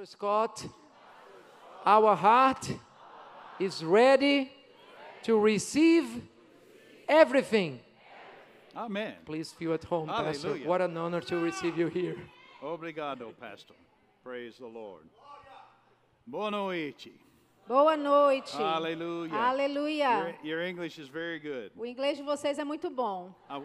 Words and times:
Pastor 0.00 0.16
Scott, 0.16 0.66
our 1.84 2.16
heart 2.16 2.70
is 3.58 3.84
ready 3.84 4.50
to 5.24 5.38
receive 5.38 6.06
everything. 7.06 7.80
Amen. 8.74 9.12
Please 9.26 9.52
feel 9.52 9.74
at 9.74 9.84
home, 9.84 10.08
Pastor. 10.08 10.54
What 10.64 10.80
an 10.80 10.96
honor 10.96 11.20
to 11.20 11.36
receive 11.36 11.76
you 11.76 11.88
here. 11.88 12.16
Obrigado, 12.62 13.34
Pastor. 13.38 13.74
Praise 14.24 14.56
the 14.56 14.66
Lord. 14.66 15.02
Boa 16.26 16.50
noite. 16.50 17.12
Boa 17.68 17.94
noite. 17.94 18.48
Hallelujah. 18.52 19.34
Aleluia. 19.34 20.34
Your, 20.42 20.56
your 20.56 20.62
English 20.62 20.98
is 20.98 21.08
very 21.08 21.38
good. 21.38 21.72
O 21.76 21.84
inglês 21.84 22.16
de 22.16 22.22
vocês 22.22 22.58
é 22.58 22.64
muito 22.64 22.88
bom. 22.88 23.34
I, 23.50 23.60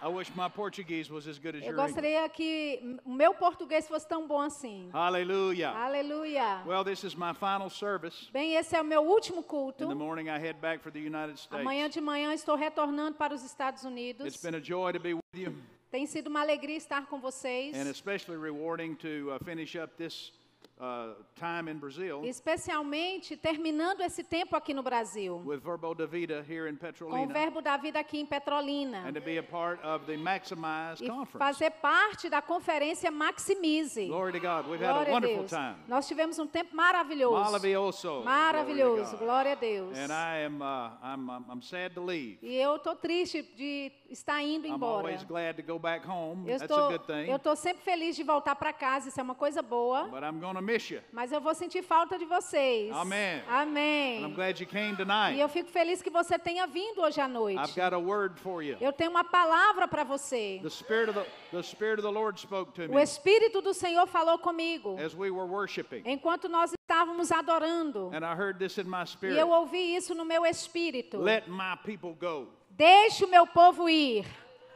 I 0.00 0.08
wish 0.08 0.30
my 0.36 0.48
Portuguese 0.48 1.10
was 1.12 1.26
as 1.26 1.38
good 1.38 1.56
as 1.56 1.64
Eu 1.64 1.74
gostaria 1.74 2.28
que 2.28 2.98
o 3.04 3.10
meu 3.12 3.34
português 3.34 3.88
fosse 3.88 4.06
tão 4.06 4.26
bom 4.28 4.40
assim. 4.40 4.88
Hallelujah. 4.92 5.70
Aleluia. 5.72 6.62
Well, 6.66 6.84
this 6.84 7.02
is 7.04 7.14
my 7.14 7.34
final 7.34 7.68
service. 7.68 8.30
Bem, 8.32 8.54
esse 8.54 8.76
é 8.76 8.80
o 8.80 8.84
meu 8.84 9.02
último 9.02 9.42
culto. 9.42 9.84
In 9.84 9.88
the 9.88 9.94
morning, 9.94 10.28
I 10.28 10.38
head 10.38 10.60
back 10.60 10.82
for 10.82 10.92
the 10.92 11.00
United 11.00 11.38
States. 11.38 11.60
Amanhã 11.60 11.88
de 11.88 12.00
manhã 12.00 12.32
estou 12.32 12.54
retornando 12.54 13.16
para 13.16 13.34
os 13.34 13.42
Estados 13.42 13.84
Unidos. 13.84 14.26
It's 14.26 14.40
been 14.42 14.54
a 14.56 14.60
joy 14.62 14.92
to 14.92 15.00
be 15.00 15.14
with 15.14 15.22
you, 15.34 15.54
Tem 15.90 16.06
sido 16.06 16.28
uma 16.28 16.40
alegria 16.42 16.76
estar 16.76 17.06
com 17.06 17.18
vocês. 17.18 17.74
and 17.74 17.90
especially 17.90 18.38
rewarding 18.38 18.94
to 18.94 19.30
uh, 19.34 19.44
finish 19.44 19.74
up 19.74 19.94
this 19.96 20.32
uh, 20.78 21.14
time 21.34 21.70
in 21.70 21.78
Brazil 21.78 22.24
Especialmente 22.24 23.36
terminando 23.36 24.00
esse 24.00 24.22
tempo 24.22 24.56
aqui 24.56 24.72
no 24.72 24.82
Brasil. 24.82 25.42
with 25.44 25.60
Verbo 25.60 25.94
da 25.94 26.06
Vida 26.06 26.44
here 26.48 26.68
in 26.68 26.76
Com 26.76 27.24
o 27.24 27.26
Verbo 27.26 27.60
da 27.60 27.76
Vida 27.76 28.00
aqui 28.00 28.18
em 28.18 28.26
Petrolina. 28.26 29.04
and 29.06 29.12
to 29.12 29.20
be 29.20 29.38
a 29.38 29.42
part 29.42 29.80
of 29.84 30.06
the 30.06 30.16
Maximize 30.16 31.02
E 31.02 31.08
Conference. 31.08 31.38
fazer 31.38 31.70
parte 31.70 32.28
da 32.28 32.40
conferência 32.40 33.10
Maximize. 33.10 34.06
Glory 34.06 34.32
to 34.32 34.40
God. 34.40 34.66
We've 34.68 34.82
had 34.82 34.90
a 34.90 35.04
Glória 35.04 35.12
wonderful 35.12 35.38
Deus. 35.38 35.50
time. 35.50 35.76
Nós 35.88 36.06
tivemos 36.06 36.38
um 36.38 36.46
tempo 36.46 36.74
maravilhoso. 36.74 37.34
Maravilhoso. 37.34 38.22
Maravilhoso. 38.24 39.16
Glória 39.16 39.52
a 39.52 39.56
Deus. 39.56 39.96
And 39.96 40.12
I 40.12 40.44
am 40.44 40.60
uh, 40.60 40.90
I'm, 41.02 41.28
I'm, 41.50 41.62
sad 41.62 41.94
to 41.94 42.04
leave. 42.04 42.38
E 42.42 42.56
eu 42.56 42.76
estou 42.76 42.94
triste 42.94 43.42
de 43.42 43.92
estar 44.08 44.42
indo 44.42 44.66
I'm 44.66 44.74
embora. 44.74 45.08
always 45.08 45.24
glad 45.24 45.56
to 45.56 45.62
go 45.62 45.78
back 45.78 46.06
home. 46.06 46.48
Eu 46.50 46.58
That's 46.58 46.70
a 46.70 47.34
estou, 47.34 47.56
sempre 47.56 47.82
feliz 47.82 48.16
de 48.16 48.22
voltar 48.22 48.54
para 48.56 48.72
casa, 48.72 49.08
isso 49.08 49.20
é 49.20 49.22
uma 49.22 49.34
coisa 49.34 49.62
boa. 49.62 50.04
But 50.04 50.22
I'm 50.22 50.40
miss 50.72 50.90
you. 50.90 51.00
Mas 51.12 51.32
eu 51.32 51.40
vou 51.40 51.54
sentir 51.54 51.82
falta 51.82 52.18
de 52.18 52.24
vocês. 52.26 52.92
Amém. 52.94 53.42
Amém. 53.48 54.18
And 54.24 54.28
I'm 54.28 54.34
glad 54.34 54.60
you 54.60 54.66
came 54.66 54.92
E 54.92 54.96
tonight. 54.96 55.38
eu 55.40 55.48
fico 55.48 55.70
feliz 55.70 56.02
que 56.02 56.10
você 56.10 56.38
tenha 56.38 56.66
vindo 56.66 57.00
hoje 57.00 57.20
à 57.20 57.26
noite. 57.26 57.58
I've 57.58 57.74
got 57.74 57.94
a 57.94 57.98
word 57.98 58.38
for 58.40 58.62
you. 58.62 58.76
Eu 58.80 58.92
tenho 58.92 59.10
uma 59.10 59.24
palavra 59.24 59.88
para 59.88 60.04
você. 60.04 60.60
The 60.62 60.68
spirit 60.70 61.10
of 61.10 61.18
the 61.18 61.26
the 61.56 61.62
spirit 61.62 61.98
of 62.00 62.02
the 62.02 62.10
Lord 62.12 62.38
spoke 62.38 62.72
to 62.74 62.82
O 62.92 62.94
me 62.96 63.02
Espírito 63.02 63.60
do 63.62 63.72
Senhor 63.72 64.06
falou 64.06 64.38
comigo 64.38 64.96
as 65.04 65.14
we 65.14 65.30
were 65.30 65.48
worshiping. 65.50 66.02
enquanto 66.04 66.48
nós 66.48 66.72
estávamos 66.72 67.32
adorando. 67.32 68.10
And 68.12 68.24
I 68.24 68.34
heard 68.34 68.58
this 68.58 68.76
in 68.78 68.84
my 68.84 69.02
E 69.04 69.06
spirit. 69.06 69.38
eu 69.38 69.48
ouvi 69.48 69.96
isso 69.96 70.14
no 70.14 70.24
meu 70.24 70.44
espírito. 70.44 71.18
Let 71.18 71.48
my 71.48 71.76
people 71.84 72.12
go. 72.14 72.48
Deixe 72.70 73.24
o 73.24 73.28
meu 73.28 73.46
povo 73.46 73.88
ir. 73.88 74.26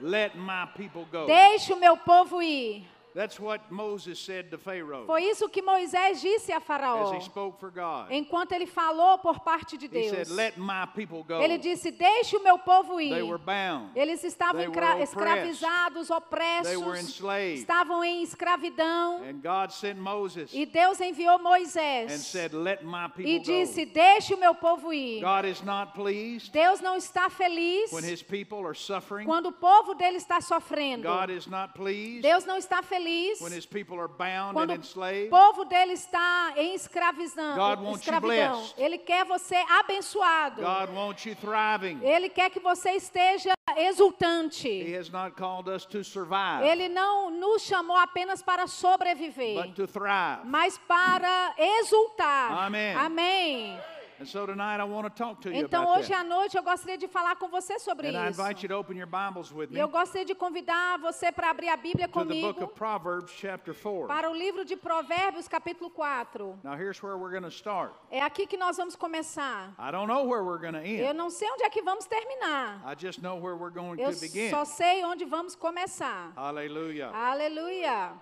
Let 0.01 0.35
my 0.35 0.67
people 0.77 1.05
go. 1.13 1.27
Deixe 1.27 1.73
o 1.73 1.77
meu 1.77 1.97
povo 1.97 2.43
ir. 2.43 2.85
That's 3.15 3.39
what 3.39 3.61
Moses 3.71 4.19
said 4.19 4.51
to 4.51 4.59
Pharaoh 4.59 5.05
Foi 5.07 5.23
isso 5.25 5.47
que 5.49 5.61
Moisés 5.61 6.21
disse 6.23 6.51
a 6.51 6.57
as 6.57 6.63
Faraó. 6.65 7.15
he 7.15 7.21
spoke 7.21 7.61
for 7.61 7.71
God. 7.71 8.11
Enquanto 8.11 8.53
ele 8.53 8.65
falou 8.67 9.19
por 9.19 9.41
parte 9.41 9.77
de 9.77 9.85
He 9.85 9.89
Deus. 9.89 10.11
said, 10.11 10.29
"Let 10.29 10.57
my 10.57 10.87
people 10.95 11.23
go." 11.23 11.43
Ele 11.43 11.59
disse: 11.59 11.91
Deixe 11.91 12.37
o 12.37 12.43
meu 12.43 12.59
povo 12.59 12.99
ir. 13.01 13.11
They 13.11 13.23
were 13.23 13.37
bound. 13.39 13.91
Eles 13.95 14.25
estavam 14.25 14.63
escravizados, 15.03 16.09
They 16.09 16.17
were 16.17 16.25
opressos, 16.25 17.01
enslaved. 17.01 17.59
estavam 17.61 18.03
em 18.03 18.23
escravidão. 18.23 19.23
And 19.25 19.41
God 19.43 19.73
sent 19.73 19.99
Moses 19.99 20.51
E 20.55 20.65
Deus 20.65 20.99
enviou 21.01 21.37
and 21.37 21.43
Moisés 21.43 22.11
said, 22.23 22.55
"Let 22.55 22.83
my 22.83 23.11
e 23.19 23.39
disse: 23.41 23.85
go." 23.85 23.93
Deixe 23.93 24.35
o 24.35 24.39
meu 24.39 24.55
povo 24.55 24.91
ir. 24.91 25.23
Deus 26.51 26.81
não 26.81 26.97
está 26.97 27.29
feliz 27.29 27.93
when 27.93 28.05
His 28.05 28.23
people 28.23 28.65
are 28.67 28.75
suffering. 28.75 29.27
quando 29.27 29.47
o 29.47 29.53
povo 29.53 29.95
dele 29.95 30.17
está 30.17 30.41
sofrendo. 30.41 31.07
Deus 32.23 32.47
não 32.47 32.57
está 32.57 32.83
feliz 32.83 33.02
when 33.41 33.53
His 33.53 33.67
people 33.67 33.99
are 33.99 34.09
bound 34.09 34.55
quando 34.55 34.73
and 34.73 34.81
o 35.27 35.31
povo 35.31 35.65
dele 35.65 35.93
está 35.93 36.53
em 36.57 36.75
escravizão, 36.75 37.57
escravidão. 37.95 38.65
Ele 38.77 38.99
quer 38.99 39.25
você 39.25 39.57
abençoado. 39.81 40.63
God 40.63 40.91
wants 40.95 41.25
you 41.27 41.35
thriving. 41.37 42.01
Ele 42.03 42.29
quer 42.29 42.51
que 42.51 42.61
você 42.61 42.93
esteja 42.93 43.53
He 43.77 43.87
exultante. 43.87 44.95
has 44.97 45.11
not 45.11 45.37
called 45.37 45.69
us 45.69 45.85
to 45.87 46.03
survive, 46.05 46.65
Ele 46.65 46.89
não 46.89 47.31
nos 47.31 47.63
chamou 47.63 47.97
apenas 47.97 48.43
para 48.43 48.67
sobreviver, 48.67 49.63
but 49.63 49.75
to 49.75 49.87
thrive. 49.87 50.41
mas 50.45 50.77
para 50.79 51.55
exultar. 51.59 52.67
Amém. 52.67 52.95
Amém. 52.95 53.79
And 54.23 54.27
so 54.29 54.47
tonight 54.47 54.79
I 54.81 54.85
want 54.85 55.05
to 55.05 55.11
talk 55.11 55.41
to 55.43 55.49
you 55.51 55.57
Então 55.65 55.83
about 55.83 55.99
hoje 55.99 56.15
à 56.15 56.23
noite 56.23 56.57
eu 56.57 56.63
gostaria 56.63 56.97
de 56.97 57.09
falar 57.09 57.35
com 57.35 57.49
você 57.49 57.77
sobre 57.81 58.07
And 58.07 58.13
I 58.13 58.31
isso. 58.31 58.41
invite 58.41 58.63
you 58.63 58.69
to 58.69 58.77
open 58.77 58.97
your 58.97 59.09
Bibles 59.09 59.51
with 59.53 59.69
me 59.71 59.81
eu 59.81 59.89
gostaria 59.89 60.25
de 60.25 60.33
convidar 60.33 60.97
você 61.01 61.33
para 61.33 61.51
abrir 61.51 61.69
a 61.69 61.77
Bíblia 61.77 62.07
to 62.07 62.13
the 62.13 62.25
book 62.25 62.29
comigo 62.55 62.65
of 62.65 62.75
Proverbs, 62.75 63.33
chapter 63.33 63.75
4. 63.75 64.07
para 64.07 64.31
o 64.31 64.35
livro 64.35 64.65
de 64.65 64.77
Provérbios, 64.77 65.49
capítulo 65.49 65.91
4. 65.91 66.61
Now 66.63 66.75
here's 66.77 67.03
where 67.03 67.17
we're 67.17 67.33
going 67.33 67.43
to 67.43 67.51
start. 67.51 67.95
É 68.13 68.23
aqui 68.23 68.47
que 68.47 68.57
nós 68.57 68.77
vamos 68.77 68.95
começar. 68.95 69.75
I 69.77 69.91
don't 69.91 70.07
know 70.07 70.25
where 70.25 70.45
we're 70.45 70.61
going 70.61 70.75
to 70.81 70.87
Eu 70.87 71.09
end. 71.11 71.15
não 71.19 71.29
sei 71.29 71.51
onde 71.51 71.65
é 71.65 71.69
que 71.71 71.83
vamos 71.83 72.07
terminar. 72.07 72.81
I 72.87 72.95
just 72.97 73.21
know 73.21 73.37
where 73.41 73.57
we're 73.57 73.75
going 73.75 73.99
Eu 74.01 74.13
to 74.15 74.21
begin. 74.21 74.51
só 74.51 74.65
sei 74.65 75.05
onde 75.05 75.25
vamos 75.25 75.57
começar. 75.57 76.33
Hallelujah. 76.37 77.11
Aleluia. 77.13 78.13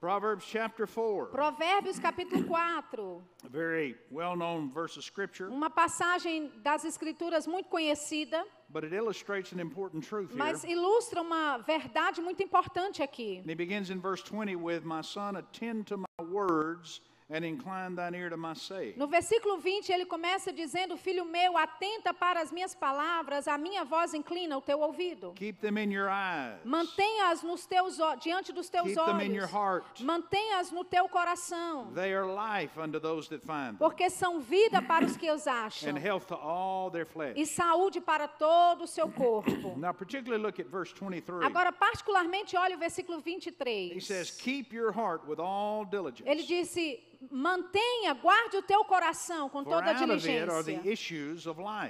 Proverbs 0.00 0.44
chapter 0.46 0.86
4, 0.86 1.26
Provérbios 1.32 1.98
capítulo 1.98 2.46
4. 2.46 3.20
a 3.44 3.48
very 3.48 3.96
well-known 4.12 4.70
verse 4.72 4.96
of 4.96 5.02
scripture, 5.02 5.48
Uma 5.50 5.68
passagem 5.70 6.52
das 6.62 6.84
escrituras 6.84 7.48
muito 7.48 7.68
conhecida, 7.68 8.44
but 8.70 8.84
it 8.84 8.92
illustrates 8.94 9.50
an 9.52 9.58
important 9.58 10.04
truth 10.04 10.30
here. 10.30 10.38
mas 10.38 10.62
ilustra 10.62 11.20
uma 11.20 11.58
verdade 11.66 12.20
muito 12.20 12.40
importante 12.44 13.02
aqui. 13.02 13.40
And 13.42 13.50
he 13.50 13.56
begins 13.56 13.90
in 13.90 14.00
verse 14.00 14.22
20 14.22 14.54
with, 14.54 14.84
My 14.84 15.02
son, 15.02 15.34
attend 15.36 15.86
to 15.88 15.96
my 15.98 16.24
words 16.30 17.00
and 17.30 17.44
incline 17.44 17.94
thine 17.94 18.14
ear 18.14 18.30
to 18.30 18.36
my 18.38 18.54
saying. 18.54 18.94
No 18.96 19.06
versículo 19.06 19.58
20, 19.58 19.92
ele 19.92 20.06
começa 20.06 20.50
dizendo: 20.52 20.96
Filho 20.96 21.24
meu, 21.26 21.56
atenta 21.58 22.14
para 22.14 22.40
as 22.40 22.50
minhas 22.50 22.74
palavras, 22.74 23.46
a 23.46 23.58
minha 23.58 23.84
voz 23.84 24.14
inclina 24.14 24.56
o 24.56 24.62
teu 24.62 24.80
ouvido. 24.80 25.32
Keep 25.36 25.60
them 25.60 25.76
in 25.78 25.92
your 25.92 26.08
eyes. 26.08 26.58
Mantenha-as 26.64 27.42
nos 27.42 27.66
teus 27.66 27.98
diante 28.20 28.52
dos 28.52 28.68
teus 28.70 28.86
Keep 28.88 28.96
them 29.04 29.20
in 29.20 29.34
your 29.34 29.42
olhos. 29.44 29.52
heart. 29.52 30.00
Mantenha-as 30.02 30.70
no 30.72 30.84
teu 30.84 31.08
coração, 31.08 31.92
They 31.94 32.14
are 32.14 32.26
life 32.26 32.78
unto 32.80 32.98
those 32.98 33.28
that 33.28 33.42
find 33.44 33.72
them, 33.72 33.76
porque 33.78 34.08
são 34.08 34.40
vida 34.40 34.80
para 34.80 35.04
os 35.04 35.16
que 35.16 35.30
os 35.30 35.46
acham 35.46 35.90
and 35.90 35.98
health 35.98 36.26
to 36.28 36.34
all 36.34 36.90
their 36.90 37.04
flesh. 37.06 37.34
e 37.36 37.44
saúde 37.44 38.00
para 38.00 38.26
todo 38.26 38.84
o 38.84 38.86
seu 38.86 39.08
corpo. 39.10 39.76
Now, 39.76 39.92
particularly 39.92 40.42
look 40.42 40.58
at 40.60 40.66
verse 40.68 40.94
23. 40.94 41.44
Agora, 41.44 41.72
particularmente, 41.72 42.56
olha 42.56 42.74
o 42.76 42.78
versículo 42.78 43.18
He 43.18 43.22
23. 43.22 44.06
says, 44.06 44.30
Keep 44.30 44.74
your 44.74 44.92
heart 44.92 45.26
with 45.28 45.38
all 45.38 45.84
diligence. 45.84 46.28
Ele 46.28 46.42
disse: 46.42 47.00
mantenha, 47.30 48.14
guarde 48.14 48.56
o 48.56 48.62
teu 48.62 48.84
coração 48.84 49.48
com 49.48 49.64
toda 49.64 49.90
are 49.90 49.98
diligência, 49.98 50.46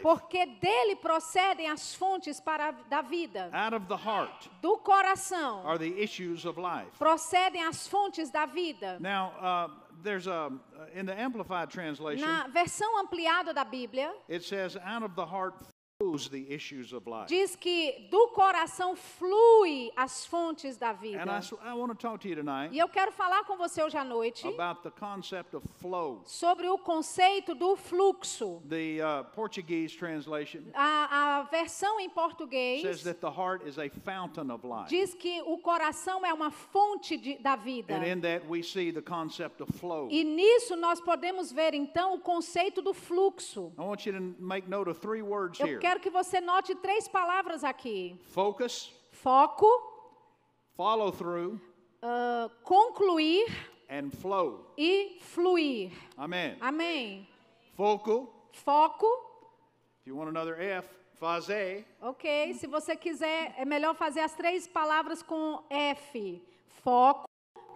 porque 0.03 0.47
dele 0.47 0.97
procedem 0.97 1.69
as 1.69 1.95
fontes 1.95 2.41
para 2.41 2.69
a, 2.69 2.71
da 2.71 3.03
vida. 3.03 3.51
Out 3.53 3.75
of 3.77 3.87
the 3.87 3.97
heart 3.97 4.51
Do 4.63 4.79
coração 4.79 5.67
are 5.67 5.79
the 5.79 6.03
issues 6.03 6.45
of 6.45 6.59
life. 6.59 6.91
procedem 6.99 7.63
as 7.65 7.87
fontes 7.87 8.31
da 8.31 8.47
vida. 8.47 8.99
Now, 9.01 9.33
uh, 9.39 9.71
there's 10.03 10.27
a, 10.27 10.51
in 10.95 11.05
the 11.05 11.15
Amplified 11.15 11.71
translation, 11.71 12.27
Na 12.27 12.47
versão 12.49 12.99
ampliada 12.99 13.53
da 13.53 13.65
Bíblia, 13.65 14.13
it 14.29 14.45
says, 14.45 14.77
Out 14.77 15.05
of 15.05 15.15
the 15.15 15.25
heart 15.27 15.55
diz 17.27 17.57
que 17.57 18.07
do 18.11 18.29
coração 18.29 18.95
flui 18.95 19.91
as 19.97 20.25
fontes 20.25 20.77
da 20.77 20.93
vida. 20.93 21.21
And 21.23 21.27
I, 21.27 21.39
s- 21.39 21.55
I 21.61 21.75
want 21.75 21.89
to 21.91 21.95
talk 21.97 22.21
to 22.23 22.29
you 22.29 22.37
tonight 22.37 22.73
E 22.75 22.79
eu 22.79 22.89
quero 22.89 23.11
falar 23.13 23.45
com 23.45 23.57
você 23.57 23.83
hoje 23.83 23.97
à 23.97 24.05
noite 24.05 24.47
about 24.47 24.83
the 24.83 24.91
concept 24.91 25.57
of 25.57 25.67
flow. 25.81 26.23
sobre 26.25 26.69
o 26.69 26.79
conceito 26.79 27.55
do 27.55 27.75
fluxo. 27.77 28.63
The 28.69 29.01
uh, 29.03 29.25
Portuguese 29.35 29.97
translation 29.97 30.61
A, 30.75 31.39
a 31.39 31.43
versão 31.51 31.99
em 31.99 32.09
português 32.09 32.83
says 32.83 33.03
that 33.03 33.21
the 33.21 33.29
heart 33.31 33.67
is 33.67 33.79
a 33.79 33.89
fountain 33.91 34.51
of 34.53 34.65
life. 34.67 34.89
diz 34.89 35.15
que 35.15 35.43
o 35.43 35.59
coração 35.59 36.25
é 36.25 36.33
uma 36.33 36.51
fonte 36.51 37.17
de- 37.17 37.39
da 37.39 37.57
vida. 37.57 37.95
And 37.97 38.05
in 38.07 38.21
that 38.21 38.47
we 38.49 38.63
see 38.63 38.93
the 38.93 39.03
concept 39.03 39.61
of 39.63 39.73
flow. 39.73 40.09
E 40.11 40.23
nisso 40.25 40.77
nós 40.77 41.01
podemos 41.01 41.51
ver 41.51 41.75
então 41.75 42.15
o 42.15 42.21
conceito 42.21 42.81
do 42.81 42.95
fluxo. 42.95 43.73
I 43.77 43.83
want 43.83 44.07
you 44.07 44.13
to 44.13 44.21
make 44.39 44.69
note 44.69 44.89
of 44.89 45.01
three 45.01 45.23
words 45.23 45.59
Eu 45.59 45.67
here 45.67 45.79
quero 45.89 46.01
que 46.01 46.11
você 46.11 46.39
note 46.39 46.75
três 46.75 47.09
palavras 47.09 47.65
aqui: 47.65 48.15
focus, 48.27 48.93
foco, 49.11 49.67
follow 50.77 51.11
through, 51.11 51.59
ah, 52.03 52.51
concluir 52.63 53.47
and 53.89 54.11
flow. 54.11 54.71
e 54.77 55.19
fluir. 55.21 55.91
Amen. 56.19 56.59
Amém. 56.61 57.27
Focal, 57.75 58.29
Foco, 58.53 59.07
if 60.01 60.09
you 60.09 60.15
want 60.17 60.29
another 60.29 60.61
F, 60.61 60.87
fazer, 61.15 61.87
ok. 62.03 62.53
Se 62.55 62.67
você 62.67 62.95
quiser, 62.95 63.55
é 63.57 63.65
melhor 63.65 63.95
fazer 63.95 64.21
as 64.21 64.35
três 64.35 64.67
palavras 64.67 65.23
com 65.23 65.65
F: 65.71 66.43
foco, 66.85 67.27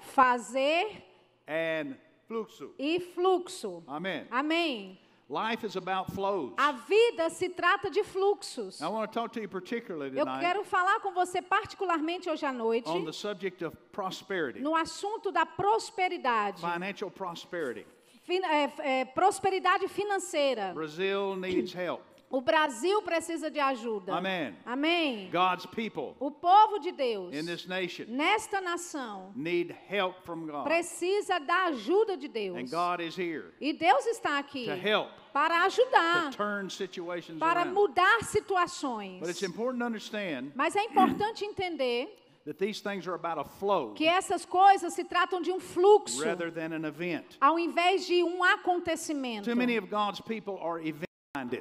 fazer 0.00 1.02
and 1.48 1.96
fluxo. 2.28 2.74
e 2.78 3.00
fluxo. 3.00 3.82
Amen. 3.86 4.26
Amém. 4.30 4.98
Life 5.32 5.64
is 5.64 5.76
about 5.76 6.12
flows. 6.12 6.52
A 6.58 6.72
vida 6.72 7.30
se 7.30 7.48
trata 7.48 7.90
de 7.90 8.04
fluxos. 8.04 8.82
I 8.82 8.88
want 8.88 9.10
to 9.10 9.18
talk 9.18 9.32
to 9.32 9.40
you 9.40 9.48
particularly 9.48 10.14
Eu 10.18 10.26
tonight 10.26 10.40
quero 10.40 10.62
falar 10.62 11.00
com 11.00 11.10
você 11.14 11.40
particularmente 11.40 12.28
hoje 12.28 12.44
à 12.44 12.52
noite 12.52 12.86
on 12.86 13.06
the 13.06 13.12
subject 13.12 13.64
of 13.64 13.74
prosperity, 13.92 14.60
no 14.60 14.76
assunto 14.76 15.32
da 15.32 15.46
prosperidade, 15.46 16.60
financial 16.60 17.10
prosperity. 17.10 17.86
Fin- 18.24 18.44
é, 18.44 18.72
é, 19.00 19.04
prosperidade 19.06 19.88
financeira. 19.88 20.72
Brazil 20.74 21.34
needs 21.34 21.72
help. 21.72 22.02
O 22.32 22.40
Brasil 22.40 23.02
precisa 23.02 23.50
de 23.50 23.60
ajuda. 23.60 24.14
Amen. 24.14 24.56
Amém. 24.64 25.28
God's 25.30 25.66
people 25.66 26.16
O 26.18 26.30
povo 26.30 26.78
de 26.78 26.90
Deus 26.90 27.34
in 27.34 27.44
this 27.44 27.66
nation 27.66 28.06
nesta 28.08 28.58
nação 28.58 29.32
need 29.36 29.70
help 29.90 30.24
from 30.24 30.46
God. 30.46 30.64
precisa 30.64 31.38
da 31.38 31.64
ajuda 31.66 32.16
de 32.16 32.28
Deus. 32.28 32.56
And 32.56 32.70
God 32.70 33.00
is 33.02 33.14
here 33.14 33.52
E 33.60 33.74
Deus 33.74 34.06
está 34.06 34.38
aqui 34.38 34.64
to 34.64 34.72
help, 34.74 35.10
para 35.30 35.64
ajudar, 35.66 36.30
turn 36.34 36.70
situations 36.70 37.38
para 37.38 37.66
mudar 37.66 38.24
situações. 38.24 39.20
But 39.20 39.28
it's 39.28 39.42
important 39.42 39.80
to 39.80 39.86
understand 39.86 40.52
Mas 40.54 40.74
é 40.74 40.84
importante 40.84 41.44
entender 41.44 42.08
that 42.46 42.58
these 42.58 42.80
things 42.80 43.06
are 43.06 43.14
about 43.14 43.38
a 43.38 43.44
flow 43.44 43.92
que 43.94 44.06
essas 44.06 44.46
coisas 44.46 44.94
se 44.94 45.04
tratam 45.04 45.42
de 45.42 45.52
um 45.52 45.60
fluxo, 45.60 46.24
rather 46.24 46.50
than 46.50 46.72
an 46.74 46.86
event. 46.86 47.36
ao 47.42 47.58
invés 47.58 48.06
de 48.06 48.24
um 48.24 48.42
acontecimento. 48.42 49.44
Too 49.44 49.54
many 49.54 49.76
of 49.76 49.88
God's 49.90 50.20
people 50.22 50.58
are 50.62 50.80
event. 50.80 51.04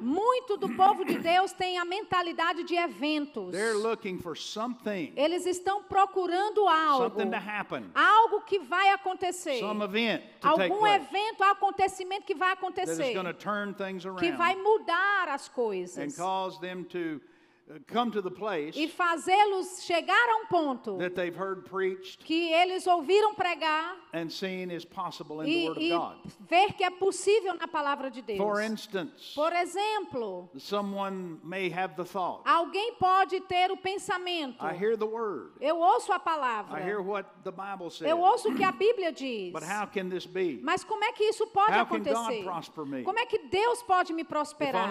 Muito 0.02 0.58
do 0.58 0.68
povo 0.76 1.02
de 1.02 1.18
Deus 1.18 1.50
tem 1.52 1.78
a 1.78 1.84
mentalidade 1.84 2.62
de 2.62 2.74
eventos. 2.76 3.54
Eles 5.16 5.46
estão 5.46 5.82
procurando 5.82 6.68
algo, 6.68 7.18
algo 7.94 8.42
que 8.42 8.58
vai 8.58 8.90
acontecer, 8.90 9.62
algum 10.42 10.86
evento, 10.86 11.42
acontecimento 11.42 12.26
que 12.26 12.34
vai 12.34 12.52
acontecer, 12.52 13.14
que 14.18 14.32
vai 14.32 14.56
mudar 14.56 15.28
as 15.28 15.48
and 15.48 15.52
coisas. 15.54 16.16
cause 16.16 16.60
them 16.60 16.84
to 16.84 17.18
come 17.92 18.10
to 18.10 18.22
the 18.22 18.30
place 18.30 18.76
e 18.78 18.88
fazê-los 18.88 19.82
chegar 19.84 20.14
a 20.30 20.36
um 20.42 20.46
ponto 20.46 20.98
that 20.98 21.14
they've 21.14 21.36
heard 21.36 21.64
preached 21.68 22.24
que 22.24 22.52
eles 22.52 22.86
ouviram 22.86 23.34
pregar 23.34 23.96
and 24.12 24.28
seen 24.30 24.70
is 24.70 24.84
possible 24.84 25.40
in 25.40 25.46
the 25.46 25.50
e, 25.50 25.68
Word 25.68 25.78
of 25.78 25.84
e 25.84 25.90
God. 25.90 26.32
ver 26.48 26.72
que 26.74 26.84
é 26.84 26.90
possível 26.90 27.54
na 27.54 27.66
palavra 27.68 28.10
de 28.10 28.20
Deus. 28.22 28.38
For 28.38 28.60
instance, 28.60 29.34
Por 29.34 29.52
exemplo, 29.52 30.50
someone 30.58 31.38
may 31.42 31.70
have 31.72 31.94
the 31.96 32.04
thought, 32.04 32.42
alguém 32.46 32.94
pode 32.98 33.40
ter 33.42 33.70
o 33.70 33.76
pensamento. 33.76 34.62
I 34.64 34.74
hear 34.74 34.96
the 34.96 35.06
Word, 35.06 35.52
Eu 35.60 35.78
ouço 35.78 36.12
a 36.12 36.16
I 36.16 36.20
palavra. 36.20 36.80
hear 36.80 37.00
what 37.00 37.28
the 37.44 37.50
Bible 37.50 37.90
says, 37.90 38.10
Eu 38.10 38.18
ouço 38.20 38.50
o 38.50 38.54
que 38.54 38.64
a 38.64 38.72
Bíblia 38.72 39.12
diz. 39.12 39.52
but 39.52 39.62
how 39.62 39.86
can 39.86 40.08
this 40.08 40.26
be? 40.26 40.60
Mas 40.62 40.84
como 40.84 41.02
é 41.04 41.12
que 41.12 41.24
isso 41.24 41.46
pode 41.46 41.72
How 41.72 41.86
can 41.86 41.98
God 41.98 42.08
acontecer? 42.08 42.44
prosper 42.44 42.84
me? 42.84 43.02
Como 43.02 43.18
é 43.18 43.26
que 43.26 43.38
Deus 43.48 43.82
pode 43.82 44.12
me 44.12 44.24
prosperar? 44.24 44.90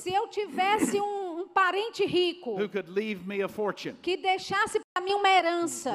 Se 0.00 0.12
eu 0.12 0.28
tivesse 0.28 1.00
um, 1.00 1.27
um 1.48 1.52
parente 1.52 2.04
rico 2.04 2.56
who 2.56 2.68
could 2.68 2.90
leave 2.90 3.26
me 3.26 3.42
a 3.42 3.48
fortune 3.48 3.96
que 4.02 4.16
deixasse 4.16 4.80
para 4.92 5.02
mim 5.02 5.14
uma 5.14 5.28
herança 5.28 5.92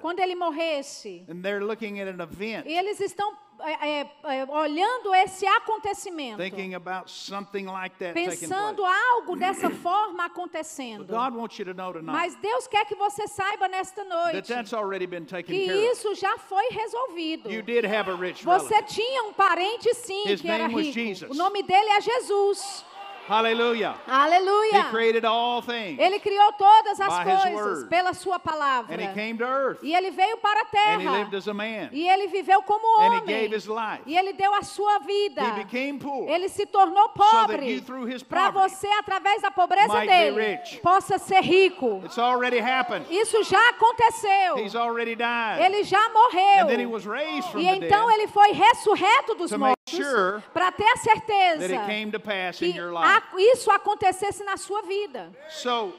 quando 0.00 0.20
ele 0.20 0.34
morresse, 0.34 1.24
And 1.28 1.40
they're 1.42 1.64
looking 1.64 2.00
at 2.00 2.08
an 2.08 2.22
event, 2.22 2.66
e 2.66 2.72
eles 2.72 3.00
estão 3.00 3.32
é, 3.60 4.00
é, 4.00 4.10
é, 4.24 4.44
olhando 4.44 5.14
esse 5.14 5.46
acontecimento, 5.46 6.38
thinking 6.38 6.74
about 6.74 7.10
something 7.10 7.66
like 7.66 7.96
that 7.98 8.12
pensando 8.12 8.84
algo 8.84 9.36
dessa 9.36 9.70
forma 9.70 10.26
acontecendo. 10.26 11.06
God 11.06 11.34
wants 11.34 11.58
you 11.58 11.64
to 11.64 11.72
know 11.72 11.92
tonight 11.92 12.12
Mas 12.12 12.34
Deus 12.36 12.66
quer 12.66 12.84
que 12.84 12.94
você 12.94 13.26
saiba 13.28 13.68
nesta 13.68 14.02
that 14.04 14.08
noite 14.08 14.48
that's 14.48 14.72
already 14.72 15.06
been 15.06 15.24
taken 15.24 15.54
que 15.54 15.72
isso 15.72 16.14
já 16.14 16.36
foi 16.36 16.68
resolvido. 16.70 17.50
You 17.50 17.62
did 17.62 17.84
have 17.84 18.10
a 18.10 18.16
rich 18.16 18.44
Você 18.44 18.82
tinha 18.82 19.22
um 19.24 19.32
parente 19.32 19.94
sim 19.94 20.28
His 20.28 20.40
que 20.40 20.48
era 20.48 20.66
rico. 20.66 20.92
Jesus. 20.92 21.30
O 21.30 21.34
nome 21.34 21.62
dele 21.62 21.90
é 21.90 22.00
Jesus. 22.00 22.84
Hallelujah. 23.28 23.94
He 24.06 24.10
Aleluia. 24.12 24.84
created 24.90 25.24
all 25.24 25.62
things. 25.62 25.98
Ele 25.98 26.18
criou 26.20 26.52
todas 26.58 27.00
as 27.00 27.08
By 27.08 27.24
his 27.24 27.40
coisas 27.42 27.54
word. 27.54 27.88
pela 27.88 28.12
sua 28.14 28.38
palavra. 28.38 28.94
And 28.94 29.00
he 29.00 29.08
came 29.14 29.38
to 29.38 29.44
earth. 29.44 29.78
E 29.82 29.94
ele 29.94 30.10
veio 30.10 30.36
para 30.38 30.60
a 30.60 30.64
And 30.64 31.00
he 31.00 31.04
terra. 31.06 31.18
lived 31.18 31.34
as 31.34 31.48
a 31.48 31.54
man. 31.54 31.88
E 31.92 32.08
ele 32.08 32.26
viveu 32.28 32.62
como 32.62 32.86
And 33.00 33.14
he 33.14 33.20
homem. 33.20 33.26
gave 33.26 33.52
his 33.56 33.66
life. 33.66 34.02
E 34.06 34.16
ele 34.16 34.32
deu 34.34 34.52
a 34.54 34.62
sua 34.62 34.98
vida. 34.98 35.42
He 35.42 35.64
became 35.64 35.98
poor. 35.98 36.28
Ele 36.28 36.48
se 36.48 36.66
tornou 36.66 37.08
pobre. 37.10 37.66
his 38.12 38.22
Para 38.22 38.50
você, 38.50 38.88
através 38.98 39.40
da 39.42 39.50
pobreza 39.50 39.88
might 39.88 40.06
be 40.06 40.12
dele, 40.12 40.56
rich. 40.56 40.78
possa 40.82 41.18
ser 41.18 41.40
rico. 41.42 42.02
It's 42.04 42.18
already 42.18 42.58
happened. 42.60 43.06
Isso 43.10 43.42
já 43.44 43.70
aconteceu. 43.70 44.58
He's 44.58 44.74
already 44.74 45.14
died. 45.14 45.60
Ele 45.64 45.82
já 45.84 46.08
morreu. 46.10 46.64
And 46.64 46.66
then 46.68 46.80
he 46.80 46.86
was 46.86 47.06
raised 47.06 47.50
from 47.50 47.60
E 47.60 47.64
the 47.80 47.86
então 47.86 48.06
dead 48.08 48.18
ele 48.18 48.28
foi 48.28 48.52
ressurreto 48.52 49.34
dos 49.34 49.50
mortos 49.52 49.73
sure 49.96 50.42
para 50.52 50.70
ter 50.72 50.84
a 50.84 50.96
certeza 50.96 51.58
that 51.68 51.70
it 51.72 51.86
came 51.86 52.10
to 52.10 52.18
pass 52.20 52.58
que 52.58 52.70
in 52.70 52.76
your 52.76 52.92
life. 52.92 53.06
a- 53.06 53.22
isso 53.38 53.70
acontecesse 53.70 54.42
na 54.44 54.56
sua 54.56 54.82
vida. 54.82 55.30
So, 55.48 55.92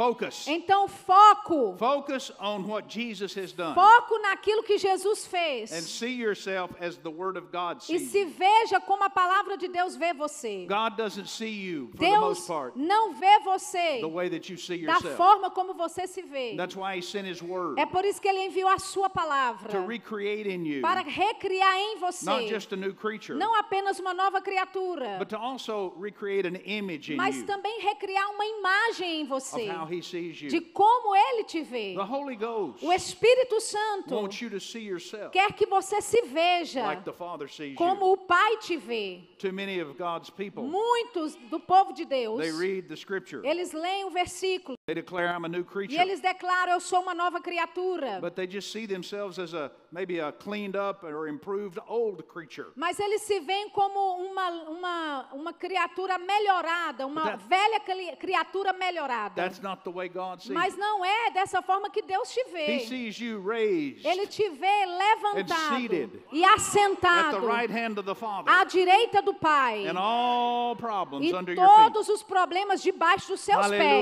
focus. 0.00 0.48
Então, 0.48 0.88
foco. 0.88 1.76
Focus 1.76 2.32
on 2.40 2.66
what 2.66 2.88
Jesus 2.88 3.34
has 3.36 3.52
done. 3.52 3.74
Foco 3.74 4.18
naquilo 4.22 4.62
que 4.62 4.78
Jesus 4.78 5.26
And 5.26 5.28
fez. 5.28 5.70
see 5.90 6.14
yourself 6.14 6.72
as 6.80 6.96
the 6.96 7.10
Word 7.10 7.36
of 7.36 7.48
God 7.52 7.78
E 7.82 7.98
sees 7.98 8.10
se 8.10 8.20
you. 8.20 8.30
veja 8.30 8.80
como 8.80 9.04
a 9.04 9.10
palavra 9.10 9.58
de 9.58 9.68
Deus 9.68 9.96
vê 9.96 10.14
você. 10.14 10.66
God 10.66 10.96
doesn't 10.96 11.28
see 11.28 11.50
you, 11.50 11.90
for 11.92 11.98
the 11.98 12.16
most 12.18 12.40
Deus 12.40 12.46
part, 12.46 12.72
não 12.78 13.12
vê 13.14 13.40
você 13.44 14.00
the 14.00 14.08
way 14.08 14.30
that 14.30 14.50
you 14.50 14.56
see 14.56 14.86
da 14.86 14.94
yourself. 14.94 15.16
forma 15.16 15.50
como 15.50 15.74
você 15.74 16.06
se 16.06 16.22
vê. 16.22 16.56
That's 16.56 16.74
why 16.76 16.96
He 16.96 17.02
sent 17.02 17.26
His 17.28 17.42
Word 17.42 17.78
É 17.78 17.84
por 17.84 18.04
isso 18.04 18.20
que 18.20 18.28
ele 18.28 18.40
enviou 18.46 18.68
a 18.70 18.78
sua 18.78 19.10
palavra 19.10 19.68
to 19.70 19.86
recreate 19.86 20.48
in 20.48 20.64
you 20.64 20.80
para 20.80 21.02
recriar 21.02 21.76
em 21.76 21.96
not 22.00 22.12
você 22.14 22.48
just 22.48 22.72
a 22.72 22.76
new 22.76 22.94
creature, 22.94 23.38
não 23.38 23.54
apenas 23.54 23.98
uma 23.98 24.14
nova 24.14 24.40
criatura, 24.40 25.18
but 25.18 25.28
to 25.28 25.36
also 25.36 25.92
recreate 26.00 26.46
an 26.48 26.58
image 26.64 27.12
in 27.12 27.16
mas 27.16 27.36
you 27.36 27.46
também 27.46 27.80
recriar 27.80 28.30
uma 28.30 28.44
imagem 28.46 29.20
em 29.20 29.22
of 29.24 29.28
você 29.28 29.68
how 29.70 29.89
He 29.90 30.02
sees 30.02 30.36
de 30.36 30.56
you. 30.56 30.62
como 30.72 31.14
ele 31.14 31.44
te 31.44 31.62
vê. 31.62 31.94
The 31.94 32.04
Holy 32.04 32.36
Ghost 32.36 32.84
O 32.84 32.92
Espírito 32.92 33.60
Santo 33.60 34.14
wants 34.14 34.40
you 34.40 34.50
to 34.50 34.60
see 34.60 34.80
yourself 34.80 35.32
quer 35.32 35.52
que 35.52 35.66
você 35.66 36.00
se 36.00 36.22
veja 36.22 36.82
like 36.82 37.04
the 37.04 37.12
Father 37.12 37.48
sees 37.48 37.76
como 37.76 38.06
you. 38.06 38.12
o 38.12 38.16
Pai 38.16 38.56
te 38.58 38.76
vê. 38.76 39.20
Too 39.38 39.52
many 39.52 39.80
of 39.80 39.96
God's 39.96 40.30
people, 40.30 40.62
Muitos 40.64 41.34
do 41.50 41.58
povo 41.58 41.92
de 41.92 42.04
Deus, 42.04 42.38
they 42.40 42.52
read 42.52 42.88
the 42.88 42.96
Scripture, 42.96 43.46
eles 43.46 43.72
leem 43.72 44.04
o 44.04 44.10
versículo 44.10 44.76
they 44.90 44.94
declare, 45.02 45.28
I'm 45.28 45.44
a 45.44 45.48
new 45.48 45.60
e 45.60 45.64
creature. 45.64 46.00
eles 46.00 46.20
declaram: 46.20 46.72
Eu 46.72 46.80
sou 46.80 47.00
uma 47.00 47.14
nova 47.14 47.40
criatura. 47.40 48.20
But 48.20 48.34
they 48.34 48.46
just 48.48 48.72
see 48.72 48.86
themselves 48.86 49.38
as 49.38 49.54
a 49.54 49.70
maybe 49.92 50.18
a 50.20 50.32
cleaned 50.32 50.76
up 50.76 51.04
or 51.04 51.28
improved 51.28 51.78
old 51.86 52.24
creature. 52.24 52.68
Mas 52.74 52.98
eles 52.98 53.22
se 53.22 53.38
veem 53.40 53.68
como 53.70 53.98
uma, 54.16 54.48
uma, 54.68 55.28
uma 55.32 55.52
criatura 55.52 56.18
melhorada, 56.18 57.06
uma 57.06 57.22
that- 57.22 57.44
velha 57.48 57.80
cri- 57.80 58.16
criatura 58.16 58.72
melhorada. 58.72 59.34
That's 59.34 59.60
not 59.60 59.82
the 59.84 59.90
way 59.90 60.08
God 60.08 60.40
sees 60.40 60.50
Mas 60.52 60.76
não 60.76 61.04
é 61.04 61.30
dessa 61.30 61.62
forma 61.62 61.88
que 61.90 62.02
Deus 62.02 62.30
te 62.32 62.40
He 62.40 62.52
vê. 62.52 62.80
sees 62.80 63.18
you 63.20 63.40
raised 63.40 64.04
Ele 64.04 64.26
te 64.26 64.48
vê 64.50 64.86
levantado 64.86 65.76
seated 65.76 66.22
e 66.32 66.44
at 66.44 66.54
assentado 66.56 67.40
the 67.40 67.46
right 67.46 67.70
hand 67.72 67.98
of 67.98 68.04
the 68.04 68.14
Father 68.14 68.50
à 68.52 68.64
direita 68.64 69.22
do 69.22 69.34
Pai. 69.34 69.86
and 69.86 69.98
all 69.98 70.74
problems 70.76 71.26
E 71.26 71.34
under 71.34 71.54
your 71.54 71.68
feet. 71.68 71.92
todos 71.92 72.08
os 72.08 72.22
problemas 72.22 72.82
debaixo 72.82 73.28
dos 73.28 73.40
seus 73.40 73.64
Aleluia. 73.64 73.80
pés. 73.80 74.00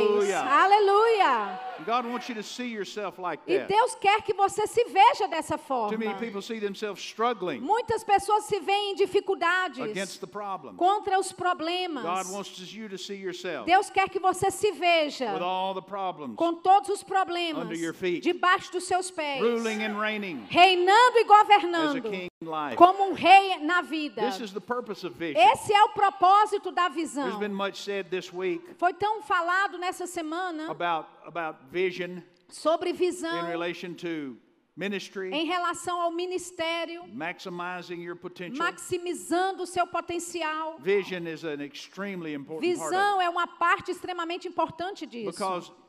Aleluia. 0.48 0.77
God 1.86 2.06
wants 2.06 2.28
you 2.28 2.34
to 2.34 2.42
see 2.42 2.66
yourself 2.68 3.18
like 3.18 3.40
E 3.46 3.56
that. 3.58 3.68
Deus 3.68 3.94
quer 4.00 4.20
que 4.22 4.34
você 4.34 4.66
se 4.66 4.84
veja 4.84 5.28
dessa 5.28 5.56
Too 5.56 5.98
many 5.98 6.04
forma. 6.06 6.18
people 6.18 6.42
see 6.42 6.58
themselves 6.58 7.00
struggling 7.02 7.60
Muitas 7.60 8.02
pessoas 8.04 8.44
se 8.44 8.58
veem 8.60 8.92
em 8.92 8.94
dificuldades 8.96 9.78
against 9.80 10.20
the 10.20 10.26
problems. 10.26 10.76
contra 10.76 11.18
os 11.18 11.28
God 11.32 11.36
problemas. 11.38 12.30
wants 12.30 12.72
you 12.72 12.88
to 12.88 12.98
see 12.98 13.16
yourself 13.16 13.66
Deus 13.66 13.90
quer 13.90 14.08
que 14.08 14.18
você 14.18 14.50
se 14.50 14.72
veja 14.72 15.32
with 15.34 15.42
all 15.42 15.74
the 15.74 15.82
problems, 15.82 16.34
com 16.36 16.54
todos 16.54 16.88
os 16.90 17.02
problemas 17.02 17.62
Under 17.64 17.76
your 17.78 17.94
feet. 17.94 18.22
debaixo 18.22 18.72
dos 18.72 18.84
seus 18.84 19.10
pés, 19.10 19.40
ruling 19.40 19.84
and 19.84 19.98
reigning 19.98 20.44
reinando 20.50 21.18
e 21.18 21.24
governando. 21.24 22.27
Como 22.76 23.10
um 23.10 23.12
rei 23.14 23.58
na 23.58 23.82
vida. 23.82 24.22
This 24.22 24.40
is 24.40 24.52
the 24.52 24.60
purpose 24.60 25.04
of 25.04 25.16
vision. 25.18 25.42
Esse 25.52 25.72
é 25.72 25.82
o 25.84 25.88
propósito 25.90 26.70
da 26.70 26.88
visão. 26.88 27.38
Foi 28.76 28.94
tão 28.94 29.22
falado 29.22 29.76
nessa 29.78 30.06
semana 30.06 30.70
about 30.70 31.08
about 31.26 31.58
vision 31.70 32.20
sobre 32.48 32.92
visão 32.92 33.44
relation 33.44 33.92
to 33.94 34.36
ministry, 34.76 35.32
em 35.32 35.46
relação 35.46 36.00
ao 36.00 36.12
ministério, 36.12 37.04
maximizando 38.56 39.64
o 39.64 39.66
seu 39.66 39.86
potencial. 39.86 40.78
Visão 42.60 43.20
é 43.20 43.28
uma 43.28 43.48
parte 43.48 43.90
extremamente 43.90 44.46
importante 44.46 45.04
disso. 45.06 45.32
because 45.32 45.72
in 45.72 45.72
its 45.72 45.72
simplest 45.72 45.82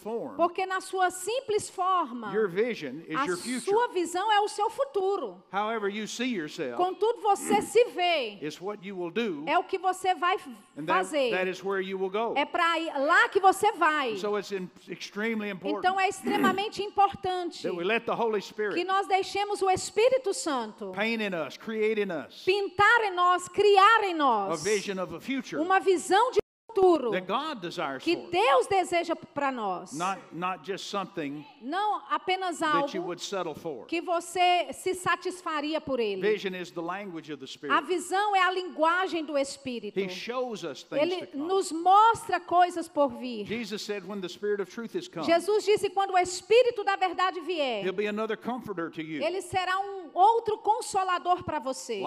form, 0.00 0.36
Porque 0.36 0.64
na 0.66 0.80
sua 0.80 1.10
simples 1.10 1.68
forma, 1.68 2.32
your 2.32 2.48
vision 2.48 3.02
is 3.06 3.16
a 3.16 3.24
your 3.26 3.36
future. 3.36 3.60
sua 3.60 3.88
visão 3.88 4.32
é 4.32 4.40
o 4.40 4.48
seu 4.48 4.70
futuro. 4.70 5.42
However 5.52 5.88
you 5.88 6.06
see 6.06 6.34
yourself 6.34 6.76
Contudo, 6.76 7.20
você 7.20 7.60
se 7.62 7.84
vê, 7.90 8.38
is 8.40 8.60
what 8.60 8.86
you 8.86 8.96
will 8.96 9.10
do, 9.10 9.44
é 9.46 9.58
o 9.58 9.64
que 9.64 9.78
você 9.78 10.14
vai 10.14 10.36
f- 10.36 10.48
and 10.76 10.86
that, 10.86 10.86
that 10.86 11.04
fazer. 11.04 11.48
is 11.48 11.62
where 11.62 11.80
you 11.82 11.98
will 11.98 12.10
go. 12.10 12.34
É 12.36 12.44
para 12.44 12.64
lá 12.98 13.28
que 13.28 13.40
você 13.40 13.72
vai. 13.72 14.16
So 14.16 14.36
it's 14.38 14.52
in, 14.52 14.68
extremely 14.88 15.50
important 15.50 15.78
Então 15.86 16.00
é 16.00 16.08
extremamente 16.08 16.82
importante 16.82 17.62
that 17.62 17.76
we 17.76 17.84
let 17.84 18.04
the 18.06 18.12
Holy 18.14 18.40
que 18.74 18.84
nós 18.84 19.06
deixemos 19.06 19.62
o 19.62 19.70
Espírito 19.70 20.32
Santo 20.34 20.92
paint 20.92 21.20
in 21.20 21.34
us, 21.34 21.56
create 21.56 22.00
in 22.00 22.10
us 22.10 22.44
pintar 22.44 23.04
em 23.04 23.14
nós, 23.14 23.48
criar 23.48 24.04
em 24.04 24.14
a 24.14 24.16
nós 24.16 24.62
vision 24.62 24.98
of 24.98 25.14
a 25.14 25.20
future 25.20 25.60
uma 25.60 25.78
visão 25.80 26.30
de 26.30 26.43
futuro 26.74 27.10
that 27.10 27.26
God 27.26 27.60
desires 27.60 28.02
que 28.02 28.16
for 28.16 28.24
us. 28.24 28.30
Deus 28.30 28.66
deseja 28.66 29.14
para 29.14 29.50
nós. 29.50 29.92
Not, 29.92 30.20
not 30.32 30.64
just 30.64 30.90
something 30.90 31.44
Não 31.60 32.02
apenas 32.10 32.58
that 32.58 32.94
you 32.94 33.00
algo 33.00 33.06
would 33.08 33.20
settle 33.22 33.54
for. 33.54 33.86
que 33.86 34.00
você 34.00 34.72
se 34.72 34.94
satisfaria 34.94 35.80
por 35.80 36.00
ele. 36.00 36.20
Vision 36.20 36.54
is 36.54 36.70
the 36.70 36.82
language 36.82 37.32
of 37.32 37.44
the 37.44 37.68
A 37.68 37.80
visão 37.80 38.34
é 38.34 38.42
a 38.42 38.50
linguagem 38.50 39.24
do 39.24 39.38
Espírito. 39.38 39.98
He 39.98 40.08
shows 40.08 40.64
us 40.64 40.82
things 40.82 41.02
Ele 41.02 41.28
nos 41.34 41.72
mostra 41.72 42.40
coisas 42.40 42.88
por 42.88 43.08
vir. 43.08 43.46
Jesus 43.46 43.82
said, 43.82 44.04
when 44.06 44.20
the 44.20 44.28
Spirit 44.28 44.60
of 44.60 44.70
truth 44.70 44.94
is 44.94 45.08
come, 45.08 45.24
Jesus 45.24 45.64
disse: 45.64 45.88
quando 45.90 46.12
o 46.12 46.18
Espírito 46.18 46.84
da 46.84 46.96
verdade 46.96 47.40
vier, 47.40 47.82
He'll 47.84 47.92
be 47.92 48.06
another 48.06 48.36
comforter 48.36 48.90
to 48.90 49.02
you, 49.02 49.22
ele 49.22 49.40
será 49.40 49.78
um 49.78 50.10
outro 50.12 50.58
consolador 50.58 51.42
para 51.44 51.58
você, 51.58 52.02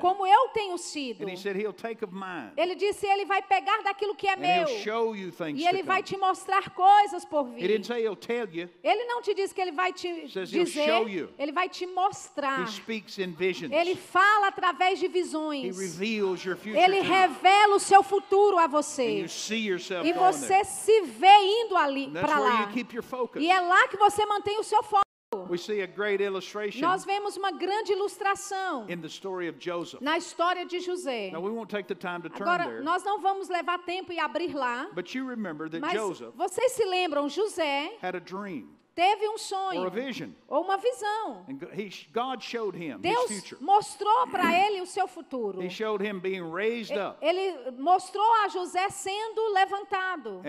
como 0.00 0.26
eu 0.26 0.48
tenho 0.48 0.78
sido. 0.78 1.24
And 1.24 1.30
He 1.30 1.36
said, 1.36 1.56
He'll 1.56 1.72
take 1.72 2.04
of 2.04 2.12
mine, 2.14 2.52
Ele 2.56 2.74
disse: 2.74 3.06
ele 3.06 3.24
vai 3.24 3.42
pegar 3.42 3.71
daquilo 3.82 4.14
que 4.14 4.26
é 4.28 4.36
meu 4.36 4.66
e 5.54 5.66
ele 5.66 5.82
vai 5.82 6.02
te 6.02 6.16
mostrar 6.16 6.70
coisas 6.70 7.24
por 7.24 7.44
vir. 7.44 7.62
Ele 8.82 9.04
não 9.04 9.22
te 9.22 9.34
diz 9.34 9.52
que 9.52 9.60
ele 9.60 9.72
vai 9.72 9.92
te 9.92 10.26
dizer, 10.26 10.88
ele 11.38 11.52
vai 11.52 11.68
te 11.68 11.86
mostrar. 11.86 12.68
Ele 13.72 13.94
fala 13.94 14.48
através 14.48 14.98
de 14.98 15.08
visões. 15.08 15.76
Ele 16.00 17.00
revela 17.00 17.76
o 17.76 17.80
seu 17.80 18.02
futuro 18.02 18.58
a 18.58 18.66
você. 18.66 19.24
E 20.04 20.12
você 20.12 20.64
se 20.64 21.00
vê 21.02 21.36
indo 21.62 21.76
ali 21.76 22.10
para 22.10 22.38
lá. 22.38 22.72
E 23.36 23.50
é 23.50 23.60
lá 23.60 23.88
que 23.88 23.96
você 23.96 24.26
mantém 24.26 24.58
o 24.58 24.62
seu 24.62 24.82
foco. 24.82 25.01
Nós 26.80 27.04
vemos 27.04 27.36
uma 27.36 27.50
grande 27.50 27.92
ilustração 27.92 28.86
in 28.88 29.00
the 29.00 29.08
story 29.08 29.48
of 29.48 29.58
Joseph. 29.60 30.00
na 30.00 30.16
história 30.18 30.64
de 30.64 30.80
José. 30.80 31.30
Now, 31.32 31.40
we 31.40 31.50
won't 31.50 31.70
take 31.70 31.86
the 31.88 31.94
time 31.94 32.22
to 32.22 32.30
turn 32.30 32.48
Agora, 32.48 32.82
nós 32.82 33.02
não 33.04 33.20
vamos 33.20 33.48
levar 33.48 33.78
tempo 33.84 34.12
e 34.12 34.18
abrir 34.18 34.54
lá, 34.54 34.90
but 34.94 35.14
you 35.14 35.28
remember 35.28 35.68
that 35.68 35.80
mas 35.80 35.92
Joseph 35.92 36.34
vocês 36.34 36.72
se 36.72 36.84
lembram, 36.84 37.28
José 37.28 37.96
had 38.02 38.14
a 38.14 38.20
dream 38.20 38.68
teve 38.94 39.28
um 39.28 39.38
sonho 39.38 39.90
ou 40.48 40.62
uma 40.62 40.76
visão. 40.76 41.46
Deus 43.00 43.54
mostrou 43.60 44.26
para 44.28 44.52
ele 44.66 44.80
o 44.80 44.86
seu 44.86 45.08
futuro. 45.08 45.62
He 45.62 45.70
showed 45.70 46.04
him 46.04 46.18
being 46.18 46.42
raised 46.52 46.96
up 46.96 47.16
Ele 47.20 47.70
mostrou 47.78 48.24
a 48.44 48.48
José 48.48 48.88
sendo 48.90 49.52
levantado 49.52 50.42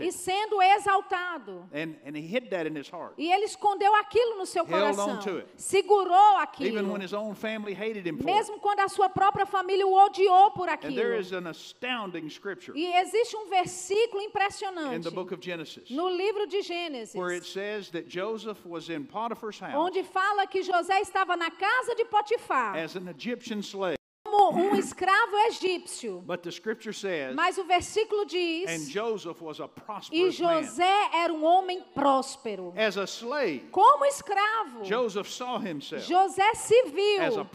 e 0.00 0.12
sendo 0.12 0.62
exaltado. 0.62 1.68
And, 1.72 1.96
and 2.06 2.16
he 2.16 2.22
hid 2.26 2.50
that 2.50 2.66
in 2.66 2.76
his 2.76 2.88
heart, 2.88 3.14
E 3.18 3.30
ele 3.30 3.44
escondeu 3.44 3.94
aquilo 3.96 4.36
no 4.36 4.46
seu 4.46 4.64
coração. 4.64 5.10
on 5.10 5.20
to 5.20 5.38
it. 5.38 5.48
Segurou 5.56 6.36
even 6.36 6.42
aquilo. 6.42 6.92
when 6.92 7.00
his 7.02 7.12
own 7.12 7.34
family 7.34 7.74
hated 7.74 8.06
him 8.06 8.18
for 8.18 8.28
it. 8.28 8.36
Mesmo 8.36 8.58
quando 8.60 8.80
a 8.80 8.88
sua 8.88 9.08
própria 9.08 9.46
família 9.46 9.86
o 9.86 9.92
odiou 9.92 10.50
por 10.52 10.68
And 10.68 10.76
there 10.78 11.14
aquilo. 11.14 11.20
is 11.20 11.32
an 11.32 11.46
astounding 11.48 12.28
scripture 12.28 12.76
E 12.78 12.86
existe 12.96 13.36
um 13.36 13.46
versículo 13.48 14.22
in 14.22 14.26
impressionante 14.26 15.02
the 15.02 15.10
book 15.10 15.32
of 15.34 15.42
Genesis 15.42 15.90
no 15.90 16.08
livro 16.08 16.19
de 16.48 16.62
Gênesis, 16.62 17.14
where 17.14 17.30
it 17.30 17.44
says 17.44 17.90
that 17.90 18.08
Joseph 18.08 18.64
was 18.66 18.88
in 18.90 19.04
Potiphar's 19.04 19.58
house 19.58 19.74
onde 19.74 20.04
fala 20.04 20.46
que 20.46 20.62
José 20.62 21.00
estava 21.00 21.36
na 21.36 21.50
casa 21.50 21.94
de 21.94 22.04
Potifar 22.04 22.76
as 22.76 22.96
an 22.96 23.08
Egyptian 23.08 23.62
slave. 23.62 23.99
Como 24.30 24.56
um 24.56 24.74
escravo 24.78 25.36
egípcio. 25.48 26.22
But 26.26 26.42
the 26.42 26.50
scripture 26.50 26.92
says, 26.92 27.34
Mas 27.34 27.58
o 27.58 27.64
versículo 27.64 28.22
and 28.22 28.26
diz: 28.28 28.88
Joseph 28.90 29.40
was 29.42 29.60
a 29.60 29.68
E. 30.12 30.30
José 30.30 31.10
era 31.12 31.32
um 31.32 31.44
homem 31.44 31.82
próspero. 31.94 32.72
As 32.76 32.96
a 32.96 33.06
slave, 33.06 33.68
Como 33.70 34.04
escravo, 34.06 34.84
Joseph 34.84 35.28
saw 35.28 35.58
himself 35.58 36.06
José 36.06 36.54
se 36.54 36.82
viu 36.84 37.46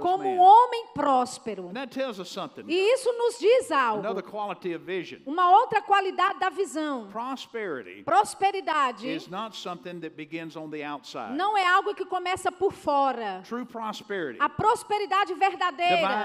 como 0.00 0.24
um 0.24 0.36
man. 0.36 0.40
homem 0.40 0.86
próspero. 0.94 1.68
And 1.68 1.74
that 1.74 1.90
tells 1.92 2.18
us 2.18 2.28
something. 2.28 2.64
E 2.68 2.94
isso 2.94 3.12
nos 3.12 3.38
diz 3.38 3.70
Another 3.70 4.22
algo. 4.22 4.30
quality 4.30 4.74
of 4.74 4.84
vision. 4.84 5.20
Uma 5.26 5.50
outra 5.50 5.82
qualidade 5.82 6.38
da 6.38 6.48
visão. 6.48 7.08
Prosperity 7.10 8.02
Prosperidade 8.04 9.06
is 9.06 9.28
not 9.28 9.56
something 9.56 10.00
that 10.00 10.16
begins 10.16 10.56
on 10.56 10.70
the 10.70 10.82
outside. 10.82 11.36
não 11.36 11.56
é 11.56 11.66
algo 11.66 11.94
que 11.94 12.04
começa 12.04 12.50
por 12.50 12.72
fora. 12.72 13.42
True 13.44 13.64
prosperity, 13.64 14.38
A 14.40 14.48
prosperidade 14.48 15.34
verdadeira, 15.34 16.21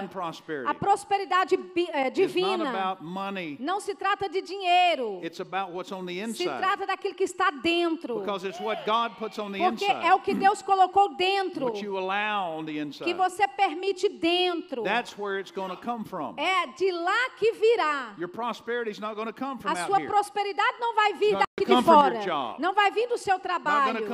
a 0.65 0.73
prosperidade 0.73 1.57
eh, 1.93 2.09
divina, 2.09 2.69
about 2.69 3.03
money. 3.03 3.57
não 3.59 3.79
se 3.79 3.95
trata 3.95 4.27
de 4.29 4.41
dinheiro. 4.41 5.19
It's 5.23 5.39
about 5.39 5.71
what's 5.71 5.91
on 5.91 6.05
the 6.05 6.13
Se 6.13 6.19
inside. 6.43 6.57
trata 6.57 6.85
daquilo 6.85 7.15
que 7.15 7.23
está 7.23 7.49
dentro. 7.51 8.19
Because 8.19 8.45
it's 8.47 8.59
what 8.59 8.85
God 8.85 9.15
puts 9.17 9.39
on 9.39 9.51
the 9.51 9.59
Porque 9.59 9.85
é 9.85 9.97
inside. 9.97 10.11
o 10.13 10.19
que 10.19 10.33
Deus 10.33 10.61
colocou 10.61 11.15
dentro, 11.15 11.71
que 11.71 13.13
você 13.13 13.47
permite 13.47 14.09
dentro. 14.09 14.83
That's 14.83 15.17
where 15.17 15.39
it's 15.39 15.51
going 15.51 15.69
to 15.69 15.77
come 15.77 16.03
from. 16.03 16.35
É 16.37 16.67
de 16.75 16.91
lá 16.91 17.29
que 17.37 17.53
virá. 17.53 18.13
Your 18.17 18.29
prosperity 18.29 18.91
is 18.91 18.99
not 18.99 19.15
going 19.15 19.27
to 19.27 19.33
come 19.33 19.59
from 19.59 19.71
A 19.71 19.75
sua 19.85 20.01
prosperidade 20.01 20.77
não 20.79 20.95
vai 20.95 21.13
vir 21.13 21.33
gonna 21.33 21.46
de 21.65 21.83
fora. 21.83 22.55
Não 22.59 22.73
vai 22.73 22.91
vir 22.91 23.07
do 23.07 23.17
seu 23.17 23.39
trabalho. 23.39 24.07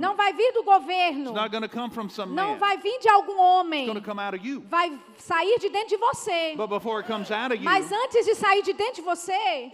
Não 0.00 0.16
vai 0.16 0.32
vir 0.32 0.52
do 0.52 0.62
governo. 0.64 1.32
Não 1.32 2.56
vai 2.56 2.76
vir 2.78 2.98
de 2.98 3.08
algum 3.08 3.38
homem. 3.38 3.86
Vai 4.68 4.98
sair 5.16 5.58
de 5.60 5.68
dentro 5.68 5.88
de 5.90 5.96
você. 5.96 6.54
Mas 7.62 7.92
antes 7.92 8.26
de 8.26 8.34
sair 8.34 8.62
de 8.62 8.72
dentro 8.72 8.94
de 8.94 9.02
você, 9.02 9.70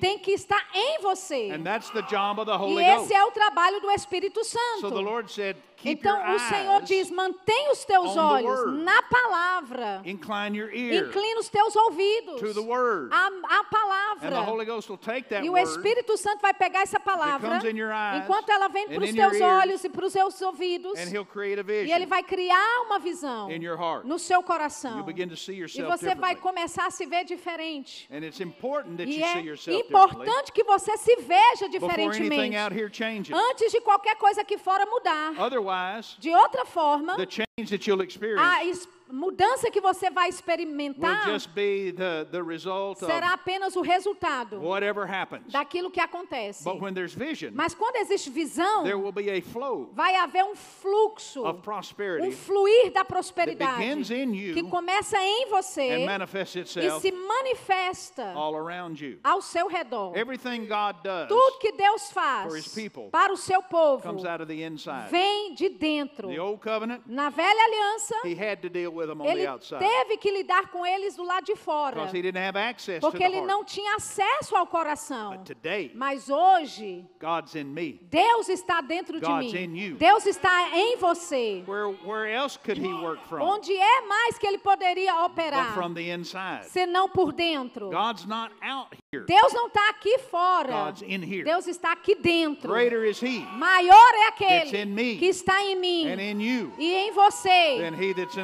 tem 0.00 0.18
que 0.18 0.32
estar 0.32 0.66
em 0.74 1.00
você. 1.00 1.50
E 1.52 2.82
esse 2.82 3.14
é 3.14 3.24
o 3.24 3.30
trabalho 3.30 3.80
do 3.80 3.90
Espírito 3.90 4.44
So 4.44 4.58
the 4.58 4.80
Santo. 4.80 5.00
Lord 5.00 5.30
said, 5.30 5.56
Então 5.84 6.34
o 6.34 6.38
Senhor 6.38 6.82
diz: 6.82 7.10
mantém 7.10 7.70
os 7.70 7.84
teus 7.84 8.16
olhos 8.16 8.72
na 8.84 9.02
palavra. 9.02 10.02
Inclina 10.04 11.40
os 11.40 11.48
teus 11.48 11.74
ouvidos 11.76 12.40
to 12.40 12.54
the 12.54 12.60
word. 12.60 13.10
à, 13.12 13.64
palavra. 13.64 14.36
E 15.42 15.50
o 15.50 15.56
Espírito 15.56 16.16
Santo 16.16 16.40
vai 16.40 16.54
pegar 16.54 16.82
essa 16.82 17.00
palavra, 17.00 17.60
enquanto 18.16 18.50
ela 18.50 18.68
vem 18.68 18.88
para 18.88 19.04
os 19.04 19.12
teus 19.12 19.40
olhos 19.40 19.84
e 19.84 19.88
para 19.88 20.06
os 20.06 20.12
seus 20.12 20.40
ouvidos, 20.42 20.98
e 20.98 21.92
ele 21.92 22.06
vai 22.06 22.22
criar 22.22 22.82
uma 22.86 22.98
visão 22.98 23.48
no 24.04 24.18
seu 24.18 24.42
coração. 24.42 25.04
E 25.74 25.82
você 25.82 26.14
vai 26.14 26.36
começar 26.36 26.86
a 26.86 26.90
se 26.90 27.06
ver 27.06 27.24
diferente. 27.24 28.08
And 28.10 28.24
it's 28.24 28.40
important 28.40 28.96
that 28.96 29.08
E 29.08 29.18
you 29.18 29.24
é 29.24 29.32
see 29.32 29.46
yourself 29.46 29.82
differently 29.82 30.02
importante 30.02 30.52
que 30.52 30.64
você 30.64 30.96
se 30.96 31.16
veja 31.16 31.68
diferentemente 31.68 32.56
antes 33.32 33.72
de 33.72 33.80
qualquer 33.80 34.16
coisa 34.16 34.42
aqui 34.42 34.58
fora 34.58 34.86
mudar. 34.86 35.38
Otherwise, 35.38 35.71
De 36.20 36.30
outra 36.30 36.64
forma, 36.66 37.16
the 37.16 37.26
change 37.26 37.70
that 37.70 37.86
you'll 37.86 38.00
experience. 38.02 38.40
a 38.40 38.74
mudança 39.12 39.70
que 39.70 39.80
você 39.80 40.10
vai 40.10 40.24
will 40.28 40.34
experimentar 40.34 41.26
just 41.30 41.50
be 41.54 41.92
the, 41.92 42.24
the 42.30 42.42
result 42.42 42.98
será 42.98 43.32
apenas 43.34 43.76
o 43.76 43.82
resultado 43.82 44.60
whatever 44.60 45.04
happens. 45.08 45.52
daquilo 45.52 45.90
que 45.90 46.00
acontece. 46.00 46.64
But 46.64 46.80
when 46.80 46.94
there's 46.94 47.14
vision, 47.14 47.52
Mas 47.54 47.74
quando 47.74 47.96
existe 47.96 48.30
visão, 48.30 48.82
there 48.84 48.96
will 48.98 49.12
be 49.12 49.30
a 49.30 49.40
flow 49.42 49.90
vai 49.92 50.14
haver 50.16 50.44
um 50.44 50.56
fluxo, 50.56 51.44
of 51.44 51.58
um 51.58 51.60
prosperity 51.60 52.32
fluir 52.32 52.90
da 52.92 53.00
that 53.00 53.08
prosperidade 53.08 53.78
begins 53.78 54.10
in 54.10 54.34
you 54.34 54.54
que 54.54 54.62
começa 54.62 55.18
em 55.18 55.46
você 55.48 55.90
and 55.90 56.06
manifests 56.06 56.76
e 56.76 56.90
se 57.00 57.12
manifesta 57.12 58.32
all 58.34 58.54
around 58.56 59.00
you. 59.04 59.18
ao 59.22 59.40
seu 59.42 59.68
redor. 59.68 60.16
Everything 60.16 60.66
God 60.66 61.02
does 61.02 61.28
Tudo 61.28 61.58
que 61.58 61.72
Deus 61.72 62.10
for 62.12 62.56
his 62.56 62.64
faz 62.64 62.74
people 62.74 63.10
para 63.10 63.32
o 63.32 63.36
seu 63.36 63.62
povo 63.62 64.02
comes 64.02 64.24
out 64.24 64.40
of 64.42 64.46
the 64.46 64.62
inside. 64.64 65.10
vem 65.10 65.54
de 65.54 65.68
dentro. 65.68 66.28
The 66.28 66.40
old 66.40 66.60
covenant, 66.62 67.02
Na 67.06 67.28
velha 67.30 67.64
aliança, 67.64 68.14
he 68.24 68.34
had 68.34 68.60
to 68.62 68.68
deal 68.68 68.90
with 68.92 69.01
them 69.01 69.01
on 69.01 69.01
ele 69.24 69.42
the 69.42 69.46
outside 69.46 69.78
teve 69.78 70.16
que 70.16 70.30
lidar 70.30 70.70
com 70.70 70.84
eles 70.84 71.16
do 71.16 71.24
lado 71.24 71.44
de 71.44 71.56
fora, 71.56 72.08
porque 73.00 73.22
ele 73.22 73.40
não 73.42 73.64
tinha 73.64 73.96
acesso 73.96 74.56
ao 74.56 74.66
coração. 74.66 75.42
Mas 75.94 76.28
hoje. 76.28 77.04
Deus 78.02 78.48
está 78.48 78.80
dentro 78.80 79.20
de 79.20 79.32
mim. 79.32 79.94
Deus 79.94 80.26
está 80.26 80.70
em 80.76 80.96
você. 80.96 81.64
Where, 81.66 81.96
where 82.04 82.30
else 82.30 82.58
could 82.58 82.80
he 82.80 82.92
work 82.92 83.22
from? 83.28 83.42
Onde 83.42 83.72
é 83.72 84.00
mais 84.02 84.38
que 84.38 84.46
ele 84.46 84.58
poderia 84.58 85.24
operar, 85.24 85.74
senão 86.64 87.08
por 87.08 87.32
dentro? 87.32 87.90
Deus 89.20 89.52
não 89.52 89.66
está 89.66 89.90
aqui 89.90 90.18
fora. 90.20 90.94
Deus 91.44 91.66
está 91.66 91.92
aqui 91.92 92.14
dentro. 92.14 92.72
Maior 93.52 94.14
é 94.14 94.28
aquele 94.28 95.18
que 95.18 95.26
está 95.26 95.62
em 95.62 95.76
mim 95.76 96.06
e 96.78 96.94
em 96.94 97.12
você 97.12 97.90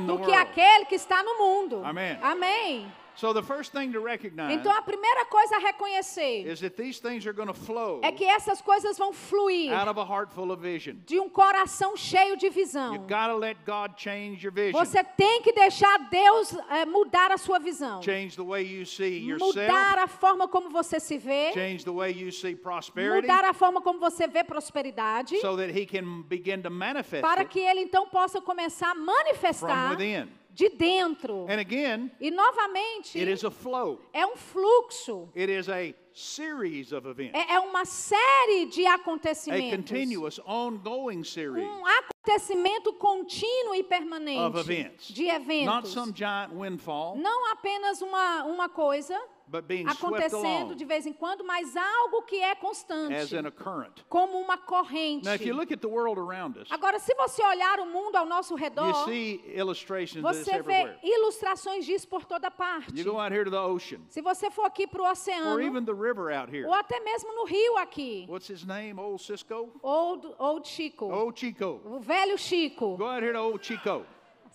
do 0.07 0.19
que 0.19 0.33
aquele 0.33 0.85
que 0.85 0.95
está 0.95 1.23
no 1.23 1.39
mundo. 1.39 1.81
Amém. 1.83 2.19
Amém. 2.21 2.93
So 3.19 3.33
the 3.33 3.43
first 3.43 3.73
thing 3.73 3.91
to 3.93 4.01
recognize 4.01 4.55
Então 4.55 4.71
a 4.71 4.81
primeira 4.81 5.25
coisa 5.27 5.57
a 5.57 5.59
reconhecer 5.59 6.47
is 6.47 6.61
that 6.61 6.77
these 6.77 7.01
things 7.01 7.27
are 7.27 7.33
going 7.33 7.49
to 7.49 7.53
flow 7.55 8.01
é 8.01 8.13
que 8.13 8.25
essas 8.25 8.63
coisas 8.63 8.97
vão 8.97 9.13
fluir 9.13 9.73
out 9.73 9.89
of 9.89 9.99
a 9.99 10.05
heart 10.05 10.33
full 10.33 10.53
of 10.53 10.63
vision. 10.63 10.99
de 11.05 11.19
um 11.19 11.29
coração 11.29 11.97
cheio 11.97 12.37
de 12.37 12.47
You 12.47 12.53
visão. 12.53 12.97
got 13.09 13.27
to 13.27 13.37
let 13.37 13.57
God 13.67 13.95
change 13.97 14.45
your 14.45 14.53
vision. 14.53 14.79
Você 14.79 15.03
tem 15.03 15.43
que 15.43 15.53
deixar 15.53 15.99
Deus 16.09 16.55
eh, 16.71 16.87
mudar 16.87 17.33
a 17.33 17.39
sua 17.39 17.59
visão. 17.59 18.01
Change 18.03 18.37
the 18.37 18.45
way 18.45 18.63
you 18.65 18.87
see 18.87 19.19
yourself. 19.19 19.59
Mudar 19.59 19.99
a 19.99 20.07
forma 20.07 20.47
como 20.47 20.71
você 20.71 21.01
se 21.01 21.19
vê. 21.19 21.53
Change 21.53 21.85
the 21.85 21.91
way 21.91 22.13
you 22.13 22.31
see 22.31 22.55
prosperity 22.55 23.27
Mudar 23.27 23.45
a 23.45 23.53
forma 23.53 23.81
como 23.81 23.99
você 23.99 24.29
vê 24.29 24.45
prosperidade. 24.45 25.41
so 25.41 25.57
that 25.57 25.71
he 25.77 25.85
can 25.85 26.23
begin 26.23 26.63
to 26.63 26.71
manifest 26.71 27.23
Para 27.23 27.45
que 27.45 27.59
ele 27.59 27.81
então 27.81 28.07
possa 28.09 28.41
começar 28.41 28.93
a 28.93 28.95
manifestar. 28.95 29.97
De 30.59 30.69
dentro. 30.71 31.45
And 31.49 31.61
again, 31.61 32.11
E 32.21 32.33
novamente, 32.33 33.17
it 33.17 33.31
is 33.31 33.45
a 33.45 33.51
flow. 33.51 34.01
é 34.13 34.27
um 34.27 34.37
fluxo. 34.37 35.29
It 35.37 35.49
is 35.53 35.69
a 35.69 35.95
series 36.13 36.91
of 36.93 37.07
events. 37.09 37.39
É, 37.39 37.55
é 37.55 37.61
uma 37.61 37.85
série 37.85 38.67
de 38.67 38.85
A 38.85 38.95
acontecimentos. 38.95 39.71
continuous, 39.71 40.41
ongoing 40.45 41.23
series 41.23 41.65
Um 41.65 41.85
acontecimento 41.87 42.93
contínuo 42.95 43.73
e 43.77 43.85
permanente 43.85 44.41
of 44.41 44.59
events. 44.59 45.07
de 45.15 45.27
Not 45.27 45.37
eventos. 45.43 45.93
some 45.93 46.13
giant 46.13 46.53
windfall, 46.53 47.17
Não 47.17 47.53
apenas 47.53 48.03
uma, 48.03 48.43
uma 48.47 48.69
coisa 48.69 49.17
acontecendo 49.89 50.75
de 50.75 50.85
vez 50.85 51.07
em 51.07 51.13
quando, 51.13 51.45
mas 51.45 51.77
algo 51.77 52.23
que 52.23 52.37
é 52.43 52.55
constante, 52.55 53.35
in 53.35 53.47
a 53.47 53.51
current. 53.51 54.05
como 54.09 54.39
uma 54.39 54.57
corrente. 54.59 55.25
Now, 55.25 55.35
if 55.35 55.43
you 55.45 55.55
look 55.55 55.73
at 55.73 55.81
the 55.81 55.89
world 55.89 56.19
around 56.21 56.59
us, 56.59 56.69
Agora, 56.71 56.99
se 56.99 57.15
você 57.15 57.43
olhar 57.45 57.81
o 57.81 57.87
mundo 57.87 58.17
ao 58.17 58.27
nosso 58.27 58.55
you 58.55 58.59
redor, 58.59 59.05
see 59.05 59.43
illustrations 59.55 60.25
of 60.25 60.35
this 60.37 60.45
você 60.45 60.63
vê 60.63 60.73
everywhere. 60.73 60.99
ilustrações 61.03 61.85
disso 61.85 62.09
por 62.09 62.25
toda 62.25 62.51
parte. 62.51 62.97
You 62.99 63.05
go 63.13 63.19
out 63.21 63.33
here 63.35 63.45
to 63.45 63.51
the 63.51 63.61
ocean, 63.61 64.01
Se 64.09 64.21
você 64.21 64.51
for 64.51 64.65
aqui 64.65 64.87
para 64.87 65.03
o 65.03 65.05
or 65.05 65.11
oceano, 65.13 65.61
even 65.61 65.85
the 65.85 65.93
river 65.95 66.33
out 66.33 66.51
here. 66.55 66.67
ou 66.67 66.75
até 66.75 67.01
mesmo 67.01 67.33
no 67.35 67.45
rio 67.45 67.77
aqui, 67.79 68.27
What's 68.29 68.49
his 68.51 68.65
name? 68.65 68.99
Old 69.01 69.23
Cisco? 69.23 69.71
Old, 69.83 70.27
Old 70.39 70.69
Chico, 70.69 71.07
Old 71.07 71.39
Chico. 71.39 71.81
o 71.85 72.01
velho 72.01 72.37
Chico. 72.39 72.97
Go 72.97 73.05
out 73.07 73.23
here 73.23 73.33
to 73.33 73.39
Old 73.41 73.65
Chico. 73.65 74.05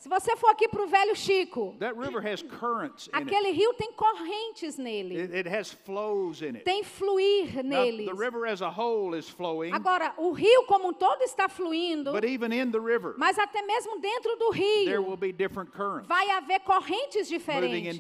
Se 0.03 0.09
você 0.09 0.35
for 0.35 0.49
aqui 0.49 0.67
para 0.67 0.83
o 0.83 0.85
velho 0.85 1.15
Chico, 1.15 1.77
That 1.79 1.97
river 1.97 2.19
has 2.19 2.43
currents 2.43 3.07
in 3.07 3.17
it. 3.17 3.23
aquele 3.23 3.51
rio 3.51 3.73
tem 3.75 3.93
correntes 3.93 4.77
nele, 4.77 5.15
It, 5.17 5.33
it 5.33 5.47
has 5.47 5.71
flows 5.71 6.41
in 6.41 6.57
it. 6.57 6.65
tem 6.65 6.83
fluir 6.83 7.63
Now, 7.63 7.85
neles. 7.85 8.07
the 8.07 8.13
river 8.13 8.45
as 8.45 8.61
a 8.61 8.69
whole 8.69 9.17
is 9.17 9.29
flowing, 9.29 9.71
Agora, 9.71 10.13
o 10.17 10.33
rio 10.33 10.65
como 10.65 10.89
um 10.89 10.93
todo 10.93 11.21
está 11.21 11.47
fluindo, 11.47 12.11
but 12.11 12.25
even 12.25 12.51
in 12.51 12.69
the 12.69 12.81
river, 12.81 13.15
mas 13.17 13.39
até 13.39 13.61
mesmo 13.61 13.97
dentro 14.01 14.35
do 14.35 14.51
there 14.51 14.99
will 14.99 15.11
rio 15.11 15.15
be 15.15 15.31
different 15.31 15.71
currents 15.71 16.05
vai 16.05 16.29
haver 16.31 16.59
correntes 16.59 17.29
diferentes, 17.29 17.95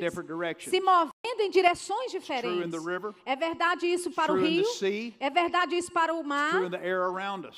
se 0.59 0.81
movendo 0.81 1.12
em 1.25 1.49
direções 1.49 2.11
diferentes. 2.11 2.73
É 3.25 3.35
verdade 3.35 3.87
isso 3.87 4.11
para 4.11 4.33
o 4.33 4.35
rio, 4.35 4.65
é 5.19 5.29
verdade 5.29 5.75
isso 5.75 5.91
para 5.91 6.13
o 6.13 6.23
mar, 6.23 6.53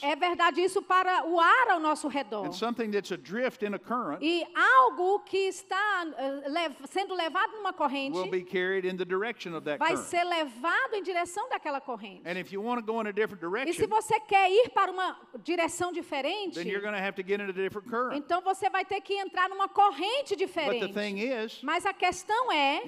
é 0.02 0.16
verdade 0.16 0.62
isso 0.62 0.82
para 0.82 1.26
o 1.28 1.40
ar 1.40 1.70
ao 1.72 1.80
nosso 1.80 2.08
redor. 2.08 2.46
And 2.46 2.52
something 2.52 2.92
that's 2.92 3.12
adrift 3.12 3.66
in 3.66 3.74
a 3.74 3.80
current 3.80 4.22
E 4.22 4.46
algo 4.56 5.20
que 5.22 5.38
está 5.48 6.06
eh, 6.18 6.72
sendo 6.88 7.14
levado 7.16 7.54
numa 7.54 7.74
corrente 7.74 8.18
will 8.18 8.30
be 8.30 8.44
carried 8.44 8.86
in 8.88 8.98
the 8.98 9.06
direction 9.06 9.56
of 9.56 9.66
that 9.66 9.80
vai 9.80 9.98
ser 9.98 10.24
levado 10.24 10.94
em 10.94 11.04
direção 11.04 11.50
daquela 11.50 11.82
corrente. 11.82 12.22
And 12.28 12.40
if 12.40 12.52
you 12.52 12.62
want 12.62 12.80
to 12.80 12.86
go 12.86 13.02
in 13.02 13.08
a 13.08 13.12
different 13.12 13.42
E 13.68 13.74
se 13.74 13.88
você 13.88 14.20
quer 14.20 14.50
ir 14.52 14.70
para 14.70 14.92
uma 14.92 15.18
direção 15.44 15.92
diferente, 15.92 16.56
then 16.56 16.68
you're 16.68 16.82
going 16.82 16.96
to 16.96 17.02
have 17.02 17.16
to 17.16 17.24
get 17.24 17.40
in 17.40 17.50
a 17.50 17.54
different 17.54 17.90
current. 17.90 18.18
então 18.18 18.42
você 18.42 18.70
vai 18.70 18.86
ter 18.86 19.02
que 19.02 19.14
entrar 19.14 19.50
numa 19.50 19.68
corrente 19.68 20.36
But 20.36 20.38
the 20.38 20.46
diferente. 20.46 20.94
thing 20.94 21.20
is, 21.20 21.62
Mas 21.62 21.86
a 21.86 21.94
questão 21.94 22.52
é, 22.52 22.84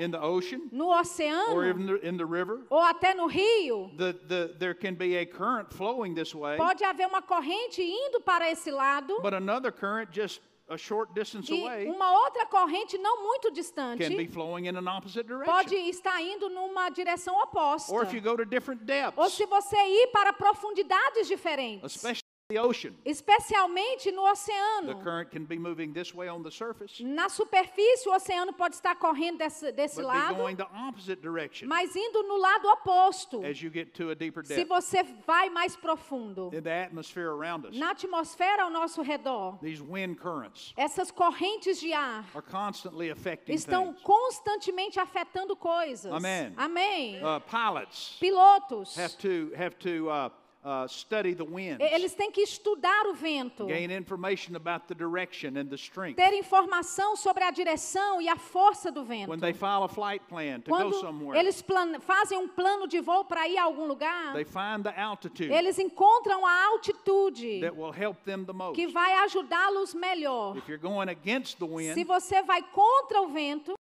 no 0.72 0.90
or 0.90 1.02
oceano 1.02 1.62
in 1.70 1.86
the, 1.86 2.08
in 2.08 2.18
the 2.18 2.26
river, 2.26 2.62
ou 2.70 2.80
até 2.80 3.16
no 3.16 3.28
rio, 3.28 3.92
the, 3.98 4.14
the, 4.28 4.56
there 4.60 4.74
can 4.74 4.96
be 4.96 5.16
a 5.18 5.26
current 5.26 5.72
flowing 5.74 6.14
this 6.14 6.34
way, 6.34 6.58
pode 6.58 6.84
haver 6.84 7.08
uma 7.08 7.22
corrente 7.22 7.82
indo 7.82 8.22
para 8.22 8.50
esse 8.52 8.72
lado 8.72 9.20
but 9.22 9.34
another 9.34 9.72
current 9.72 10.12
just 10.12 10.42
a 10.70 10.78
short 10.78 11.14
distance 11.14 11.50
e 11.50 11.62
away 11.62 11.88
uma 11.88 12.12
outra 12.12 12.46
corrente 12.46 12.98
não 12.98 13.24
muito 13.24 13.48
can 13.48 13.54
be 13.54 13.56
distante 13.56 14.28
flowing 14.28 14.66
in 14.68 14.76
an 14.76 14.88
opposite 14.88 15.26
pode 15.46 15.70
direction. 15.70 15.90
estar 15.90 16.22
indo 16.22 16.50
numa 16.50 16.90
direção 16.90 17.34
oposta. 17.42 17.94
Or 17.94 18.04
if 18.04 18.14
you 18.14 18.22
go 18.22 18.36
to 18.36 18.46
different 18.46 18.82
Ou 18.82 18.86
depths, 18.86 19.34
se 19.34 19.46
você 19.46 19.78
ir 19.78 20.08
para 20.08 20.34
profundidades 20.34 21.28
diferentes, 21.28 22.04
the 22.50 22.58
ocean, 22.58 22.96
especialmente 23.06 24.10
no 24.14 24.24
the 24.24 24.32
oceano. 24.32 25.04
current 25.04 25.30
can 25.32 25.44
be 25.44 25.58
moving 25.58 25.92
this 25.92 26.14
way 26.16 26.30
on 26.30 26.42
the 26.44 26.50
surface, 26.52 27.02
Na 27.04 27.28
superfície, 27.28 28.08
o 28.08 28.14
oceano 28.14 28.54
pode 28.54 28.74
estar 28.76 28.96
correndo 28.96 29.38
desse, 29.40 29.70
desse 29.74 29.96
but 29.98 30.04
be 30.04 30.08
lado, 30.08 30.36
going 30.38 30.56
the 30.56 30.66
opposite 30.74 31.22
direction 31.22 31.68
mas 31.68 31.94
indo 31.94 32.24
no 32.24 32.38
lado 32.38 32.70
oposto. 32.70 33.44
as 33.44 33.62
you 33.62 33.70
get 33.70 33.94
to 33.94 34.12
a 34.12 34.16
deeper 34.16 34.46
Se 34.46 34.56
depth 34.64 34.70
você 34.70 35.04
vai 35.26 35.50
mais 35.50 35.76
profundo. 35.76 36.50
in 36.54 36.62
the 36.64 36.72
atmosphere 36.86 37.30
around 37.32 37.66
us. 37.68 37.76
Na 37.78 37.92
atmosfera 37.92 38.64
ao 38.64 38.70
nosso 38.70 39.02
redor, 39.02 39.60
These 39.62 39.82
wind 39.84 40.16
currents 40.18 40.74
essas 40.78 41.12
correntes 41.12 41.82
de 41.82 41.92
ar 41.92 42.24
are 42.34 42.42
constantly 42.42 43.10
affecting 43.12 43.54
estão 43.56 43.88
things. 43.94 44.02
constantemente 44.04 44.98
afetando 45.02 45.54
coisas. 45.58 46.14
Amém. 46.14 46.54
Amém. 46.56 47.18
Uh, 47.22 47.42
pilots 47.42 48.16
Pilotos, 48.22 48.96
have 48.98 49.18
to 49.18 49.52
have 49.54 49.76
to 49.80 50.10
uh, 50.10 50.30
uh, 50.68 50.88
study 50.88 51.34
the 51.34 51.46
winds, 51.46 51.80
eles 51.80 52.14
têm 52.14 52.30
que 52.30 52.42
estudar 52.42 53.08
o 53.08 53.14
vento, 53.14 53.66
gain 53.68 53.90
information 53.90 54.56
about 54.56 54.88
the 54.88 54.96
direction 54.96 55.58
and 55.58 55.70
the 55.70 55.78
strength. 55.78 56.18
ter 56.18 56.34
informação 56.34 57.16
sobre 57.16 57.44
a 57.44 57.52
direção 57.52 58.22
e 58.22 58.28
a 58.28 58.36
força 58.36 58.92
do 58.92 59.06
vento. 59.06 59.30
When 59.30 59.40
they 59.40 59.54
file 59.54 59.84
a 59.84 59.88
flight 59.88 60.24
plan 60.28 60.60
to 60.62 60.70
go 60.72 60.78
Quando 60.78 61.00
somewhere, 61.00 61.40
eles 61.40 61.64
fazem 62.02 62.38
um 62.38 62.48
plano 62.48 62.88
de 62.88 63.00
voo 63.00 63.24
para 63.24 63.48
ir 63.48 63.58
a 63.58 63.64
algum 63.64 63.86
lugar, 63.88 64.34
they 64.34 64.44
find 64.44 64.84
the 64.84 64.94
altitude 65.00 65.52
eles 65.54 65.80
encontram 65.80 66.46
a 66.46 66.66
altitude 66.66 67.62
that 67.62 67.76
will 67.76 67.94
help 67.94 68.18
them 68.26 68.44
the 68.44 68.54
most. 68.54 68.76
que 68.76 68.88
vai 68.88 69.14
ajudá-los 69.26 69.94
melhor. 69.94 70.58
If 70.58 70.68
you're 70.68 70.82
going 70.82 71.10
against 71.10 71.58
the 71.60 71.66
Se 71.66 71.74
wind, 71.74 72.04
você 72.04 72.42
vai 72.42 72.62
contra 72.62 73.22
o 73.22 73.30
vento, 73.30 73.77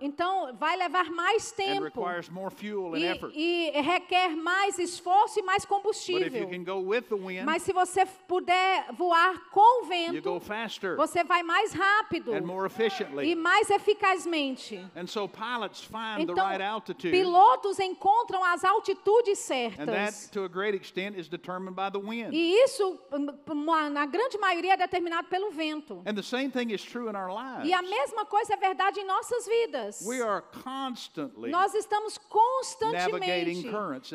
então 0.00 0.54
vai 0.56 0.76
levar 0.76 1.10
mais 1.10 1.52
and 1.52 1.56
tempo 1.56 1.84
requires 1.84 2.28
more 2.28 2.50
fuel 2.54 2.94
and 2.94 2.98
effort. 2.98 3.32
e, 3.34 3.70
e 3.74 3.80
requer 3.80 4.36
mais 4.36 4.78
esforço 4.78 5.38
e 5.38 5.42
mais 5.42 5.64
But 5.64 5.66
if 5.66 5.68
you 5.68 5.82
combustível. 5.82 6.48
can 6.50 6.64
go 6.64 6.80
with 6.80 7.02
the 7.02 7.16
wind, 7.16 7.44
Mas 7.44 7.62
se 7.62 7.72
você 7.72 8.06
puder 8.28 8.92
voar 8.92 9.50
com 9.50 9.60
o 9.60 9.92
you 9.92 10.22
go 10.22 10.38
vento, 10.38 10.40
faster 10.40 10.96
você 10.96 11.24
vai 11.24 11.42
mais 11.42 11.72
rápido 11.72 12.32
and 12.32 12.42
more 12.42 12.68
e 13.24 13.34
mais 13.34 13.70
eficazmente. 13.70 14.84
And 14.94 15.06
so 15.06 15.28
pilots 15.28 15.82
find 15.82 16.26
the 16.26 16.32
Então, 16.32 16.34
right 16.48 16.62
altitude, 16.62 17.10
pilotos 17.10 17.78
encontram 17.78 18.42
as 18.44 18.64
altitudes 18.64 19.38
and 19.50 19.86
that, 19.86 20.12
certas. 20.12 20.30
to 20.30 20.44
a 20.44 20.48
great 20.48 20.76
extent, 20.76 21.18
is 21.18 21.28
determined 21.28 21.74
by 21.74 21.90
the 21.90 21.98
wind. 21.98 22.32
E 22.32 22.64
isso, 22.64 22.98
na 23.92 24.06
grande 24.06 24.38
maioria, 24.38 24.74
é 24.74 24.76
determinado 24.76 25.28
pelo 25.28 25.50
vento. 25.50 26.02
And 26.06 26.14
the 26.14 26.22
same 26.22 26.50
thing 26.50 26.72
is 26.72 26.82
true 26.82 27.08
in 27.08 27.16
our 27.16 27.30
lives. 27.32 27.68
E 27.68 27.72
a 27.72 27.82
mesma 27.82 28.24
coisa 28.26 28.54
é 28.54 28.56
verdade 28.56 28.85
em 28.94 29.04
nossas 29.04 29.46
vidas. 29.46 30.04
Nós 31.50 31.74
estamos 31.74 32.18
constantemente 32.18 33.66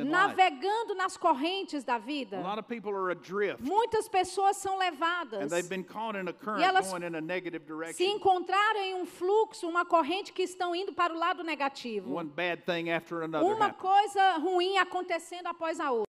navegando 0.04 0.96
nas 0.96 1.18
correntes 1.18 1.84
da 1.84 1.96
a 1.96 1.98
vida. 1.98 2.40
lot 2.42 2.60
of 2.60 2.68
people 2.68 2.92
are 2.94 3.12
adrift, 3.12 3.62
Muitas 3.62 4.08
pessoas 4.08 4.58
são 4.58 4.76
and 4.76 4.80
levadas. 4.80 5.52
they've 5.52 5.70
been 5.70 5.84
caught 5.84 6.18
in 6.18 6.28
a 6.28 6.34
current 6.34 6.64
elas 6.64 6.90
going 6.90 7.04
in 7.04 7.16
a 7.16 7.22
negative 7.22 7.66
Se 7.94 8.06
encontraram 8.06 8.80
em 8.80 8.96
um 8.96 9.06
fluxo, 9.06 9.68
uma 9.68 9.86
corrente 9.86 10.32
que 10.32 10.44
estão 10.44 10.76
indo 10.76 10.94
para 10.94 11.14
o 11.14 11.18
lado 11.18 11.44
negativo. 11.44 12.14
One 12.14 12.30
bad 12.30 12.64
thing 12.64 12.90
after 12.90 13.24
another 13.24 13.46
Uma 13.48 13.74
coisa 13.74 14.38
ruim 14.38 14.78
acontecendo 14.78 15.48
após 15.48 15.80
a 15.80 15.92
outra. 15.92 16.12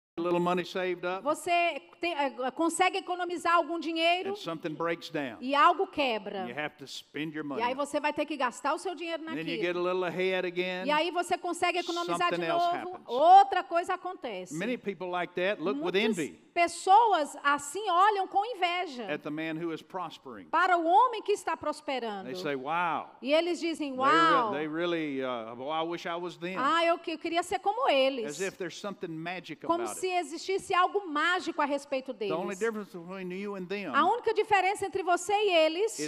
Você 1.23 1.83
tem- 2.05 2.15
eh, 2.15 2.51
consegue 2.51 2.99
economizar 2.99 3.55
algum 3.55 3.79
dinheiro 3.79 4.35
down. 5.11 5.39
e 5.41 5.55
algo 5.55 5.87
quebra. 5.87 6.47
E 7.59 7.63
aí 7.63 7.75
você 7.75 7.99
vai 7.99 8.13
ter 8.13 8.27
que 8.27 8.37
gastar 8.37 8.75
o 8.75 8.79
seu 8.79 8.95
dinheiro 8.95 9.23
naquilo. 9.23 9.45
again. 10.45 10.85
E 10.87 10.91
aí 10.91 11.11
você 11.11 11.39
consegue 11.39 11.79
economizar 11.79 12.31
de 12.35 12.47
novo, 12.47 13.01
outra 13.07 13.63
coisa 13.63 13.95
acontece. 13.95 14.55
Many 14.55 14.77
people 14.77 15.09
like 15.11 15.33
that 15.35 15.63
look 15.63 15.77
with 15.77 15.93
Muitas 15.95 16.19
envy 16.19 16.45
pessoas 16.55 17.37
assim 17.43 17.91
olham 17.91 18.29
com 18.29 18.45
inveja 18.47 19.13
at 19.13 19.23
the 19.23 19.31
man 19.31 19.55
who 19.61 19.73
is 19.75 19.83
prospering. 19.83 20.47
para 20.51 20.77
o 20.79 20.87
homem 20.87 21.21
que 21.23 21.33
está 21.33 21.57
prosperando. 21.57 22.27
They 22.27 22.37
say, 22.37 22.55
"Wow, 22.55 23.11
E 23.21 23.33
eles 23.35 23.59
dizem, 23.59 23.93
uau, 23.93 24.53
really. 24.69 25.21
Uh, 25.21 25.55
well, 25.57 25.71
them." 26.39 26.55
ah, 26.57 26.85
eu, 26.85 26.99
eu 27.07 27.19
queria 27.19 27.43
ser 27.43 27.59
como 27.59 27.89
As 27.89 27.93
eles. 27.95 28.41
if 28.41 28.57
there's 28.57 28.79
something 28.79 29.09
magic 29.09 29.67
Como 29.67 29.87
se 29.89 30.07
existisse 30.07 30.73
algo 30.73 31.07
mágico 31.09 31.61
a 31.61 31.65
respeito 31.65 31.94
The 32.03 32.33
only 32.33 32.55
deles. 32.55 32.59
difference 32.59 32.91
between 32.93 33.31
you 33.33 33.57
and 33.57 33.67
them 33.67 33.95
A 33.95 34.05
única 34.05 34.33
diferença 34.35 34.87
entre 34.87 35.03
você 35.03 35.33
e 35.33 35.51
eles 35.51 35.99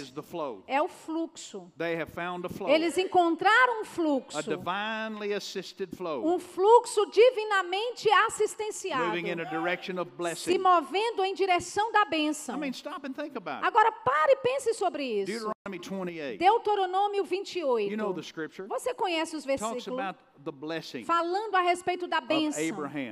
é 0.67 0.81
o 0.81 0.87
fluxo. 0.87 1.71
They 1.77 1.95
have 1.95 2.11
found 2.11 2.45
a 2.45 2.49
flow, 2.49 2.69
Eles 2.69 2.97
encontraram 2.97 3.79
um 3.79 3.81
a 3.81 3.85
fluxo, 3.85 4.43
divinely 4.43 5.33
assisted 5.33 5.95
flow, 5.95 6.25
um 6.25 6.39
fluxo 6.39 7.05
divinamente 7.07 8.09
assistenciado, 8.27 9.05
moving 9.07 9.29
in 9.29 9.39
a 9.41 9.45
direction 9.45 9.99
of 9.99 10.11
se 10.35 10.57
movendo 10.57 11.23
em 11.23 11.33
direção 11.33 11.91
da 11.91 12.05
bênção. 12.05 12.55
I 12.55 12.59
mean, 12.59 12.71
stop 12.71 13.05
and 13.05 13.13
think 13.13 13.37
about 13.37 13.63
it. 13.63 13.67
Agora 13.67 13.91
pare 13.91 14.33
e 14.33 14.35
pense 14.37 14.73
sobre 14.73 15.03
isso. 15.03 15.25
Deuteronomy 15.67 15.79
28. 15.79 16.39
Deuteronômio 16.39 17.23
28. 17.23 17.91
You 17.91 17.97
know 17.97 18.13
the 18.13 18.21
scripture. 18.21 18.67
Você 18.67 18.93
conhece 18.93 19.35
os 19.35 19.43
Talks 19.43 19.61
versículos 19.61 19.99
about 19.99 20.19
the 20.43 20.51
blessing. 20.51 21.03
falando 21.03 21.55
a 21.55 21.61
respeito 21.61 22.07
da 22.07 22.21
bênção 22.21 22.61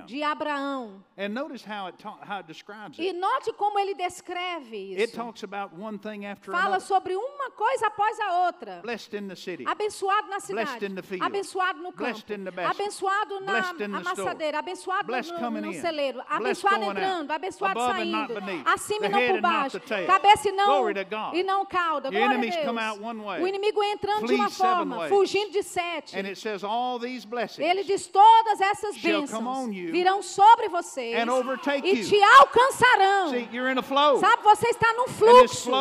de 0.06 0.24
Abraão. 0.24 1.04
And 1.18 1.30
notice 1.30 1.66
how 1.66 1.88
it, 1.88 1.98
ta- 1.98 2.20
how 2.28 2.40
it 2.40 2.48
describes 2.56 2.98
E 3.00 3.08
it. 3.10 3.20
note 3.20 3.54
como 3.54 3.78
ele 3.80 3.94
descreve 3.94 4.94
It 4.96 5.04
isso. 5.04 5.16
talks 5.16 5.44
about 5.44 5.74
one 5.78 5.98
thing 5.98 6.26
after 6.26 6.52
Fala 6.52 6.66
another. 6.78 6.82
sobre 6.88 7.16
uma 7.16 7.52
coisa 7.52 7.88
após 7.88 8.20
a 8.20 8.46
outra. 8.48 8.80
Blessed 8.82 9.14
in 9.18 9.28
the 9.28 9.36
city. 9.36 9.64
Abençoado 9.68 10.28
na 10.30 10.38
Blessed 10.38 10.48
cidade, 10.48 10.86
in 10.86 10.96
the 10.96 11.02
field. 11.02 11.24
abençoado 11.26 11.80
no 11.80 11.92
campo, 11.92 12.04
Blessed 12.04 12.34
in 12.34 12.44
the 12.46 12.52
basket. 12.52 12.82
abençoado 12.82 13.40
na 13.42 13.52
Blessed 13.52 13.74
in 13.76 13.78
the 13.78 13.98
amassadeira, 13.98 14.60
abençoado 14.60 15.08
Blessed 15.08 15.34
no, 15.34 15.40
coming 15.40 15.62
no 15.62 15.74
celeiro, 15.74 16.18
Blessed 16.18 16.36
abençoado 16.66 16.76
out. 16.84 16.92
entrando, 16.92 17.32
abençoado 17.32 17.80
Above 17.80 18.02
and 18.02 18.06
not 18.06 18.28
saindo, 18.28 18.42
beneath. 18.46 18.68
acima 18.68 19.06
e 19.06 19.10
não 19.10 19.28
por 19.28 19.42
baixo, 19.42 19.82
cabeça 20.08 20.50
e 20.50 20.52
não, 20.52 20.66
Glory 20.80 20.94
to 21.06 21.16
God. 21.16 21.34
e 21.36 21.44
não 21.44 21.66
cauda. 21.66 22.10
Glória 22.10 22.38
a 22.38 22.40
Deus. 22.40 23.42
O 23.42 23.48
inimigo 23.48 23.84
entrando 23.84 24.28
de 24.28 24.34
uma 24.34 24.50
forma, 24.50 25.08
fugindo 25.08 25.52
de 25.52 25.64
sete. 25.64 26.16
And 26.18 26.26
it 26.26 26.36
says 26.40 26.64
all 26.64 27.00
these 27.00 27.26
blessings 27.28 27.68
Ele 27.68 27.84
diz: 27.84 28.08
todas 28.08 28.62
essas 28.62 28.98
bênçãos 28.98 29.68
virão 29.92 30.22
sobre 30.22 30.70
vocês 30.70 31.16
e 31.84 32.04
te 32.04 32.24
alcançarão. 32.46 33.32
Sabe, 34.20 34.44
você 34.44 34.68
está 34.68 34.94
num 34.94 35.08
fluxo. 35.08 35.72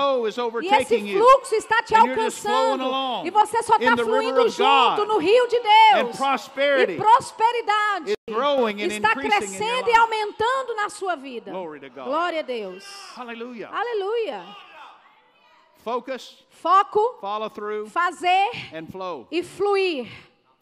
E 0.62 0.68
esse 0.74 1.12
fluxo 1.12 1.54
está 1.54 1.82
te 1.82 1.94
alcançando. 1.94 2.84
E 3.24 3.30
você 3.30 3.62
só 3.62 3.76
está 3.76 3.96
fluindo 3.96 4.48
junto 4.48 5.06
no 5.06 5.18
rio 5.18 5.46
de 5.48 5.60
Deus. 5.60 6.18
E 6.90 6.96
prosperidade 6.96 8.14
está 8.86 9.14
crescendo 9.14 9.88
e 9.88 9.94
aumentando 9.94 10.74
na 10.74 10.88
sua 10.88 11.14
vida. 11.14 11.52
Glória 11.94 12.40
a 12.40 12.42
Deus. 12.42 12.84
Hallelujah. 13.16 13.70
Aleluia. 13.72 14.44
Focus, 15.84 16.42
Foco, 16.48 17.18
follow 17.20 17.50
through, 17.50 17.90
fazer 17.90 18.48
e 19.30 19.42
fluir. 19.42 20.10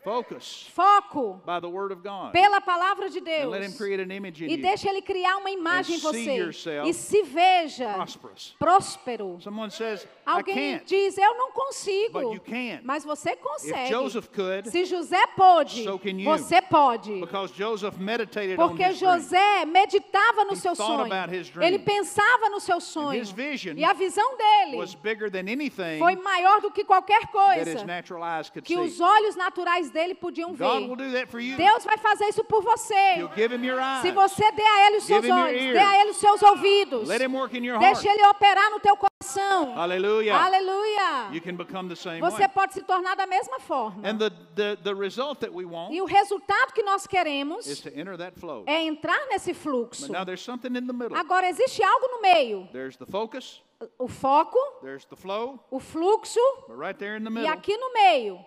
Focus 0.05 0.69
Foco 0.75 1.41
by 1.47 1.61
the 1.61 1.69
word 1.69 1.93
of 1.93 2.03
God. 2.03 2.33
pela 2.33 2.61
palavra 2.61 3.09
de 3.09 3.21
And 3.21 3.25
Deus. 3.25 3.51
let 3.53 3.63
him 3.63 3.73
create 3.73 4.01
an 4.01 4.11
image 4.11 4.43
in 4.45 4.51
E 4.51 4.57
deixa 4.57 4.89
ele 4.89 5.01
criar 5.01 5.37
uma 5.37 5.49
imagem 5.51 5.95
em 5.95 5.99
And 5.99 6.03
você. 6.03 6.83
E 6.89 6.93
se 6.93 7.23
veja 7.23 7.93
prosperous. 7.95 8.57
próspero. 8.59 9.39
Someone 9.41 9.71
says, 9.71 10.03
I 10.27 10.33
Alguém 10.39 10.55
can't. 10.79 10.87
diz, 10.87 11.17
eu 11.17 11.37
não 11.37 11.53
consigo. 11.53 12.13
But 12.21 12.35
you 12.35 12.41
can. 12.41 12.81
Mas 12.83 13.05
você 13.05 13.31
If 13.33 13.41
consegue. 13.41 13.91
Joseph 13.91 14.29
could, 14.35 14.69
Se 14.71 14.85
José 14.85 15.25
pôde, 15.37 15.85
so 15.85 15.97
can 16.01 16.19
you. 16.19 16.25
você 16.25 16.61
pode. 16.61 17.21
because 17.21 17.53
Joseph 17.53 17.97
meditated 17.99 18.59
on 18.59 18.69
Porque 18.71 18.83
his 18.83 18.99
dream. 18.99 19.13
José 19.21 19.65
meditava 19.67 20.45
no 20.47 20.55
He 20.55 20.57
seu 20.57 20.75
thought 20.75 20.99
sonho. 20.99 21.07
about 21.07 21.31
his 21.33 21.49
dream. 21.49 21.65
Ele 21.69 21.79
pensava 21.79 22.49
no 22.51 22.59
seu 22.59 22.81
sonho. 22.81 23.21
his 23.21 23.31
vision 23.31 23.77
E 23.79 23.85
a 23.85 23.93
visão 23.93 24.37
dele 24.37 24.77
was 24.79 24.97
bigger 24.97 25.31
than 25.31 25.49
anything 25.49 25.99
foi 26.01 26.17
maior 26.17 26.61
do 26.61 26.73
que 26.73 26.83
qualquer 26.85 27.21
that 27.29 27.61
his 27.61 27.75
coisa 27.75 27.85
natural 27.87 28.23
eyes 28.25 28.51
could 28.51 28.67
que 28.67 28.75
see. 28.75 28.81
os 28.81 29.01
olhos 29.01 29.37
naturais 29.37 29.92
dele 29.93 30.15
podiam 30.15 30.53
ver. 30.55 30.65
Deus 31.57 31.85
vai 31.85 31.99
fazer 31.99 32.27
isso 32.27 32.45
por 32.45 32.63
você. 32.63 33.29
Se 34.03 34.11
você 34.11 34.53
der 34.53 34.67
a 34.67 34.87
ele 34.87 34.97
os 34.97 35.05
seus 35.05 35.29
olhos, 35.29 35.61
dê 35.61 35.79
a 35.79 36.01
ele 36.01 36.11
os 36.11 36.17
seus 36.17 36.43
ouvidos. 36.43 37.09
Deixe 37.09 38.09
ele 38.09 38.27
operar 38.27 38.71
no 38.71 38.81
teu 38.81 38.97
coração. 38.97 39.79
Aleluia. 40.35 41.31
Same 41.97 42.21
Você 42.21 42.49
pode 42.49 42.75
se 42.75 42.83
tornar 42.83 43.15
da 43.15 43.27
mesma 43.27 43.61
forma. 43.61 44.09
And 44.09 44.19
the, 44.19 44.31
the, 44.55 44.77
the 44.83 44.95
result 44.95 45.41
that 45.41 45.53
we 45.55 45.65
want 45.65 45.93
E 45.93 46.01
o 46.01 46.05
resultado 46.05 46.73
que 46.73 46.83
nós 46.83 47.07
queremos 47.07 47.67
é 48.67 48.83
entrar 48.83 49.27
nesse 49.29 49.55
fluxo. 49.55 50.11
Agora, 51.15 51.49
existe 51.49 51.83
algo 51.83 52.07
no 52.09 52.21
meio. 52.21 52.69
There's 52.73 52.97
the 52.97 53.07
focus, 53.07 53.63
O 53.99 54.09
foco, 54.09 54.59
there's 54.83 55.05
the 55.07 55.17
flow, 55.17 55.59
o 55.71 55.79
fluxo 55.79 56.41
right 56.69 56.99
there 56.99 57.17
in 57.17 57.25
the 57.25 57.31
e 57.31 57.35
middle 57.35 57.53
aqui 57.53 57.77
no 57.77 57.93
meio 57.93 58.39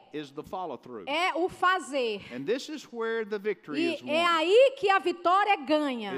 é 1.08 1.34
o 1.36 1.50
fazer. 1.50 2.22
And 2.34 2.46
this 2.46 2.70
is 2.70 2.86
where 2.92 3.26
the 3.26 3.38
victory 3.38 3.80
E 3.80 3.96
is 3.96 4.02
é 4.02 4.26
aí 4.26 4.76
que 4.78 4.90
a 4.90 5.00
vitória 5.00 5.56
ganha. 5.58 6.14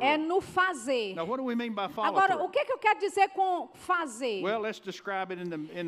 É 0.00 0.16
no 0.16 0.40
fazer. 0.40 1.14
Now, 1.14 1.26
what 1.26 1.38
do 1.38 1.44
we 1.44 1.54
mean 1.54 1.74
by 1.74 1.88
follow 1.88 2.08
Agora, 2.08 2.42
o 2.42 2.48
que, 2.48 2.64
que 2.64 2.72
eu 2.72 2.78
quero 2.78 2.98
dizer 2.98 3.28
com 3.30 3.68
fazer? 3.74 4.42
Well, 4.42 4.60
let's 4.60 4.80
describe 4.80 5.32
it 5.32 5.42
in, 5.42 5.50
the, 5.50 5.56
in 5.56 5.86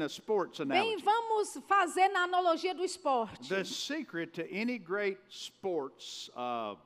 Bem, 0.66 0.78
analogy. 0.78 1.02
vamos 1.02 1.58
fazer 1.66 2.08
na 2.08 2.24
analogia 2.24 2.74
do 2.74 2.84
esporte. 2.84 3.48
The 3.48 3.64
secret 3.64 4.32
to 4.34 4.42
any 4.50 4.78
great 4.78 5.18
sports, 5.28 6.30
uh, 6.36 6.76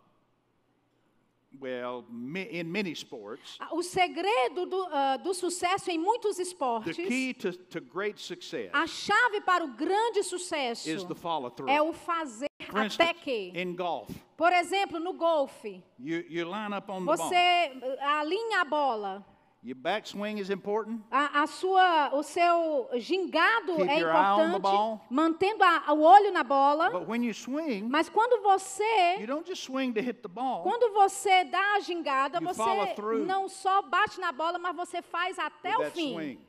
well, 1.61 2.05
in 2.51 2.71
many 2.71 2.95
sports, 2.95 3.59
O 3.71 3.83
segredo 3.83 4.67
do, 4.67 4.89
ah, 4.93 5.17
do 5.17 5.33
sucesso 5.35 5.91
em 5.91 5.99
muitos 5.99 6.37
the 6.37 6.43
esportes, 6.43 6.97
key 6.97 7.35
to, 7.35 7.53
to 7.53 7.81
great 7.81 8.21
success 8.21 8.71
a 8.73 8.87
chave 8.87 9.41
para 9.45 9.65
o 9.65 9.69
grande 9.69 10.23
sucesso 10.23 10.89
is 10.89 11.05
the 11.05 11.15
follow 11.15 11.51
through. 11.51 11.69
é 11.71 11.81
o 11.83 11.93
fazer 11.93 12.47
For 12.67 12.79
até 12.81 12.87
instance, 12.87 13.15
que. 13.23 13.53
in 13.55 13.75
golf, 13.77 14.11
Por 14.37 14.53
exemplo, 14.53 14.99
no 15.01 15.15
golfe, 15.15 15.83
you, 15.99 16.25
you 16.29 16.45
line 16.45 16.75
up 16.77 16.91
on 16.91 17.01
the 17.01 17.07
ball. 17.07 17.17
você 17.17 17.73
ah, 18.01 18.21
alinha 18.21 18.61
a 18.61 18.65
bola. 18.65 19.25
Your 19.63 19.75
backswing 19.77 20.39
is 20.39 20.49
important. 20.49 21.01
A, 21.11 21.43
a 21.43 21.47
sua, 21.49 22.11
o 22.15 22.23
seu 22.23 22.89
gingado 22.95 23.75
Keep 23.77 23.89
é 23.91 23.99
importante, 23.99 24.61
ball. 24.61 25.01
mantendo 25.11 25.65
a- 25.65 25.93
o 25.93 26.03
olho 26.03 26.31
na 26.33 26.45
bola. 26.45 26.91
But 26.91 27.09
when 27.09 27.25
you 27.25 27.35
swing, 27.35 27.83
Mas 27.89 28.09
quando 28.09 28.41
você 28.43 29.17
you 29.19 29.27
don't 29.27 29.45
just 29.49 29.65
swing 29.65 29.93
to 29.95 30.01
hit 30.01 30.23
the 30.23 30.29
ball. 30.29 30.63
Quando 30.63 30.93
você 30.93 31.43
dá 31.45 31.75
a 31.75 31.81
gingada, 31.81 32.39
você 32.41 32.95
não 33.27 33.49
só 33.49 33.83
bate 33.83 34.21
na 34.21 34.31
bola, 34.31 34.57
mas 34.59 34.77
você 34.77 35.03
faz 35.03 35.37
até 35.39 35.77
o 35.77 35.91
fim. 35.91 36.13
swing. 36.13 36.41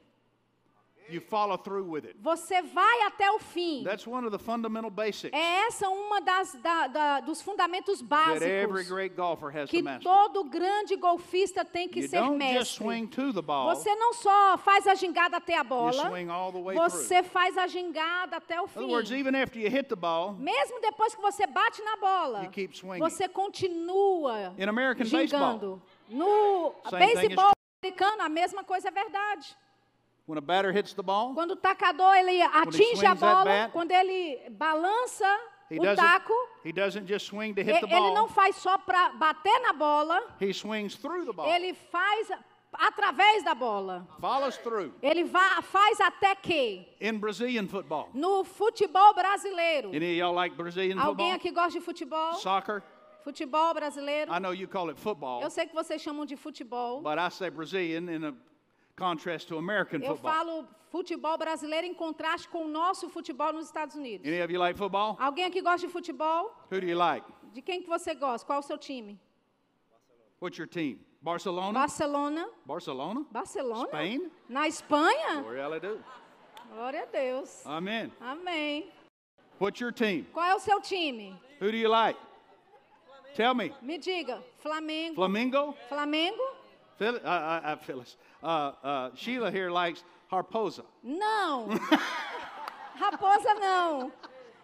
You 1.10 1.22
follow 1.22 1.58
through 1.58 1.90
with 1.90 2.06
it. 2.06 2.18
Você 2.22 2.62
vai 2.62 3.02
até 3.04 3.32
o 3.32 3.40
fim. 3.40 3.84
That's 3.84 4.06
one 4.06 4.26
of 4.28 4.38
the 4.38 4.44
fundamental 4.44 4.90
basics 4.92 5.32
É 5.34 5.66
essa 5.68 5.88
uma 5.90 6.20
das 6.20 6.54
da- 6.56 6.88
da- 6.88 7.20
dos 7.22 7.42
fundamentos 7.42 8.02
that 8.02 8.44
every 8.44 8.68
básicos 8.84 8.88
great 8.90 9.16
golfer 9.16 9.50
has 9.56 9.70
que 9.70 9.80
to 9.80 9.84
master. 9.86 10.04
todo 10.04 10.44
grande 10.46 10.96
golfista 10.98 11.64
tem 11.64 11.88
que 11.88 12.02
You 12.02 12.10
ser 12.10 12.20
don't 12.20 12.40
just 12.44 12.54
mestre. 12.54 12.84
swing 12.86 13.08
to 13.08 13.32
the 13.34 13.42
ball. 13.42 13.74
Você 13.74 13.94
não 13.96 14.14
só 14.14 14.58
faz 14.58 14.86
a 14.88 14.96
gingada 14.96 15.38
até 15.38 15.56
a 15.56 15.60
You 15.62 15.64
bola, 15.70 16.10
swing 16.10 16.30
all 16.30 16.52
the 16.52 16.60
way 16.62 16.76
você 16.76 17.24
faz 17.24 17.58
a 17.58 17.68
gingada 17.68 18.36
até 18.38 18.60
o 18.62 18.66
In 18.66 18.70
other 18.76 18.88
words, 18.88 19.10
fim. 19.10 19.18
even 19.20 19.36
after 19.36 19.60
you 19.60 19.70
hit 19.70 19.88
the 19.88 19.96
ball, 19.96 20.34
Mesmo 20.34 20.82
depois 20.82 21.16
que 21.16 21.22
você 21.22 21.48
bate 21.48 21.82
na 21.84 21.96
bola, 21.98 22.44
You 22.44 22.52
keep 22.52 22.76
swinging. 22.78 23.00
você 23.00 23.30
continua 23.30 24.54
In 24.58 24.68
American 24.68 25.06
baseball, 25.08 25.28
gingando. 25.60 25.82
No 26.10 26.72
thing 26.90 26.96
is 26.98 27.14
beisebol 27.14 27.52
americano, 27.84 28.22
a 28.24 28.30
mesma 28.30 28.64
coisa 28.64 28.90
é 28.90 28.92
verdade. 28.92 29.56
Ball, 31.04 31.34
Quando 31.34 31.52
o 31.52 31.56
tacador 31.56 32.16
ele 32.16 32.42
atinge 32.42 33.06
a 33.06 33.16
bola, 33.16 33.46
bat, 33.46 33.72
quando 33.72 33.92
ele 33.92 34.50
balança 34.52 35.26
he 35.70 35.80
o 35.80 35.96
taco, 35.96 36.34
he 36.66 36.72
doesn't 36.72 37.08
just 37.08 37.28
swing 37.28 37.54
to 37.54 37.62
hit 37.62 37.80
the 37.82 37.88
ele 37.96 38.14
não 38.14 38.28
faz 38.28 38.56
só 38.58 38.78
para 38.78 39.10
bater 39.14 39.60
na 39.62 39.74
bola, 39.74 40.22
He 40.40 40.54
swings 40.54 40.96
through 40.96 41.26
the 41.26 41.34
ball. 41.34 41.46
ele 41.48 41.74
faz 41.74 42.30
através 42.74 43.44
da 43.44 43.56
bola. 43.56 44.06
Ele 45.02 45.24
va- 45.24 45.62
faz 45.62 46.00
até 46.02 46.36
que 46.36 46.86
In 47.00 47.18
Brazilian 47.18 47.68
football. 47.68 48.10
no 48.14 48.44
futebol 48.44 49.14
brasileiro. 49.14 49.90
Any 49.90 50.12
of 50.12 50.18
y'all 50.18 50.34
like 50.36 50.56
Brazilian 50.56 50.98
Alguém 51.00 51.32
football? 51.32 51.36
aqui 51.36 51.52
gosta 51.52 51.72
de 51.80 51.82
futebol? 51.82 52.34
Soccer? 52.36 52.84
Futebol 53.24 53.74
brasileiro? 53.74 54.32
I 54.32 54.40
know 54.40 54.54
you 54.54 54.68
call 54.68 54.90
it 54.90 55.00
football, 55.00 55.42
Eu 55.42 55.50
sei 55.50 55.66
que 55.66 55.74
vocês 55.74 56.02
chamam 56.02 56.26
de 56.26 56.36
futebol. 56.36 57.02
but 57.02 57.18
I 57.18 57.30
say 57.30 57.50
Brazilian 57.50 58.10
in 58.14 58.24
a 58.26 58.34
contrast 58.98 59.48
to 59.48 59.58
American 59.58 60.02
Eu 60.02 60.16
football. 60.16 60.32
falo 60.32 60.68
futebol 60.90 61.38
brasileiro 61.38 61.86
em 61.86 61.94
contraste 61.94 62.50
com 62.50 62.66
o 62.66 62.68
nosso 62.68 63.08
futebol 63.10 63.54
nos 63.54 63.68
Estados 63.68 63.96
Unidos. 63.96 64.28
Any 64.28 64.42
of 64.42 64.52
you 64.52 64.60
like 64.60 64.78
football? 64.78 65.16
Alguém 65.20 65.46
aqui 65.46 65.62
gosta 65.62 65.86
de 65.86 65.94
futebol? 65.94 66.52
Who 66.72 66.82
do 66.82 66.88
you 66.88 66.98
like? 66.98 67.26
De 67.54 67.62
quem 67.62 67.82
que 67.82 67.88
você 67.88 68.14
gosta? 68.16 68.46
Qual 68.46 68.60
o 68.60 68.64
seu 68.64 68.78
time? 68.78 69.20
What's 70.42 70.58
your 70.58 70.68
team? 70.68 71.00
Barcelona? 71.22 71.74
Barcelona. 71.74 72.50
Barcelona? 72.66 73.26
Barcelona? 73.32 73.88
Spain? 73.88 74.32
Na 74.50 74.68
Espanha? 74.68 75.42
Glory 75.42 75.60
hallelujah. 75.60 76.04
Glória 76.74 77.04
a 77.04 77.06
Deus. 77.06 77.66
Amen. 77.66 78.12
Amém. 78.20 78.92
What's 79.60 79.80
your 79.80 79.92
team? 79.92 80.26
Qual 80.34 80.46
é 80.46 80.54
o 80.54 80.60
seu 80.60 80.82
time? 80.82 81.40
Who 81.60 81.72
do 81.72 81.78
you 81.78 81.90
like? 81.90 82.20
Tell 83.36 83.56
me. 83.56 83.74
Me 83.82 83.98
diga. 83.98 84.44
Flamengo. 84.62 85.16
Flamingo? 85.16 85.76
Flamengo? 85.90 86.44
Phil, 86.98 87.16
uh, 87.16 87.28
uh, 87.28 87.62
uh, 87.74 87.78
Phyllis. 87.78 88.18
Uh, 88.42 88.72
uh, 88.84 89.12
Sheila 89.16 89.52
here 89.52 89.72
likes 89.72 90.04
Harposa. 90.32 90.86
Não. 91.04 91.68
Raposa 92.98 93.54
não. 93.56 94.12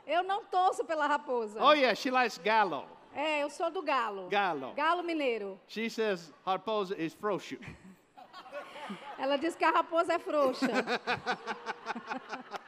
Eu 0.06 0.24
não 0.24 0.44
torço 0.44 0.84
pela 0.84 1.08
raposa. 1.08 1.64
Oh, 1.64 1.72
yeah, 1.72 1.96
she 1.96 2.12
likes 2.12 2.38
Gallo. 2.38 2.86
É, 3.16 3.44
eu 3.44 3.50
sou 3.50 3.70
do 3.72 3.82
Galo. 3.82 4.28
Galo. 4.28 4.74
Galo 4.74 5.04
mineiro. 5.04 5.60
She 5.68 5.90
says 5.90 6.34
raposa 6.46 6.96
is 6.98 7.14
frouxo. 7.14 7.58
Ela 9.18 9.38
diz 9.38 9.56
que 9.56 9.64
a 9.64 9.72
raposa 9.72 10.14
é 10.14 10.20
frouxa. 10.20 10.68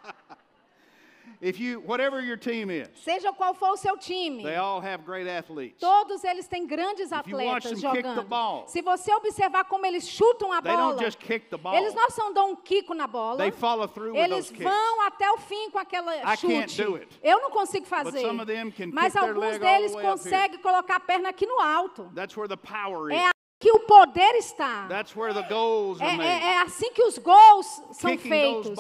If 1.47 1.59
you, 1.59 1.79
whatever 1.81 2.21
your 2.21 2.37
team 2.37 2.71
is, 2.71 2.87
Seja 3.03 3.31
qual 3.31 3.53
for 3.53 3.69
o 3.73 3.77
seu 3.77 3.95
time. 3.97 4.41
they 4.41 4.55
all 4.55 4.81
have 4.81 5.05
great 5.05 5.27
athletes. 5.27 5.79
Todos 5.79 6.23
eles 6.23 6.47
têm 6.47 6.65
grandes 6.65 7.11
If 7.11 7.27
you 7.27 7.37
watch 7.37 7.65
atletas 7.67 7.81
them 7.81 7.91
kick 7.93 8.01
the 8.03 8.09
jogando. 8.15 8.27
ball, 8.27 8.67
Se 8.67 8.81
você 8.81 9.13
observar 9.13 9.65
como 9.65 9.85
eles 9.85 10.07
chutam 10.09 10.51
a 10.51 10.59
They 10.59 10.71
bola, 10.75 10.93
don't 10.95 11.05
just 11.05 11.19
kick 11.19 11.49
the 11.51 11.57
ball. 11.57 11.75
eles 11.75 11.93
não 11.93 12.09
só 12.09 12.31
dão 12.33 12.51
um 12.53 12.55
quico 12.55 12.95
na 12.95 13.05
bola, 13.05 13.37
They 13.37 13.51
follow 13.51 13.87
through 13.87 14.13
with 14.13 14.21
eles 14.23 14.47
those 14.47 14.53
kicks. 14.53 14.63
vão 14.63 15.01
até 15.05 15.29
o 15.31 15.37
fim 15.37 15.69
com 15.69 15.77
aquela 15.77 16.15
I 16.15 16.35
chute. 16.35 16.47
can't 16.53 16.81
do 16.83 16.95
it. 16.95 17.07
Eu 17.21 17.39
não 17.39 17.51
consigo 17.51 17.85
fazer. 17.85 18.21
some 18.21 18.41
of 18.41 18.47
them 18.51 18.71
can 18.71 18.87
Mas 18.91 19.13
kick 19.13 19.19
their 19.23 19.35
alguns 19.35 19.51
leg 19.51 19.53
all 19.53 19.59
the 19.59 19.65
deles 19.77 19.93
way 19.93 20.03
up 20.03 20.11
conseguem 20.19 20.59
colocar 20.61 20.95
a 20.95 20.99
perna 20.99 21.29
aqui 21.29 21.45
no 21.45 21.59
alto. 21.59 22.09
That's 22.15 22.35
where 22.35 22.47
the 22.49 22.57
power 22.57 23.11
É 23.11 23.15
is. 23.17 23.21
aqui 23.21 23.34
que 23.65 23.71
o 23.71 23.79
poder 23.79 24.35
está. 24.35 24.85
That's 24.87 25.15
where 25.15 25.33
the 25.33 25.41
goals 25.49 25.99
É, 25.99 26.05
are 26.05 26.17
made. 26.17 26.29
é- 26.29 26.47
é 26.49 26.61
assim 26.61 26.91
que 26.93 27.01
os 27.03 27.17
gols 27.17 27.65
são 27.93 28.15
feitos. 28.15 28.77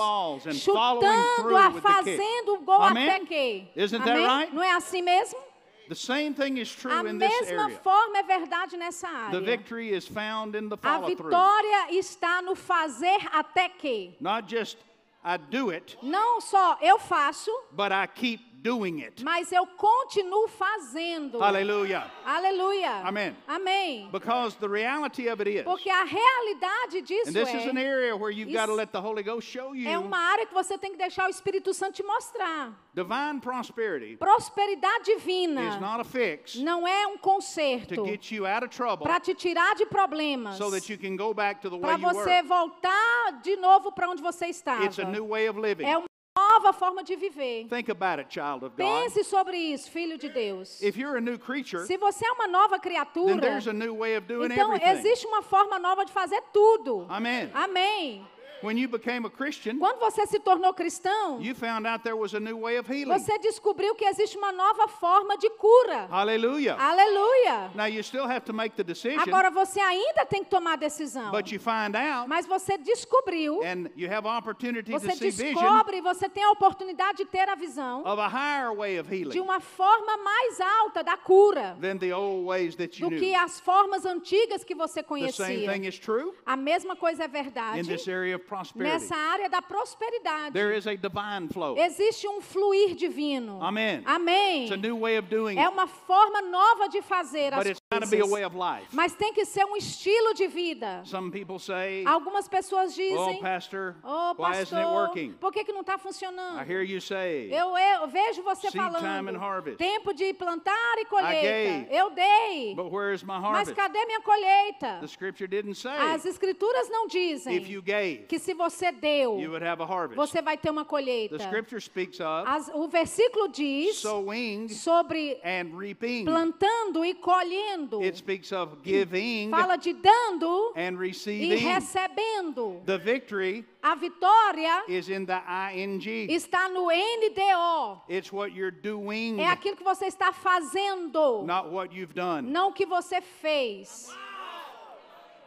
Chutando, 0.61 1.57
a, 1.57 1.71
the 1.71 1.81
fazendo 1.81 2.53
o 2.53 2.57
gol 2.59 2.83
Amen? 2.83 3.09
até 3.09 3.25
que. 3.25 3.67
Isn't 3.75 4.03
that 4.05 4.11
Amém? 4.11 4.27
right? 4.27 4.53
Não 4.53 4.61
é 4.61 4.73
assim 4.73 5.01
mesmo? 5.01 5.39
The 5.87 5.95
same 5.95 6.33
thing 6.35 6.59
is 6.59 6.69
true 6.75 6.91
A 6.91 7.01
in 7.09 7.17
this 7.17 7.29
mesma 7.47 7.63
area. 7.63 7.79
forma 7.83 8.17
é 8.19 8.23
verdade 8.23 8.77
nessa 8.77 9.07
The 9.07 9.37
área. 9.37 9.41
victory 9.41 9.89
is 9.95 10.07
found 10.07 10.55
in 10.55 10.69
the 10.69 10.77
A 10.83 10.99
vitória 10.99 11.87
está 11.91 12.43
no 12.43 12.55
fazer 12.55 13.17
até 13.31 13.67
que. 13.69 14.15
Not 14.19 14.47
just 14.47 14.77
I 15.23 15.37
do 15.39 15.71
it, 15.71 15.97
Não 16.03 16.39
só 16.41 16.77
eu 16.79 16.99
faço, 16.99 17.49
but 17.71 17.91
I 17.91 18.05
keep 18.07 18.43
doing 18.65 19.03
it. 19.03 19.23
mas 19.23 19.51
eu 19.51 19.67
continuo 19.67 20.47
fazendo. 20.47 21.39
Hallelujah. 21.39 22.11
Aleluia. 22.25 23.03
Amém. 23.03 23.35
Amém. 23.47 24.09
Because 24.11 24.57
the 24.57 24.67
reality 24.67 25.27
of 25.29 25.39
it 25.39 25.47
is, 25.47 25.63
Porque 25.63 25.89
a 25.89 26.03
realidade 26.03 27.03
disso 27.03 27.29
and 27.29 27.33
this 27.33 27.49
is 27.53 27.67
an 27.67 27.77
é, 27.77 27.85
area 27.85 28.15
where 28.15 28.31
you've 28.31 28.51
got 28.51 28.65
to 28.65 28.73
let 28.73 28.91
the 28.91 28.99
Holy 28.99 29.21
Ghost 29.21 29.47
show 29.47 29.75
é 29.75 29.93
you 29.93 30.01
uma 30.01 30.17
área 30.17 30.47
que 30.47 30.53
você 30.53 30.77
tem 30.79 30.91
que 30.91 30.97
deixar 30.97 31.27
o 31.27 31.29
Espírito 31.29 31.73
Santo 31.73 31.93
te 31.93 32.03
mostrar. 32.03 32.73
divine 32.95 33.39
prosperity 33.39 34.17
Prosperidade 34.17 35.11
is 35.11 35.21
divina 35.21 35.79
not 35.79 36.01
a 36.01 36.03
fix 36.03 36.55
não 36.55 36.87
é 36.87 37.05
um 37.05 37.17
conserto 37.17 37.95
to 37.95 38.05
get 38.05 38.31
you 38.31 38.47
out 38.47 38.65
of 38.65 38.75
trouble 38.75 39.03
para 39.05 39.19
te 39.19 39.35
tirar 39.35 39.75
de 39.75 39.85
problemas, 39.85 40.57
so 40.57 40.71
that 40.71 40.91
you 40.91 40.97
can 40.97 41.15
go 41.15 41.33
back 41.33 41.61
to 41.61 41.69
the 41.69 41.77
way 41.77 41.81
para 41.81 41.99
you 41.99 42.13
você 42.13 42.41
were. 42.41 42.47
voltar 42.47 43.41
de 43.43 43.55
novo 43.57 43.91
para 43.91 44.09
onde 44.09 44.21
você 44.21 44.47
estava. 44.47 44.85
It's 44.85 44.97
a 44.97 45.05
new 45.05 45.27
way 45.27 45.47
of 45.49 45.59
living. 45.59 45.85
É 45.85 46.14
nova 46.37 46.73
forma 46.73 47.03
de 47.03 47.15
viver. 47.15 47.65
Think 47.69 47.89
about 47.89 48.19
it, 48.19 48.29
child 48.29 48.63
of 48.65 48.75
God. 48.75 48.85
Pense 48.85 49.23
sobre 49.23 49.57
isso, 49.57 49.89
filho 49.89 50.17
de 50.17 50.27
Deus. 50.29 50.81
If 50.81 50.97
you're 50.97 51.17
a 51.17 51.21
new 51.21 51.37
creature, 51.39 51.85
Se 51.85 51.97
você 51.97 52.25
é 52.25 52.31
uma 52.31 52.47
nova 52.47 52.77
then 52.77 52.81
criatura, 52.81 53.39
there's 53.39 53.67
a 53.67 53.73
new 53.73 53.95
way 53.95 54.17
of 54.17 54.27
doing 54.27 54.51
então 54.51 54.73
everything. 54.73 54.99
existe 54.99 55.25
uma 55.25 55.41
forma 55.41 55.79
nova 55.79 56.03
de 56.05 56.11
fazer 56.11 56.41
tudo. 56.51 57.05
Amen. 57.09 57.49
Amém. 57.53 58.27
When 58.61 58.77
you 58.77 58.87
became 58.87 59.25
a 59.25 59.29
Christian, 59.29 59.77
Quando 59.77 59.99
você 59.99 60.25
se 60.25 60.39
tornou 60.39 60.73
cristão, 60.73 61.41
you 61.41 61.53
found 61.53 61.85
out 61.85 62.03
there 62.03 62.15
was 62.15 62.33
a 62.33 62.39
new 62.39 62.61
way 62.61 62.77
of 62.77 62.87
healing. 62.91 63.17
você 63.19 63.37
descobriu 63.39 63.93
que 63.95 64.05
existe 64.05 64.37
uma 64.37 64.51
nova 64.51 64.87
forma 64.87 65.37
de 65.37 65.49
cura. 65.51 66.07
Hallelujah. 66.09 66.75
Aleluia. 66.79 67.71
Now 67.75 67.85
you 67.87 68.01
still 68.01 68.25
have 68.25 68.41
to 68.45 68.53
make 68.53 68.75
the 68.75 68.83
decision, 68.83 69.19
Agora 69.21 69.51
você 69.51 69.79
ainda 69.79 70.25
tem 70.25 70.43
que 70.43 70.49
tomar 70.49 70.73
a 70.73 70.75
decisão. 70.77 71.31
but 71.31 71.51
you 71.51 71.59
find 71.59 71.95
out 71.95 72.27
Mas 72.27 72.45
você 72.47 72.77
descobriu, 72.77 73.61
and 73.63 73.89
you 73.95 74.09
have 74.09 74.25
opportunity 74.27 74.91
to 74.91 74.99
você 74.99 75.11
see 75.15 75.29
vision 75.31 75.53
descobre, 75.61 76.01
você 76.01 76.29
tem 76.29 76.43
a 76.43 76.51
oportunidade 76.51 77.17
de 77.19 77.25
ter 77.25 77.47
a 77.49 77.55
visão 77.55 78.01
of 78.05 78.19
a 78.19 78.27
higher 78.27 78.73
way 78.75 78.99
of 78.99 79.09
de 79.09 79.15
healing 79.15 79.39
uma 79.39 79.59
forma 79.59 80.17
mais 80.17 80.59
alta 80.61 81.03
da 81.03 81.17
cura 81.17 81.77
than 81.81 81.97
the 81.97 82.13
old 82.13 82.45
ways 82.47 82.75
that 82.75 82.99
you 83.01 83.09
do 83.09 83.15
que 83.17 83.31
knew. 83.31 83.39
as 83.43 83.59
formas 83.59 84.05
antigas 84.05 84.63
que 84.63 84.73
você 84.73 85.03
The 85.03 85.31
same 85.31 85.57
conhecia. 85.57 85.71
thing 85.73 85.85
is 85.87 85.99
true 85.99 86.33
A 86.45 86.55
mesma 86.55 86.95
coisa 86.95 87.23
é 87.23 87.27
in 87.27 87.29
verdade 87.29 87.83
this 87.87 88.07
area 88.07 88.35
of. 88.37 88.44
Nessa 88.75 89.15
área 89.15 89.49
da 89.49 89.61
prosperidade. 89.61 90.53
There 90.53 90.75
is 90.75 90.87
a 90.87 90.95
divine 90.95 91.47
flow. 91.49 91.77
Existe 91.77 92.27
um 92.27 92.41
fluir 92.41 92.95
divino. 92.95 93.61
Amen. 93.61 94.01
Amém. 94.05 94.63
It's 94.63 94.71
a 94.71 94.77
new 94.77 94.99
way 94.99 95.17
of 95.17 95.27
doing 95.29 95.57
É 95.57 95.67
uma 95.69 95.87
forma 95.87 96.41
nova 96.41 96.87
de 96.89 97.01
fazer 97.01 97.51
but 97.51 97.67
as 97.67 97.79
coisas. 98.09 98.45
of 98.45 98.55
life. 98.55 98.87
Mas 98.93 99.13
tem 99.13 99.33
que 99.33 99.45
ser 99.45 99.65
um 99.65 99.75
estilo 99.75 100.33
de 100.33 100.47
vida. 100.47 101.01
Some 101.05 101.31
people 101.31 101.59
say, 101.59 102.03
Algumas 102.05 102.47
pessoas 102.47 102.91
"Oh, 102.91 102.95
dizem, 102.95 103.39
pastor, 103.41 103.95
oh, 104.03 104.33
why 104.37 104.51
isn't 104.51 104.61
it 104.61 104.71
pastor, 104.71 104.93
working?" 104.93 105.33
por 105.33 105.51
que, 105.51 105.63
que 105.63 105.71
não 105.73 105.81
está 105.81 105.97
funcionando? 105.97 106.59
I 106.59 106.63
hear 106.71 106.81
you 106.83 106.99
say, 107.01 107.49
Eu, 107.51 107.75
eu 107.77 108.07
vejo 108.07 108.43
você 108.43 108.69
Seed 108.69 108.73
time 108.73 108.85
and 108.87 108.91
falando, 109.01 109.39
harvest. 109.39 109.77
tempo 109.77 110.13
de 110.13 110.33
plantar 110.33 110.95
e 110.99 111.05
colheita. 111.05 111.85
gave. 111.85 111.95
Eu 111.95 112.09
dei, 112.11 112.75
"But 112.75 112.91
where 112.91 113.13
is 113.13 113.23
my 113.23 113.39
mas 113.39 113.43
harvest?" 113.69 113.75
cadê 113.75 114.05
minha 114.05 114.21
colheita? 114.21 114.97
The 115.01 115.07
scripture 115.07 115.47
didn't 115.47 115.75
say 115.75 115.91
As 116.13 116.25
escrituras 116.25 116.89
não 116.89 117.07
dizem 117.07 117.55
if 117.55 117.69
you 117.69 117.81
gave, 117.81 118.25
que 118.35 118.39
se 118.39 118.53
você 118.53 118.91
deu, 118.91 119.39
you 119.39 119.49
would 119.51 119.63
have 119.65 119.81
a 119.81 119.85
harvest. 119.85 120.15
você 120.17 120.41
vai 120.41 120.57
ter 120.57 120.69
uma 120.69 120.83
colheita. 120.83 121.37
The 121.37 121.43
scripture 121.45 121.79
speaks 121.81 122.19
of 122.19 122.47
As- 122.47 122.69
o 122.73 122.87
versículo 122.87 123.47
diz 123.47 123.97
sowing 123.97 124.67
sobre 124.67 125.39
and 125.43 125.77
reaping. 125.77 126.25
plantando 126.25 127.05
e 127.05 127.13
colhendo. 127.15 128.01
It 128.01 128.17
speaks 128.17 128.51
of 128.51 128.77
giving 128.83 129.49
Fala 129.49 129.77
de 129.77 129.93
dando 129.93 130.73
and 130.75 130.93
e 130.93 130.97
receiving. 130.97 131.57
recebendo. 131.65 132.81
The 132.85 132.97
victory 132.97 133.65
A 133.81 133.95
vitória 133.95 134.83
is 134.87 135.07
in 135.09 135.25
the 135.25 135.41
ing. 135.73 136.27
está 136.29 136.67
no 136.67 136.89
NDO. 136.91 138.01
It's 138.09 138.31
what 138.33 138.51
you're 138.53 138.71
doing, 138.71 139.39
É 139.39 139.47
aquilo 139.47 139.77
que 139.77 139.83
você 139.83 140.07
está 140.07 140.33
fazendo, 140.33 141.43
not 141.45 141.69
what 141.69 141.95
you've 141.95 142.13
done. 142.13 142.49
não 142.51 142.69
o 142.69 142.73
que 142.73 142.85
você 142.85 143.21
fez. 143.21 144.09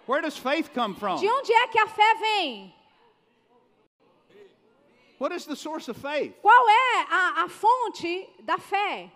Where 0.07 0.23
does 0.23 0.39
faith 0.39 0.71
come 0.73 0.95
from? 0.95 1.17
De 1.17 1.29
onde 1.29 1.53
é 1.53 1.67
que 1.69 1.79
a 1.79 1.87
fé 1.87 2.15
vem? 2.15 2.75
What 5.19 5.33
is 5.33 5.45
the 5.45 5.57
source 5.57 5.89
of 5.89 5.97
faith? 5.97 6.35
Qual 6.41 6.69
é 6.69 7.07
a, 7.11 7.45
a 7.45 7.49
fonte 7.49 8.29
da 8.45 8.57
fé? 8.57 9.11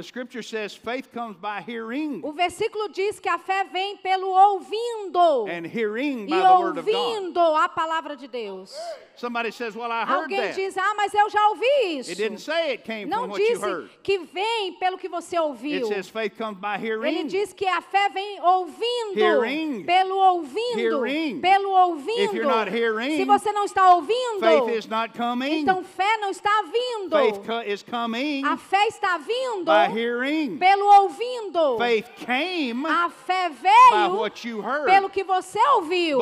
The 0.00 0.04
scripture 0.06 0.42
says 0.42 0.74
faith 0.74 1.12
comes 1.12 1.36
by 1.36 1.60
hearing, 1.60 2.22
O 2.24 2.32
versículo 2.32 2.88
diz 2.90 3.20
que 3.20 3.28
a 3.28 3.36
fé 3.38 3.64
vem 3.70 3.98
pelo 3.98 4.28
ouvindo 4.32 5.46
and 5.46 5.66
hearing 5.66 6.24
e 6.26 6.30
by 6.30 6.40
the 6.40 6.58
word 6.58 6.78
of 6.78 6.86
God. 6.86 6.94
ouvindo 6.94 7.38
a 7.38 7.68
palavra 7.68 8.16
de 8.16 8.26
Deus. 8.26 8.74
Somebody 9.16 9.50
says, 9.50 9.76
Well, 9.76 9.92
I 9.92 10.06
heard 10.06 10.30
Alguém 10.30 10.40
that. 10.40 10.54
diz, 10.54 10.74
ah, 10.78 10.94
mas 10.96 11.12
eu 11.12 11.28
já 11.28 11.48
ouvi 11.50 11.98
isso. 11.98 12.10
It 12.10 12.16
didn't 12.16 12.38
say 12.40 12.70
it 12.72 12.84
came 12.84 13.10
Não 13.10 13.24
from 13.24 13.30
what 13.32 13.42
you 13.42 13.48
disse 13.50 13.62
heard. 13.62 13.90
que 14.02 14.18
vem 14.32 14.72
pelo 14.80 14.96
que 14.96 15.06
você 15.10 15.36
It 15.36 15.42
ouviu. 15.42 15.86
says 15.88 16.08
faith 16.08 16.38
comes 16.38 16.58
by 16.58 16.76
Ele 16.76 16.86
hearing. 16.86 17.26
diz 17.26 17.52
que 17.52 17.66
a 17.68 17.82
fé 17.82 18.08
vem 18.08 18.40
ouvindo, 18.40 19.18
Hearing. 19.18 19.84
pelo 19.84 20.16
ouvindo, 20.16 20.78
Hearing. 20.80 21.40
pelo 21.42 21.68
ouvindo. 21.70 22.22
If 22.22 22.32
you're 22.32 22.46
not 22.46 22.68
hearing, 22.74 23.18
Se 23.18 23.24
você 23.26 23.52
não 23.52 23.64
está 23.66 23.94
ouvindo, 23.96 24.40
Faith 24.40 24.70
is 24.78 24.86
not 24.86 25.12
coming. 25.12 25.60
então 25.60 25.84
fé 25.84 26.16
não 26.16 26.30
está 26.30 26.62
vindo. 26.62 27.10
Faith 27.10 27.68
is 27.68 27.82
coming 27.82 28.42
A 28.46 28.56
fé 28.56 28.86
está 28.86 29.18
vindo 29.18 29.70
hearing. 29.96 30.58
pelo 30.58 30.84
ouvindo. 31.02 31.78
Faith 31.78 32.08
came 32.16 32.86
A 32.86 33.10
fé 33.10 33.48
by 33.48 33.56
veio 33.56 34.16
what 34.18 34.48
you 34.48 34.60
heard. 34.60 34.86
pelo 34.86 35.08
que 35.10 35.22
você 35.24 35.58
ouviu. 35.74 36.18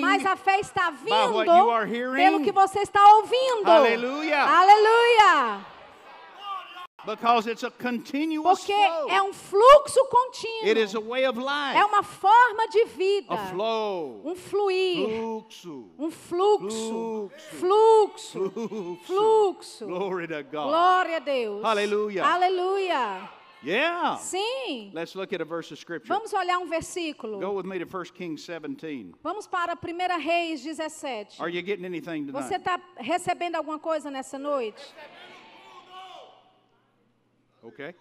Mas 0.00 0.24
a 0.26 0.36
fé 0.36 0.60
está 0.60 0.90
vindo 0.90 1.44
pelo 2.16 2.40
que 2.42 2.52
você 2.52 2.80
está 2.80 3.00
ouvindo. 3.16 3.68
Aleluia. 3.70 4.42
Aleluia. 4.42 5.71
Because 7.04 7.46
it's 7.48 7.64
a 7.64 7.70
continuous 7.70 8.60
Porque 8.60 8.72
flow. 8.72 9.08
é 9.08 9.22
um 9.22 9.32
fluxo 9.32 10.04
contínuo. 10.08 10.68
It 10.68 10.78
is 10.78 10.94
a 10.94 11.00
way 11.00 11.26
of 11.26 11.38
life. 11.38 11.76
É 11.76 11.84
uma 11.84 12.02
forma 12.02 12.68
de 12.68 12.84
vida. 12.86 13.34
a 13.34 13.46
flow. 13.48 14.20
Um 14.24 14.34
fluir. 14.34 15.08
Fluxo. 15.08 15.90
Um 15.98 16.10
fluxo. 16.10 17.30
Fluxo. 17.58 18.38
Fluxo. 18.38 18.98
Fluxo. 19.04 19.86
Glory 19.86 20.28
to 20.28 20.42
God. 20.44 20.68
Glória 20.68 21.16
a 21.16 21.20
Deus. 21.20 21.64
Aleluia. 21.64 22.24
Aleluia. 22.24 23.28
Yeah. 23.64 24.16
Sim. 24.16 24.90
Let's 24.92 25.14
look 25.14 25.32
at 25.32 25.40
a 25.40 25.44
verse 25.44 25.70
of 25.70 25.78
scripture. 25.78 26.12
Vamos 26.12 26.32
olhar 26.32 26.58
um 26.58 26.68
versículo. 26.68 27.40
Go 27.40 27.52
with 27.52 27.64
me 27.64 27.78
to 27.78 27.84
1 27.84 28.04
Kings 28.14 28.42
17. 28.44 29.14
Vamos 29.22 29.46
para 29.46 29.76
1 29.76 30.20
Reis 30.20 30.62
17. 30.62 31.40
Are 31.40 31.48
you 31.48 31.62
getting 31.62 31.84
anything 31.84 32.26
tonight? 32.26 32.42
Você 32.42 32.56
está 32.56 32.80
recebendo 32.96 33.54
alguma 33.54 33.78
coisa 33.78 34.10
nessa 34.10 34.36
noite? 34.36 34.82
Okay. 37.62 37.94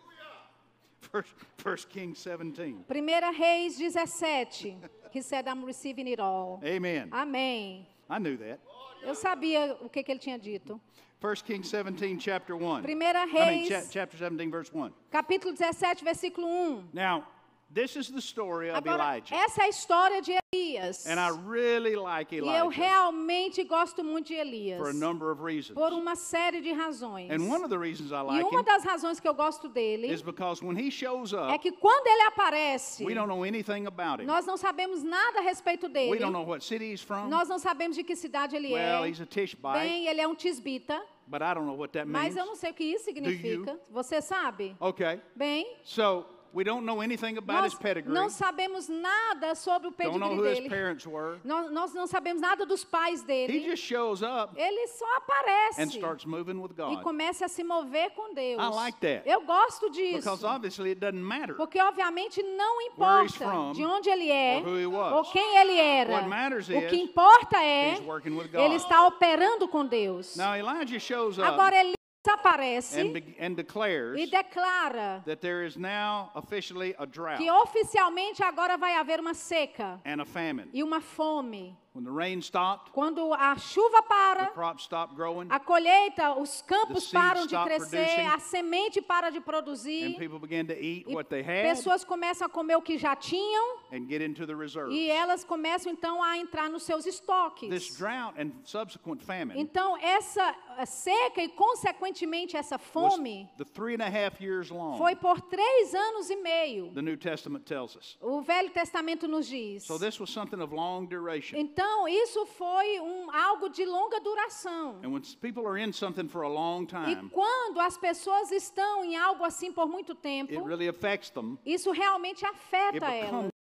First, 1.02 1.30
First 1.58 1.90
Kings 1.90 2.20
17. 2.20 2.86
1 2.88 3.06
Reis 3.40 3.78
17. 3.78 4.78
He 5.12 5.22
said, 5.22 5.48
I'm 5.48 5.64
receiving 5.66 6.08
it 6.08 6.20
all. 6.20 6.62
Amen. 6.64 7.10
Amém. 7.12 7.86
I 8.10 8.20
knew 8.20 8.38
that. 8.38 8.60
Eu 9.04 9.16
sabia 9.16 9.76
o 9.82 9.90
que, 9.90 10.04
que 10.04 10.12
ele 10.12 10.20
tinha 10.20 10.38
dito. 10.38 10.80
1 11.22 11.44
Kings 11.46 11.70
17, 11.70 12.18
chapter 12.20 12.56
1. 12.56 12.82
Primeira 12.84 13.24
I 13.24 13.26
mean, 13.26 13.68
cha- 13.68 13.76
Reis, 13.80 13.90
chapter 13.92 14.18
17, 14.18 14.50
verse 14.52 14.72
1. 14.74 14.92
capítulo 15.12 15.54
17, 15.56 16.04
versículo 16.04 16.48
1. 16.48 16.90
Now, 16.94 17.28
This 17.74 17.96
is 17.96 18.10
the 18.12 18.20
story 18.20 18.70
of 18.70 18.76
Agora, 18.76 19.02
Elijah. 19.02 19.34
essa 19.34 19.62
é 19.62 19.66
a 19.66 19.70
história 19.70 20.22
de 20.22 20.34
Elias. 20.54 21.06
And 21.08 21.18
I 21.18 21.30
really 21.48 21.96
like 21.96 22.36
E 22.36 22.40
eu 22.40 22.46
Elijah 22.46 22.70
realmente 22.70 23.64
gosto 23.64 24.04
muito 24.04 24.28
de 24.28 24.34
Elias. 24.34 24.78
for 24.78 24.90
a 24.90 24.94
number 24.94 25.32
of 25.32 25.42
reasons. 25.42 25.76
Por 25.76 25.94
uma 25.94 26.18
série 26.18 26.60
de 26.60 26.74
razões. 26.74 27.32
And 27.32 27.48
one 27.50 27.64
of 27.64 27.70
the 27.70 27.78
reasons 27.78 28.12
I 28.12 28.16
E 28.16 28.24
like 28.24 28.44
uma 28.44 28.60
him 28.60 28.64
das 28.66 28.84
razões 28.84 29.22
que 29.22 29.28
eu 29.28 29.34
gosto 29.34 29.70
dele 29.70 30.12
is 30.12 30.22
because 30.22 30.62
when 30.62 30.76
he 30.78 30.92
shows 30.92 31.32
é 31.32 31.38
up, 31.56 31.60
que 31.60 31.72
quando 31.72 32.08
ele 32.08 32.24
aparece, 32.24 33.06
we 33.06 33.14
don't 33.14 33.30
know 33.30 33.44
anything 33.46 33.86
about 33.88 34.22
him. 34.22 34.26
nós 34.26 34.46
não 34.46 34.58
sabemos 34.58 35.02
nada 35.02 35.40
a 35.40 35.42
respeito 35.42 35.86
We 35.88 35.94
dele. 35.94 36.20
don't 36.20 36.34
know 36.34 36.44
what 36.46 36.66
city 36.66 36.92
he's 36.92 37.02
from. 37.02 37.30
Nós 37.30 37.48
não 37.48 37.58
sabemos 37.58 37.96
de 37.96 38.04
que 38.04 38.18
cidade 38.18 38.54
ele 38.54 38.74
Well, 38.74 39.06
é. 39.06 39.10
he's 39.10 39.22
a 39.22 39.26
Tishbite, 39.26 39.80
Bem, 39.80 40.08
ele 40.08 40.20
é 40.20 40.28
um 40.28 40.36
tisbita, 40.36 41.02
but 41.26 41.42
I 41.42 41.54
don't 41.54 41.66
know 41.66 41.78
what 41.78 41.94
that 41.94 42.06
mas 42.06 42.34
means. 42.34 42.36
eu 42.36 42.46
não 42.46 42.56
sei 42.58 42.72
o 42.72 42.74
que 42.74 42.84
isso 42.84 43.06
significa. 43.06 43.80
Você 43.90 44.22
sabe? 44.22 44.76
Okay, 44.78 45.22
Bem, 45.38 45.78
so 45.86 46.26
we 46.54 46.64
don't 46.64 46.86
know 46.86 47.02
anything 47.02 47.38
about 47.38 47.62
nós 47.64 47.74
his 47.74 47.80
pedigree. 47.80 48.14
não 48.14 48.30
sabemos 48.30 48.88
nada 48.90 49.56
sobre 49.56 49.88
o 49.88 49.92
Don't 49.92 50.18
know 50.20 50.30
pedigree 50.30 50.38
who 50.38 50.46
his 50.50 50.58
dele. 50.60 50.70
parents 50.70 51.06
were. 51.08 51.40
Nós, 51.44 51.72
nós 51.72 51.94
não 51.94 52.08
sabemos 52.08 52.42
nada 52.42 52.66
dos 52.66 52.84
pais 52.84 53.22
He 53.22 53.26
dele. 53.26 53.60
just 53.70 53.84
shows 53.84 54.22
up 54.22 54.54
Ele 54.60 54.88
só 54.88 55.06
aparece 55.18 55.82
and 55.82 55.86
starts 55.88 56.26
moving 56.26 56.58
with 56.60 56.72
e 56.72 56.74
God. 56.76 57.02
começa 57.04 57.46
a 57.46 57.48
se 57.48 57.64
mover 57.64 58.12
com 58.12 58.34
Deus. 58.34 58.62
I 58.62 58.70
like 58.76 58.98
that. 59.00 59.28
Eu 59.30 59.42
gosto 59.42 59.90
Because 59.90 60.22
disso. 60.38 60.48
obviously 60.48 60.90
it 60.92 61.00
doesn't 61.00 61.22
matter. 61.24 61.56
Porque 61.56 61.80
obviamente 61.80 62.42
não 62.44 62.78
Where 62.98 63.26
he's 63.26 63.36
importa 63.36 63.46
from 63.46 63.72
de 63.74 63.86
onde 63.86 64.10
ele 64.10 64.30
é 64.32 64.58
or 64.58 64.64
who 64.68 64.78
he 64.80 64.86
was. 64.86 65.14
ou 65.14 65.32
quem 65.32 65.58
ele 65.58 65.78
era. 65.78 66.12
What 66.14 66.28
matters 66.28 66.70
O 66.70 66.88
que 66.88 66.96
importa 66.96 67.58
é 67.58 67.94
he's 67.94 68.06
working 68.06 68.32
with 68.36 68.48
God. 68.52 68.62
ele 68.62 68.76
está 68.76 69.06
operando 69.08 69.68
com 69.68 69.86
Deus. 69.86 70.36
Now 70.36 70.56
Elijah 70.56 71.00
shows 71.00 71.38
up 71.38 71.48
Agora 71.48 71.76
Elias 71.76 71.96
aparece 72.30 73.00
and, 73.00 73.14
be- 73.14 73.36
and 73.40 73.56
declares 73.56 74.20
e 74.20 74.28
declara 74.30 75.24
that 75.26 75.42
there 75.42 75.66
is 75.66 75.76
now 75.76 76.30
officially 76.36 76.94
a 77.00 77.06
drought 77.06 77.38
que 77.38 77.50
oficialmente 77.50 78.44
agora 78.44 78.78
vai 78.78 78.94
haver 78.96 79.20
uma 79.20 79.34
seca 79.34 80.00
and 80.06 80.22
a 80.22 80.26
famine. 80.26 80.70
e 80.74 80.84
uma 80.84 81.02
fome. 81.02 81.76
When 81.94 82.06
the 82.06 82.12
rain 82.12 82.42
stopped, 82.42 82.94
Quando 82.94 83.34
a 83.34 83.54
chuva 83.60 83.98
the 83.98 84.08
para, 84.08 84.48
crops 84.54 84.84
stopped 84.86 85.14
growing, 85.14 85.48
a 85.52 85.60
colheita, 85.60 86.40
os 86.40 86.62
campos 86.62 87.12
The 87.12 87.18
param 87.18 87.46
de 87.46 87.56
crescer, 87.66 88.06
producing. 88.06 88.28
a 88.28 88.40
semente 88.40 89.02
para 89.02 89.30
de 89.30 89.40
and 89.40 89.42
produzir. 89.42 90.16
people 90.18 90.40
began 90.40 90.66
to 90.68 90.74
eat 90.82 91.06
what 91.10 91.30
they 91.30 91.44
had 91.44 91.66
pessoas 91.76 92.06
começam 92.06 92.46
a 92.48 92.50
comer 92.50 92.78
o 92.78 92.82
que 92.82 92.98
já 92.98 93.14
tinham 93.14 93.80
and 93.92 94.08
get 94.08 94.22
into 94.22 94.48
the 94.48 94.56
reserves. 94.56 94.96
e 94.96 95.10
elas 95.10 95.44
começam 95.44 95.92
então 95.92 96.24
a 96.24 96.38
entrar 96.38 96.70
nos 96.70 96.84
seus 96.84 97.04
This 97.04 97.16
estoques. 97.16 97.98
drought 97.98 98.40
and 98.40 98.52
subsequent 98.64 99.22
famine 99.22 99.60
Então 99.60 99.98
essa 99.98 100.56
seca 100.86 101.44
e 101.44 101.50
consequentemente 101.50 102.56
essa 102.56 102.76
was 102.76 102.86
fome 103.16 103.50
the 103.58 103.66
three 103.66 103.96
and 103.96 104.02
a 104.02 104.08
half 104.10 104.40
years 104.42 104.70
long, 104.70 104.98
foi 104.98 105.14
por 105.18 105.42
três 105.42 105.94
anos 105.94 106.30
e 106.30 106.38
meio. 106.38 106.90
the 106.94 107.02
New 107.02 107.18
Testament 107.18 107.66
tells 107.66 107.98
us. 107.98 108.18
O 108.22 108.42
Velho 108.42 108.70
Testamento 108.70 109.28
nos 109.28 109.46
diz. 109.46 109.84
So 109.84 110.00
this 110.00 110.22
was 110.22 110.30
something 110.30 110.62
of 110.62 110.74
long 110.74 111.06
duration. 111.06 111.58
Então 111.60 111.81
isso 112.08 112.46
foi 112.46 113.00
um 113.00 113.32
algo 113.32 113.70
de 113.70 113.86
longa 113.86 114.20
duração. 114.20 115.00
And 115.04 115.10
when 115.12 115.22
people 115.42 115.66
are 115.68 115.82
in 115.82 115.92
something 115.92 116.28
for 116.28 116.44
a 116.44 116.50
long 116.50 116.84
E 116.84 116.88
time, 116.88 117.30
quando 117.30 117.80
as 117.80 117.98
pessoas 117.98 118.52
estão 118.52 119.04
em 119.04 119.16
algo 119.16 119.44
assim 119.44 119.72
por 119.72 119.88
muito 119.88 120.14
it 120.14 120.22
tempo, 120.22 120.64
really 120.64 120.88
affects 120.88 121.30
them. 121.30 121.58
isso 121.66 121.92
realmente 121.92 122.46
afeta 122.46 123.06
elas. 123.14 123.52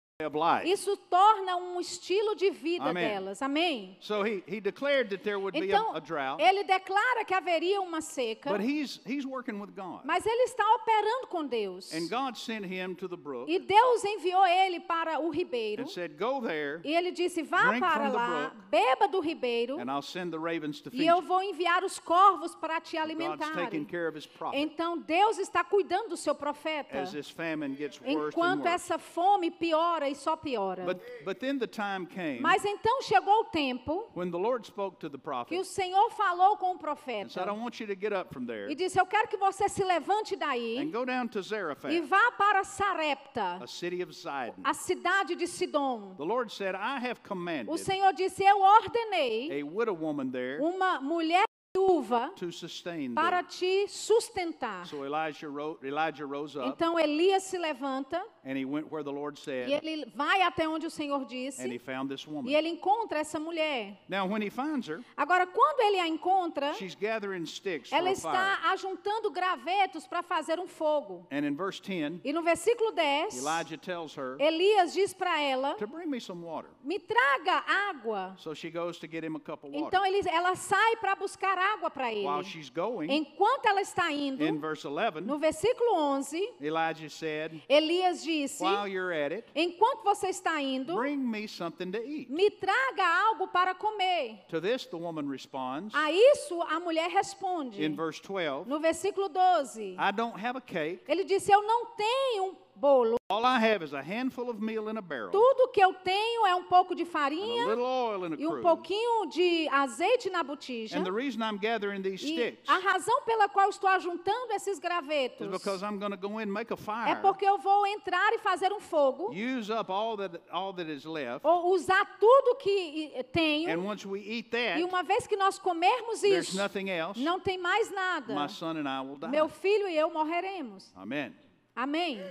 Isso 0.65 0.95
torna 1.09 1.55
um 1.57 1.79
estilo 1.79 2.35
de 2.35 2.49
vida 2.51 2.85
Amém. 2.89 3.07
delas. 3.07 3.41
Amém? 3.41 3.97
So 3.99 4.23
he, 4.23 4.43
he 4.47 4.59
declared 4.61 5.09
that 5.09 5.23
there 5.23 5.37
would 5.37 5.57
be 5.59 5.67
Então, 5.67 5.93
a, 5.93 5.97
a 5.97 5.99
drought, 5.99 6.41
ele 6.41 6.63
declara 6.63 7.23
que 7.25 7.33
haveria 7.33 7.81
uma 7.81 8.01
seca, 8.01 8.49
but 8.51 8.61
he's, 8.61 8.99
he's 9.05 9.25
working 9.25 9.59
with 9.59 9.71
God. 9.75 10.01
mas 10.03 10.25
ele 10.25 10.43
está 10.43 10.63
operando 10.75 11.27
com 11.27 11.45
Deus. 11.45 11.93
And 11.93 12.07
God 12.09 12.35
sent 12.37 12.65
him 12.65 12.95
to 12.95 13.07
the 13.07 13.15
brook 13.17 13.49
E 13.51 13.59
Deus 13.59 14.03
enviou 14.03 14.45
ele 14.45 14.79
para 14.79 15.19
o 15.19 15.29
ribeiro. 15.29 15.83
and 15.83 15.87
said, 15.87 16.17
Go 16.17 16.41
there, 16.41 16.81
E 16.83 16.93
ele 16.95 17.11
disse: 17.11 17.41
Vá 17.41 17.77
para 17.79 18.09
lá, 18.09 18.27
brook, 18.49 18.55
beba 18.69 19.07
do 19.07 19.19
ribeiro, 19.19 19.79
and 19.79 19.89
I'll 19.91 20.01
send 20.01 20.31
the 20.31 20.37
ravens 20.39 20.81
to 20.81 20.91
feed 20.91 21.03
e 21.03 21.07
eu 21.07 21.21
vou 21.21 21.41
enviar 21.41 21.83
os 21.83 21.99
corvos 21.99 22.55
para 22.55 22.79
te 22.81 22.97
alimentar. 22.97 23.53
taking 23.55 23.85
care 23.85 24.07
of 24.07 24.17
his 24.17 24.25
prophet 24.25 24.59
Então 24.59 24.97
Deus 24.97 25.37
está 25.37 25.63
cuidando 25.63 26.09
do 26.09 26.17
seu 26.17 26.35
profeta. 26.35 26.99
as 26.99 27.11
this 27.11 27.29
famine 27.29 27.75
gets 27.75 27.99
worse 28.01 28.11
and 28.15 28.27
Enquanto 28.29 28.63
worse. 28.63 28.75
essa 28.75 28.97
fome 28.97 29.51
piora 29.51 30.09
e 30.11 30.15
só 30.15 30.35
piora. 30.35 30.85
But, 30.85 31.01
but 31.25 31.39
then 31.39 31.57
the 31.57 31.67
time 31.67 32.05
came 32.05 32.39
Mas 32.39 32.63
então 32.65 33.01
chegou 33.01 33.41
o 33.41 33.45
tempo 33.45 34.09
when 34.15 34.29
the 34.29 34.37
Lord 34.37 34.65
spoke 34.65 34.99
to 34.99 35.09
the 35.09 35.17
que 35.17 35.23
prophet 35.23 35.57
o 35.59 35.63
Senhor 35.63 36.09
falou 36.11 36.57
com 36.57 36.71
o 36.71 36.75
and 36.75 37.29
said, 37.29 37.43
I 37.43 37.45
profeta 37.45 37.53
want 37.53 37.79
you 37.79 37.87
to 37.87 37.95
get 37.95 38.13
up 38.13 38.33
from 38.33 38.45
there 38.45 38.69
e 38.69 38.75
disse: 38.75 38.99
Eu 38.99 39.05
quero 39.05 39.27
que 39.27 39.37
você 39.37 39.69
se 39.69 39.83
levante 39.83 40.35
and 40.35 40.39
daí 40.39 40.91
go 40.91 41.05
down 41.05 41.27
to 41.27 41.39
e 41.39 41.43
Zarephath, 41.43 42.01
vá 42.07 42.31
para 42.37 42.63
Sarepta, 42.63 43.59
a 43.61 43.67
city 43.67 44.03
of 44.03 44.13
Sidon. 44.13 44.61
a 44.63 44.73
cidade 44.73 45.35
de 45.35 45.47
Sidom. 45.47 46.15
The 46.17 46.23
Lord 46.25 46.51
said, 46.51 46.75
I 46.75 46.99
have 46.99 47.19
O 47.23 47.27
commanded 47.27 47.77
Senhor 47.79 48.13
disse: 48.13 48.43
Eu 48.43 48.61
ordenei 48.61 49.61
a 49.61 49.65
widow 49.65 49.95
woman 49.95 50.29
there 50.31 50.59
uma 50.61 50.99
mulher 50.99 51.45
viúva 51.73 52.31
to 52.35 52.51
sustain 52.51 53.13
para 53.13 53.43
te 53.43 53.87
sustentar. 53.87 54.85
So 54.85 55.05
Elijah, 55.05 55.47
wrote, 55.49 55.83
Elijah 55.85 56.25
rose 56.25 56.57
up 56.57 56.67
Então 56.69 56.99
Elias 56.99 57.43
se 57.43 57.57
levanta 57.57 58.23
and 58.43 58.57
he 58.57 58.65
went 58.65 58.91
where 58.91 59.03
the 59.03 59.11
Lord 59.11 59.37
e 59.37 59.41
said 59.43 59.69
ele 59.69 60.05
vai 60.15 60.41
até 60.41 60.67
onde 60.67 60.85
o 60.85 60.89
Senhor 60.89 61.21
and 61.21 61.27
he 61.31 61.49
disse 61.49 61.79
found 61.79 62.09
this 62.09 62.23
e 62.25 62.29
woman. 62.29 62.51
ele 62.51 62.69
encontra 62.69 63.19
essa 63.19 63.39
mulher. 63.39 63.97
Now, 64.09 64.25
when 64.27 64.41
he 64.41 64.49
finds 64.49 64.87
her, 64.87 65.01
Agora, 65.15 65.45
quando 65.45 65.81
ele 65.81 65.99
a 65.99 66.07
encontra, 66.07 66.73
she's 66.75 66.95
gathering 66.95 67.45
sticks 67.45 67.89
for 67.89 67.95
ela 67.95 68.11
a 68.11 68.15
fire. 68.15 68.35
está 68.35 68.71
ajuntando 68.71 69.29
gravetos 69.31 70.07
para 70.07 70.23
fazer 70.23 70.59
um 70.59 70.67
fogo. 70.67 71.25
And 71.31 71.45
in 71.45 71.55
verse 71.55 71.79
10, 71.79 72.21
E 72.23 72.33
no 72.33 72.41
versículo 72.41 72.91
10, 72.91 73.37
Elijah 73.37 73.77
tells 73.77 74.15
her 74.15 74.37
Elias 74.39 74.93
diz 74.93 75.13
para 75.13 75.39
ela: 75.41 75.75
to 75.75 75.87
bring 75.87 76.09
me 76.09 76.19
some 76.19 76.43
water. 76.43 76.69
Me 76.83 76.99
traga 76.99 77.63
água. 77.89 78.35
So 78.37 78.53
she 78.53 78.69
goes 78.69 78.97
to 78.99 79.07
get 79.07 79.23
him 79.23 79.35
a 79.35 79.39
cup 79.39 79.63
of 79.63 79.71
water. 79.71 79.85
Então 79.87 80.05
ele, 80.05 80.21
ela 80.29 80.55
sai 80.55 80.95
para 80.97 81.15
buscar 81.15 81.57
água 81.57 81.89
para 81.89 82.11
ele. 82.11 82.25
While 82.25 82.43
she's 82.43 82.69
going, 82.69 83.09
Enquanto 83.11 83.65
ela 83.67 83.81
está 83.81 84.11
indo, 84.11 84.43
in 84.43 84.59
verse 84.59 84.85
11, 84.87 85.21
no 85.21 85.37
versículo 85.37 85.95
11, 85.95 86.55
Elijah 86.59 87.09
said, 87.09 87.61
Elias 87.69 88.23
disse: 88.31 88.63
While 88.63 88.87
you're 88.87 89.11
at 89.13 89.31
it, 89.33 89.45
Enquanto 89.55 90.03
você 90.03 90.29
está 90.29 90.61
indo, 90.61 90.95
bring 90.95 91.17
me 91.17 91.47
something 91.47 91.91
to 91.91 91.97
eat. 92.03 92.29
me 92.31 92.49
traga 92.49 93.03
algo 93.27 93.47
para 93.47 93.73
comer. 93.75 94.39
To 94.49 94.59
this, 94.61 94.85
the 94.85 94.97
woman 94.97 95.27
responds 95.29 95.93
A 95.95 96.11
isso 96.11 96.61
a 96.63 96.79
mulher 96.79 97.09
responde. 97.09 97.83
in 97.83 97.95
verse 97.95 98.19
12, 98.21 98.67
No 98.67 98.79
versículo 98.79 99.29
12, 99.29 99.95
I 99.99 100.11
don't 100.11 100.37
have 100.39 100.57
a 100.57 100.61
cake. 100.61 101.01
ele 101.07 101.23
disse: 101.25 101.51
Eu 101.51 101.61
não 101.61 101.87
tenho 101.95 102.45
um 102.45 102.55
bolo. 102.75 103.17
All 103.29 103.45
I 103.45 103.59
have 103.59 103.81
is 103.81 103.93
a 103.93 104.01
handful 104.01 104.49
of 104.49 104.61
meal 104.61 104.89
in 104.89 104.97
a 104.97 105.01
barrel 105.01 105.31
Tudo 105.31 105.71
que 105.71 105.81
eu 105.81 105.93
tenho 105.93 106.45
é 106.45 106.53
um 106.53 106.63
pouco 106.63 106.93
de 106.93 107.03
and 107.03 107.07
a 107.07 107.09
farinha 107.09 107.65
little 107.65 107.85
oil 107.85 108.25
in 108.25 108.33
a 108.33 108.35
e 108.37 108.45
um 108.45 108.61
pouquinho 108.61 109.27
de 109.27 109.69
azeite 109.71 110.29
na 110.29 110.43
botija. 110.43 110.97
And 110.97 111.03
the 111.03 111.11
reason 111.11 111.41
I'm 111.41 111.57
gathering 111.57 112.01
these 112.01 112.23
E 112.25 112.33
sticks 112.33 112.69
a 112.69 112.77
razão 112.79 113.21
pela 113.23 113.47
qual 113.47 113.69
estou 113.69 113.89
ajuntando 113.89 114.51
esses 114.53 114.73
is 114.73 114.79
gravetos 114.79 115.47
because 115.49 115.81
I'm 115.81 115.97
going 115.97 116.11
to 116.11 116.17
go 116.17 116.39
in 116.39 116.49
and 116.49 116.53
make 116.53 116.71
a 116.71 116.75
é 116.75 116.77
fire, 116.77 117.21
porque 117.21 117.45
eu 117.45 117.57
vou 117.57 117.87
entrar 117.87 118.33
e 118.33 118.39
fazer 118.39 118.73
um 118.73 118.79
fogo, 118.79 119.31
use 119.33 119.71
up 119.71 119.89
all 119.91 120.17
that 120.17 120.41
all 120.51 120.73
that 120.73 120.91
is 120.91 121.05
left, 121.05 121.45
ou 121.45 121.73
usar 121.73 122.05
tudo 122.19 122.55
que 122.57 123.13
tenho, 123.31 123.69
and 123.69 123.83
once 123.83 124.05
we 124.05 124.19
eat 124.19 124.49
that, 124.49 124.79
e 124.79 124.83
uma 124.83 125.03
vez 125.03 125.25
que 125.25 125.37
nós 125.37 125.57
comermos 125.57 126.21
there's 126.21 126.49
isso, 126.49 126.57
nothing 126.57 126.89
else. 126.89 127.19
não 127.21 127.39
tem 127.39 127.57
mais 127.57 127.89
nada. 127.91 128.33
My 128.33 128.49
son 128.49 128.77
and 128.77 128.89
I 128.89 129.01
will 129.01 129.17
die. 129.17 129.29
Meu 129.29 129.47
filho 129.47 129.87
e 129.87 129.97
eu 129.97 130.11
morreremos. 130.11 130.91
Amen. 130.95 131.33
Amém? 131.75 132.21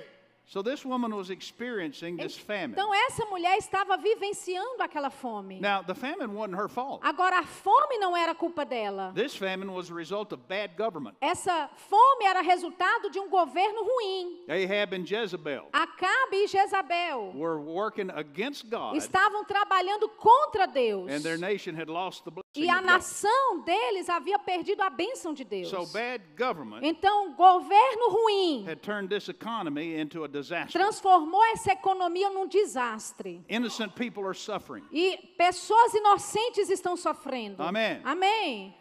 So 0.51 0.63
this 0.63 0.85
woman 0.85 1.15
was 1.15 1.31
experiencing 1.31 2.17
this 2.17 2.37
famine. 2.37 2.73
Então 2.73 2.93
essa 2.93 3.25
mulher 3.27 3.57
estava 3.57 3.97
vivenciando 3.97 4.83
aquela 4.83 5.09
fome. 5.09 5.61
Now, 5.61 5.85
the 5.85 5.95
famine 5.95 6.35
wasn't 6.35 6.57
her 6.57 6.69
fault. 6.69 7.01
Agora 7.05 7.39
a 7.39 7.45
fome 7.45 7.99
não 8.01 8.17
era 8.17 8.35
culpa 8.35 8.65
dela. 8.65 9.13
This 9.15 9.37
famine 9.37 9.73
was 9.73 9.93
a 9.93 9.95
result 9.95 10.33
of 10.33 10.43
bad 10.49 10.77
government. 10.77 11.15
Essa 11.21 11.71
fome 11.89 12.25
era 12.25 12.43
resultado 12.43 13.11
de 13.11 13.21
um 13.21 13.31
governo 13.31 13.85
ruim. 13.85 14.41
Ahab 14.49 14.93
and 14.97 15.07
Jezebel 15.07 15.69
Acabe 15.73 16.35
e 16.35 16.49
Jezabel 16.49 17.33
were 17.37 17.61
working 17.61 18.11
against 18.11 18.69
God, 18.69 18.97
estavam 18.97 19.45
trabalhando 19.45 20.09
contra 20.09 20.67
Deus. 20.67 21.09
and 21.13 21.23
their 21.23 21.39
nation 21.39 21.77
had 21.77 21.89
lost 21.89 22.25
the 22.25 22.33
E 22.57 22.69
a 22.69 22.81
nação 22.81 23.61
deles 23.61 24.09
havia 24.09 24.37
perdido 24.37 24.83
a 24.83 24.91
bênção 24.91 25.33
de 25.33 25.45
Deus. 25.45 25.69
So 25.69 25.87
bad 25.87 26.25
government 26.37 26.81
Então, 26.83 27.33
governo 27.35 28.11
ruim 28.11 28.65
had 28.69 28.81
turned 28.83 29.09
this 29.09 29.29
economy 29.29 29.95
into 29.95 30.25
a 30.25 30.29
disaster. 30.29 30.73
transformou 30.73 31.45
essa 31.53 31.71
economia 31.73 32.29
num 32.31 32.49
desastre. 32.49 33.45
Innocent 33.49 33.95
people 33.95 34.25
are 34.25 34.35
suffering. 34.35 34.85
E 34.91 35.17
pessoas 35.39 35.95
inocentes 35.95 36.69
estão 36.69 36.97
sofrendo. 36.97 37.63
Amém. 37.63 38.01
Amém. 38.05 38.75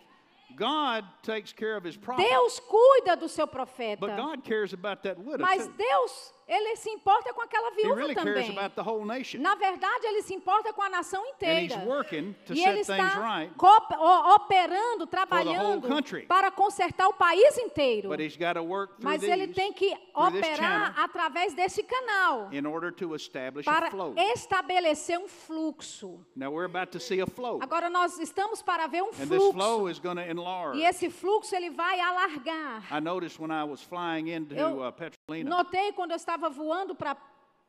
God 0.55 1.05
takes 1.21 1.53
care 1.53 1.77
of 1.77 1.85
his 1.85 1.95
prophet, 1.95 2.27
Deus 2.27 2.59
cuida 2.59 3.15
do 3.15 3.29
seu 3.29 3.45
profeta. 3.47 3.99
but 3.99 4.15
God 4.15 4.43
cares 4.43 4.73
about 4.73 5.03
that 5.03 5.19
widow 5.19 5.43
Mas. 5.45 5.67
Deus 5.67 6.33
ele 6.49 6.75
se 6.75 6.89
importa 6.89 7.31
com 7.31 7.41
aquela 7.41 7.69
viúva 7.71 7.95
really 7.95 8.15
também. 8.15 8.55
Na 9.39 9.55
verdade, 9.55 10.07
ele 10.07 10.23
se 10.23 10.33
importa 10.33 10.73
com 10.73 10.81
a 10.81 10.89
nação 10.89 11.23
inteira. 11.27 11.75
E 12.49 12.65
ele 12.65 12.79
está 12.79 13.37
right, 13.37 13.53
operando, 14.35 15.05
trabalhando 15.05 15.87
para 16.27 16.49
consertar 16.49 17.07
o 17.07 17.13
país 17.13 17.55
inteiro. 17.57 18.09
Mas 18.99 19.21
ele 19.21 19.47
these 19.47 19.53
tem 19.53 19.71
que 19.71 19.95
operar 20.15 20.99
através 20.99 21.53
desse 21.53 21.83
canal 21.83 22.49
para 23.63 23.91
estabelecer 24.33 25.19
um 25.19 25.27
fluxo. 25.27 26.25
Agora 27.61 27.89
nós 27.89 28.17
estamos 28.17 28.63
para 28.63 28.87
ver 28.87 29.03
um 29.03 29.13
fluxo. 29.13 29.53
E 30.73 30.83
esse 30.83 31.09
fluxo 31.11 31.55
ele 31.55 31.69
vai 31.69 31.99
alargar. 31.99 32.87
I 32.91 32.99
noticed 32.99 33.39
when 33.39 33.51
I 33.51 33.63
was 33.63 33.83
flying 33.83 34.29
into 34.29 34.55
Eu 34.55 34.81
uh, 34.81 34.91
Notei 35.43 35.91
quando 35.93 36.11
eu 36.11 36.17
estava 36.17 36.49
voando 36.49 36.95
para 36.95 37.15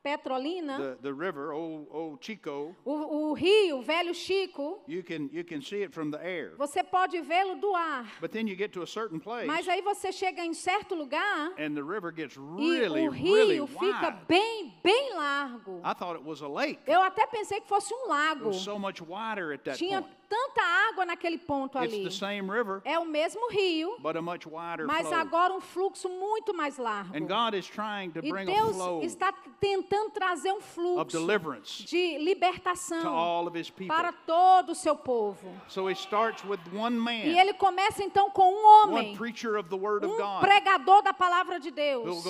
Petrolina, 0.02 0.78
the, 0.78 1.11
the 1.11 1.12
river, 1.12 1.52
old, 1.52 1.86
old 1.90 2.24
Chico, 2.24 2.74
o, 2.86 3.28
o 3.30 3.34
rio, 3.34 3.80
o 3.80 3.82
velho 3.82 4.14
Chico, 4.14 4.82
you 4.88 5.02
can, 5.02 5.28
you 5.30 5.44
can 5.44 5.61
see 5.61 5.82
it 5.82 5.92
from 5.92 6.11
the 6.11 6.16
air. 6.26 6.54
você 6.56 6.82
pode 6.82 7.20
vê-lo 7.20 7.56
do 7.56 7.74
ar. 7.74 8.06
But 8.18 8.32
then 8.32 8.46
you 8.48 8.56
get 8.56 8.72
to 8.72 8.82
a 8.82 8.86
certain 8.86 9.20
place 9.20 9.46
Mas 9.46 9.68
aí 9.68 9.82
você 9.82 10.11
chega 10.11 10.42
em 10.42 10.54
certo 10.54 10.94
lugar 10.94 11.52
and 11.58 11.74
the 11.74 11.82
river 11.82 12.11
gets 12.14 12.34
e 12.34 12.40
really, 12.40 13.06
o 13.06 13.11
really 13.11 13.54
rio 13.56 13.66
fica 13.66 14.08
wide. 14.08 14.24
bem, 14.26 14.72
bem 14.82 15.14
largo. 15.16 15.82
I 15.84 15.92
thought 15.92 16.16
it 16.18 16.24
was 16.26 16.40
a 16.40 16.48
lake. 16.48 16.80
Eu 16.86 17.02
até 17.02 17.26
pensei 17.26 17.61
que 17.61 17.68
fosse 17.68 17.92
um 17.92 18.04
It 18.04 18.08
lago. 18.08 18.46
was 18.46 18.56
so 18.62 18.78
much 18.78 19.02
wider 19.02 19.52
at 19.52 19.64
that 19.64 19.76
Tinha 19.76 20.00
point. 20.00 20.16
Tanta 20.31 20.62
água 20.89 21.05
naquele 21.05 21.37
ponto 21.37 21.76
It's 21.83 21.93
ali. 21.93 22.05
the 22.05 22.11
same 22.11 22.49
river, 22.49 22.81
É 22.85 22.97
o 23.01 23.05
mesmo 23.05 23.51
rio, 23.51 23.97
but 23.99 24.16
a 24.16 24.22
much 24.22 24.47
wider 24.47 24.87
mas 24.87 25.09
flow. 25.09 25.18
agora 25.18 25.53
um 25.53 25.61
fluxo 25.61 26.09
muito 26.09 26.55
mais 26.55 26.78
largo. 26.78 27.16
And 27.16 27.26
God 27.26 27.55
is 27.55 27.66
trying 27.66 28.12
to 28.12 28.20
E 28.24 28.45
Deus 28.45 28.76
está 29.03 29.33
tentando 29.61 30.11
trazer 30.11 30.53
um 30.53 30.59
of 30.59 30.66
fluxo 30.68 31.18
deliverance 31.18 31.83
de 31.83 32.16
to 32.16 32.24
libertação 32.24 33.12
all 33.12 33.49
of 33.49 33.59
His 33.59 33.68
people. 33.70 33.89
para 33.89 34.12
todo 34.12 34.70
o 34.70 34.74
seu 34.74 34.95
povo. 34.95 35.53
So 35.66 35.91
He 35.91 35.95
starts 35.95 36.45
with 36.45 36.61
one 36.72 36.97
E 36.97 37.01
man, 37.01 37.41
ele 37.41 37.55
começa 37.55 38.03
então 38.05 38.31
com 38.31 38.53
um 38.53 38.85
homem, 38.85 39.12
um 39.14 40.41
pregador 40.41 41.03
da 41.03 41.12
palavra 41.12 41.59
de 41.59 41.72
Deus, 41.72 42.22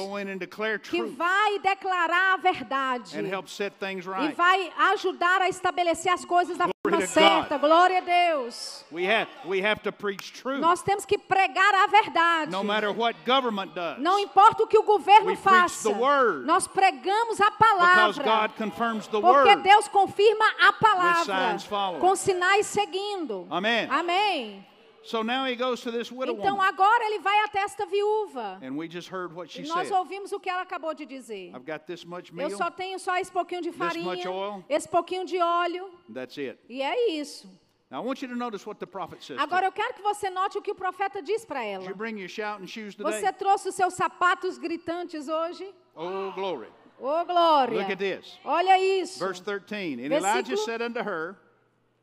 que 0.83 1.03
vai 1.03 1.59
declarar 1.59 2.35
a 2.35 2.37
verdade 2.39 3.19
and 3.19 3.27
help 3.29 3.47
set 3.49 3.75
things 3.79 4.07
e 4.07 4.33
vai 4.33 4.73
ajudar 4.93 5.43
a 5.43 5.49
estabelecer 5.49 6.13
as 6.13 6.25
coisas 6.25 6.57
da 6.57 6.69
Certa. 7.07 7.59
Glória 7.59 7.99
a 7.99 8.01
Deus. 8.01 8.85
We 8.91 9.05
have, 9.07 9.29
we 9.45 9.61
have 9.65 9.81
to 9.83 9.93
preach 9.93 10.33
truth, 10.33 10.61
Nós 10.61 10.83
temos 10.83 11.05
que 11.05 11.17
pregar 11.19 11.75
a 11.75 11.87
verdade. 11.87 12.51
no 12.51 12.63
matter 12.65 12.91
what 12.91 13.17
government 13.25 13.73
does, 13.75 13.99
Não 13.99 14.19
importa 14.19 14.63
o 14.63 14.67
que 14.67 14.79
o 14.79 14.83
governo 14.83 15.27
We 15.27 15.37
preach 15.37 15.43
faça, 15.43 15.89
the 15.93 15.95
word. 15.99 16.47
nós 16.47 16.67
pregamos 16.67 17.41
a 17.41 17.51
because 17.51 17.59
palavra. 17.59 18.25
God 18.25 18.51
confirms 18.57 19.07
the 19.07 19.21
Porque 19.21 19.51
Word. 19.51 19.63
Deus 19.63 19.89
confirma 19.89 20.45
a 20.61 20.73
palavra 20.73 21.25
signs 21.25 21.65
following. 21.65 22.01
com 22.01 22.17
sinais 22.17 22.67
seguindo. 22.67 23.47
Amen. 23.51 23.89
Amém. 23.91 24.67
So 25.03 25.23
now 25.23 25.47
He 25.47 25.57
goes 25.57 25.81
to 25.83 25.91
this 25.91 26.11
widow 26.13 26.35
Então 26.37 26.61
agora 26.61 27.05
ele 27.07 27.21
vai 27.21 27.39
até 27.45 27.61
esta 27.61 27.87
viúva. 27.87 28.59
and 28.63 28.77
we 28.77 28.87
just 28.89 29.09
heard 29.11 29.33
what 29.35 29.51
she 29.51 29.63
E 29.63 29.67
nós 29.67 29.89
said. 29.89 29.97
ouvimos 29.97 30.31
o 30.33 30.39
que 30.39 30.49
ela 30.51 30.63
acabou 30.63 30.93
de 30.95 31.07
dizer. 31.07 31.53
I've 31.55 31.65
got 31.65 31.87
this 31.87 32.05
much 32.05 32.29
Eu 32.31 32.37
meal, 32.37 32.51
só 32.51 32.71
tenho 32.71 32.99
só 32.99 33.17
esse 33.17 33.33
pouquinho 33.33 33.63
de 33.63 33.71
much 33.71 33.79
farinha, 33.79 34.31
oil. 34.31 34.65
esse 34.69 34.87
pouquinho 34.89 35.25
de 35.25 35.39
óleo, 35.39 35.91
that's 36.13 36.37
it. 36.39 36.59
e 36.69 36.83
é 36.83 37.13
isso. 37.13 37.49
Now 37.91 38.03
I 38.03 38.07
want 38.07 38.21
you 38.23 38.29
to 38.29 38.37
notice 38.37 38.65
what 38.67 38.79
the 38.79 38.87
prophet 38.87 39.25
says. 39.25 39.37
to 39.39 39.43
Agora 39.43 39.67
eu 39.67 39.73
quero 39.73 39.95
que 39.95 40.03
você 40.03 40.29
note 40.31 40.59
o 40.59 40.63
que 40.63 40.71
o 40.71 40.75
profeta 40.77 41.21
diz 41.23 41.45
para 41.47 41.65
ela. 41.65 41.85
you 41.85 41.95
bring 41.97 42.19
your 42.19 42.29
shouting 42.29 42.67
shoes 42.67 42.95
today? 42.95 43.11
Você 43.21 43.33
trouxe 43.33 43.69
os 43.71 43.75
seus 43.75 43.95
sapatos 43.95 44.59
gritantes 44.59 45.29
hoje? 45.29 45.75
Oh, 45.97 46.31
glory. 46.33 46.69
Ô, 47.01 47.25
glória! 47.25 47.79
Look 47.81 47.91
at 47.91 47.99
this. 47.99 48.39
Olha 48.45 48.79
isso. 48.79 49.19
Verse 49.19 49.41
13. 49.43 49.95
And 50.05 50.09
Versículo- 50.11 50.27
Elijah 50.37 50.57
said 50.59 50.83
unto 50.83 51.01
her, 51.01 51.35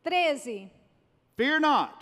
13. 0.04 0.72
Fear 1.38 1.60
not, 1.60 1.94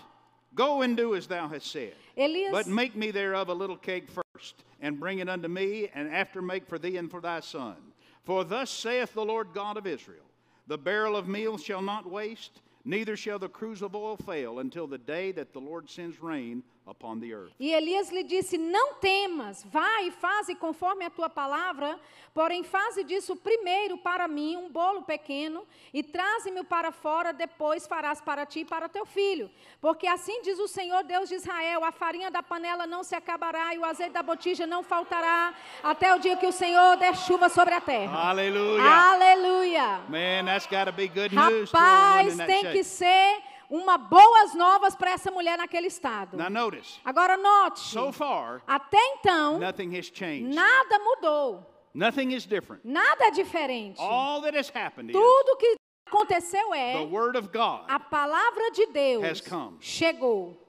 go 0.55 0.81
and 0.81 0.97
do 0.97 1.15
as 1.15 1.27
thou 1.27 1.47
hast 1.47 1.67
said. 1.71 1.93
Elias, 2.17 2.51
But 2.51 2.67
make 2.67 2.95
me 2.95 3.11
thereof 3.11 3.49
a 3.49 3.53
little 3.53 3.77
cake 3.77 4.07
first, 4.09 4.63
and 4.81 4.99
bring 4.99 5.19
it 5.19 5.29
unto 5.29 5.47
me, 5.47 5.89
and 5.93 6.13
after 6.13 6.41
make 6.41 6.65
for 6.67 6.79
thee 6.79 6.97
and 6.97 7.11
for 7.11 7.21
thy 7.21 7.41
son. 7.41 7.75
For 8.23 8.43
thus 8.43 8.71
saith 8.71 9.13
the 9.13 9.25
Lord 9.25 9.49
God 9.53 9.77
of 9.77 9.85
Israel 9.85 10.25
The 10.67 10.77
barrel 10.77 11.15
of 11.15 11.27
meal 11.27 11.57
shall 11.57 11.81
not 11.81 12.09
waste, 12.09 12.61
neither 12.83 13.15
shall 13.15 13.39
the 13.39 13.49
cruse 13.49 13.81
of 13.81 13.95
oil 13.95 14.17
fail, 14.17 14.59
until 14.59 14.87
the 14.87 14.97
day 14.97 15.31
that 15.33 15.53
the 15.53 15.61
Lord 15.61 15.89
sends 15.89 16.21
rain 16.21 16.63
upon 16.85 17.19
the 17.19 17.27
earth. 17.33 17.51
E 17.59 17.71
Elias 17.71 18.09
lhe 18.11 18.23
disse: 18.23 18.57
Não 18.57 18.95
temas, 18.95 19.63
vai 19.63 20.07
e 20.07 20.11
faze 20.11 20.55
conforme 20.55 21.05
a 21.05 21.09
tua 21.09 21.29
palavra, 21.29 21.99
porém 22.33 22.63
faze 22.63 23.03
disso 23.03 23.35
primeiro 23.35 23.97
para 23.97 24.27
mim 24.27 24.55
um 24.55 24.69
bolo 24.69 25.01
pequeno 25.03 25.65
e 25.93 26.03
traze-me 26.03 26.63
para 26.63 26.91
fora, 26.91 27.33
depois 27.33 27.87
farás 27.87 28.21
para 28.21 28.45
ti 28.45 28.59
e 28.61 28.65
para 28.65 28.87
teu 28.87 29.05
filho. 29.05 29.49
Porque 29.81 30.07
assim 30.07 30.41
diz 30.41 30.59
o 30.59 30.67
Senhor 30.67 31.03
Deus 31.03 31.29
de 31.29 31.35
Israel: 31.35 31.83
a 31.83 31.91
farinha 31.91 32.29
da 32.29 32.43
panela 32.43 32.85
não 32.85 33.03
se 33.03 33.15
acabará 33.15 33.73
e 33.73 33.79
o 33.79 33.85
azeite 33.85 34.13
da 34.13 34.23
botija 34.23 34.67
não 34.67 34.83
faltará, 34.83 35.53
até 35.83 36.13
o 36.13 36.19
dia 36.19 36.37
que 36.37 36.47
o 36.47 36.51
Senhor 36.51 36.97
der 36.97 37.15
chuva 37.15 37.49
sobre 37.49 37.73
a 37.73 37.81
terra. 37.81 38.29
Hallelujah. 38.29 39.11
Aleluia! 39.11 40.01
Man, 40.09 40.45
that's 40.45 40.67
got 40.67 40.85
to 40.85 40.91
be 40.91 41.07
good 41.07 41.35
news 41.35 41.71
Rapaz, 41.71 42.37
tem 42.37 42.71
que 42.71 42.83
ser 42.83 43.41
uma 43.69 43.97
boas 43.97 44.53
novas 44.53 44.95
para 44.95 45.11
essa 45.11 45.31
mulher 45.31 45.57
naquele 45.57 45.87
estado. 45.87 46.37
Now 46.37 46.49
notice, 46.49 46.99
Agora 47.03 47.37
note, 47.37 47.79
so 47.79 48.11
far, 48.11 48.61
até 48.67 48.97
então, 49.17 49.57
nothing 49.59 49.97
has 49.97 50.05
changed. 50.13 50.53
nada 50.55 50.99
mudou. 50.99 51.65
Nothing 51.93 52.33
is 52.33 52.45
different. 52.45 52.83
Nada 52.85 53.25
é 53.27 53.31
diferente. 53.31 53.99
All 54.01 54.41
that 54.41 54.57
has 54.57 54.69
happened 54.69 55.11
Tudo 55.13 55.55
que 55.57 55.75
aconteceu 56.07 56.71
the 56.71 56.77
é 56.77 57.07
Word 57.09 57.37
of 57.37 57.47
God. 57.53 57.85
a 57.87 57.99
palavra 57.99 58.71
de 58.71 58.83
has 58.83 58.91
Deus 58.93 59.41
come. 59.41 59.77
chegou. 59.79 60.64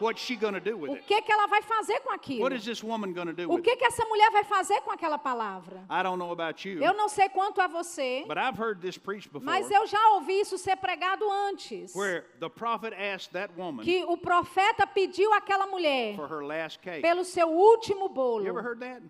What's 0.00 0.22
she 0.22 0.36
to 0.36 0.60
do 0.60 0.76
with 0.78 0.90
O 0.90 0.94
it? 0.94 1.04
que 1.06 1.22
que 1.22 1.32
ela 1.32 1.46
vai 1.46 1.62
fazer 1.62 2.00
com 2.00 2.12
aquilo? 2.12 2.42
What 2.42 2.54
is 2.56 2.64
this 2.64 2.82
woman 2.82 3.12
to 3.26 3.32
do 3.32 3.50
O 3.50 3.54
with 3.56 3.62
que 3.62 3.70
it? 3.70 3.78
que 3.78 3.84
essa 3.86 4.04
mulher 4.06 4.30
vai 4.30 4.44
fazer 4.44 4.80
com 4.82 4.90
aquela 4.90 5.18
palavra? 5.18 5.84
I 5.90 6.02
don't 6.02 6.18
know 6.18 6.32
about 6.32 6.66
you, 6.68 6.82
Eu 6.82 6.94
não 6.94 7.08
sei 7.08 7.28
quanto 7.28 7.60
a 7.60 7.66
você, 7.66 8.24
but 8.26 8.36
I've 8.38 8.58
heard 8.60 8.80
this 8.80 8.96
preached 8.98 9.28
before 9.32 9.44
mas 9.44 9.70
eu 9.70 9.86
já 9.86 10.10
ouvi 10.14 10.40
isso 10.40 10.56
ser 10.58 10.76
pregado 10.76 11.30
antes. 11.30 11.94
where 11.94 12.24
the 12.40 12.48
prophet 12.48 12.94
asked 12.94 13.32
that 13.32 13.52
woman 13.56 13.84
Que 13.84 14.04
o 14.04 14.16
profeta 14.16 14.86
pediu 14.86 15.32
àquela 15.34 15.66
mulher 15.66 16.16
for 16.16 16.28
her 16.28 16.42
last 16.44 16.78
cake. 16.80 17.02
pelo 17.02 17.24
seu 17.24 17.48
último 17.48 18.04
You 18.04 18.08
bolo. 18.08 18.46
ever 18.48 18.62
heard 18.64 18.80
that? 18.80 19.02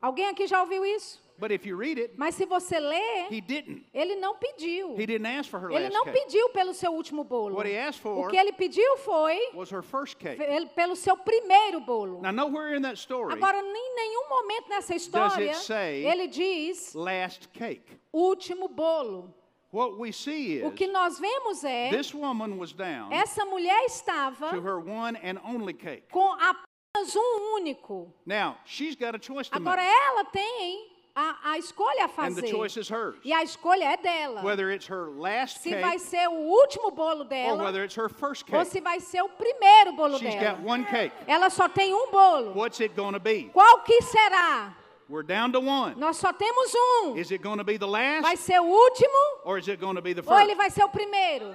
Alguém 0.00 0.28
aqui 0.28 0.46
já 0.46 0.60
ouviu 0.62 0.84
isso? 0.84 1.20
But 1.40 1.52
if 1.52 1.64
you 1.64 1.76
read 1.76 1.98
it, 2.00 2.14
Mas 2.16 2.34
se 2.34 2.44
você 2.46 2.80
ler, 2.80 3.28
he 3.30 3.40
didn't. 3.40 3.86
ele 3.94 4.16
não 4.16 4.34
pediu. 4.34 4.94
He 4.98 5.06
didn't 5.06 5.26
ask 5.26 5.48
for 5.48 5.60
her 5.60 5.70
Ele 5.70 5.84
last 5.84 5.94
não 5.94 6.04
cake. 6.04 6.18
pediu 6.24 6.48
pelo 6.48 6.74
seu 6.74 6.92
último 6.92 7.22
bolo. 7.22 7.54
What 7.54 7.68
he 7.70 7.76
asked 7.78 8.00
O 8.00 8.14
for 8.22 8.28
que 8.30 8.36
ele 8.36 8.52
pediu 8.52 8.96
foi 8.98 9.38
was 9.54 9.70
her 9.70 9.82
first 9.82 10.16
cake. 10.18 10.36
pe- 10.36 10.66
pelo 10.74 10.96
seu 10.96 11.16
primeiro 11.16 11.80
bolo. 11.80 12.20
Now, 12.20 12.32
nowhere 12.32 12.74
in 12.76 12.82
that 12.82 12.98
story, 12.98 13.32
Agora, 13.32 13.56
em 13.58 13.94
nenhum 13.94 14.28
momento 14.28 14.68
nessa 14.68 14.94
história, 14.96 15.54
say- 15.54 16.04
ele 16.04 16.26
diz 16.26 16.92
last 16.94 17.48
cake. 17.50 17.98
último 18.12 18.66
bolo. 18.68 19.32
What 19.70 19.96
we 19.98 20.10
see 20.12 20.62
O 20.64 20.68
is 20.70 20.74
que 20.74 20.86
nós 20.88 21.20
vemos 21.20 21.62
é, 21.62 21.90
this 21.90 22.12
woman 22.14 22.56
was 22.58 22.72
down 22.72 23.12
essa 23.12 23.44
mulher 23.44 23.84
estava 23.84 24.48
to 24.50 24.60
her 24.60 24.78
one 24.78 25.16
and 25.22 25.38
only 25.44 25.74
cake. 25.74 26.04
com 26.10 26.32
apenas 26.32 27.14
um 27.14 27.54
único. 27.60 28.10
Now, 28.26 28.56
she's 28.64 28.96
got 28.96 29.14
a 29.14 29.20
choice 29.22 29.48
to 29.50 29.56
Agora, 29.56 29.82
make, 29.82 29.94
ela 30.08 30.24
tem 30.24 30.97
a, 31.20 31.50
a 31.52 31.58
escolha 31.58 32.04
a 32.04 32.22
and 32.22 32.34
the 32.36 32.42
fazer. 32.42 32.48
choice 32.50 32.76
is 32.76 32.88
hers. 32.88 33.16
E 33.24 33.32
a 33.32 33.42
escolha 33.42 33.84
é 33.92 33.96
dela. 33.96 34.42
Whether 34.42 34.70
it's 34.70 34.86
her 34.88 35.08
last 35.10 35.58
Se 35.60 35.70
vai 35.74 35.92
cake 35.98 36.00
ser 36.04 36.28
o 36.28 36.34
último 36.34 36.90
bolo 36.92 37.22
or 37.22 37.24
dela 37.28 37.64
whether 37.64 37.82
it's 37.84 37.96
her 37.96 38.08
first 38.08 38.44
ou 38.52 38.58
cake. 38.60 38.70
se 38.70 38.80
vai 38.80 39.00
ser 39.00 39.22
o 39.22 39.28
primeiro 39.28 39.92
bolo 39.96 40.18
She's 40.18 40.34
dela. 40.34 40.56
got 40.56 40.62
one 40.64 40.84
cake. 40.84 41.12
Ela 41.26 41.50
só 41.50 41.68
tem 41.68 41.92
um 41.92 42.10
bolo. 42.10 42.52
What's 42.54 42.80
it 42.80 42.94
going 42.94 43.14
to 43.14 43.20
be? 43.20 43.50
Qual 43.52 43.80
que 43.80 44.00
será? 44.02 44.74
We're 45.08 45.22
down 45.26 45.50
to 45.52 45.60
one. 45.60 45.94
Nós 45.96 46.18
só 46.18 46.32
temos 46.32 46.72
um. 47.02 47.16
Is 47.16 47.30
it 47.32 47.42
going 47.42 47.56
to 47.58 47.64
be 47.64 47.78
the 47.78 47.86
Vai 47.86 48.22
last 48.22 48.36
ser 48.44 48.60
o 48.60 48.64
último 48.66 49.40
or 49.44 49.58
is 49.58 49.66
it 49.66 49.80
going 49.80 49.96
to 49.96 50.02
be 50.02 50.12
the 50.14 50.22
ou 50.24 50.38
ele 50.38 50.54
first? 50.54 50.56
vai 50.58 50.70
ser 50.70 50.84
o 50.84 50.88
primeiro? 50.90 51.54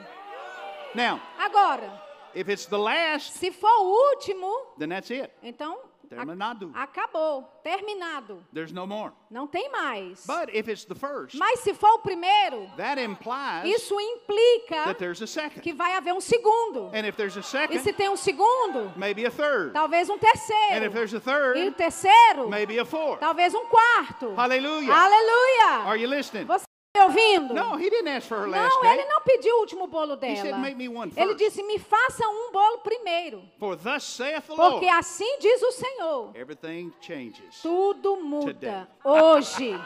Now, 0.95 1.21
Agora, 1.39 2.01
if 2.35 2.49
it's 2.49 2.65
the 2.65 2.77
last, 2.77 3.33
se 3.33 3.51
for 3.51 3.69
o 3.69 4.11
último, 4.15 4.51
then 4.77 4.89
that's 4.89 5.09
it. 5.11 5.31
então 5.41 5.77
Terminado. 6.15 6.71
acabou, 6.73 7.43
terminado. 7.63 8.43
There's 8.53 8.71
no 8.71 8.85
more. 8.87 9.11
Não 9.29 9.47
tem 9.47 9.69
mais. 9.71 10.25
But 10.25 10.49
if 10.53 10.67
it's 10.69 10.85
the 10.85 10.95
first, 10.95 11.35
Mas 11.37 11.59
se 11.61 11.73
for 11.73 11.89
o 11.95 11.99
primeiro, 11.99 12.67
that 12.77 12.99
implies 13.01 13.65
isso 13.75 13.99
implica 13.99 14.83
that 14.85 14.99
there's 14.99 15.21
a 15.21 15.27
second. 15.27 15.61
que 15.61 15.73
vai 15.73 15.93
haver 15.95 16.13
um 16.13 16.21
segundo. 16.21 16.87
And 16.93 17.05
if 17.07 17.15
there's 17.15 17.35
a 17.37 17.39
E 17.39 17.43
se 17.43 17.49
second, 17.51 17.93
tem 17.93 18.09
um 18.09 18.17
segundo, 18.17 18.91
maybe 18.95 19.25
a 19.25 19.31
third. 19.31 19.73
talvez 19.73 20.09
um 20.09 20.13
And 20.13 20.17
if 20.17 20.21
terceiro. 20.31 20.91
there's 20.93 21.13
a 21.13 21.17
E 21.17 21.19
o 21.19 21.21
third, 21.21 21.71
terceiro, 21.77 22.49
maybe 22.49 22.79
a 22.79 22.85
fourth. 22.85 23.19
talvez 23.19 23.53
um 23.53 23.65
quarto. 23.67 24.33
Hallelujah. 24.35 24.91
Aleluia! 24.93 25.85
Are 25.87 25.97
you 25.99 26.07
listening? 26.07 26.45
Você 26.45 26.63
está 26.65 26.72
me 26.95 27.01
ouvindo? 27.01 27.53
No, 27.55 27.75
he 27.75 27.89
didn't 27.89 28.07
ask 28.07 28.27
for 28.27 28.37
her 28.41 28.47
last 28.47 28.71
Não, 28.75 28.85
ele 28.91 29.05
não 29.05 29.21
pediu 29.21 29.55
o 29.55 29.59
último 29.61 29.87
bolo 29.87 30.13
He 30.21 30.35
said, 30.35 30.43
dela. 30.45 30.57
"Make 30.59 30.75
me 30.77 30.87
one 30.87 31.11
Ele 31.15 31.29
first." 31.33 31.37
disse: 31.39 31.63
me 31.63 31.79
faça 31.79 32.27
um 32.27 32.51
bolo 32.51 32.77
primeiro. 32.79 33.41
For 33.59 33.75
thus 33.75 34.03
saith 34.03 34.43
the 34.47 34.55
Porque 34.55 34.85
Lord, 34.85 34.89
assim 34.89 35.37
diz 35.39 35.61
o 35.63 35.71
Senhor. 35.71 36.31
everything 36.35 36.93
changes. 37.01 37.61
Tudo 37.63 38.17
muda 38.17 38.87
hoje. 39.03 39.73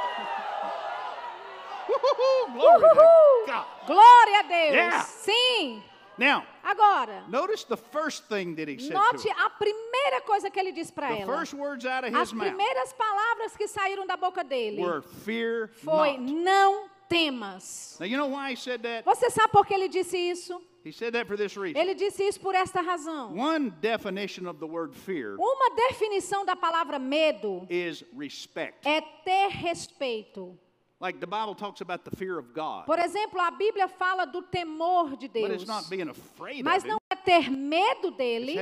Woo-hoo-hoo, 1.89 2.53
Glory 2.55 2.81
to 2.81 2.87
Uhul! 2.87 3.47
God. 3.47 3.65
Glória 3.87 4.39
a 4.39 4.43
Deus. 4.43 4.75
Yeah. 4.75 5.01
Sim. 5.03 5.83
Now, 6.19 6.45
Agora, 6.63 7.25
notice 7.29 7.65
the 7.65 7.77
first 7.77 8.25
thing 8.29 8.55
that 8.57 8.69
he 8.69 8.79
said 8.79 8.95
note 8.95 9.27
a 9.29 9.51
primeira 9.51 10.21
coisa 10.25 10.51
que 10.51 10.59
ele 10.61 10.73
disse 10.73 10.93
para 10.93 11.09
The 11.09 11.23
ela. 11.23 11.37
first 11.39 11.55
words 11.55 11.85
out 11.85 12.05
of 12.07 12.15
As 12.15 12.29
his 12.29 12.33
mouth 12.33 12.49
primeiras 12.49 12.93
palavras 12.93 13.57
que 13.57 13.67
saíram 13.69 14.07
da 14.07 14.17
boca 14.17 14.43
dele 14.45 14.81
were 14.81 15.03
fear 15.03 15.69
foi 15.83 16.17
not. 16.17 16.33
não 16.33 16.89
temas. 17.09 17.97
Now, 18.01 18.07
you 18.07 18.17
know 18.17 18.29
why 18.29 18.51
he 18.53 18.57
said 18.57 18.83
that? 18.83 19.05
Você 19.05 19.29
sabe 19.31 19.53
por 19.53 19.67
que 19.67 19.75
ele 19.75 19.89
disse 19.89 20.17
isso? 20.17 20.61
He 20.85 20.93
said 20.93 21.15
that 21.15 21.27
for 21.27 21.37
this 21.37 21.57
reason. 21.57 21.79
Ele 21.81 21.95
disse 21.95 22.23
isso 22.23 22.39
por 22.41 22.55
esta 22.55 22.81
razão. 22.83 23.35
One 23.35 23.71
definition 23.81 24.47
of 24.47 24.59
the 24.61 24.67
word 24.67 24.95
fear 24.95 25.35
Uma 25.39 25.75
definição 25.89 26.45
da 26.45 26.55
palavra 26.55 26.99
medo 26.99 27.67
is 27.71 28.05
respect. 28.17 28.87
é 28.87 29.01
ter 29.01 29.49
respeito. 29.49 30.59
Like 31.01 31.21
the 31.21 31.27
Bible 31.27 31.55
talks 31.55 31.81
about 31.81 32.05
the 32.05 32.15
fear 32.17 32.39
of 32.39 32.55
God, 32.55 32.87
Por 32.87 32.99
exemplo, 32.99 33.41
a 33.41 33.51
Bíblia 33.51 33.89
fala 33.89 34.25
do 34.27 34.43
temor 34.43 35.17
de 35.19 35.27
but 35.29 35.35
Deus. 35.35 35.63
it's 35.63 35.67
not 35.67 35.89
being 35.91 36.09
afraid 36.09 36.63
Mas 36.65 36.83
of 36.85 36.89
não 36.91 36.99
é 37.15 37.17
ter 37.17 37.51
medo 37.51 38.11
dele, 38.11 38.57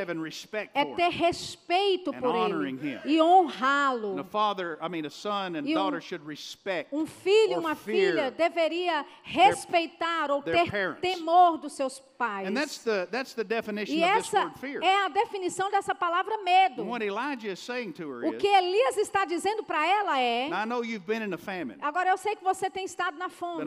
é 0.74 0.84
ter 0.84 1.08
respeito 1.10 2.12
por 2.12 2.34
ele 2.50 3.00
e 3.04 3.20
honrá-lo. 3.20 4.22
father, 4.30 4.78
I 4.80 4.88
mean, 4.88 5.06
a 5.06 5.10
son 5.10 5.56
and 5.56 5.66
E 5.66 5.72
um- 5.72 5.74
daughter 5.74 6.00
should 6.00 6.24
respect 6.26 6.94
Um 6.94 7.06
filho 7.06 7.58
uma 7.58 7.74
filha 7.74 8.30
deveria 8.30 9.04
respeitar 9.22 10.30
ou 10.30 10.42
ter 10.42 10.70
temor 11.00 11.58
dos 11.58 11.72
seus 11.72 11.98
pais. 12.18 12.48
And 12.48 12.54
that's 12.54 12.78
the 12.84 13.06
that's 13.10 13.34
the 13.34 13.44
definition 13.44 13.94
E 13.94 14.04
of 14.04 14.14
this 14.14 14.28
essa 14.28 14.44
word 14.44 14.58
fear. 14.58 14.82
é 14.82 15.04
a 15.04 15.08
definição 15.08 15.70
dessa 15.70 15.94
palavra 15.94 16.38
medo. 16.42 16.82
And 16.82 16.86
what 16.88 17.04
Elijah 17.04 17.52
is 17.52 17.58
saying 17.58 17.92
to 17.92 18.02
her 18.08 18.26
O 18.28 18.36
que 18.36 18.46
Elias 18.46 18.96
está 18.98 19.24
dizendo 19.24 19.62
para 19.64 19.84
ela 19.86 20.18
é: 20.20 20.48
now 20.48 20.62
I 20.62 20.66
know 20.66 20.84
you've 20.84 21.06
been 21.06 21.22
in 21.22 21.32
a 21.32 21.38
famine. 21.38 21.78
agora 21.80 22.10
eu 22.10 22.16
sei 22.18 22.36
que 22.36 22.44
você 22.44 22.70
tem 22.70 22.84
estado 22.84 23.16
na 23.18 23.28
fome. 23.28 23.62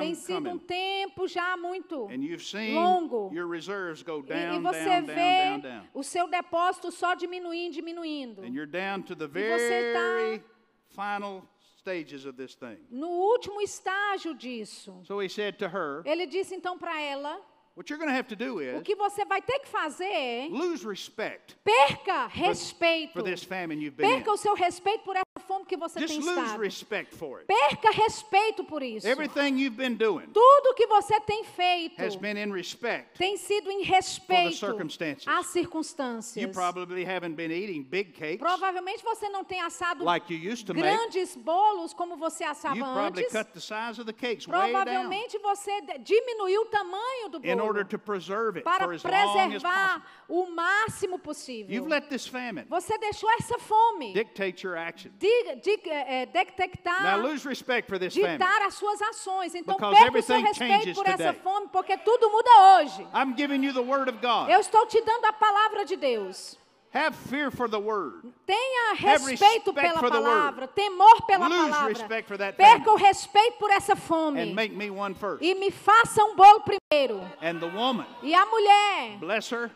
Tem 0.00 0.14
sido 0.14 0.48
um 0.50 0.58
tempo 0.58 1.26
já 1.28 1.56
muito 1.56 2.06
And 2.06 2.22
you've 2.24 2.42
seen 2.44 2.74
longo. 2.74 3.30
E, 3.74 4.56
e 4.56 4.58
você 4.60 5.00
vê 5.02 5.82
o 5.92 6.02
seu 6.02 6.28
depósito 6.28 6.90
só 6.90 7.14
diminuindo, 7.14 7.74
diminuindo. 7.74 8.42
And 8.42 8.48
you're 8.54 8.66
down 8.70 9.02
to 9.02 9.14
the 9.16 9.26
você 9.26 9.92
tá- 9.92 10.00
very 10.00 10.44
final 10.90 11.42
stages 11.78 12.24
of 12.24 12.36
this 12.36 12.54
thing. 12.54 12.78
No 12.90 13.08
último 13.08 13.60
estágio 13.60 14.34
disso, 14.34 15.00
So 15.04 15.20
he 15.20 15.28
said 15.28 15.58
to 15.58 15.66
her, 15.66 16.02
ele 16.06 16.26
disse 16.26 16.54
então 16.54 16.78
para 16.78 16.98
ela: 17.00 17.40
What 17.76 17.90
you're 17.90 17.98
going 17.98 18.08
to 18.10 18.14
have 18.16 18.28
to 18.28 18.36
do 18.36 18.58
o 18.58 18.60
is 18.60 18.82
que 18.84 18.94
você 18.94 19.24
vai 19.24 19.42
ter 19.42 19.58
que 19.58 19.68
fazer 19.68 20.04
é 20.04 20.48
lose 20.48 20.86
respect 20.86 21.56
perca 21.64 22.28
respeito. 22.28 23.12
for 23.12 23.22
this 23.24 23.42
famine 23.42 23.80
you've 23.82 23.96
been 23.96 24.06
in. 24.08 24.14
Perca 24.18 24.30
o 24.32 24.36
seu 24.36 24.54
respeito 24.54 25.02
por 25.02 25.16
essa 25.16 25.24
fome 25.44 25.64
que 25.66 25.76
você 25.76 25.98
Just 25.98 26.14
tem 26.14 26.20
lose 26.24 26.40
estado. 26.40 26.60
respect 26.62 27.16
for 27.16 27.38
it. 27.40 27.46
Perca 27.48 27.90
respeito 27.90 28.62
por 28.62 28.80
isso. 28.80 29.08
Everything 29.08 29.58
you've 29.58 29.76
been 29.76 29.96
doing 29.96 30.28
Tudo 30.32 30.72
que 30.76 30.86
você 30.86 31.18
tem 31.22 31.42
feito 31.42 32.00
has 32.00 32.14
been 32.14 32.36
in 32.38 32.52
respect. 32.52 33.18
tem 33.18 33.36
sido 33.36 33.68
em 33.72 33.82
respeito 33.82 34.54
circumstances. 34.56 35.26
às 35.26 35.44
You 35.46 35.52
circunstâncias. 35.64 36.52
probably 36.52 37.04
haven't 37.04 37.34
been 37.34 37.50
eating 37.50 37.82
big 37.82 38.12
cakes 38.12 38.38
Provavelmente 38.38 39.02
você 39.02 39.28
não 39.30 39.42
tem 39.42 39.60
assado 39.60 40.04
like 40.04 40.32
you 40.32 40.38
used 40.52 40.64
to 40.68 40.74
make. 40.74 40.86
grandes 40.86 41.34
bolos 41.34 41.92
como 41.92 42.16
você 42.16 42.44
assava 42.44 42.76
You 42.76 42.84
probably 42.84 43.24
antes. 43.24 43.32
cut 43.32 43.52
the 43.52 43.60
size 43.60 44.00
of 44.00 44.04
the 44.04 44.12
cakes 44.12 44.46
way 44.46 44.56
down 44.56 44.70
Provavelmente 44.84 45.38
você 45.40 45.72
diminuiu 46.04 46.62
o 46.62 46.66
tamanho 46.66 47.28
do 47.30 47.38
in 47.38 47.56
bolo 47.56 47.63
order 47.64 47.84
to 47.84 47.98
preserve 47.98 48.56
it 48.58 48.64
para 48.64 48.84
for 48.84 48.94
as 48.94 49.02
long 49.04 49.12
as 49.54 49.62
possible. 49.62 49.70
preservar 49.72 50.02
o 50.28 50.46
máximo 50.54 51.18
possível. 51.18 51.74
You've 51.74 51.88
let 51.88 52.08
this 52.08 52.26
famine 52.26 52.66
Você 52.68 52.96
deixou 52.98 53.30
essa 53.32 53.58
fome 53.58 54.12
dictate 54.12 54.66
your 54.66 54.76
action. 54.76 55.10
diga- 55.18 55.56
diga- 55.56 55.90
é, 55.90 56.26
Now 56.26 56.32
detectar, 56.32 57.20
lose 57.20 57.46
respect 57.48 57.88
for 57.88 57.98
this 57.98 58.14
famine. 58.14 58.38
ditar 58.38 58.62
as 58.62 58.74
suas 58.74 59.00
ações. 59.02 59.54
Então 59.54 59.76
Because 59.76 59.96
perca 59.98 60.18
o 60.18 60.22
seu 60.22 60.36
everything 60.36 60.66
respeito 60.66 60.94
por 60.94 61.06
essa 61.06 61.16
today. 61.32 61.40
fome, 61.42 61.68
porque 61.68 61.96
tudo 61.98 62.30
muda 62.30 62.50
hoje. 62.78 63.06
I'm 63.14 63.34
giving 63.36 63.64
you 63.64 63.72
the 63.72 63.80
word 63.82 64.08
of 64.10 64.18
God. 64.20 64.50
Eu 64.50 64.60
estou 64.60 64.86
te 64.86 65.00
dando 65.00 65.24
a 65.26 65.32
palavra 65.32 65.84
de 65.84 65.96
Deus. 65.96 66.58
Have 66.94 67.16
fear 67.16 67.50
for 67.50 67.68
the 67.68 67.78
word. 67.80 68.22
Tenha 68.46 68.94
respeito 68.94 69.72
pela 69.74 70.00
palavra, 70.00 70.68
temor 70.68 71.26
pela 71.26 71.48
Lose 71.48 71.70
palavra. 71.70 71.88
respect 71.88 72.28
for 72.28 72.38
that 72.38 72.56
Perca 72.56 72.88
o 72.88 72.94
respeito 72.96 73.58
por 73.58 73.68
essa 73.70 73.94
And 73.94 73.96
fome. 73.96 74.54
make 74.54 74.72
me 74.76 74.90
one 74.90 75.12
first. 75.14 75.42
E 75.42 75.54
me 75.56 75.72
faça 75.72 76.22
um 76.24 76.36
bolo 76.36 76.60
primeiro. 76.60 77.20
And 77.42 77.58
the 77.58 77.66
woman, 77.66 78.06
E 78.22 78.32
a 78.32 78.46
mulher, 78.46 79.18
bless 79.18 79.50
her, 79.52 79.72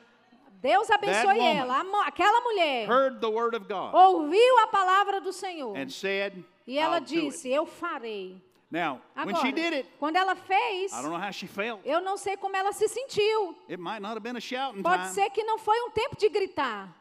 Deus 0.62 0.88
abençoe 0.90 1.26
woman 1.38 1.56
ela, 1.56 1.84
aquela 2.06 2.40
mulher 2.40 2.88
heard 2.88 3.20
the 3.20 3.28
word 3.28 3.56
of 3.56 3.66
God 3.68 3.94
ouviu 3.94 4.58
a 4.62 4.68
palavra 4.68 5.20
do 5.20 5.32
Senhor. 5.32 5.76
and 5.76 5.90
said, 5.90 6.44
E 6.68 6.78
ela 6.78 6.98
I'll 6.98 7.04
disse: 7.04 7.48
Eu 7.48 7.66
farei. 7.66 8.40
Now, 8.70 9.00
when 9.16 9.30
Agora, 9.34 9.46
she 9.46 9.50
did 9.52 9.72
it, 9.72 9.88
quando 9.98 10.16
ela 10.16 10.34
fez, 10.36 10.92
I 10.92 11.00
don't 11.00 11.10
know 11.10 11.18
how 11.18 11.32
she 11.32 11.46
felt. 11.48 11.80
eu 11.86 12.00
não 12.02 12.16
sei 12.18 12.36
como 12.36 12.54
ela 12.54 12.70
se 12.72 12.86
sentiu. 12.86 13.56
It 13.68 13.80
might 13.80 14.00
not 14.02 14.10
have 14.12 14.20
been 14.20 14.36
a 14.36 14.40
shouting 14.40 14.82
Pode 14.82 15.04
time. 15.04 15.14
ser 15.14 15.30
que 15.30 15.42
não 15.42 15.58
foi 15.58 15.80
um 15.80 15.90
tempo 15.90 16.16
de 16.16 16.28
gritar. 16.28 16.94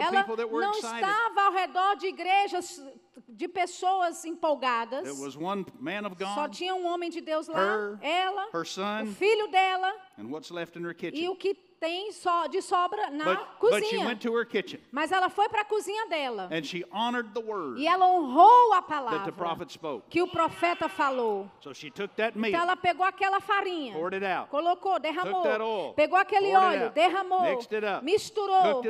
Ela 0.00 0.22
people 0.22 0.36
that 0.36 0.48
were 0.48 0.62
não 0.62 0.72
estava 0.72 1.40
ao 1.46 1.52
redor 1.52 1.96
de 1.96 2.06
igrejas 2.06 2.80
de 3.28 3.48
pessoas 3.48 4.24
empolgadas. 4.24 5.02
There 5.02 5.20
was 5.20 5.36
one 5.36 5.64
man 5.78 6.06
of 6.06 6.16
Só 6.18 6.48
tinha 6.48 6.74
um 6.74 6.86
homem 6.86 7.10
de 7.10 7.20
Deus 7.20 7.48
lá, 7.48 7.58
her, 7.58 7.98
ela, 8.02 8.48
her 8.52 8.64
o 9.02 9.06
filho 9.14 9.48
dela 9.48 9.92
and 10.18 10.30
what's 10.30 10.50
left 10.50 10.78
in 10.78 10.84
her 10.84 10.94
e 11.12 11.28
o 11.28 11.36
que 11.36 11.56
tem 11.80 12.12
só 12.12 12.46
de 12.46 12.60
sobra 12.60 13.10
na 13.10 13.24
But, 13.24 13.38
but 13.60 13.84
she 13.84 13.96
cozinha. 13.96 14.06
went 14.06 14.20
to 14.20 14.36
her 14.36 14.44
kitchen 14.44 14.80
Mas 14.92 15.10
ela 15.10 15.30
foi 15.30 15.48
para 15.48 15.62
a 15.62 15.64
cozinha 15.64 16.06
dela 16.08 16.48
and 16.52 16.62
she 16.62 16.84
honored 16.92 17.32
the 17.32 17.40
word 17.40 17.80
e 17.80 17.86
ela 17.86 18.06
honrou 18.06 18.74
a 18.74 18.82
that 18.82 19.24
the 19.24 19.32
palavra 19.32 19.66
que 20.10 20.20
o 20.20 20.28
profeta 20.28 20.88
falou. 20.88 21.50
So 21.60 21.72
she 21.72 21.90
took 21.90 22.14
that 22.16 22.36
meal, 22.38 22.50
Então 22.50 22.62
ela 22.62 22.76
pegou 22.76 23.04
aquela 23.04 23.40
farinha, 23.40 23.94
poured 23.94 24.14
it 24.14 24.24
out, 24.24 24.50
colocou, 24.50 24.98
derramou, 24.98 25.42
oil, 25.42 25.94
pegou 25.94 26.18
aquele 26.18 26.54
óleo, 26.54 26.84
out, 26.84 26.94
derramou, 26.94 27.58
misturou, 28.02 28.82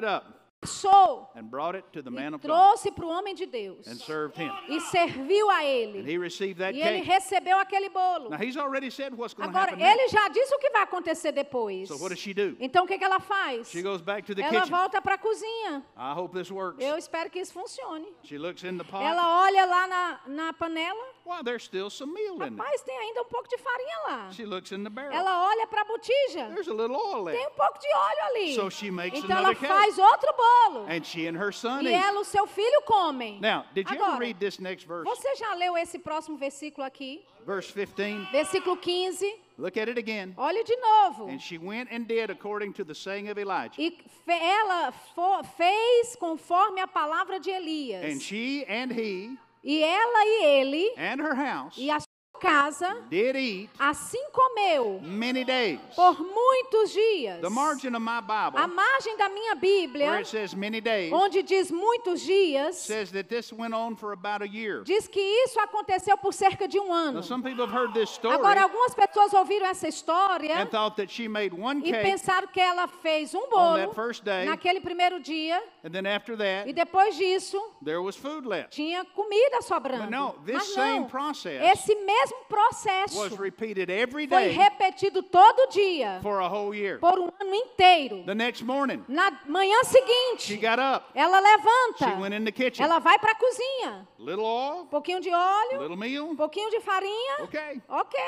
cooked 0.60 0.84
it 0.84 0.88
up, 0.88 0.90
passou 0.90 1.28
and 1.34 1.50
brought 1.50 1.74
it 1.74 1.84
to 1.92 2.02
the 2.02 2.10
man 2.10 2.34
e 2.34 2.38
trouxe 2.38 2.90
para 2.94 3.04
o 3.04 3.08
homem 3.08 3.34
de 3.34 3.46
Deus 3.46 3.86
and 3.86 3.96
served 3.96 4.36
him. 4.36 4.50
e 4.68 4.80
serviu 4.80 5.48
a 5.50 5.58
And 5.60 5.64
ele. 5.64 6.02
he 6.12 6.18
received 6.18 6.58
that 6.58 6.74
E 6.74 6.80
ele 6.82 7.00
recebeu 7.02 7.58
aquele 7.58 7.88
bolo. 7.88 8.30
Now 8.30 8.36
he's 8.38 8.56
already 8.56 8.90
said 8.90 9.14
what's 9.14 9.34
going 9.34 9.50
to 9.50 9.56
Agora, 9.58 9.72
ele 9.72 10.08
já 10.08 10.28
disse 10.28 10.54
o 10.54 10.58
que 10.58 10.70
vai 10.70 10.82
acontecer 10.82 11.32
depois. 11.32 11.88
So 11.88 11.96
what 11.96 12.10
does 12.10 12.18
she 12.18 12.32
do? 12.34 12.56
Então, 12.60 12.84
o 12.84 12.86
que, 12.86 12.98
que 12.98 13.04
ela 13.04 13.20
faz? 13.20 13.68
She 13.70 13.82
goes 13.82 14.00
back 14.02 14.26
to 14.26 14.34
the 14.34 14.42
Ela 14.42 14.50
kitchen. 14.60 14.70
volta 14.70 15.00
para 15.00 15.14
a 15.14 15.18
cozinha. 15.18 15.82
I 15.96 16.12
hope 16.14 16.34
this 16.36 16.50
works. 16.50 16.84
Eu 16.84 16.96
espero 16.98 17.30
que 17.30 17.38
isso 17.40 17.52
funcione. 17.52 18.06
She 18.24 18.38
looks 18.38 18.62
in 18.64 18.76
the 18.78 18.84
pot. 18.84 19.02
Ela 19.04 19.42
olha 19.42 19.64
lá 19.66 19.86
na, 19.86 20.20
na 20.26 20.52
panela. 20.52 21.04
Wow, 21.30 21.42
there's 21.44 21.62
still 21.62 21.88
some 21.90 22.12
meal 22.12 22.32
in 22.34 22.38
there. 22.40 22.50
Rapaz, 22.50 22.82
tem 22.82 22.98
ainda 22.98 23.20
um 23.22 23.24
pouco 23.24 23.48
de 23.48 23.56
farinha 23.56 23.96
lá. 24.08 24.32
She 24.32 24.44
looks 24.44 24.72
in 24.72 24.82
the 24.82 24.90
barrel. 24.90 25.12
Ela 25.16 25.46
olha 25.48 25.64
para 25.68 25.82
a 25.82 25.84
botija. 25.84 26.48
There's 26.52 26.66
a 26.66 26.74
little 26.74 26.96
oil 26.96 27.24
Tem 27.26 27.34
there. 27.36 27.46
um 27.46 27.54
pouco 27.56 27.78
de 27.78 27.86
óleo 27.94 28.24
ali. 28.30 28.54
So 28.56 28.68
she 28.68 28.90
makes 28.90 29.20
Então 29.20 29.30
ela 29.38 29.50
another 29.50 29.54
cake. 29.60 29.72
faz 29.72 29.96
outro 29.96 30.34
bolo. 30.36 30.86
And 30.88 31.04
she 31.04 31.28
and 31.28 31.36
her 31.36 31.52
son 31.52 31.82
E 31.82 31.86
eat. 31.86 31.94
ela 31.94 32.18
e 32.18 32.22
o 32.22 32.24
seu 32.24 32.48
filho 32.48 32.82
comem. 32.84 33.38
Now, 33.40 33.64
did 33.72 33.88
you 33.88 33.94
ever 33.94 34.04
Agora, 34.04 34.18
read 34.18 34.40
this 34.40 34.58
next 34.58 34.88
verse? 34.88 35.04
você 35.04 35.36
já 35.36 35.54
leu 35.54 35.76
esse 35.78 36.00
próximo 36.00 36.36
versículo 36.36 36.84
aqui? 36.84 37.24
Verse 37.46 37.72
15. 37.72 38.30
Versículo 38.32 38.76
15. 38.76 39.24
Look 39.56 39.78
at 39.78 39.88
it 39.88 39.98
again. 40.00 40.34
Olhe 40.36 40.64
de 40.64 40.76
novo. 40.76 41.28
And 41.28 41.38
she 41.38 41.58
went 41.58 41.92
and 41.92 42.06
did 42.08 42.30
according 42.30 42.72
to 42.72 42.84
the 42.84 42.94
saying 42.94 43.28
of 43.30 43.38
Elijah. 43.38 43.80
E 43.80 43.96
ela 44.26 44.90
fo- 45.14 45.44
fez 45.56 46.16
conforme 46.16 46.80
a 46.80 46.88
palavra 46.88 47.38
de 47.38 47.50
Elias. 47.50 48.04
And 48.04 48.20
she 48.20 48.64
and 48.68 48.90
he 48.92 49.36
E 49.62 49.82
ela 49.82 50.24
e 50.24 50.44
ele 50.44 50.94
and 50.96 51.20
her 51.22 51.34
house. 51.36 51.76
e 51.76 51.90
a 51.90 51.98
casa 52.40 52.96
did 53.08 53.36
eat 53.36 53.70
assim 53.78 54.30
comeu 54.32 55.00
many 55.02 55.44
days. 55.44 55.78
por 55.94 56.16
muitos 56.18 56.92
dias. 56.92 57.40
The 57.40 57.50
margin 57.50 57.94
of 57.94 58.02
my 58.02 58.20
Bible, 58.20 58.58
A 58.58 58.66
margem 58.66 59.16
da 59.16 59.28
minha 59.28 59.54
where 59.54 59.60
Bíblia, 59.60 60.20
it 60.20 60.26
says 60.26 60.54
many 60.54 60.80
days, 60.80 61.12
onde 61.12 61.42
diz 61.42 61.70
muitos 61.70 62.22
dias, 62.22 62.76
says 62.76 63.10
that 63.12 63.28
this 63.28 63.52
went 63.52 63.74
on 63.74 63.94
for 63.96 64.12
about 64.12 64.42
a 64.42 64.48
year. 64.48 64.82
diz 64.84 65.06
que 65.06 65.20
isso 65.20 65.58
aconteceu 65.60 66.16
por 66.16 66.32
cerca 66.32 66.66
de 66.66 66.78
um 66.78 66.92
ano. 66.92 67.18
Now, 67.18 67.22
some 67.22 67.42
people 67.42 67.66
have 67.66 67.72
heard 67.74 67.92
this 67.94 68.10
story 68.10 68.34
Agora, 68.34 68.62
algumas 68.62 68.94
pessoas 68.94 69.32
ouviram 69.34 69.66
essa 69.66 69.86
história 69.88 70.56
and 70.62 70.70
thought 70.70 70.96
that 70.96 71.10
she 71.10 71.28
made 71.28 71.54
one 71.54 71.80
e 71.80 71.90
cake, 71.92 72.02
pensaram 72.02 72.48
que 72.48 72.60
ela 72.60 72.86
fez 72.88 73.34
um 73.34 73.40
on 73.40 73.50
bolo 73.50 73.76
that 73.76 73.94
first 73.94 74.24
day. 74.24 74.46
naquele 74.46 74.80
primeiro 74.80 75.20
dia 75.20 75.62
and 75.84 75.90
then 75.90 76.06
after 76.06 76.36
that, 76.36 76.68
e 76.68 76.72
depois 76.72 77.16
disso 77.16 77.58
there 77.84 78.00
was 78.00 78.16
food 78.16 78.46
left. 78.46 78.70
tinha 78.70 79.04
comida 79.04 79.60
sobrando. 79.62 80.04
But 80.04 80.10
no, 80.10 80.34
this 80.44 80.54
Mas 80.54 80.74
same 80.74 81.00
não, 81.00 81.08
process 81.08 81.60
esse 81.72 81.94
mesmo 81.94 82.29
processo 82.48 83.18
Was 83.18 83.32
repeated 83.38 83.90
every 83.90 84.26
foi 84.26 84.48
repetido 84.48 85.22
todo 85.22 85.68
dia 85.70 86.18
for 86.22 86.40
a 86.40 86.48
whole 86.48 86.74
year. 86.74 86.98
por 86.98 87.18
um 87.18 87.30
ano 87.40 87.54
inteiro. 87.54 88.24
The 88.26 88.34
next 88.34 88.62
morning, 88.62 89.04
Na 89.08 89.30
manhã 89.46 89.76
she 89.84 89.98
seguinte, 90.46 90.60
got 90.60 90.78
up. 90.78 91.10
ela 91.14 91.40
levanta, 91.40 92.14
She 92.14 92.20
went 92.20 92.34
in 92.34 92.44
the 92.44 92.52
kitchen. 92.52 92.84
ela 92.84 92.98
vai 92.98 93.18
para 93.18 93.32
a 93.32 93.34
cozinha, 93.34 94.08
Little 94.18 94.44
oil, 94.44 94.86
pouquinho 94.86 95.20
de 95.20 95.30
óleo, 95.30 95.80
little 95.80 95.96
meal. 95.96 96.34
pouquinho 96.36 96.70
de 96.70 96.80
farinha, 96.80 97.42
Okay. 97.44 97.80
ok, 97.88 98.18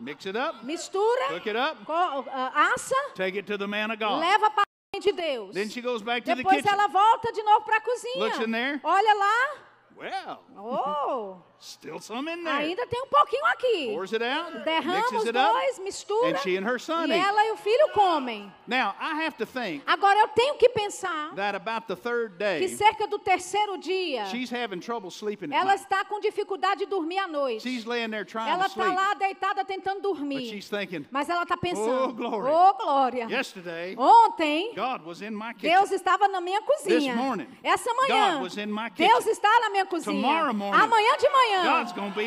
Mix 0.00 0.26
it 0.26 0.36
up, 0.36 0.64
mistura, 0.64 1.28
cook 1.28 1.46
it 1.46 1.56
up, 1.56 1.76
ah, 1.88 2.72
assa, 2.74 2.96
take 3.14 3.38
it 3.38 3.46
to 3.46 3.56
the 3.56 3.66
man 3.66 3.90
of 3.92 3.98
God. 3.98 4.18
leva 4.20 4.50
para 4.50 4.64
de 5.00 5.12
Deus. 5.12 5.54
Then 5.54 5.68
she 5.68 5.80
goes 5.80 6.02
back 6.02 6.24
to 6.24 6.30
the 6.34 6.42
Depois 6.42 6.56
kitchen. 6.62 6.72
ela 6.72 6.88
volta 6.88 7.32
de 7.32 7.42
novo 7.42 7.64
para 7.64 7.76
a 7.76 7.80
cozinha. 7.80 8.80
Olha 8.84 9.14
lá. 9.14 9.60
Well, 9.96 10.40
Oh, 10.58 11.36
still 11.64 11.98
some 12.00 12.28
in 12.30 12.44
there. 12.44 12.54
ainda 12.64 12.86
tem 12.86 13.02
um 13.02 13.06
pouquinho 13.08 13.44
aqui. 13.46 13.90
Pours 13.94 14.12
it 14.12 14.22
out, 14.22 14.52
Derrama 14.64 14.96
mixes 14.96 15.18
os 15.20 15.26
it 15.26 15.36
up. 15.36 15.52
dois, 15.52 15.78
mistura. 15.80 16.28
and 16.30 16.38
she 16.38 16.56
and 16.56 16.64
her 16.66 16.78
son 16.78 17.08
e 17.10 17.12
eat. 17.14 17.18
ela 17.26 17.44
e 17.46 17.50
o 17.52 17.56
filho 17.56 17.88
comem. 17.92 18.52
Now, 18.66 18.94
I 19.00 19.22
have 19.24 19.36
to 19.38 19.46
think 19.46 19.82
Agora 19.86 20.18
eu 20.20 20.28
tenho 20.28 20.54
que 20.56 20.68
pensar 20.70 21.34
that 21.36 21.54
about 21.56 21.86
the 21.86 21.96
third 21.96 22.32
que 22.32 22.38
day, 22.38 22.68
cerca 22.68 23.06
do 23.06 23.18
terceiro 23.18 23.76
dia, 23.78 24.26
she's 24.26 24.50
having 24.50 24.80
trouble 24.80 25.10
sleeping 25.10 25.52
at 25.52 25.60
ela 25.60 25.70
night. 25.72 25.80
está 25.82 26.04
com 26.04 26.20
dificuldade 26.20 26.80
de 26.80 26.86
dormir 26.86 27.18
à 27.18 27.26
noite. 27.28 27.62
She's 27.62 27.84
laying 27.84 28.10
there 28.10 28.24
trying 28.24 28.48
Ela 28.50 28.64
to 28.64 28.70
está 28.70 28.84
sleep, 28.84 28.96
lá 28.96 29.14
deitada 29.14 29.64
tentando 29.64 30.00
but 30.00 30.14
dormir. 30.16 30.48
she's 30.50 30.68
thinking, 30.68 31.06
Mas 31.10 31.28
ela 31.28 31.42
está 31.42 31.56
pensando, 31.56 32.08
Oh, 32.08 32.12
glory. 32.12 32.50
oh 32.50 32.74
glória. 32.74 33.26
yesterday, 33.28 33.94
Ontem, 33.96 34.74
God 34.74 35.02
was 35.04 35.22
in 35.22 35.34
my 35.34 35.52
kitchen. 35.54 35.70
Deus 35.70 35.90
estava 35.92 36.28
na 36.28 36.40
minha 36.40 36.60
cozinha. 36.62 37.12
This 37.12 37.16
morning, 37.16 37.46
Essa 37.62 37.92
manhã, 37.94 38.34
God 38.34 38.42
was 38.42 38.56
in 38.58 38.70
my 38.70 38.90
kitchen. 38.90 39.08
Deus 39.08 39.26
está 39.26 39.48
na 39.60 39.70
minha 39.70 39.86
cozinha. 39.86 40.14
Tomorrow 40.20 40.52
morning, 40.54 40.80
Amanhã 40.82 41.16
de 41.18 41.28
manhã, 41.28 41.53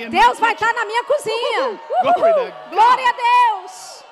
In 0.06 0.10
Deus 0.10 0.40
vai 0.40 0.54
estar 0.54 0.74
na 0.74 0.86
minha 0.86 1.04
cozinha. 1.04 1.80
Uhul. 2.04 2.54
Glória 2.72 3.10
a 3.10 3.14
Deus. 3.14 4.04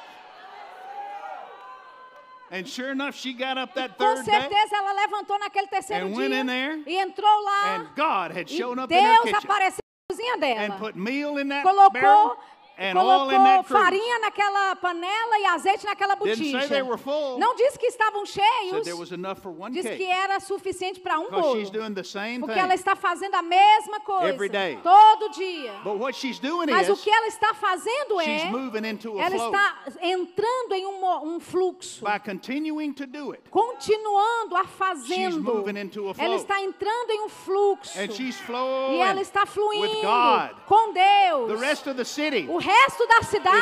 And 2.51 2.67
sure 2.67 2.91
enough, 2.91 3.15
she 3.15 3.33
got 3.33 3.57
up 3.57 3.73
that 3.73 3.97
Com 3.97 4.15
third 4.15 4.25
day, 4.25 4.31
certeza 4.31 4.75
ela 4.77 4.93
levantou 4.93 5.37
naquele 5.39 5.67
terceiro 5.67 6.05
And 6.05 6.15
went 6.15 6.29
dia 6.29 6.39
in 6.41 6.45
there, 6.45 6.83
e 6.85 6.95
entrou 6.97 7.27
lá. 7.43 7.75
and 7.75 7.87
God 7.95 8.31
had 8.31 8.47
shown 8.49 8.77
up 8.79 8.91
in 8.91 9.03
her 9.03 9.13
Deus 9.13 9.23
kitchen 9.23 9.39
apareceu 9.49 9.79
na 9.81 10.15
cozinha 10.15 10.33
and 10.33 10.39
dela. 10.41 10.77
put 10.79 10.95
meal 10.95 11.37
in 11.37 11.49
that 11.49 11.63
Colocou, 11.63 11.91
barrel 11.91 12.37
and 12.77 12.93
colocou 12.93 13.63
farinha 13.63 14.19
naquela 14.19 14.75
panela 14.75 15.39
e 15.39 15.45
azeite 15.45 15.85
naquela 15.85 16.15
botija. 16.15 16.59
full. 16.97 17.39
Não 17.39 17.55
disse 17.55 17.77
que 17.79 17.87
estavam 17.87 18.25
cheios. 18.25 18.83
there 18.83 18.97
was 18.97 19.11
enough 19.11 19.39
for 19.39 19.51
one 19.51 19.73
Diz 19.73 19.85
que 19.85 20.05
era 20.05 20.39
suficiente 20.39 20.99
para 20.99 21.19
um 21.19 21.29
bolo. 21.29 21.59
she's 21.59 21.69
doing 21.69 21.93
the 21.93 22.03
same 22.03 22.39
Porque 22.39 22.53
thing. 22.53 22.61
ela 22.61 22.73
está 22.73 22.95
fazendo 22.95 23.35
a 23.35 23.41
mesma 23.41 23.99
coisa. 23.99 24.29
Every 24.29 24.49
day. 24.49 24.77
Todo 24.83 25.29
dia. 25.29 25.73
But 25.83 25.97
what 25.97 26.17
she's 26.17 26.39
doing 26.39 26.69
Mas 26.69 26.89
o 26.89 26.93
is 26.93 27.01
que 27.01 27.09
ela 27.09 27.27
está 27.27 27.53
fazendo 27.53 28.21
she's 28.21 28.43
é. 28.43 28.51
moving 28.51 28.85
into 28.85 29.19
a 29.19 29.23
Ela 29.23 29.35
está 29.35 29.83
entrando 30.01 30.73
em 30.73 30.85
um, 30.85 31.35
um 31.35 31.39
fluxo. 31.39 32.03
by 32.03 32.19
continuing 32.19 32.93
to 32.93 33.05
do 33.05 33.31
it. 33.31 33.41
Continuando 33.49 34.55
a 34.55 34.65
fazendo. 34.65 35.41
moving 35.41 35.77
into 35.77 36.09
a 36.09 36.13
flow. 36.13 36.25
Ela 36.25 36.35
está 36.35 36.61
entrando 36.61 37.11
em 37.11 37.21
um 37.21 37.29
fluxo. 37.29 37.97
E 37.99 38.31
flowing 38.31 38.99
ela 38.99 39.21
está 39.21 39.41
with 39.41 39.47
fluindo 39.47 40.01
God. 40.01 40.55
com 40.65 40.93
Deus. 40.93 41.47
The 41.47 41.65
rest 41.65 41.87
of 41.87 41.95
the 41.97 42.05
city 42.05 42.47
O 42.49 42.64
resto 42.65 43.07
da 43.07 43.21
cidade 43.21 43.57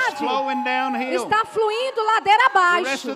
está 1.16 1.46
fluindo 1.46 2.04
ladeira 2.04 2.46
abaixo. 2.46 3.10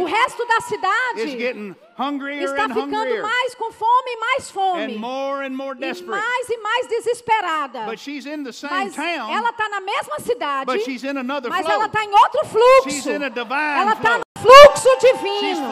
O 0.00 0.04
resto 0.04 0.46
da 0.46 0.60
cidade 0.60 1.20
está 1.22 2.64
and 2.64 2.74
ficando 2.74 3.22
mais 3.22 3.54
com 3.54 3.72
fome 3.72 4.10
e 4.10 4.16
mais 4.16 4.50
fome. 4.50 4.94
and 4.94 4.98
more 4.98 5.46
and 5.46 5.50
more 5.50 5.76
e 5.76 6.02
mais 6.02 6.48
e 6.48 6.58
mais 6.58 6.86
desesperada. 6.88 7.84
But 7.86 7.98
she's 7.98 8.26
in 8.26 8.44
the 8.44 8.52
same 8.52 8.72
Mas 8.72 8.94
town, 8.94 9.30
ela 9.30 9.50
está 9.50 9.68
na 9.68 9.80
mesma 9.80 10.20
cidade, 10.20 10.66
mas 10.66 10.84
flow. 11.66 11.74
ela 11.74 11.86
está 11.86 12.04
em 12.04 12.12
outro 12.12 12.46
fluxo. 12.46 12.90
She's 12.90 13.06
in 13.06 13.22
a 13.22 13.28
divine 13.28 13.80
ela 13.80 13.92
está 13.92 14.25
fluxo 14.46 14.88
divino. 15.00 15.66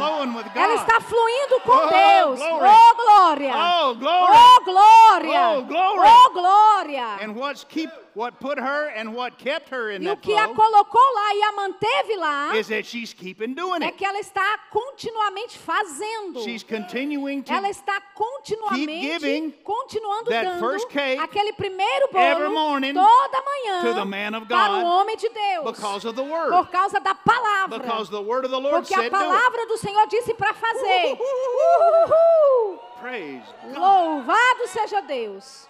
Ela 0.54 0.74
está 0.74 1.00
fluindo 1.00 1.60
com 1.60 1.72
Oh, 1.72 1.88
Deus. 1.88 2.40
glory. 2.40 2.68
Oh, 2.68 2.94
glória. 2.94 3.52
Oh, 3.56 3.94
glory. 3.94 4.32
Oh, 4.36 4.64
glória. 4.64 5.40
Oh, 5.58 5.62
glory. 5.62 6.08
Oh, 6.08 6.30
glória. 6.32 7.18
And 7.22 7.36
what's 7.36 7.64
keep 7.64 7.90
what 8.14 8.38
put 8.38 8.58
her 8.58 8.90
and 8.96 9.12
what 9.14 9.36
kept 9.38 9.70
her 9.70 9.90
in 9.90 10.02
E 10.02 10.08
o 10.08 10.16
que 10.16 10.32
a 10.36 10.48
colocou 10.48 11.00
lá 11.14 11.34
e 11.34 11.42
a 11.42 11.52
manteve 11.52 12.16
lá 12.16 12.54
is 12.56 12.68
that 12.68 12.86
she's 12.86 13.12
keeping 13.12 13.54
doing 13.54 13.82
é 13.82 13.88
it. 13.88 13.96
que 13.98 14.04
ela 14.04 14.18
está 14.20 14.58
continuamente 14.70 15.58
fazendo. 15.58 16.40
She's 16.44 16.62
continuing 16.62 17.42
to 17.42 17.52
Ela 17.52 17.68
está 17.70 18.00
continuamente 18.14 19.00
giving 19.00 19.50
continuando 19.64 20.30
that 20.30 20.44
dando 20.44 20.60
first 20.60 20.88
cake 20.90 21.18
aquele 21.20 21.52
primeiro 21.54 22.06
every 22.14 22.46
bolo 22.46 22.54
morning 22.54 22.94
toda 22.94 23.42
manhã 23.42 23.82
to 23.82 23.94
the 23.94 24.04
man 24.04 24.34
of 24.34 24.46
para 24.46 24.68
God 24.68 24.84
o 24.84 24.86
homem 24.86 25.16
de 25.16 25.28
Deus 25.28 25.64
because 25.76 26.04
of 26.04 26.14
the 26.14 26.22
word. 26.22 26.50
por 26.50 26.66
causa 26.70 27.00
da 27.00 27.14
palavra. 27.16 27.78
Because 27.80 28.08
the 28.10 28.22
word 28.22 28.44
of 28.44 28.52
the 28.52 28.60
Lord 28.64 28.88
Porque 28.88 28.94
a 28.94 29.10
palavra 29.10 29.66
do 29.66 29.76
Senhor 29.76 30.06
disse 30.06 30.32
para 30.34 30.54
fazer. 30.54 31.18
Uhul. 31.20 32.78
Praise 32.98 33.44
God. 33.62 33.76
Louvado 33.76 34.66
seja 34.68 35.02
Deus. 35.02 35.68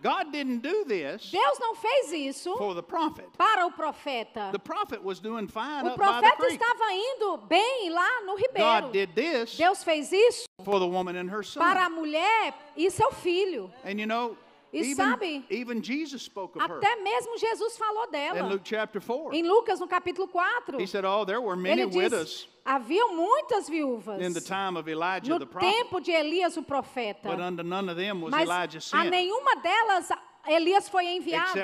God 0.00 0.32
didn't 0.32 0.58
do 0.58 0.84
this 0.84 1.30
Deus 1.30 1.58
não 1.58 1.74
fez 1.74 2.12
isso 2.12 2.54
for 2.58 2.74
the 2.74 2.82
prophet. 2.82 3.26
para 3.38 3.66
o 3.66 3.70
profeta. 3.72 4.50
The 4.52 4.58
prophet 4.58 5.02
was 5.02 5.18
doing 5.18 5.48
fine 5.48 5.88
O 5.88 5.94
profeta 5.94 6.46
estava 6.46 6.92
indo 6.92 7.38
bem 7.48 7.88
lá 7.90 8.20
no 8.26 8.36
ribeiro. 8.36 8.82
God 8.82 8.92
did 8.92 9.14
this 9.14 9.56
Deus 9.56 9.82
fez 9.82 10.12
isso 10.12 10.44
for 10.62 10.78
the 10.78 10.86
woman 10.86 11.16
and 11.16 11.30
her 11.30 11.42
son. 11.42 11.58
para 11.60 11.86
a 11.86 11.90
mulher 11.90 12.54
e 12.76 12.90
seu 12.90 13.12
filho. 13.12 13.72
And 13.82 13.98
you 13.98 14.06
know, 14.06 14.36
E 14.74 14.80
even, 14.90 14.96
sabe, 14.96 15.44
even 15.50 15.80
Jesus 15.82 16.22
spoke 16.22 16.56
of 16.56 16.68
her 16.68 16.80
Até 16.80 16.96
mesmo 17.02 17.38
Jesus 17.38 17.76
falou 17.78 18.06
in 18.06 18.10
dela. 18.10 18.48
Luke 18.48 18.62
chapter 18.64 19.00
4. 19.00 19.32
Em 19.32 19.42
Lucas, 19.46 19.78
no 19.78 19.86
capítulo 19.86 20.28
4, 20.28 20.80
He 20.80 20.86
said, 20.86 21.04
Oh, 21.04 21.24
there 21.24 21.40
were 21.40 21.56
many 21.56 21.84
widows 21.84 22.48
haviam 22.66 23.14
muitas 23.14 23.68
viúvas 23.68 24.20
in 24.20 24.32
the 24.32 24.40
time 24.40 24.76
of 24.76 24.88
Elijah 24.88 25.30
no 25.30 25.38
the 25.38 25.46
prophet, 25.46 25.70
tempo 25.70 26.00
de 26.00 26.12
Elias, 26.12 26.56
o 26.56 26.62
profeta. 26.62 27.22
but 27.22 27.40
unto 27.40 27.62
none 27.62 27.88
of 27.88 27.96
them 27.96 28.20
was 28.20 28.30
Mas 28.32 28.46
Elijah 28.46 28.78
a 28.78 28.80
sent. 28.80 29.10
nenhuma 29.12 29.62
delas 29.62 30.10
Elias 30.46 30.88
foi 30.88 31.06
enviado, 31.06 31.58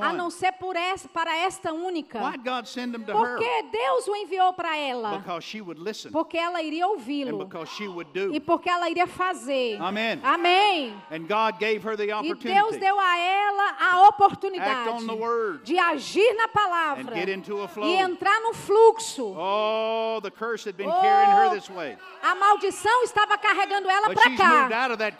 a 0.00 0.12
não 0.12 0.30
ser 0.30 0.52
por 0.52 0.76
essa, 0.76 1.08
para 1.08 1.36
esta 1.36 1.72
única. 1.72 2.18
Her? 3.12 3.16
Porque 3.18 3.62
Deus 3.72 4.08
o 4.08 4.16
enviou 4.16 4.52
para 4.52 4.76
ela. 4.76 5.18
Because 5.18 5.44
she 5.46 5.60
would 5.60 5.80
listen 5.80 6.12
Porque 6.12 6.38
ela 6.38 6.62
iria 6.62 6.86
ouvi-lo. 6.86 7.44
because 7.44 7.70
she 7.74 7.88
would 7.88 8.10
do. 8.12 8.34
E 8.34 8.40
porque 8.40 8.68
ela 8.68 8.88
iria 8.88 9.06
fazer. 9.06 9.80
Amém. 10.22 10.94
The 11.08 11.16
E 12.24 12.34
Deus 12.34 12.76
deu 12.76 12.98
a 12.98 13.18
ela 13.18 13.76
a 13.80 14.08
oportunidade 14.08 15.06
de 15.64 15.78
agir 15.78 16.34
na 16.34 16.48
palavra 16.48 17.14
e 17.16 17.94
entrar 17.96 18.40
no 18.40 18.54
fluxo. 18.54 19.34
Oh, 19.36 20.20
Oh. 20.86 21.00
A 22.22 22.34
maldição 22.34 23.02
estava 23.04 23.38
carregando 23.38 23.88
ela 23.88 24.12
para 24.12 24.36
cá. 24.36 24.68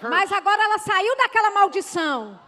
Mas 0.08 0.32
agora 0.32 0.62
ela 0.62 0.78
saiu 0.78 1.16
daquela 1.16 1.50
maldição. 1.50 2.38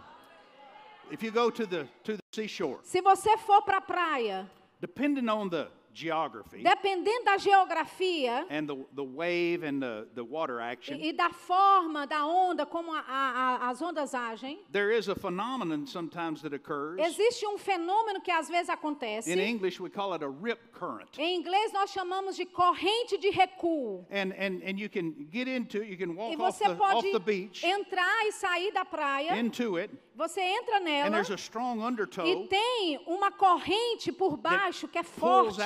If 1.11 1.21
you 1.23 1.31
go 1.31 1.49
to 1.49 1.65
the 1.65 1.87
to 2.03 2.17
the 2.17 2.23
seashore, 2.31 2.79
Se 2.83 3.01
você 3.01 3.37
for 3.39 3.61
para 3.63 3.77
a 3.77 3.81
praia, 3.81 4.49
depending 4.81 5.29
on 5.29 5.49
the 5.49 5.67
geography 5.93 6.63
dependendo 6.63 7.23
da 7.23 7.37
geografia 7.37 8.47
and 8.49 8.65
the, 8.67 8.75
the 8.95 9.03
wave 9.03 9.61
and 9.63 9.79
the, 9.79 10.07
the 10.15 10.23
water 10.23 10.59
action, 10.59 10.97
e, 10.99 11.09
e 11.09 11.13
da 11.13 11.29
forma 11.29 12.07
da 12.07 12.25
onda, 12.25 12.65
como 12.65 12.91
a- 12.91 13.03
a- 13.07 13.69
as 13.69 13.79
ondas 13.79 14.15
agem, 14.15 14.57
there 14.71 14.89
is 14.91 15.07
a 15.07 15.13
phenomenon 15.13 15.85
sometimes 15.85 16.41
that 16.41 16.51
occurs. 16.51 16.99
existe 16.99 17.45
um 17.45 17.59
fenômeno 17.59 18.21
que 18.23 18.31
às 18.31 18.49
vezes 18.49 18.69
acontece. 18.69 19.27
In 19.31 19.37
English, 19.39 19.79
we 19.79 19.87
call 19.87 20.15
it 20.15 20.23
a 20.23 20.27
rip 20.27 20.59
current. 20.73 21.15
Em 21.19 21.35
inglês 21.39 21.71
nós 21.71 21.91
chamamos 21.91 22.35
de 22.35 22.45
corrente 22.45 23.17
de 23.19 23.29
recuo. 23.29 24.03
And, 24.09 24.33
and, 24.35 24.63
and 24.63 24.79
you 24.79 24.89
can 24.89 25.13
get 25.31 25.47
into, 25.47 25.83
you 25.83 25.95
can 25.95 26.09
E 26.15 26.35
off 26.35 26.37
você 26.37 26.63
the, 26.69 26.75
pode 26.75 26.95
off 26.97 27.11
the 27.11 27.19
beach 27.19 27.63
entrar 27.63 28.25
e 28.25 28.31
sair 28.31 28.71
da 28.71 28.83
praia, 28.83 29.37
into 29.39 29.77
it, 29.77 29.91
você 30.15 30.41
entra 30.41 30.79
nela 30.79 31.21
e 31.21 32.47
tem 32.47 32.99
uma 33.07 33.31
corrente 33.31 34.11
por 34.11 34.37
baixo 34.37 34.87
que 34.87 34.97
é 34.97 35.03
forte 35.03 35.59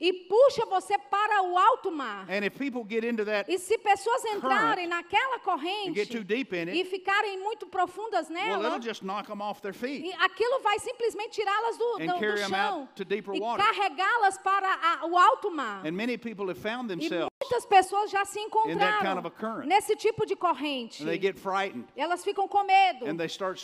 e 0.00 0.12
puxa 0.12 0.64
você 0.66 0.96
para 0.98 1.42
o 1.42 1.58
alto 1.58 1.90
mar. 1.90 2.26
And 2.30 2.44
if 2.44 2.56
people 2.58 2.84
get 2.88 3.04
into 3.04 3.24
that, 3.24 3.50
E 3.52 3.58
se 3.58 3.76
pessoas 3.78 4.24
entrarem 4.26 4.86
naquela 4.86 5.38
corrente 5.40 5.94
get 5.94 6.10
too 6.10 6.22
deep 6.24 6.54
in 6.54 6.68
it, 6.68 6.78
e 6.80 6.84
ficarem 6.84 7.38
muito 7.38 7.66
profundas 7.66 8.28
nela, 8.28 8.66
it'll 8.66 8.80
just 8.82 9.02
knock 9.02 9.26
them 9.28 9.40
off 9.40 9.60
their 9.60 9.74
feet. 9.74 10.12
aquilo 10.18 10.60
vai 10.60 10.78
simplesmente 10.78 11.30
tirá-las 11.30 11.76
do, 11.76 11.98
do- 11.98 12.06
do 12.18 12.36
chão 12.48 12.54
out 12.80 12.88
to 12.94 13.04
deeper 13.04 13.34
e 13.34 13.40
water. 13.40 13.64
carregá-las 13.64 14.38
para 14.38 14.68
a- 14.72 15.06
o 15.06 15.16
alto 15.16 15.50
mar. 15.50 15.84
And 15.86 15.92
many 15.92 16.16
people 16.16 16.48
have 16.48 16.60
found 16.60 16.90
E 16.92 16.96
themselves, 16.96 17.28
muitas 17.42 17.66
pessoas 17.66 18.10
já 18.10 18.24
se 18.24 18.38
encontraram 18.40 19.22
nesse 19.64 19.96
tipo 19.96 20.24
de 20.26 20.36
corrente. 20.36 21.02
and 21.02 21.06
they 21.06 21.18
get 21.18 21.38
frightened, 21.38 21.86
Elas 21.96 22.22
ficam 22.24 22.46
com 22.48 22.62
medo. 22.64 23.06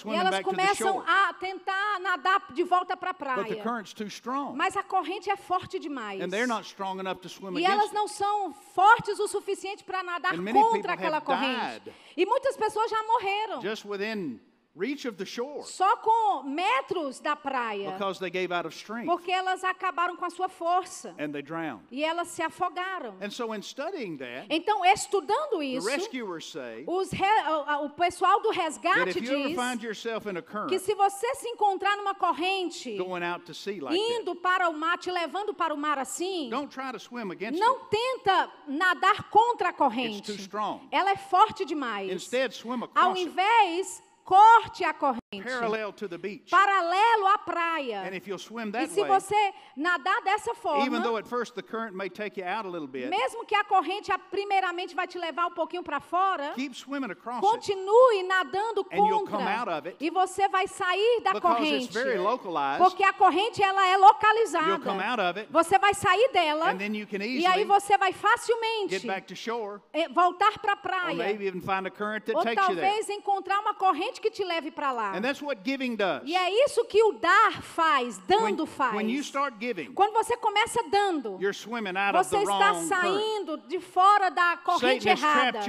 E 0.07 0.15
elas 0.15 0.31
back 0.31 0.45
to 0.45 0.51
the 0.51 0.57
começam 0.57 0.93
shore. 0.95 1.05
a 1.09 1.33
tentar 1.35 2.01
nadar 2.01 2.53
de 2.53 2.63
volta 2.65 2.97
para 2.97 3.11
a 3.11 3.13
But 3.13 3.49
the 3.49 3.55
praia. 3.57 3.63
current's 3.63 3.93
too 3.93 4.07
strong, 4.07 4.57
Mas 4.57 4.77
a 4.77 4.83
corrente 4.83 5.31
é 5.31 5.37
forte 5.37 5.79
demais. 5.79 6.21
and 6.21 6.29
they're 6.31 6.47
not 6.47 6.65
strong 6.67 6.99
enough 7.01 7.21
to 7.21 7.29
swim 7.29 7.59
E 7.59 7.65
elas 7.65 7.93
não 7.93 8.09
são 8.09 8.53
fortes 8.75 9.19
o 9.19 9.29
suficiente 9.29 9.85
para 9.85 10.03
nadar 10.03 10.35
contra 10.53 10.95
aquela 10.95 11.21
corrente. 11.21 11.93
E 12.17 12.25
muitas 12.27 12.57
pessoas 12.57 12.91
já 12.91 13.03
morreram. 13.03 13.61
Just 13.63 13.85
within 13.85 14.41
reach 14.75 15.07
of 15.07 15.17
the 15.19 15.25
shore 15.27 15.63
só 15.65 15.97
com 15.97 16.45
metros 16.45 17.21
da 17.21 17.37
praia, 17.37 17.91
because 17.93 18.19
they 18.19 18.31
gave 18.31 18.51
out 18.53 18.67
of 18.67 18.75
strength 18.75 19.07
porque 19.07 19.31
elas 19.31 19.63
acabaram 19.65 20.17
com 20.17 20.25
a 20.25 20.31
sua 20.31 20.49
força 20.49 21.15
and 21.19 21.31
they 21.33 21.43
drowned. 21.43 21.83
e 21.91 22.03
elas 22.03 22.29
se 22.29 22.43
afogaram. 22.43 23.15
And 23.21 23.31
so, 23.31 23.53
in 23.55 23.61
studying 23.63 24.17
that, 24.17 24.47
Então, 24.49 24.83
estudando 24.85 25.59
the 25.59 25.65
isso, 25.77 25.87
rescuers 25.87 26.47
say 26.51 26.85
os 26.87 27.11
re- 27.13 27.27
o, 27.49 27.85
o 27.87 27.91
pessoal 27.91 28.41
do 28.41 28.49
that 28.53 28.61
resgate 28.63 29.11
if 29.11 29.17
you 29.31 29.49
diz 29.49 29.57
find 29.57 29.83
yourself 29.83 30.27
in 30.29 30.37
a 30.39 30.43
que 30.43 30.51
current 30.51 30.79
se 30.81 30.95
você 30.95 31.35
se 31.35 31.49
encontrar 31.49 31.97
numa 31.97 32.15
corrente, 32.15 32.97
going 32.97 33.23
out 33.23 33.45
to 33.45 33.53
sea 33.53 33.79
like 33.83 33.95
that, 33.97 34.21
indo 34.21 34.35
para 34.35 34.69
o 34.71 34.73
mar, 34.73 34.97
te 34.99 35.11
levando 35.11 35.53
para 35.53 35.75
o 35.75 35.77
mar 35.77 35.99
assim, 35.99 36.49
don't 36.49 36.71
try 36.73 36.91
to 36.93 36.99
swim 36.99 37.31
against 37.31 37.61
não 37.61 37.77
it. 37.77 37.87
tenta 37.91 38.51
nadar 38.67 39.29
contra 39.31 39.69
a 39.69 39.71
It's 39.71 39.77
corrente. 39.79 40.23
too 40.23 40.41
strong. 40.41 40.81
Ela 40.91 41.11
é 41.11 41.17
forte 41.17 41.65
demais. 41.67 42.11
Instead, 42.11 42.55
swim 42.55 42.81
Ao 42.81 42.85
across 42.85 43.19
it, 43.19 43.29
invés, 43.29 44.03
corte 44.25 44.85
a 44.85 44.95
corrente. 44.95 45.22
Parallel 45.41 45.93
to 45.93 46.09
the 46.09 46.19
beach. 46.19 46.51
Paralelo 46.51 47.27
à 47.29 47.39
praia. 47.39 48.03
And 48.03 48.15
if 48.15 48.27
you'll 48.27 48.39
swim 48.39 48.69
E 48.69 48.73
that 48.73 48.91
se 48.91 49.01
way, 49.01 49.09
você 49.09 49.55
nadar 49.77 50.23
dessa 50.23 50.51
even 50.51 51.03
though 51.03 51.13
forma, 51.13 51.19
at 51.19 51.27
first 51.27 51.55
the 51.55 51.63
current 51.63 51.95
may 51.97 52.09
take 52.09 52.37
you 52.39 52.45
out 52.47 52.67
a 52.67 52.69
little 52.69 52.89
bit, 52.89 53.09
mesmo 53.09 53.47
que 53.47 53.55
a 53.55 53.65
corrente 53.65 54.11
primeiramente 54.31 54.95
vai 54.95 55.07
te 55.07 55.19
levar 55.19 55.47
um 55.47 55.55
pouquinho 55.55 55.83
para 55.83 56.01
fora, 56.01 56.53
keep 56.55 56.75
swimming 56.75 57.11
across 57.11 57.39
it 57.39 57.47
continue 57.47 58.23
nadando 58.25 58.85
contra. 58.85 59.95
E 60.01 60.11
você 60.11 60.49
vai 60.49 60.67
sair 60.67 61.21
da 61.23 61.41
corrente. 61.41 61.85
it's 61.87 61.95
very 61.95 62.19
localized. 62.19 62.79
Porque 62.79 63.05
a 63.05 63.13
corrente 63.13 63.63
ela 63.63 63.87
é 63.87 63.93
You'll 63.93 64.01
localizada. 64.07 64.85
come 64.85 65.03
out 65.03 65.21
of 65.21 65.39
it, 65.39 65.49
Você 65.51 65.79
vai 65.79 65.95
sair 65.95 66.31
dela 66.33 66.71
and 66.71 66.79
then 66.79 66.95
you 66.95 67.07
can 67.07 67.23
e 67.23 67.47
aí 67.47 67.65
você 67.65 67.97
vai 67.97 68.13
get 68.13 68.21
facilmente 68.21 69.07
back 69.07 69.27
to 69.27 69.37
shore, 69.37 69.81
eh, 69.93 70.09
voltar 70.09 70.59
para 70.59 70.73
a 70.73 70.77
or 70.77 70.81
praia. 70.83 71.17
maybe 71.17 71.47
even 71.47 71.61
find 71.61 71.87
a 71.87 71.91
current 71.91 72.25
that 72.27 72.37
Ou 72.37 72.43
takes 72.43 72.61
you 72.69 72.75
there. 72.75 72.87
talvez 72.89 73.09
encontrar 73.09 73.61
uma 73.61 73.75
corrente 73.75 74.21
que 74.21 74.31
te 74.31 74.45
leve 74.45 74.71
para 74.71 74.93
lá. 74.93 75.17
And 75.23 75.29
that's 75.29 75.41
what 75.41 75.63
giving 75.63 75.95
does. 75.95 76.23
E 76.25 76.35
é 76.35 76.65
isso 76.65 76.85
que 76.85 77.01
o 77.01 77.13
dar 77.13 77.63
faz, 77.63 78.19
When, 78.29 78.57
dando 78.57 78.67
faz. 78.67 78.95
when 78.95 79.09
you 79.09 79.23
start 79.23 79.55
giving, 79.61 79.93
Quando 79.95 80.13
você 80.13 80.37
começa 80.37 80.83
dando, 80.91 81.39
you're 81.41 81.55
swimming 81.55 81.97
out 81.97 82.17
of 82.17 82.25
você 82.25 82.39
the 82.39 82.43
está 82.43 82.75
saindo 82.75 83.57
de 83.69 83.79
fora 83.79 84.31
da 84.31 84.57
corrente 84.57 85.09
errada. 85.09 85.61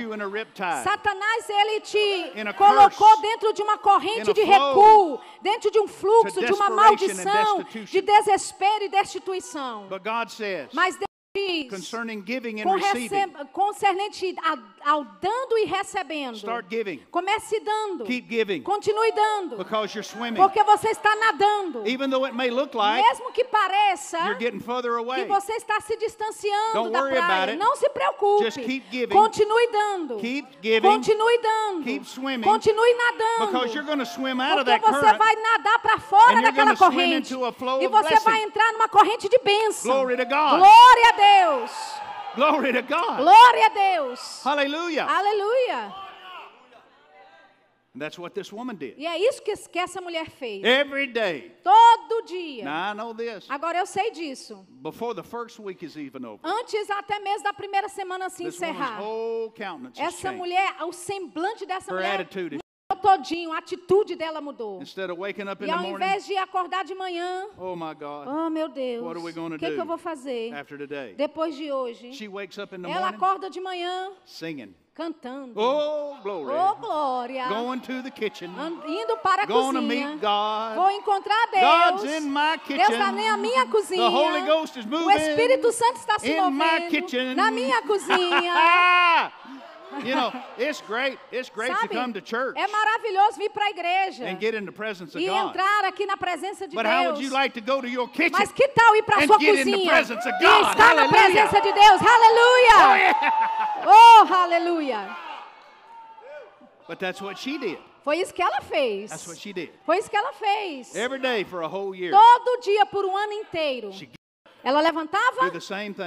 Satanás 0.83 1.49
ele 1.49 1.81
te 1.81 2.33
colocou 2.57 3.21
dentro 3.21 3.53
de 3.53 3.61
uma 3.61 3.77
corrente 3.77 4.33
de 4.33 4.41
recuo, 4.41 5.21
dentro 5.41 5.69
de 5.69 5.79
um 5.79 5.87
fluxo, 5.87 6.43
de 6.43 6.51
uma 6.51 6.71
maldição, 6.71 7.63
de 7.63 8.01
desespero 8.01 8.85
e 8.85 8.89
destituição. 8.89 9.87
But 9.87 10.03
God 10.03 10.29
says, 10.29 10.69
Mas 10.73 10.95
Deus 10.95 11.12
diz, 11.33 11.67
concerning 11.69 12.21
giving 12.23 12.61
and 12.61 12.75
receiving, 12.75 13.33
concernente 13.51 14.35
ao 14.85 15.03
dando 15.19 15.57
e 15.57 15.65
recebendo, 15.65 16.37
start 16.37 16.67
giving. 16.69 16.99
comece 17.09 17.59
dando, 17.59 18.05
Keep 18.05 18.27
giving. 18.29 18.61
continue 18.61 19.11
dando, 19.15 19.57
Because 19.57 19.95
you're 19.95 20.03
swimming. 20.07 20.35
porque 20.35 20.61
você 20.63 20.89
está 20.91 21.15
nadando. 21.15 21.87
Even 21.87 22.11
though 22.11 22.25
it 22.27 22.35
may 22.35 22.51
look 22.51 22.75
like 22.75 23.03
Mesmo 23.03 23.31
que 23.33 23.43
pareça 23.45 24.19
you're 24.25 24.37
getting 24.37 24.59
further 24.59 24.91
que 24.91 24.99
away, 24.99 25.25
você 25.25 25.53
está 25.53 25.81
se 25.81 25.97
distanciando 25.97 26.73
Don't 26.73 26.91
da 26.93 26.99
worry 27.01 27.17
about 27.17 27.27
praia, 27.27 27.53
it. 27.53 27.57
não 27.57 27.75
se 27.77 27.89
preocupe. 27.89 28.43
Just 28.43 28.59
keep 28.59 28.83
giving. 28.91 29.15
Continue 29.17 29.67
dando. 29.71 30.17
Keep 30.19 30.47
giving. 30.61 30.87
Continue 30.87 31.37
dando. 31.41 31.83
Keep 31.83 32.05
swimming. 32.05 32.43
Continue 32.47 32.93
nadando. 32.93 33.51
because 33.51 33.73
you're 33.73 33.87
going 33.87 33.97
to 33.99 34.05
swim 34.05 34.39
out 34.39 34.59
of 34.59 34.65
Porque 34.65 34.79
that 34.79 34.81
você 34.83 34.99
current. 34.99 35.17
vai 35.17 35.35
nadar 35.35 35.79
para 35.81 35.97
fora 35.99 36.41
daquela 36.43 36.75
corrente. 36.77 37.33
E 37.33 37.35
of 37.37 37.55
você 37.57 38.19
vai 38.19 38.23
blessing. 38.23 38.43
entrar 38.43 38.71
numa 38.73 38.87
corrente 38.87 39.27
de 39.27 39.39
bênção. 39.39 39.91
Glory 39.91 40.17
to 40.17 40.25
God. 40.25 40.59
Glória 40.59 41.09
a 41.09 41.11
Deus. 41.13 41.22
Glory 42.35 42.73
to 42.73 42.81
God. 42.81 43.19
Glória 43.19 43.67
a 43.67 43.73
Deus. 43.73 44.41
Hallelujah. 44.43 45.05
Aleluia. 45.07 45.93
And 47.93 48.01
that's 48.01 48.17
what 48.17 48.33
this 48.33 48.51
woman 48.51 48.75
did. 48.75 48.95
E 48.97 49.05
é 49.05 49.19
isso 49.19 49.39
que, 49.43 49.55
que 49.69 49.77
essa 49.77 50.01
mulher 50.01 50.27
fez. 50.27 50.63
Every 50.63 51.05
day. 51.05 51.51
Todo 51.63 52.23
dia. 52.25 52.63
Now 52.63 52.89
I 52.91 52.93
know 52.95 53.13
this. 53.13 53.45
Agora 53.47 53.77
eu 53.77 53.85
sei 53.85 54.09
disso. 54.09 54.65
Before 54.81 55.13
the 55.13 55.21
first 55.21 55.59
week 55.59 55.83
is 55.83 55.95
even 55.95 56.25
over, 56.25 56.39
Antes 56.43 56.89
até 56.89 57.19
mesmo 57.19 57.43
da 57.43 57.53
primeira 57.53 57.87
semana 57.87 58.31
se 58.31 58.45
this 58.45 58.55
encerrar. 58.55 58.97
whole 58.99 59.51
countenance 59.51 59.99
has 59.99 60.15
Essa 60.15 60.29
changed. 60.29 60.39
mulher, 60.39 60.75
o 60.81 60.91
semblante 60.91 61.67
dessa 61.67 61.91
Her 61.91 61.97
mulher 61.97 62.21
attitude 62.21 62.62
todinho, 62.95 63.51
a 63.51 63.57
atitude 63.57 64.15
dela 64.15 64.39
mudou. 64.41 64.81
instead 64.81 65.09
of 65.09 65.19
waking 65.19 65.47
up 65.49 65.61
in 65.63 65.67
E 65.69 65.71
the 65.71 65.77
ao 65.77 65.83
morning, 65.83 66.05
invés 66.05 66.25
de 66.25 66.37
acordar 66.37 66.83
de 66.85 66.93
manhã, 66.95 67.47
oh 67.57 67.75
my 67.75 67.93
God, 67.93 68.27
oh 68.27 68.49
meu 68.49 68.69
Deus, 68.69 69.03
What 69.03 69.17
are 69.17 69.23
we 69.25 69.31
gonna 69.31 69.55
o 69.55 69.59
que, 69.59 69.65
que 69.67 69.75
do 69.75 69.81
eu 69.81 69.85
vou 69.85 69.97
fazer 69.97 70.53
after 70.53 70.77
today. 70.77 71.13
depois 71.15 71.55
de 71.55 71.71
hoje? 71.71 72.13
She 72.13 72.27
wakes 72.27 72.57
up 72.57 72.73
in 72.75 72.81
the 72.81 72.89
Ela 72.89 73.11
morning 73.11 73.17
acorda 73.17 73.49
de 73.49 73.59
manhã 73.61 74.11
singing. 74.25 74.73
cantando. 74.95 75.53
Oh, 75.59 76.17
glory. 76.21 76.53
Oh, 76.53 76.75
glória! 76.79 77.49
Going 77.49 77.79
to 77.79 78.03
the 78.03 78.11
kitchen. 78.11 78.51
Indo 78.87 79.17
para 79.23 79.41
a 79.41 79.47
Going 79.47 79.73
to 79.73 79.81
cozinha. 79.81 80.09
meet 80.11 80.21
God. 80.21 80.75
Vou 80.75 80.91
encontrar 80.91 81.47
God's 81.51 82.03
Deus. 82.03 82.13
in 82.23 82.29
my 82.31 82.57
Deus 82.57 82.79
está 82.79 82.85
kitchen. 82.85 82.99
na 83.15 83.37
minha 83.37 83.65
cozinha. 83.65 84.03
The 84.03 84.15
Holy 84.15 84.41
Ghost 84.45 84.77
is 84.77 84.85
o 84.85 84.89
moving 84.89 85.17
Espírito 85.17 85.71
Santo 85.71 85.97
está 85.97 86.19
se 86.19 86.29
in 86.31 86.35
my 86.35 86.51
movendo 86.51 86.89
kitchen. 86.91 87.35
na 87.35 87.49
minha 87.49 87.81
cozinha. 87.81 88.53
you 90.05 90.15
know, 90.15 90.31
it's 90.57 90.81
great. 90.81 91.17
It's 91.31 91.49
great 91.49 91.69
to 91.71 91.77
Sabe? 91.81 91.93
come 91.93 92.13
to 92.13 92.21
church 92.21 92.55
É 92.57 92.67
maravilhoso 92.67 93.37
vir 93.37 93.49
para 93.51 93.65
a 93.65 93.69
igreja 93.69 94.25
and 94.25 94.39
get 94.39 94.53
in 94.55 94.65
the 94.65 94.71
presence 94.71 95.15
of 95.15 95.23
e 95.23 95.27
God. 95.27 95.49
entrar 95.49 95.85
aqui 95.85 96.05
na 96.05 96.17
presença 96.17 96.67
de 96.67 96.75
But 96.75 96.85
how 96.85 97.03
Deus. 97.03 97.13
would 97.17 97.23
you 97.25 97.31
like 97.31 97.53
to 97.53 97.61
go 97.61 97.81
to 97.81 97.87
your 97.87 98.07
kitchen? 98.09 98.31
Mas 98.31 98.51
que 98.51 98.67
tal 98.69 98.95
ir 98.95 99.03
para 99.03 99.23
and 99.23 99.27
sua 99.27 99.39
get 99.39 99.55
in 99.59 99.65
the 99.65 99.71
cozinha 99.71 99.89
presence 99.91 100.25
of 100.25 100.35
e 100.35 100.39
God? 100.43 100.61
estar 100.71 100.95
na 100.95 101.01
Hallelujah. 101.03 101.09
presença 101.09 101.61
de 101.61 101.71
Deus? 101.73 102.01
Aleluia! 102.01 103.15
Oh, 103.85 104.27
aleluia! 104.33 105.17
But 106.87 106.99
that's 106.99 107.21
what 107.21 107.37
she 107.37 107.57
did. 107.57 107.77
Foi 108.03 108.17
isso 108.17 108.33
que 108.33 108.41
ela 108.41 108.59
fez. 108.61 109.09
That's 109.09 109.25
what 109.27 109.37
she 109.39 109.53
did. 109.53 109.69
Foi 109.85 109.97
isso 109.97 110.09
que 110.09 110.17
ela 110.17 110.33
fez. 110.33 110.93
Every 110.95 111.19
day 111.19 111.45
for 111.45 111.61
a 111.63 111.67
whole 111.67 111.95
year. 111.95 112.11
Todo 112.11 112.59
dia 112.61 112.85
por 112.85 113.05
um 113.05 113.15
ano 113.15 113.31
inteiro. 113.33 113.93
She 113.93 114.09
Ela 114.63 114.79
levantava, 114.81 115.51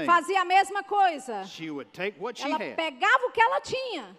fazia 0.07 0.41
a 0.41 0.45
mesma 0.45 0.83
coisa. 0.83 1.43
Ela 2.43 2.59
pegava 2.75 3.27
o 3.27 3.31
que 3.31 3.41
ela 3.41 3.61
tinha, 3.61 4.17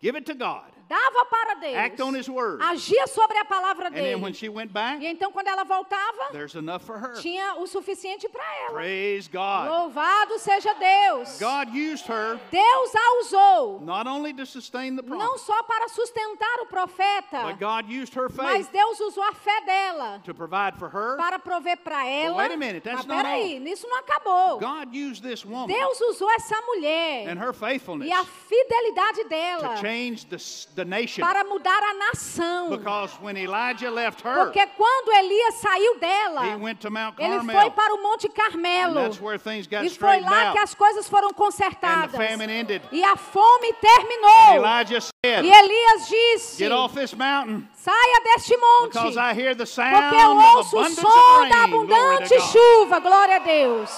give 0.00 0.18
it 0.18 0.24
to 0.26 0.34
God, 0.34 0.72
dava 0.88 1.24
para 1.26 1.54
Deus, 1.54 1.74
act 1.76 2.00
on 2.00 2.14
His 2.14 2.28
word. 2.28 2.60
agia 2.62 3.06
sobre 3.06 3.36
a 3.38 3.44
palavra 3.44 3.88
And 3.88 3.94
then 3.94 4.20
when 4.20 4.32
dele. 4.32 4.34
she 4.34 4.48
went 4.48 4.72
back, 4.72 5.02
E 5.02 5.06
então, 5.06 5.30
quando 5.32 5.48
ela 5.48 5.64
voltava, 5.64 6.30
there's 6.32 6.54
enough 6.54 6.82
for 6.84 6.98
her. 6.98 7.14
tinha 7.20 7.54
o 7.58 7.66
suficiente 7.66 8.28
para 8.28 8.44
ela. 8.66 8.72
Praise 8.74 9.28
God. 9.28 9.68
Louvado 9.68 10.38
seja 10.38 10.72
Deus. 10.74 11.38
God 11.38 11.74
used 11.74 12.06
her 12.08 12.38
Deus 12.50 12.94
a 12.94 13.20
usou 13.20 13.80
not 13.80 14.06
only 14.06 14.32
to 14.32 14.46
sustain 14.46 14.96
the 14.96 15.02
não 15.02 15.18
prophet, 15.18 15.40
só 15.40 15.62
para 15.64 15.88
sustentar 15.88 16.60
o 16.62 16.66
profeta, 16.66 17.42
but 17.46 17.58
God 17.58 17.88
used 17.90 18.14
her 18.14 18.28
mas 18.32 18.66
faith 18.66 18.72
Deus 18.72 19.00
usou 19.00 19.22
a 19.22 19.32
fé 19.32 19.60
dela 19.64 20.20
to 20.24 20.34
provide 20.34 20.78
for 20.78 20.88
her. 20.88 21.16
para 21.16 21.38
prover 21.38 21.76
para 21.78 22.06
ela. 22.06 22.36
wait 22.36 22.52
a 22.52 22.56
minute, 22.56 22.82
that's 22.84 22.98
Mas 22.98 23.06
not 23.06 23.24
peraí, 23.24 23.58
nisso 23.58 23.86
não 23.88 23.98
acabou. 23.98 24.58
God 24.60 24.94
used 24.94 25.22
this 25.22 25.44
woman 25.44 25.66
Deus 25.68 26.00
usou 26.00 26.30
essa 26.30 26.60
mulher 26.62 27.28
and 27.28 27.38
her 27.40 27.52
faithfulness 27.52 28.08
e 28.08 28.12
a 28.12 28.24
fidelidade 28.24 29.24
dela 29.28 29.74
to 29.76 29.80
change 29.80 30.26
the, 30.26 30.36
the 30.76 30.84
nation. 30.84 31.22
para 31.26 31.42
mudar 31.42 31.82
a 31.82 31.94
nação. 31.94 32.70
Because 32.70 33.12
when 33.20 33.36
Elijah 33.36 33.90
left 33.90 34.20
her, 34.22 34.44
Porque 34.44 34.64
quando 34.76 35.12
Elias 35.18 35.54
saiu 35.56 35.98
dela, 35.98 36.46
he 36.46 36.54
went 36.56 36.78
to 36.80 36.90
Mount 36.90 37.16
ele 37.18 37.40
foi 37.40 37.46
Carmel. 37.54 37.70
para 37.72 37.94
o 37.94 38.02
Monte 38.02 38.28
And 38.28 38.32
Carmelo. 38.34 38.94
that's 38.94 39.20
where 39.20 39.38
things 39.38 39.66
got 39.66 39.84
E 39.84 39.90
foi 39.90 40.20
lá 40.20 40.48
out. 40.48 40.52
que 40.52 40.58
as 40.58 40.74
coisas 40.74 41.08
foram 41.08 41.30
And 41.30 41.34
consertadas. 41.34 42.12
the 42.12 42.18
famine 42.18 42.50
ended. 42.52 42.82
E 42.92 43.02
a 43.02 43.16
fome 43.16 43.72
terminou. 43.80 44.54
Elijah 44.56 45.00
said, 45.00 45.44
E 45.44 45.50
Elias 45.50 46.08
disse: 46.08 46.58
Get 46.58 46.70
off 46.72 46.94
this 46.94 47.14
mountain 47.14 47.66
Saia 47.74 48.20
deste 48.24 48.56
monte. 48.56 48.92
because 48.92 49.16
I 49.16 49.32
hear 49.34 49.54
the 49.54 49.66
sound 49.66 49.92
Porque 49.96 50.14
eu 50.16 50.30
of 50.32 50.56
ouço 50.56 50.76
o 50.76 50.80
abundance 50.80 51.00
som 51.00 51.42
of 51.42 51.48
da 51.48 51.64
abundante 51.64 52.40
chuva. 52.52 53.00
Glória 53.00 53.36
a 53.36 53.38
Deus. 53.40 53.90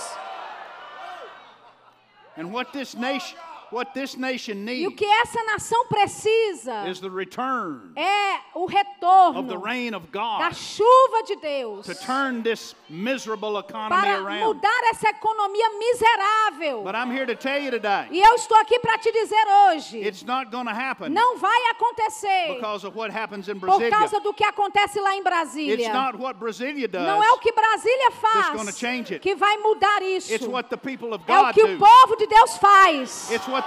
And 2.36 2.52
what 2.52 2.72
this 2.72 2.94
nation, 2.94 3.36
what 3.72 3.92
this 3.94 4.16
nation 4.16 4.52
E 4.68 4.86
o 4.86 4.90
needs 4.90 4.94
que 4.96 5.04
essa 5.04 5.42
nação 5.44 5.86
precisa 5.88 6.88
is 6.88 7.00
the 7.00 7.08
return 7.08 7.92
é 7.96 8.38
o 8.54 8.64
of 8.64 8.72
the 8.72 8.78
retorno 8.78 9.60
rain 9.64 9.94
of 9.94 10.06
da 10.10 10.20
God 10.20 10.54
chuva 10.54 11.22
de 11.26 11.36
Deus 11.36 11.86
to 11.86 11.94
turn 11.94 12.42
this 12.42 12.74
miserable 12.88 13.58
economy 13.58 13.90
para 14.00 14.18
around. 14.20 14.44
mudar 14.54 14.80
essa 14.90 15.08
economia 15.10 15.68
miserável. 15.78 16.82
But 16.84 16.94
I'm 16.94 17.10
here 17.10 17.26
to 17.26 17.34
tell 17.36 17.58
you 17.62 17.70
today, 17.70 18.08
E 18.10 18.20
eu 18.20 18.34
estou 18.34 18.56
aqui 18.58 18.78
para 18.80 18.98
te 18.98 19.10
dizer 19.12 19.44
hoje: 19.70 19.98
it's 19.98 20.24
not 20.24 20.50
going 20.50 20.64
to 20.66 20.72
happen 20.72 21.10
não 21.10 21.38
vai 21.38 21.70
acontecer 21.70 22.54
because 22.54 22.84
of 22.86 22.96
what 22.96 23.10
happens 23.14 23.48
in 23.48 23.58
por 23.58 23.66
Brasilia. 23.68 23.90
causa 23.90 24.20
do 24.20 24.32
que 24.32 24.44
acontece 24.44 25.00
lá 25.00 25.14
em 25.14 25.18
It's 25.18 25.24
Brasília. 25.24 25.92
not 25.92 26.18
what 26.18 26.38
Brasilia 26.38 26.88
does. 26.88 27.06
Não 27.06 27.22
é 27.22 27.30
o 27.32 27.38
que 27.38 27.52
Brasília 27.52 28.10
faz 28.12 28.76
change 28.78 29.14
it. 29.14 29.20
que 29.20 29.34
vai 29.34 29.56
mudar 29.58 30.02
isso. 30.02 30.32
It's 30.32 30.46
what 30.46 30.68
the 30.68 30.76
people 30.76 31.12
of 31.14 31.22
É 31.26 31.38
o 31.38 31.44
God 31.44 31.54
que 31.54 31.62
o 31.62 31.68
do. 31.68 31.78
povo 31.78 32.16
de 32.16 32.26
Deus 32.26 32.56
faz. 32.58 33.30
It's 33.30 33.46
what 33.48 33.57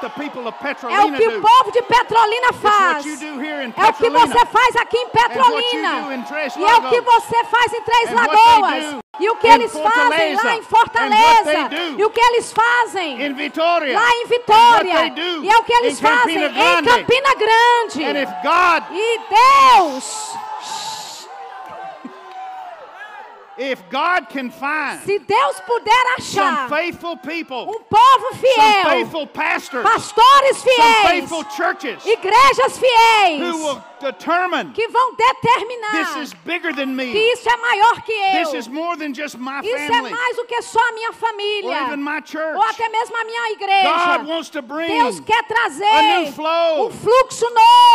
É 0.89 1.05
o 1.05 1.11
que 1.13 1.27
o 1.27 1.31
do. 1.31 1.41
povo 1.41 1.71
de 1.71 1.81
Petrolina 1.81 2.53
faz. 2.53 3.05
what 3.05 3.09
you 3.09 3.17
do 3.17 3.41
here 3.43 3.65
in 3.65 3.73
É 3.77 3.85
o 3.85 3.93
que 3.93 4.09
você 4.09 4.45
faz 4.45 4.75
aqui 4.77 4.97
em 4.97 5.09
Petrolina. 5.09 6.23
E 6.57 6.63
é 6.63 6.75
o 6.75 6.89
que 6.89 7.01
você 7.01 7.43
faz 7.45 7.73
em 7.73 7.81
Três 7.81 8.13
Lagoas. 8.13 9.01
E 9.19 9.29
o 9.29 9.35
que 9.35 9.47
eles 9.47 9.71
fazem 9.71 10.35
lá 10.35 10.55
em 10.55 10.63
Fortaleza. 10.63 11.69
E 11.97 12.03
o 12.05 12.09
que 12.09 12.21
eles 12.21 12.51
fazem 12.53 13.17
lá 13.93 14.09
em 14.11 14.25
Vitória. 14.27 15.13
E 15.43 15.49
é 15.49 15.57
o 15.57 15.63
que 15.63 15.73
eles 15.73 15.99
fazem 15.99 16.37
em. 16.37 16.83
Campina 16.83 17.35
Grande. 17.35 18.03
E 18.91 19.19
Deus 19.29 20.31
If 23.57 23.89
God 23.89 24.29
can 24.29 24.49
find 24.49 25.01
Se 25.01 25.17
Deus 25.17 25.61
puder 25.65 26.21
some 26.23 26.69
faithful 26.69 27.17
people, 27.17 27.69
um 27.69 27.83
povo 27.83 28.31
some 28.31 28.39
fiel, 28.39 28.83
faithful 28.85 29.27
pastors, 29.27 29.85
pastores 29.85 30.55
some 30.55 31.09
faithful 31.09 31.43
churches 31.43 32.01
igrejas 32.03 32.79
who 33.39 33.57
will 33.63 33.83
determine 34.01 34.71
que 34.73 34.87
vão 34.89 35.15
this 35.15 35.27
determinar 35.41 36.21
is 36.23 36.33
bigger 36.45 36.73
than 36.73 36.87
que 36.87 37.05
me. 37.13 37.31
isso 37.33 37.49
é 37.49 37.57
maior 37.57 38.01
que 38.01 38.11
eu. 38.11 38.43
This 38.45 38.53
is 38.53 38.67
more 38.67 38.97
than 38.97 39.13
just 39.13 39.37
my 39.37 39.61
Isso 39.63 39.75
é 39.75 39.87
family 39.87 40.11
mais 40.11 40.35
do 40.35 40.45
que 40.45 40.61
só 40.61 40.79
a 40.79 40.91
minha 40.93 41.09
or 41.09 41.13
família, 41.13 41.83
even 41.87 41.97
my 42.03 42.21
church. 42.25 42.55
ou 42.55 42.63
até 42.63 42.89
mesmo 42.89 43.15
a 43.17 43.23
minha 43.23 43.51
igreja. 43.53 44.17
God 44.17 44.27
wants 44.27 44.49
to 44.49 44.61
bring 44.61 44.87
Deus 44.87 45.19
quer 45.21 45.43
trazer 45.43 45.85
a 45.85 46.01
new 46.21 46.31
flow 46.33 46.87
um 46.87 46.91
fluxo 46.91 47.45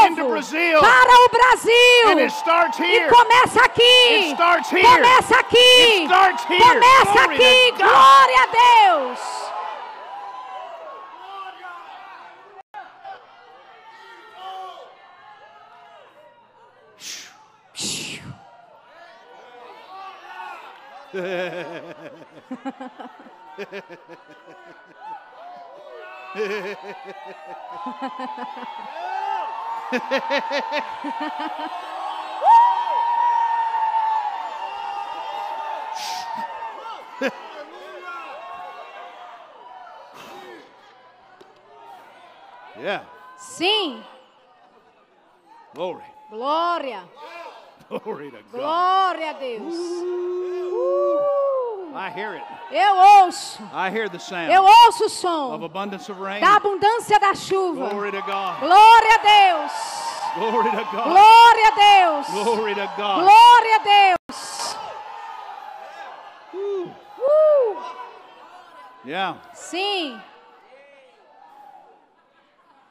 into 0.07 0.21
novo 0.23 0.31
Brazil. 0.31 0.81
para 0.81 1.13
o 1.25 1.29
Brasil. 1.29 2.09
and 2.09 2.21
it 2.21 2.33
starts 2.33 2.79
E 2.79 2.83
here. 2.85 3.09
começa 3.09 3.61
aqui. 3.61 3.83
It 3.83 4.31
starts 4.35 4.71
here. 4.73 4.83
Começa 4.83 5.37
aqui. 5.39 5.57
It 5.59 6.05
starts 6.07 6.45
here. 6.49 6.59
Começa 6.63 7.13
Glory 7.13 7.35
aqui. 7.37 7.73
Glória 7.77 8.43
a 8.43 8.47
Deus. 8.47 9.46
Yeah. 42.79 43.05
Sim. 43.39 44.03
Glory. 45.75 46.05
Glória. 46.31 47.09
Glory 47.89 48.31
to 48.31 48.43
God. 48.53 48.53
Glória 48.53 49.31
a 49.31 49.35
Deus. 49.35 49.75
Uh, 49.75 50.36
I 51.97 52.11
hear 52.11 52.35
it. 52.35 52.45
eu 52.71 52.95
ouço. 53.25 53.63
I 53.73 53.91
hear 53.91 54.09
the 54.09 54.19
sound 54.19 54.53
Eu 54.53 54.63
ouço 54.63 55.05
o 55.05 55.07
of 55.07 55.15
som 55.15 55.65
abundance 55.65 56.11
of 56.13 56.21
rain. 56.21 56.41
da 56.41 56.57
abundância 56.57 57.19
da 57.19 57.35
chuva. 57.35 57.89
Glory 57.89 58.11
to 58.13 58.23
God. 58.23 58.61
Glória 58.61 59.15
a 59.15 59.19
Deus. 59.19 59.73
Glory 60.37 60.71
to 60.71 60.85
God. 60.93 61.05
Glória 61.05 61.69
a 61.69 61.75
Deus. 61.75 62.27
Glory 62.45 62.75
to 62.75 62.87
God. 62.97 63.23
Glória 63.25 63.77
a 63.77 63.79
Deus. 63.85 64.77
Uh, 66.55 66.87
Yeah. 69.05 69.37
sim, 69.55 70.21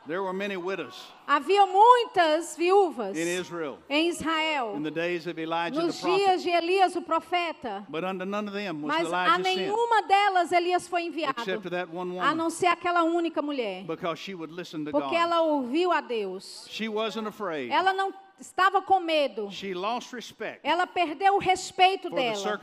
There 0.08 0.22
were 0.22 0.34
many 0.34 0.56
widows 0.58 0.94
havia 1.28 1.66
muitas 1.66 2.56
viúvas 2.56 3.16
in 3.16 3.28
Israel 3.28 3.80
em 3.90 4.10
Israel 4.10 4.76
in 4.76 4.84
the 4.84 4.92
days 4.92 5.26
of 5.26 5.40
Elijah 5.40 5.82
nos 5.82 5.96
the 5.96 6.02
prophet. 6.02 6.26
dias 6.26 6.44
de 6.44 6.52
Elias 6.52 6.96
o 6.96 7.02
profeta, 7.02 7.86
But 7.90 8.04
unto 8.04 8.26
none 8.26 8.48
of 8.48 8.54
them 8.54 8.84
was 8.84 8.90
mas 8.90 9.06
a 9.06 9.10
Elijah 9.10 9.44
sent, 9.44 9.58
nenhuma 9.58 10.08
delas 10.08 10.52
Elias 10.52 10.88
foi 10.88 11.04
enviado, 11.04 11.40
except 11.40 11.64
to 11.64 11.70
that 11.72 11.90
one 11.90 12.12
a 12.12 12.14
woman, 12.14 12.36
não 12.38 12.50
ser 12.50 12.68
aquela 12.68 13.04
única 13.04 13.42
mulher, 13.42 13.86
because 13.88 14.20
she 14.20 14.36
would 14.36 14.52
listen 14.52 14.86
to 14.86 14.92
porque 14.92 15.10
God. 15.10 15.16
ela 15.16 15.42
ouviu 15.42 15.92
a 15.92 16.02
Deus. 16.02 16.68
She 16.70 16.88
wasn't 16.88 17.28
afraid. 17.28 17.72
Ela 17.72 17.94
não 17.94 18.14
estava 18.40 18.82
com 18.82 19.00
medo. 19.00 19.50
She 19.52 19.74
lost 19.74 20.14
respect 20.14 20.60
Ela 20.64 20.86
perdeu 20.86 21.36
o 21.36 21.40
respeito 21.40 22.10
dela 22.10 22.58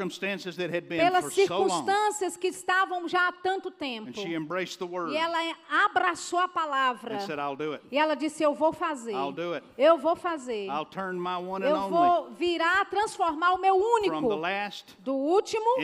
pelas 0.89 1.33
circunstâncias 1.33 2.37
que 2.37 2.49
estavam 2.49 3.09
já 3.09 3.29
há 3.29 3.33
tanto 3.33 3.71
tempo. 3.71 4.11
And 4.11 4.15
she 4.15 4.35
embraced 4.35 4.79
the 4.79 4.85
word 4.85 5.13
E 5.13 5.17
ela 5.17 5.39
abraçou 5.85 6.39
a 6.39 6.49
palavra. 6.49 7.17
and 7.17 7.21
said, 7.21 7.39
I'll 7.39 7.57
do 7.57 7.73
it. 7.73 7.85
E 7.91 7.99
ela 7.99 8.15
disse: 8.15 8.43
Eu 8.43 8.55
vou 8.55 8.73
fazer. 8.73 9.13
I'll 9.13 9.33
do 9.33 9.55
it. 9.55 9.67
Eu 9.77 9.99
vou 9.99 10.17
fazer. 10.17 10.67
I'll 10.67 10.87
turn 10.87 11.19
my 11.19 11.37
one 11.37 11.65
and 11.65 11.69
Eu 11.69 11.89
vou 11.89 12.31
virar, 12.33 12.85
transformar 12.87 13.53
o 13.53 13.59
meu 13.59 13.79
from 13.79 14.01
the 14.01 14.09
único 14.09 14.35
last 14.37 14.97
do 15.01 15.15
último 15.15 15.77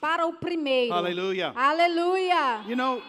para 0.00 0.26
o 0.26 0.34
primeiro. 0.34 0.92
Hallelujah. 0.92 1.52
Aleluia. 1.54 2.62
You 2.66 2.76
know, 2.76 3.02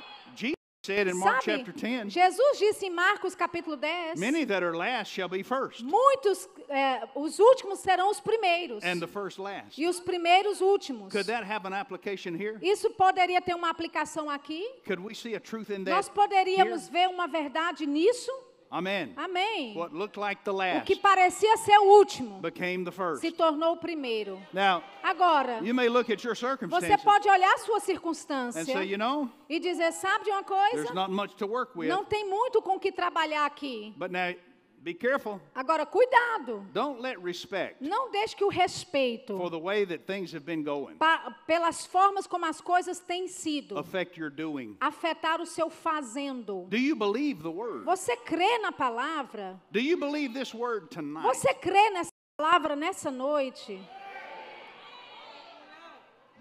said 0.90 1.08
in 1.08 1.18
Mark 1.18 1.44
Sabe, 1.44 1.64
chapter 1.64 1.72
10, 1.72 2.10
Jesus 2.10 2.58
disse 2.58 2.86
em 2.86 2.90
Marcos 2.90 3.36
capítulo 3.36 3.78
10: 3.78 4.20
many 4.20 4.46
that 4.46 4.64
are 4.64 4.76
last 4.76 5.12
shall 5.12 5.30
be 5.30 5.44
first, 5.44 5.84
Muitos, 5.84 6.48
é, 6.70 7.08
os 7.16 7.40
últimos 7.40 7.80
serão 7.80 8.10
os 8.10 8.20
primeiros. 8.20 8.84
and 8.84 9.00
the 9.00 9.08
first 9.08 9.40
last. 9.40 9.78
E 9.78 9.88
os 9.88 10.00
primeiros 10.00 10.62
últimos. 10.62 11.12
Could 11.12 11.28
that 11.28 11.44
have 11.44 11.66
an 11.68 11.74
application 11.74 12.36
here? 12.36 12.58
Isso 12.62 12.90
poderia 12.92 13.42
ter 13.42 13.54
uma 13.56 13.70
aplicação 13.70 14.30
aqui? 14.30 14.66
Could 14.86 15.02
we 15.02 15.14
see 15.14 15.36
a 15.36 15.40
truth 15.40 15.70
in 15.70 15.84
that? 15.84 15.92
Nós 15.92 16.10
poderíamos 16.10 16.88
here? 16.88 16.92
ver 16.92 17.08
uma 17.10 17.28
verdade 17.28 17.86
nisso? 17.86 18.32
Amen. 18.72 19.14
Amém. 19.18 19.74
What 19.76 19.94
looked 19.96 20.16
like 20.20 20.44
the 20.44 20.52
O 20.52 20.56
last 20.56 20.86
que 20.86 20.96
parecia 20.96 21.58
ser 21.58 21.78
o 21.80 21.98
último 21.98 22.40
became 22.40 22.84
the 22.86 22.92
first. 22.92 23.22
se 23.22 23.32
tornou 23.32 23.74
o 23.74 23.78
primeiro. 23.78 24.40
Now, 24.54 24.84
Agora, 25.02 25.60
you 25.64 25.74
may 25.74 25.90
look 25.90 26.12
at 26.12 26.24
your 26.24 26.36
você 26.36 26.98
pode 27.04 27.28
olhar 27.28 27.58
sua 27.60 27.78
and 27.78 27.80
circunstância 27.80 28.66
say, 28.66 28.86
you 28.86 28.98
know, 28.98 29.30
e 29.50 29.60
dizer, 29.60 29.92
sabe 29.94 30.26
de 30.26 30.30
uma 30.32 30.44
there's 30.44 30.84
coisa? 30.86 30.94
not 30.94 31.12
much 31.12 31.36
to 31.36 31.48
work 31.48 31.78
with. 31.78 31.88
Não 31.88 32.06
tem 32.06 32.30
muito 32.30 32.62
com 32.62 32.76
o 32.76 32.80
que 32.80 32.92
trabalhar 32.92 33.46
aqui. 33.46 33.94
But 33.98 34.12
now, 34.12 34.36
be 34.84 34.94
careful. 34.94 35.40
Agora, 35.54 35.86
cuidado. 35.86 36.66
Don't 36.74 37.02
let 37.02 37.18
respect 37.22 37.82
Não 37.82 38.10
deixe 38.12 38.36
que 38.36 38.44
o 38.44 38.50
respeito 38.50 39.38
for 39.38 39.50
the 39.50 39.60
way 39.60 39.86
that 39.86 40.06
things 40.06 40.34
have 40.34 40.46
been 40.46 40.64
going 40.64 40.96
pa- 40.98 41.36
pelas 41.46 41.86
formas 41.86 42.26
como 42.28 42.46
as 42.46 42.62
coisas 42.62 43.00
têm 43.00 43.28
sido 43.28 43.78
affect 43.78 44.18
your 44.20 44.30
doing. 44.30 44.76
afetar 44.80 45.42
o 45.42 45.46
seu 45.46 45.70
fazendo. 45.70 46.66
Do 46.70 46.78
you 46.78 46.96
believe 46.96 47.42
the 47.44 47.50
word? 47.52 47.84
Você 47.86 48.16
crê 48.18 48.58
na 48.60 48.72
palavra? 48.72 49.60
Do 49.72 49.80
you 49.80 49.98
believe 49.98 50.34
this 50.34 50.54
word 50.54 50.88
tonight? 50.90 51.24
Você 51.28 51.54
crê 51.54 51.90
nessa 51.92 52.12
palavra 52.38 52.76
nessa 52.76 53.12
noite? 53.12 53.80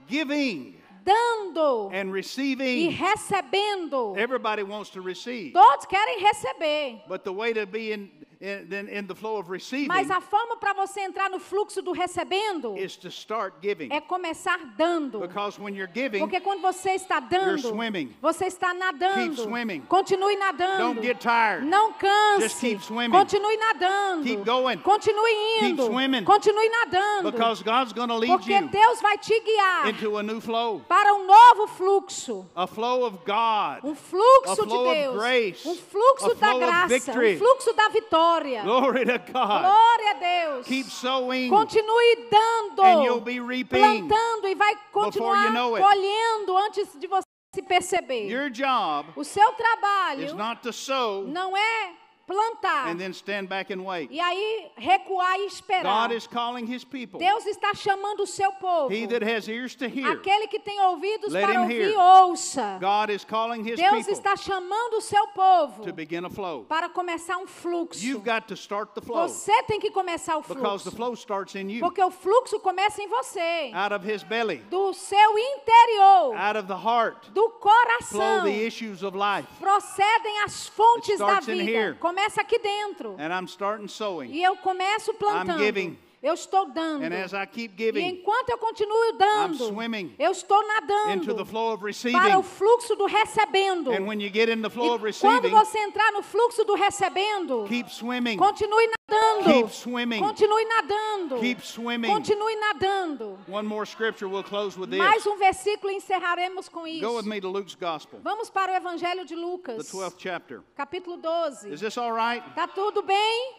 Giving 0.09 0.76
Dando 1.05 1.89
and 1.93 2.09
e 2.09 2.12
receiving. 2.12 2.91
recebendo. 2.91 4.14
Everybody 4.16 4.62
wants 4.62 4.91
to 4.91 5.01
receive. 5.01 5.53
Todos 5.53 5.86
querem 5.86 6.20
receber. 6.20 7.03
But 7.09 7.24
the 7.24 7.32
way 7.32 7.53
to 7.55 7.64
be 7.66 7.93
in, 7.93 8.11
in, 8.41 8.72
in- 8.72 8.89
in 8.89 9.07
the 9.07 9.14
flow 9.14 9.36
of 9.39 9.51
receiving 9.51 9.89
Mas 9.89 10.11
a 10.11 10.20
forma 10.20 10.57
para 10.57 10.72
você 10.72 11.01
entrar 11.01 11.28
no 11.28 11.41
fluxo 11.41 11.82
do 11.82 11.91
recebendo 11.93 12.76
is 12.78 12.97
to 12.97 13.09
start 13.09 13.55
giving. 13.61 13.89
é 13.93 14.01
começar 14.01 14.59
dando. 14.76 15.18
Because 15.20 15.59
when 15.61 15.74
you're 15.74 15.91
giving, 15.93 16.20
Porque 16.20 16.41
quando 16.41 16.61
você 16.62 16.91
está 16.93 17.18
dando, 17.18 17.61
swimming. 17.68 18.14
você 18.22 18.47
está 18.47 18.72
nadando. 18.72 19.34
Keep 19.36 19.43
swimming. 19.49 19.80
Continue 19.89 20.36
nadando. 20.36 20.78
don't 20.95 21.03
get 21.03 21.18
tired. 21.20 21.64
Não 21.64 21.93
canse. 21.95 22.43
Just 22.43 22.61
keep 22.61 22.80
swimming. 22.80 23.11
Continue 23.11 23.57
nadando. 23.57 24.22
Keep 24.24 24.45
going. 24.45 24.78
Continue 24.78 25.30
indo. 25.62 25.82
Keep 25.84 25.93
swimming. 25.93 26.24
Continue 26.24 26.68
nadando. 26.68 27.32
Because 27.32 27.62
God's 27.64 27.93
going 27.93 28.09
to 28.09 28.16
lead 28.16 28.30
Porque 28.30 28.53
you 28.53 28.68
Deus 28.68 29.01
vai 29.01 29.18
te 29.18 29.34
guiar 29.41 29.89
into 29.89 30.16
a 30.16 30.22
new 30.22 30.41
flow. 30.41 30.80
para 30.89 31.12
um 31.14 31.26
novo 31.26 31.66
fluxo. 31.66 32.47
A 32.55 32.66
flow 32.68 33.05
of 33.05 33.18
God. 33.26 33.80
Um 33.84 33.97
fluxo 33.97 34.53
A 34.53 34.55
de 34.55 34.62
flow 34.62 34.86
of 34.89 34.95
Deus. 34.95 35.16
grace. 35.16 35.66
Um 35.68 35.74
fluxo 35.74 36.26
A 36.30 36.34
da 36.34 36.47
flow 36.51 36.61
of 36.62 36.66
graça. 36.66 36.89
victory. 36.89 37.34
Um 37.34 37.39
fluxo 37.39 37.72
da 37.72 37.89
vitória. 37.89 38.28
Glory 38.64 39.05
to 39.05 39.18
God. 39.18 39.64
Glória 39.64 40.16
a 40.16 40.20
Deus. 40.20 40.66
Keep 40.66 40.87
sowing 40.87 41.51
Continue 41.51 42.29
dando. 42.31 42.83
and 42.83 43.05
you'll 43.05 43.20
be 43.20 43.41
reaping. 43.41 43.81
plantando 43.81 44.49
e 44.49 44.55
vai 44.55 44.74
continuar 44.93 45.45
you 45.45 45.53
know 45.53 45.76
colhendo 45.76 46.57
antes 46.57 46.89
de 46.99 47.07
você 47.07 47.22
se 47.55 47.62
perceber. 47.62 48.29
Your 48.29 48.51
job 48.51 49.09
o 49.16 49.24
seu 49.24 49.51
is 49.51 49.57
trabalho 49.57 50.35
not 50.37 50.62
to 50.62 50.72
sow 50.72 51.24
não 51.26 51.57
é 51.57 51.93
plantar 52.29 52.89
and 52.91 52.99
then 52.99 53.12
stand 53.12 53.49
back 53.49 53.72
and 53.72 53.83
wait. 53.83 54.11
e 54.12 54.20
aí 54.20 54.70
recuar 54.76 55.39
e 55.41 55.47
esperar. 55.47 56.09
God 56.09 56.14
is 56.16 56.26
calling 56.26 56.66
his 56.66 56.85
people. 56.85 57.18
Deus 57.18 57.47
está 57.47 57.72
chamando 57.74 58.20
o 58.22 58.26
seu 58.26 58.53
povo. 58.53 58.93
He 58.93 59.07
that 59.07 59.24
has 59.24 59.49
ears 59.49 59.74
to 59.76 59.87
hear. 59.87 60.11
Aquele 60.12 60.47
que 60.47 60.59
tem 60.61 60.79
ouvidos 60.83 61.33
Let 61.33 61.43
para 61.47 61.55
him 61.55 61.59
ouvir, 61.62 61.91
hear. 61.91 61.99
ouça. 61.99 62.79
God 62.81 63.11
is 63.11 63.24
calling 63.24 63.64
his 63.64 63.76
Deus 63.79 63.97
people 63.97 64.12
está 64.12 64.37
chamando 64.37 64.95
o 64.99 65.01
seu 65.01 65.26
povo 65.29 65.83
to 65.85 65.93
begin 65.93 66.24
a 66.26 66.31
flow. 66.31 66.64
para 66.68 66.89
começar 66.91 67.39
um 67.39 67.47
fluxo. 67.47 68.05
You've 68.05 68.24
got 68.24 68.47
to 68.49 68.55
start 68.55 68.95
the 68.95 69.01
flow 69.01 69.26
Você 69.29 69.62
tem 69.64 69.81
que 69.81 69.91
começar 69.91 70.37
o 70.37 70.43
because 70.43 70.85
the 70.85 70.91
fluxo. 70.91 70.97
flow 70.97 71.14
starts 71.14 71.55
in 71.55 71.70
you. 71.70 71.81
Porque 71.81 72.03
o 72.03 72.11
fluxo 72.11 72.61
começa 72.61 73.01
em 73.03 73.09
você. 73.09 73.70
Out 73.74 73.95
of 73.95 74.05
his 74.07 74.22
belly, 74.22 74.59
Do 74.70 74.93
seu 74.93 75.39
interior. 75.39 76.37
out 76.37 76.57
of 76.59 76.66
the 76.68 76.74
heart, 76.76 77.31
Do 77.33 77.49
flow 77.49 77.51
coração. 77.61 78.45
the 78.45 78.66
issues 78.66 79.03
of 79.03 79.16
life. 79.16 79.47
procedem 79.61 80.41
as 80.45 80.68
fontes 80.68 81.14
It 81.14 81.18
da 81.18 81.41
vida. 81.41 81.62
here. 81.62 81.95
Começa 82.19 82.41
aqui 82.41 82.59
dentro. 82.59 83.16
And 83.16 83.29
I'm 83.29 83.45
starting 83.47 83.87
sowing. 83.87 84.33
E 84.33 84.43
eu 84.43 84.57
começo 84.57 85.14
plantando. 85.14 85.62
giving. 85.62 85.97
Eu 86.21 86.35
estou 86.35 86.66
dando. 86.71 87.05
And 87.05 87.14
as 87.14 87.33
I 87.33 87.47
keep 87.47 87.75
E 87.75 87.77
giving 87.77 88.05
enquanto 88.09 88.49
eu 88.51 88.59
continuo 88.59 89.12
dando, 89.16 89.69
swimming 89.69 90.14
eu 90.19 90.33
estou 90.33 90.61
into 90.61 90.69
nadando 90.75 91.35
the 91.37 91.45
flow 91.45 91.73
of 91.75 91.81
para 92.12 92.39
o 92.39 92.43
fluxo 92.43 92.97
do 92.97 93.07
recebendo. 93.07 93.93
and 93.93 94.05
when 94.07 94.21
you 94.21 94.29
get 94.29 94.49
in 94.49 94.61
the 94.61 94.69
flow 94.71 94.95
of 94.95 95.07
E 95.09 95.12
quando 95.12 95.43
receiving, 95.45 95.51
você 95.51 95.79
entrar 95.79 96.11
no 96.12 96.23
fluxo 96.23 96.64
do 96.64 96.75
recebendo, 96.75 97.64
keep 97.69 97.89
swimming, 97.89 98.37
continue 98.37 98.89
nadando. 99.09 99.45
keep 99.45 99.71
swimming, 99.71 100.19
Continue 100.21 100.64
nadando. 100.64 101.39
keep 101.41 101.61
swimming. 101.64 102.11
Continue 102.11 102.57
nadando. 102.61 103.39
One 103.47 103.66
more 103.66 103.87
scripture, 103.87 104.29
we'll 104.29 104.43
close 104.43 104.77
with 104.77 104.91
this. 104.91 104.99
Mais 104.99 105.25
um 105.25 105.37
versículo 105.39 105.93
e 105.93 105.97
encerraremos 105.97 106.69
com 106.69 106.81
Go 107.01 107.14
with 107.16 107.21
isso. 107.21 107.29
me 107.29 107.41
to 107.41 107.49
Luke's 107.49 107.77
Gospel, 107.77 108.21
Vamos 108.25 108.51
para 108.51 108.73
o 108.73 108.75
Evangelho 108.75 109.25
de 109.25 109.35
the 109.37 109.41
Lucas, 109.41 109.89
12th 109.93 110.16
chapter. 110.19 110.62
capítulo 110.77 111.16
12. 111.16 111.73
Is 111.73 111.81
this 111.81 111.97
all 111.97 112.12
right? 112.12 112.43
Tá 112.57 112.66
tudo 112.66 113.03
bem? 113.03 113.57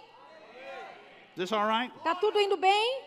Is 1.39 1.47
this 1.47 1.51
all 1.53 1.65
right? 1.65 1.89
Tá 2.03 2.15
tudo 2.19 2.37
indo 2.37 2.57
bem? 2.57 3.01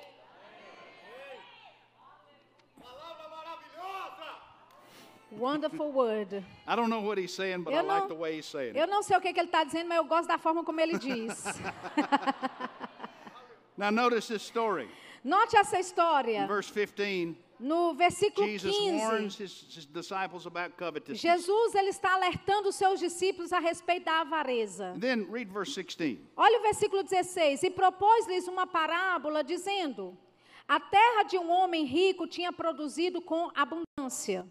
Wonderful 5.30 5.92
word. 5.92 6.44
I 6.66 6.76
don't 6.76 6.90
know 6.90 7.00
what 7.00 7.16
he's 7.16 7.32
saying, 7.34 7.62
but 7.62 7.72
Eu 7.72 7.78
I 7.78 7.82
like 7.82 8.00
não- 8.02 8.08
the 8.08 8.14
way 8.14 8.36
he's 8.36 8.46
saying 8.46 8.76
Eu 8.76 8.84
it. 8.84 8.90
não 8.90 9.02
sei 9.02 9.16
o 9.16 9.20
que, 9.20 9.32
que 9.32 9.40
ele 9.40 9.48
está 9.48 9.64
dizendo, 9.64 9.88
mas 9.88 9.96
eu 9.96 10.04
gosto 10.04 10.28
da 10.28 10.36
forma 10.38 10.62
como 10.62 10.80
ele 10.80 10.98
diz. 10.98 11.44
Now 13.76 13.90
notice 13.90 14.28
this 14.28 14.42
story. 14.42 14.88
Note 15.24 15.56
essa 15.56 15.78
In 15.78 15.80
história. 15.80 16.46
verse 16.46 16.70
15, 16.70 17.34
No 17.62 17.94
versículo 17.94 18.44
Jesus 18.44 18.76
warns 18.76 19.36
15, 19.36 19.42
his, 19.44 19.76
his 19.76 19.86
disciples 19.86 20.46
about 20.46 20.76
covetousness. 20.76 21.20
Jesus 21.20 21.74
ele 21.76 21.90
está 21.90 22.14
alertando 22.14 22.68
os 22.68 22.74
seus 22.74 22.98
discípulos 22.98 23.52
a 23.52 23.60
respeito 23.60 24.06
da 24.06 24.22
avareza. 24.22 24.92
And 24.94 25.00
then 25.00 25.26
read 25.30 25.48
verse 25.48 25.72
16. 25.72 26.18
Olha 26.36 26.58
o 26.58 26.62
versículo 26.62 27.04
16. 27.04 27.62
E 27.62 27.70
propôs-lhes 27.70 28.48
uma 28.48 28.66
parábola, 28.66 29.44
dizendo: 29.44 30.18
A 30.66 30.80
terra 30.80 31.22
de 31.22 31.38
um 31.38 31.50
homem 31.50 31.84
rico 31.84 32.26
tinha 32.26 32.52
produzido 32.52 33.22
com 33.22 33.50
abundância. 33.54 34.44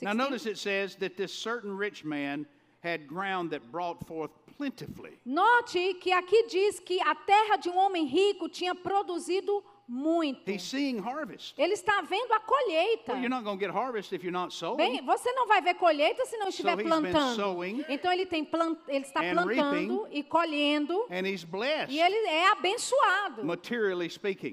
Now 0.00 0.12
16. 0.12 0.16
notice 0.16 0.46
it 0.46 0.58
says 0.58 0.94
that 0.96 1.14
this 1.16 1.30
certain 1.30 1.76
rich 1.76 2.06
man 2.06 2.46
had 2.82 3.06
ground 3.06 3.50
that 3.50 3.70
brought 3.70 4.06
forth 4.06 4.30
plentifully. 4.56 5.18
Note 5.26 5.94
que 6.00 6.10
aqui 6.10 6.46
diz 6.48 6.80
que 6.80 7.00
a 7.02 7.14
terra 7.14 7.56
de 7.56 7.68
um 7.68 7.76
homem 7.76 8.06
rico 8.06 8.48
tinha 8.48 8.74
produzido 8.74 9.62
muito. 9.88 10.50
He's 10.50 10.62
seeing 10.62 10.98
harvest. 10.98 11.54
Ele 11.58 11.72
está 11.72 12.02
vendo 12.02 12.32
a 12.32 12.40
colheita. 12.40 13.12
Well, 13.12 13.22
you're 13.22 13.30
not 13.30 13.42
going 13.42 13.58
to 13.58 13.64
get 13.64 13.74
harvest 13.74 14.12
if 14.12 14.22
you're 14.22 14.30
not 14.30 14.52
sowing. 14.52 14.76
Bem, 14.76 15.04
você 15.04 15.32
não 15.32 15.46
vai 15.46 15.62
ver 15.62 15.74
colheita 15.74 16.24
se 16.26 16.36
não 16.36 16.48
estiver 16.48 16.76
So 16.76 16.82
plantando. 16.84 17.36
sowing 17.36 17.84
Então 17.88 18.12
ele 18.12 18.26
tem 18.26 18.44
plant, 18.44 18.78
ele 18.86 19.04
está 19.04 19.20
and 19.22 19.32
plantando 19.32 20.08
e 20.10 20.22
colhendo 20.22 21.06
blessed, 21.48 21.94
e 21.94 22.00
ele 22.00 22.28
é 22.28 22.48
abençoado, 22.48 23.44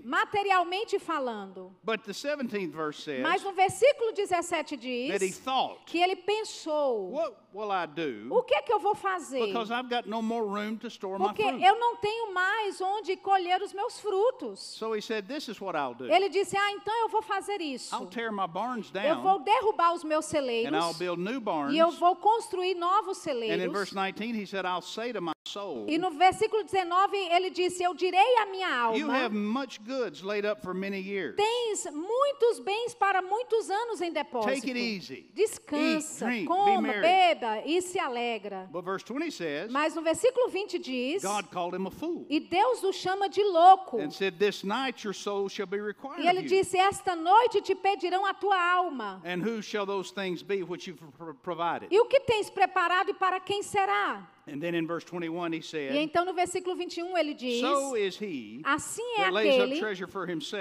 materialmente 0.05 0.97
falando. 0.99 1.75
But 1.83 2.03
the 2.03 2.11
17th 2.11 2.71
verse 2.71 3.03
says 3.03 3.21
Mas 3.21 3.43
no 3.43 3.51
versículo 3.51 4.13
17 4.13 4.55
that 4.55 4.73
he 4.73 4.77
diz 4.77 5.41
que 5.85 5.99
ele 6.01 6.15
pensou: 6.15 7.11
What 7.11 7.35
will 7.55 7.71
I 7.71 7.85
o 7.85 7.87
do? 7.87 8.43
que 8.43 8.53
é 8.55 8.61
que 8.61 8.73
eu 8.73 8.79
vou 8.79 8.93
fazer? 8.95 9.45
Because 9.47 9.71
I've 9.71 9.89
got 9.89 10.05
no 10.07 10.21
more 10.21 10.45
room 10.45 10.77
to 10.77 10.87
store 10.87 11.17
my 11.17 11.27
Porque 11.27 11.43
fruit. 11.43 11.63
eu 11.63 11.79
não 11.79 11.95
tenho 11.97 12.33
mais 12.33 12.81
onde 12.81 13.15
colher 13.17 13.61
os 13.61 13.73
meus 13.73 13.99
frutos. 13.99 14.59
So 14.59 14.93
he 14.95 15.01
said, 15.01 15.25
This 15.27 15.47
is 15.47 15.59
what 15.61 15.77
I'll 15.77 15.93
do. 15.95 16.05
Ele 16.11 16.29
disse: 16.29 16.57
Ah, 16.57 16.71
então 16.73 16.93
eu 17.01 17.09
vou 17.09 17.21
fazer 17.21 17.61
isso. 17.61 17.95
I'll 17.95 18.07
tear 18.07 18.31
my 18.31 18.47
barns 18.47 18.91
Eu 18.93 19.15
vou 19.21 19.39
down 19.39 19.43
derrubar 19.43 19.93
os 19.93 20.03
meus 20.03 20.25
and 20.33 20.37
I'll 20.37 20.93
celeiros 20.93 20.97
build 20.97 21.21
new 21.21 21.39
barns. 21.39 21.73
e 21.73 21.77
eu 21.77 21.91
vou 21.91 22.15
construir 22.17 22.75
novos 22.75 23.17
And 23.25 23.31
in 23.31 23.33
celeiros. 23.39 23.71
verse 23.73 23.93
19, 23.95 24.33
he 24.41 24.45
said, 24.45 24.65
I'll 24.65 24.81
say 24.81 25.13
to 25.13 25.21
my 25.21 25.31
soul, 25.47 25.85
E 25.87 25.97
no 25.97 26.11
versículo 26.11 26.63
19 26.63 27.15
ele 27.15 27.49
disse: 27.51 27.83
Eu 27.83 27.93
direi 27.93 28.37
à 28.39 28.45
minha 28.47 28.67
You 28.97 29.05
alma: 29.05 29.13
have 29.17 29.33
much 29.35 29.79
goods 29.81 30.21
laid 30.23 30.45
up 30.45 30.61
for 30.61 30.73
many 30.73 30.99
years. 30.99 31.35
Tens 31.35 31.85
muitos 31.93 32.59
bens 32.59 32.93
para 32.95 33.21
muitos 33.21 33.69
anos 33.69 34.01
em 34.01 34.11
depósito. 34.11 34.53
Take 34.55 34.69
it 34.71 34.77
easy. 34.77 35.29
Descansa, 35.33 36.25
Eat, 36.25 36.25
drink, 36.25 36.41
be 36.41 36.47
coma, 36.47 36.81
merry. 36.81 37.01
E 37.65 37.81
se 37.81 37.99
alegra. 37.99 38.67
But 38.71 38.83
verse 38.83 39.03
20 39.03 39.31
says, 39.31 39.71
Mas 39.71 39.95
no 39.95 40.01
versículo 40.01 40.49
20 40.49 40.79
diz: 40.79 41.23
God 41.23 41.49
called 41.51 41.75
him 41.75 41.85
a 41.87 41.91
fool 41.91 42.25
E 42.29 42.39
Deus 42.39 42.83
o 42.83 42.91
chama 42.91 43.29
de 43.29 43.43
louco. 43.43 43.99
and 43.99 44.11
said, 44.11 44.37
This 44.39 44.63
night 44.63 45.03
your 45.03 45.13
soul 45.13 45.47
shall 45.49 45.67
be 45.67 45.79
required 45.79 46.23
E 46.23 46.27
ele 46.27 46.43
disse: 46.43 46.77
Esta 46.77 47.15
noite 47.15 47.61
te 47.61 47.75
pedirão 47.75 48.25
a 48.25 48.33
tua 48.33 48.57
alma. 48.57 49.21
And 49.25 49.41
who 49.43 49.61
shall 49.61 49.85
those 49.85 50.11
things 50.11 50.41
be 50.43 50.63
which 50.63 50.87
you've 50.87 50.99
pr- 51.17 51.33
provided? 51.43 51.87
E 51.91 51.99
o 51.99 52.05
que 52.05 52.19
tens 52.21 52.49
preparado 52.49 53.09
e 53.09 53.13
para 53.13 53.39
quem 53.39 53.61
será? 53.63 54.27
And 54.47 54.59
then 54.61 54.75
in 54.75 54.85
verse 54.85 55.03
21 55.03 55.53
he 55.53 55.57
E 55.57 55.63
said, 55.63 55.95
então 55.95 56.23
no 56.23 56.31
versículo 56.33 56.75
21 56.75 57.17
ele 57.17 57.33
diz: 57.33 57.61
So 57.61 57.95
is 57.97 58.15
he 58.21 58.61
Assim 58.63 59.01
é 59.17 59.25
aquele 59.25 59.79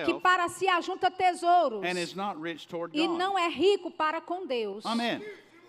que 0.07 0.14
para 0.20 0.49
si 0.49 0.66
ajunta 0.66 1.11
tesouros 1.11 1.85
and 1.85 1.99
is 1.99 2.14
not 2.14 2.41
rich 2.41 2.66
toward 2.66 2.97
e 2.99 3.07
God. 3.07 3.18
não 3.18 3.39
é 3.39 3.49
rico 3.49 3.91
para 3.91 4.22
com 4.22 4.47
Deus. 4.47 4.87
Amen. 4.87 5.22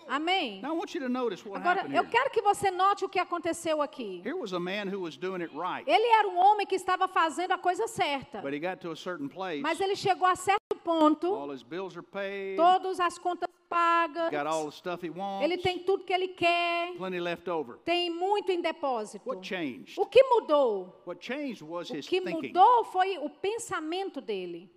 Amém. 0.08 0.62
Now 0.62 0.74
I 0.74 0.78
want 0.78 0.94
you 0.94 1.02
to 1.02 1.10
notice 1.10 1.44
what 1.46 1.60
Agora, 1.60 1.80
happened 1.82 1.96
eu 1.96 2.04
here. 2.04 2.12
quero 2.12 2.30
que 2.30 2.42
você 2.42 2.70
note 2.72 3.04
o 3.06 3.10
que 3.10 3.20
aconteceu 3.20 3.82
aqui. 3.82 4.22
Here 4.24 4.36
was 4.36 4.54
a 4.54 4.60
man 4.60 4.88
who 4.88 5.00
was 5.02 5.18
doing 5.18 5.42
it 5.42 5.52
right, 5.56 5.84
Ele 5.90 6.08
era 6.08 6.28
um 6.28 6.38
homem 6.38 6.66
que 6.68 6.76
estava 6.76 7.08
fazendo 7.08 7.52
a 7.54 7.58
coisa 7.58 7.88
certa, 7.88 8.42
but 8.42 8.54
he 8.54 8.60
got 8.60 8.80
to 8.82 8.92
a 8.92 8.96
certain 8.96 9.28
place. 9.28 9.62
mas 9.62 9.80
ele 9.80 9.96
chegou 9.96 10.28
a 10.28 10.36
certo 10.36 10.76
ponto, 10.84 11.28
All 11.34 11.52
his 11.52 11.64
bills 11.64 11.96
are 11.98 12.04
paid, 12.06 12.56
todas 12.58 13.00
as 13.00 13.18
contas 13.18 13.50
pagas, 13.68 14.30
got 14.30 14.46
all 14.46 14.66
the 14.66 14.72
stuff 14.72 15.04
he 15.04 15.10
wants, 15.10 15.44
ele 15.44 15.58
tem 15.58 15.80
tudo 15.80 16.04
que 16.04 16.14
ele 16.14 16.28
quer, 16.30 16.94
plenty 16.98 17.20
left 17.20 17.50
over. 17.50 17.78
tem 17.84 18.12
muito 18.12 18.52
em 18.52 18.62
depósito. 18.62 19.28
What 19.28 19.46
changed? 19.46 19.96
O 20.00 20.06
que 20.06 20.22
mudou? 20.24 21.02
What 21.06 21.20
changed 21.26 21.64
was 21.64 21.90
O 21.90 21.96
his 21.96 22.08
que 22.08 22.22
thinking. 22.22 22.50
mudou 22.50 22.84
foi 22.86 23.18
o 23.18 23.30
pensamento 23.30 24.22
dele. 24.22 24.70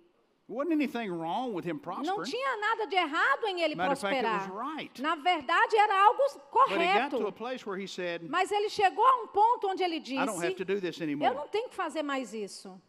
Não 0.49 1.79
prospering, 1.79 2.31
tinha 2.31 2.57
nada 2.57 2.87
de 2.87 2.95
errado 2.95 3.45
em 3.45 3.61
ele 3.61 3.75
Matter 3.75 3.93
of 3.93 4.01
fact, 4.01 4.15
it 4.15 4.25
prosperar. 4.25 4.49
was 4.49 4.75
right. 4.75 5.01
Na 5.01 5.15
verdade, 5.15 5.75
era 5.77 6.05
algo 6.05 6.23
but 6.67 6.81
he 6.81 6.87
got 6.87 7.09
to 7.11 7.17
a 7.17 7.19
correto. 7.19 7.35
place 7.35 7.65
where 7.67 7.77
he 7.79 7.87
said, 7.87 8.23
Mas 8.27 8.51
ele 8.51 8.67
chegou 8.69 9.05
a 9.05 9.15
um 9.23 9.27
ponto 9.27 9.67
onde 9.67 9.83
ele 9.83 9.97
I 9.97 10.25
don't 10.25 10.43
have 10.43 10.55
to 10.55 10.65
disse: 10.65 10.65
do 10.65 10.81
this 10.81 10.99
Eu 10.99 11.33
não 11.35 11.47
tenho 11.47 11.69
que 11.69 11.75
fazer 11.75 12.01
mais 12.01 12.33
isso. 12.33 12.69
And 12.69 12.79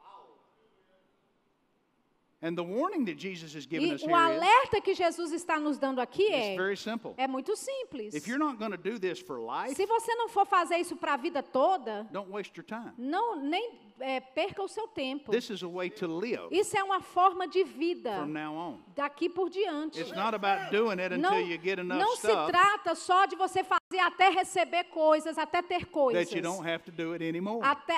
the 0.00 0.36
warning 0.48 0.82
that 0.88 1.00
Jesus 1.06 1.78
is 1.78 2.08
giving 2.10 2.29
E 2.42 4.06
o 4.06 4.14
alerta 4.14 4.80
que 4.80 4.94
Jesus 4.94 5.30
está 5.32 5.60
nos 5.60 5.76
dando 5.76 6.00
aqui 6.00 6.32
é: 6.32 6.56
very 6.56 6.76
simple. 6.76 7.12
é 7.18 7.28
muito 7.28 7.54
simples. 7.54 8.14
If 8.14 8.26
you're 8.26 8.42
not 8.42 8.56
going 8.56 8.70
to 8.70 8.78
do 8.78 8.98
this 8.98 9.20
for 9.20 9.38
life, 9.38 9.74
Se 9.74 9.84
você 9.84 10.14
não 10.14 10.28
for 10.28 10.46
fazer 10.46 10.76
isso 10.78 10.96
para 10.96 11.14
a 11.14 11.16
vida 11.18 11.42
toda, 11.42 12.08
don't 12.10 12.30
waste 12.30 12.58
your 12.58 12.64
time. 12.64 12.92
não 12.96 13.36
nem 13.36 13.78
é, 14.00 14.20
perca 14.20 14.62
o 14.62 14.68
seu 14.68 14.88
tempo. 14.88 15.30
This 15.30 15.50
is 15.50 15.62
a 15.62 15.68
way 15.68 15.90
to 15.90 16.06
live 16.06 16.48
Isso 16.50 16.76
é 16.76 16.82
uma 16.82 17.00
forma 17.00 17.46
de 17.46 17.62
vida 17.62 18.14
from 18.14 18.28
now 18.28 18.54
on. 18.54 18.78
daqui 18.96 19.28
por 19.28 19.50
diante. 19.50 20.00
It's 20.00 20.16
not 20.16 20.34
about 20.34 20.70
doing 20.70 20.98
it 20.98 21.14
until 21.14 21.30
Não, 21.30 21.40
you 21.40 21.60
get 21.62 21.78
enough 21.78 21.98
não 21.98 22.16
se 22.16 22.28
trata 22.46 22.94
só 22.94 23.26
de 23.26 23.36
você 23.36 23.62
fazer 23.62 23.79
até 23.98 24.28
receber 24.28 24.84
coisas, 24.84 25.36
até 25.38 25.62
ter 25.62 25.86
coisas. 25.86 26.28
that 26.28 26.36
you 26.36 26.42
don't 26.42 26.66
have 26.68 26.84
to 26.84 26.92
do 26.92 27.12
it 27.12 27.26
anymore. 27.26 27.60
Até 27.66 27.94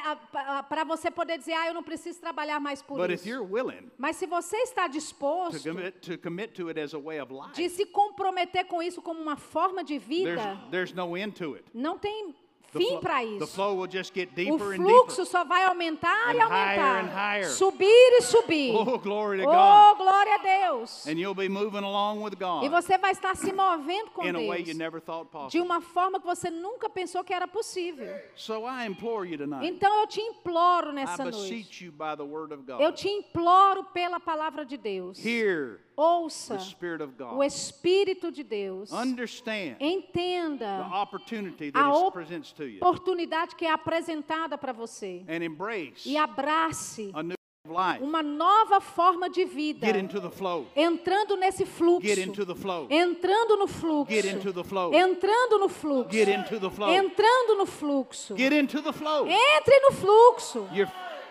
para 0.68 0.84
você 0.84 1.11
poder 1.11 1.38
dizer, 1.38 1.53
ah, 1.53 1.68
eu 1.68 1.74
não 1.74 1.82
preciso 1.82 2.20
trabalhar 2.20 2.59
mais 2.61 2.80
por 2.82 2.97
But 2.99 3.11
if 3.11 3.20
isso. 3.20 3.28
you're 3.28 3.47
willing 3.47 3.90
Mas 3.99 4.16
se 4.16 4.26
você 4.26 4.57
está 4.59 4.86
to 4.86 4.93
disposto 4.93 5.62
commit, 5.62 5.99
to 6.01 6.18
commit 6.18 6.55
to 6.55 6.68
it 6.68 6.80
as 6.80 6.95
a 6.95 6.99
way 6.99 7.20
of 7.20 7.32
de 7.32 7.62
life, 7.62 7.68
se 7.70 7.86
comprometer 7.86 8.64
com 8.66 8.82
isso 8.82 9.03
como 9.03 9.20
uma 9.20 9.36
forma 9.36 9.82
de 9.84 9.99
there's, 9.99 10.09
vida, 10.40 10.59
there's 10.70 10.93
no 10.95 11.16
end 11.16 11.34
to 11.34 11.55
it. 11.55 11.64
não 11.74 11.99
tem 11.99 12.34
fim 12.78 13.00
para 13.00 13.18
the 13.20 13.24
isso. 13.24 13.46
flow 13.48 13.74
will 13.76 13.86
just 13.90 14.14
get 14.14 14.30
O 14.32 14.34
deeper 14.34 14.72
and 14.72 14.76
fluxo 14.76 15.16
deeper. 15.22 15.26
só 15.26 15.44
vai 15.44 15.64
aumentar 15.64 16.34
e 16.34 16.40
And 16.40 16.48
higher 16.48 16.80
aumentar. 16.80 17.04
and 17.04 17.08
higher. 17.08 17.44
Subir 17.50 17.86
e 18.18 18.22
subir. 18.22 18.74
Oh, 18.74 18.98
glory 18.98 19.42
to 19.42 19.48
Oh, 19.48 19.94
glória 19.96 20.34
a 20.34 20.38
Deus. 20.68 21.06
And 21.06 21.18
you'll 21.18 21.34
be 21.34 21.48
moving 21.48 21.84
along 21.84 22.22
with 22.22 22.32
E 22.64 22.68
você 22.68 22.96
vai 22.98 23.12
estar 23.12 23.36
se 23.36 23.52
movendo 23.52 24.10
com 24.12 24.24
in 24.24 24.30
a 24.30 24.48
way 24.48 24.60
you 24.60 24.64
Deus 24.66 24.76
never 24.78 25.00
thought 25.00 25.28
de 25.50 25.60
uma 25.60 25.80
forma 25.80 26.18
que 26.20 26.26
você 26.26 26.50
nunca 26.50 26.88
pensou 26.88 27.22
que 27.22 27.32
era 27.34 27.46
possível. 27.46 28.14
So 28.34 28.64
I 28.66 28.86
implore 28.86 29.28
you 29.28 29.36
tonight. 29.38 29.66
Então 29.66 30.00
eu 30.00 30.06
te 30.06 30.20
imploro 30.20 30.90
I 30.90 30.94
nessa 30.94 31.24
noite. 31.24 31.36
beseech 31.38 31.84
you 31.84 31.92
by 31.92 32.16
the 32.16 32.22
word 32.24 32.52
of 32.54 32.64
Eu 32.80 32.92
te 32.92 33.08
imploro 33.08 33.84
pela 33.84 34.18
palavra 34.18 34.64
de 34.64 34.76
Deus. 34.76 35.18
Hear 35.24 35.80
Ouça 35.97 36.57
the 36.57 36.64
Spirit 36.64 37.03
of 37.03 37.12
o. 37.16 37.43
Espírito 37.45 38.30
de 38.32 38.43
Deus. 38.43 38.93
Understand 38.93 39.76
the 39.78 39.84
Entenda 39.84 40.88
opportunity 40.93 41.68
a 41.68 41.72
that 41.72 41.88
it 41.88 41.97
op- 42.07 42.12
presents 42.12 42.53
to 42.53 42.64
you. 42.64 42.78
oportunidade 42.82 43.55
que 43.57 43.64
é 43.66 43.70
apresentada 43.70 44.57
para 44.57 44.72
você. 44.72 45.24
And 45.28 45.43
embrace 45.45 46.09
E 46.09 46.16
abrace 46.16 47.11
a 47.14 47.22
new 47.22 47.36
life. 47.66 48.03
uma 48.03 48.22
nova 48.22 48.80
forma 48.80 49.28
de 49.30 49.45
vida. 49.45 49.86
Get 49.86 49.97
into 49.97 50.20
the 50.20 50.30
flow. 50.30 50.66
Entrando 50.74 51.36
nesse 51.36 51.64
fluxo. 51.64 52.07
Get 52.07 52.18
into 52.18 52.45
the 52.45 52.55
flow. 52.55 52.86
Entrando 52.90 53.57
no 53.57 53.66
fluxo. 53.68 54.11
Get 54.12 54.24
into 54.26 54.53
the 54.53 54.64
flow. 54.64 54.93
Entrando 54.93 55.59
no 55.59 55.68
fluxo. 55.68 56.11
Get 56.11 56.28
into 56.28 56.59
the 56.59 56.70
flow. 56.70 56.88
Entrando 56.90 57.55
no 57.57 57.66
fluxo. 57.66 58.34
Get 58.36 58.53
into 58.53 58.80
the 58.82 58.93
flow. 58.93 59.26
Entre 59.28 59.80
no 59.80 59.90
fluxo. 59.93 60.68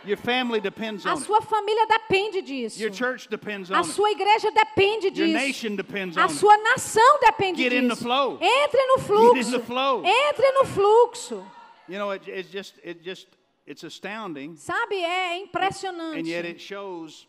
Your, 0.03 0.09
your 0.09 0.17
family 0.17 0.59
depends 0.59 1.05
A 1.05 1.09
on 1.11 1.17
it. 1.17 1.25
sua 1.25 1.41
família 1.41 1.85
depende 1.87 2.41
disso. 2.41 2.79
Your 2.79 2.89
church 2.91 3.27
depends 3.29 3.69
A 3.71 3.75
on 3.77 3.81
it. 3.81 3.91
sua 3.93 4.09
igreja 4.11 4.51
depende 4.51 5.05
Your 5.05 5.27
disso. 5.27 5.33
nation 5.33 5.75
depends 5.75 6.17
on 6.17 6.23
A 6.23 6.25
it. 6.25 6.33
sua 6.33 6.57
nação 6.57 7.19
depende 7.21 7.57
Get 7.61 7.73
in 7.73 7.87
the 7.87 7.95
disso. 7.95 8.03
flow. 8.03 8.37
Entre 8.41 8.85
no 8.87 8.97
Get 8.97 9.03
in 9.03 9.15
fluxo. 9.15 9.51
the 9.51 9.59
flow. 9.59 10.03
Entre 10.05 10.51
no 10.53 10.63
fluxo. 10.65 11.45
You 11.87 11.97
know, 11.97 12.11
it, 12.11 12.27
it's 12.27 12.49
just, 12.49 12.75
it 12.83 13.03
just 13.03 13.27
it's 13.65 13.83
astounding, 13.83 14.55
Sabe, 14.55 14.95
é 15.03 15.33
and 15.35 15.39
yet 15.39 15.47
impressionante. 15.47 16.29
it 16.29 16.59
shows 16.61 17.27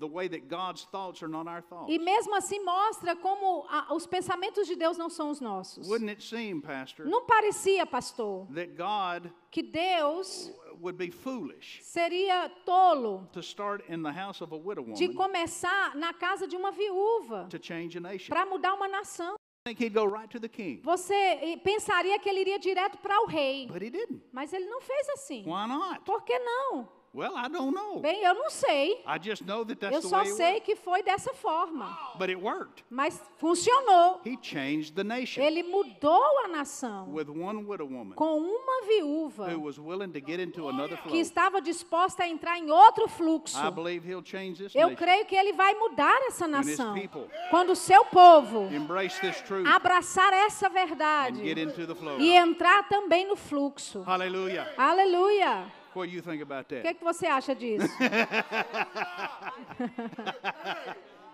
the 0.00 0.06
way 0.06 0.28
that 0.28 0.48
God's 0.48 0.84
thoughts 0.92 1.22
are 1.24 1.28
not 1.28 1.48
our 1.48 1.60
thoughts. 1.60 1.92
E 1.92 1.98
mesmo 1.98 2.34
assim 2.36 2.60
mostra 2.64 3.16
como 3.16 3.66
a- 3.68 3.92
os 3.94 4.06
pensamentos 4.06 4.66
de 4.66 4.76
Deus 4.76 4.96
não 4.96 5.10
são 5.10 5.28
os 5.30 5.40
nossos. 5.40 5.88
Wouldn't 5.88 6.08
it 6.10 6.22
seem, 6.22 6.60
Pastor, 6.60 7.04
Não 7.06 7.24
parecia, 7.26 7.84
pastor, 7.84 8.46
that 8.54 8.74
God 8.76 9.30
que 9.50 9.60
Deus 9.62 10.50
would 10.80 10.96
be 10.96 11.10
foolish 11.10 11.80
seria 11.82 12.50
tolo 12.64 13.28
to 13.32 13.42
start 13.42 13.82
in 13.88 14.02
the 14.02 14.12
house 14.12 14.40
of 14.42 14.52
a 14.54 14.56
widow 14.56 14.84
de 14.94 15.08
woman 15.08 15.16
começar 15.16 15.94
na 15.96 16.12
casa 16.12 16.46
de 16.46 16.56
uma 16.56 16.70
viúva 16.70 17.48
to 17.50 17.58
change 17.60 17.96
a 17.96 18.00
nation? 18.00 18.28
para 18.28 18.44
mudar 18.46 18.74
uma 18.74 18.88
nação. 18.88 19.34
I 19.66 19.70
think 19.74 19.80
he'd 19.84 19.92
go 19.92 20.04
right 20.06 20.30
to 20.30 20.40
the 20.40 20.48
king, 20.48 20.80
Você 20.82 21.12
eh, 21.14 21.56
pensaria 21.58 22.18
que 22.18 22.28
ele 22.28 22.40
iria 22.40 22.58
direto 22.58 22.96
para 22.98 23.20
o 23.22 23.26
rei, 23.26 23.66
but 23.66 23.82
he 23.82 23.90
didn't. 23.90 24.22
mas 24.32 24.52
ele 24.52 24.64
não 24.66 24.80
fez 24.80 25.08
assim. 25.10 25.42
Why 25.44 25.66
not? 25.68 26.00
Por 26.04 26.22
que 26.22 26.38
não? 26.38 26.88
Well, 27.14 27.32
I 27.36 27.48
don't 27.48 27.74
know. 27.74 28.00
Bem, 28.00 28.22
eu 28.22 28.34
não 28.34 28.50
sei. 28.50 29.02
I 29.06 29.18
just 29.20 29.42
know 29.44 29.64
that 29.64 29.82
Eu 29.84 29.90
that's 29.90 30.02
the 30.02 30.08
só 30.08 30.18
way 30.18 30.26
it 30.28 30.36
sei 30.36 30.60
que 30.60 30.76
foi 30.76 31.02
dessa 31.02 31.32
forma. 31.32 31.98
But 32.18 32.28
it 32.28 32.36
worked. 32.36 32.84
Mas 32.90 33.20
funcionou. 33.38 34.20
He 34.26 34.36
changed 34.42 34.94
the 34.94 35.02
nation 35.02 35.42
Ele 35.42 35.62
mudou 35.62 36.22
a 36.44 36.48
nação 36.48 37.12
with 37.12 37.28
one 37.28 37.64
widow 37.64 37.86
woman 37.86 38.14
com 38.14 38.38
uma 38.38 38.82
viúva 38.86 39.48
who 39.48 39.62
was 39.62 39.78
willing 39.78 40.10
to 40.12 40.20
get 40.20 40.38
into 40.38 40.68
another 40.68 40.96
flow. 40.98 41.12
que 41.12 41.18
estava 41.18 41.60
disposta 41.62 42.24
a 42.24 42.28
entrar 42.28 42.58
em 42.58 42.70
outro 42.70 43.08
fluxo. 43.08 43.58
I 43.58 43.70
believe 43.70 44.06
he'll 44.08 44.24
change 44.24 44.62
this 44.62 44.74
Eu 44.74 44.88
nation. 44.90 44.96
creio 44.96 45.24
que 45.24 45.34
ele 45.34 45.54
vai 45.54 45.74
mudar 45.74 46.16
essa 46.26 46.44
his 46.44 46.50
nação. 46.50 46.94
people 46.94 47.26
Quando 47.50 47.70
o 47.70 47.76
seu 47.76 48.04
povo 48.04 48.68
Embrace 48.72 49.18
this 49.20 49.40
truth 49.42 49.66
abraçar 49.66 50.32
essa 50.32 50.66
and 50.66 50.70
verdade 50.70 51.42
get 51.42 51.58
into 51.58 51.86
the 51.86 51.94
flow. 51.94 52.20
e 52.20 52.32
entrar 52.32 52.86
também 52.88 53.26
no 53.26 53.34
fluxo. 53.34 54.02
Hallelujah. 54.02 54.72
Aleluia. 54.76 55.77
What 55.94 56.08
do 56.08 56.14
you 56.14 56.22
think 56.22 56.42
about 56.42 56.66
O 56.66 56.68
que, 56.68 56.82
that? 56.82 56.94
que 56.98 57.04
você 57.04 57.26
acha 57.26 57.54
disso? 57.54 57.88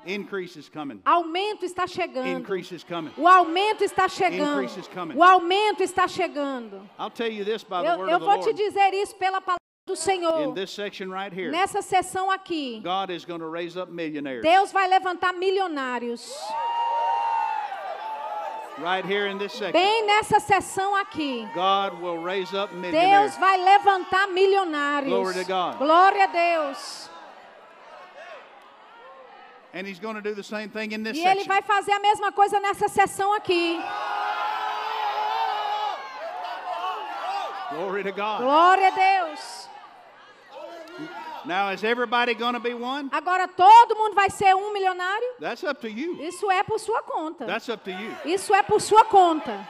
Increase 0.07 0.57
is 0.59 0.69
coming. 0.69 1.01
Aumento 1.05 1.65
está 1.65 1.87
chegando. 1.87 2.29
Increase 2.29 2.75
is 2.75 2.85
coming. 2.85 3.11
O 3.17 3.27
aumento 3.27 3.83
está 3.85 4.07
chegando. 4.07 4.63
Increase 4.63 4.77
is 4.81 4.87
coming. 4.89 5.17
O 5.17 5.23
aumento 5.23 5.83
está 5.83 6.07
chegando. 6.07 6.87
I'll 6.99 7.11
tell 7.11 7.31
you 7.31 7.43
this 7.45 7.65
by 7.65 7.83
the 7.83 7.89
Eu, 7.89 7.99
word 7.99 8.11
eu 8.11 8.17
of 8.17 8.21
the 8.21 8.27
vou 8.27 8.39
te 8.41 8.45
Lord. 8.51 8.55
dizer 8.63 8.93
isso 8.95 9.15
pela 9.17 9.41
palavra 9.41 9.59
do 9.87 9.95
In 9.95 9.97
Senhor. 9.97 10.53
this 10.55 10.71
section 10.71 11.11
right 11.11 11.33
here, 11.33 11.51
Nessa 11.51 11.81
sessão 11.81 12.31
aqui, 12.31 12.81
God 12.83 13.11
is 13.11 13.25
going 13.25 13.41
to 13.41 13.49
raise 13.49 13.79
up 13.79 13.91
millionaires. 13.91 14.43
Deus 14.43 14.71
vai 14.73 14.87
levantar 14.89 15.33
milionários. 15.33 16.31
Right 18.79 19.05
here 19.05 19.29
in 19.29 19.39
this 19.39 19.53
section, 19.53 19.72
Bem 19.72 20.05
nessa 20.05 20.41
sessão 20.41 20.97
aqui, 20.97 21.49
God 21.55 22.01
will 22.01 22.18
raise 22.18 22.53
up 22.53 22.72
Deus 22.75 23.37
vai 23.37 23.57
levantar 23.57 24.27
milionários. 24.29 25.11
Glory 25.11 25.35
to 25.35 25.45
God. 25.45 25.79
Glória 25.79 26.25
a 26.25 26.27
Deus. 26.27 27.09
And 29.72 29.87
He's 29.87 30.01
going 30.01 30.16
to 30.16 30.22
do 30.22 30.35
the 30.35 30.43
same 30.43 30.68
thing 30.70 30.93
in 30.93 31.05
this 31.05 31.16
E 31.16 31.20
Ele 31.20 31.45
section. 31.45 31.49
vai 31.49 31.62
fazer 31.62 31.93
a 31.93 32.01
mesma 32.01 32.33
coisa 32.33 32.59
nessa 32.59 32.89
sessão 32.89 33.33
aqui. 33.35 33.81
Glory 37.70 38.03
to 38.03 38.12
God. 38.12 38.41
Glória 38.41 38.89
a 38.89 38.91
Deus. 38.91 39.68
Now, 41.47 41.71
is 41.71 41.85
everybody 41.85 42.35
going 42.35 42.55
to 42.55 42.61
be 42.61 42.73
one? 42.75 43.11
Agora 43.13 43.47
todo 43.49 43.95
mundo 43.97 44.15
vai 44.15 44.31
ser 44.31 44.55
um 44.55 44.73
milionário? 44.73 45.29
That's 45.41 45.63
up 45.63 45.81
to 45.83 45.89
you. 45.89 46.17
Isso 46.23 46.51
é 46.51 46.63
por 46.63 46.79
sua 46.79 47.03
conta. 47.03 47.45
That's 47.45 47.69
up 47.69 47.85
to 47.85 47.91
you. 47.91 48.13
Isso 48.25 48.55
é 48.55 48.63
por 48.63 48.81
sua 48.81 49.05
conta. 49.05 49.67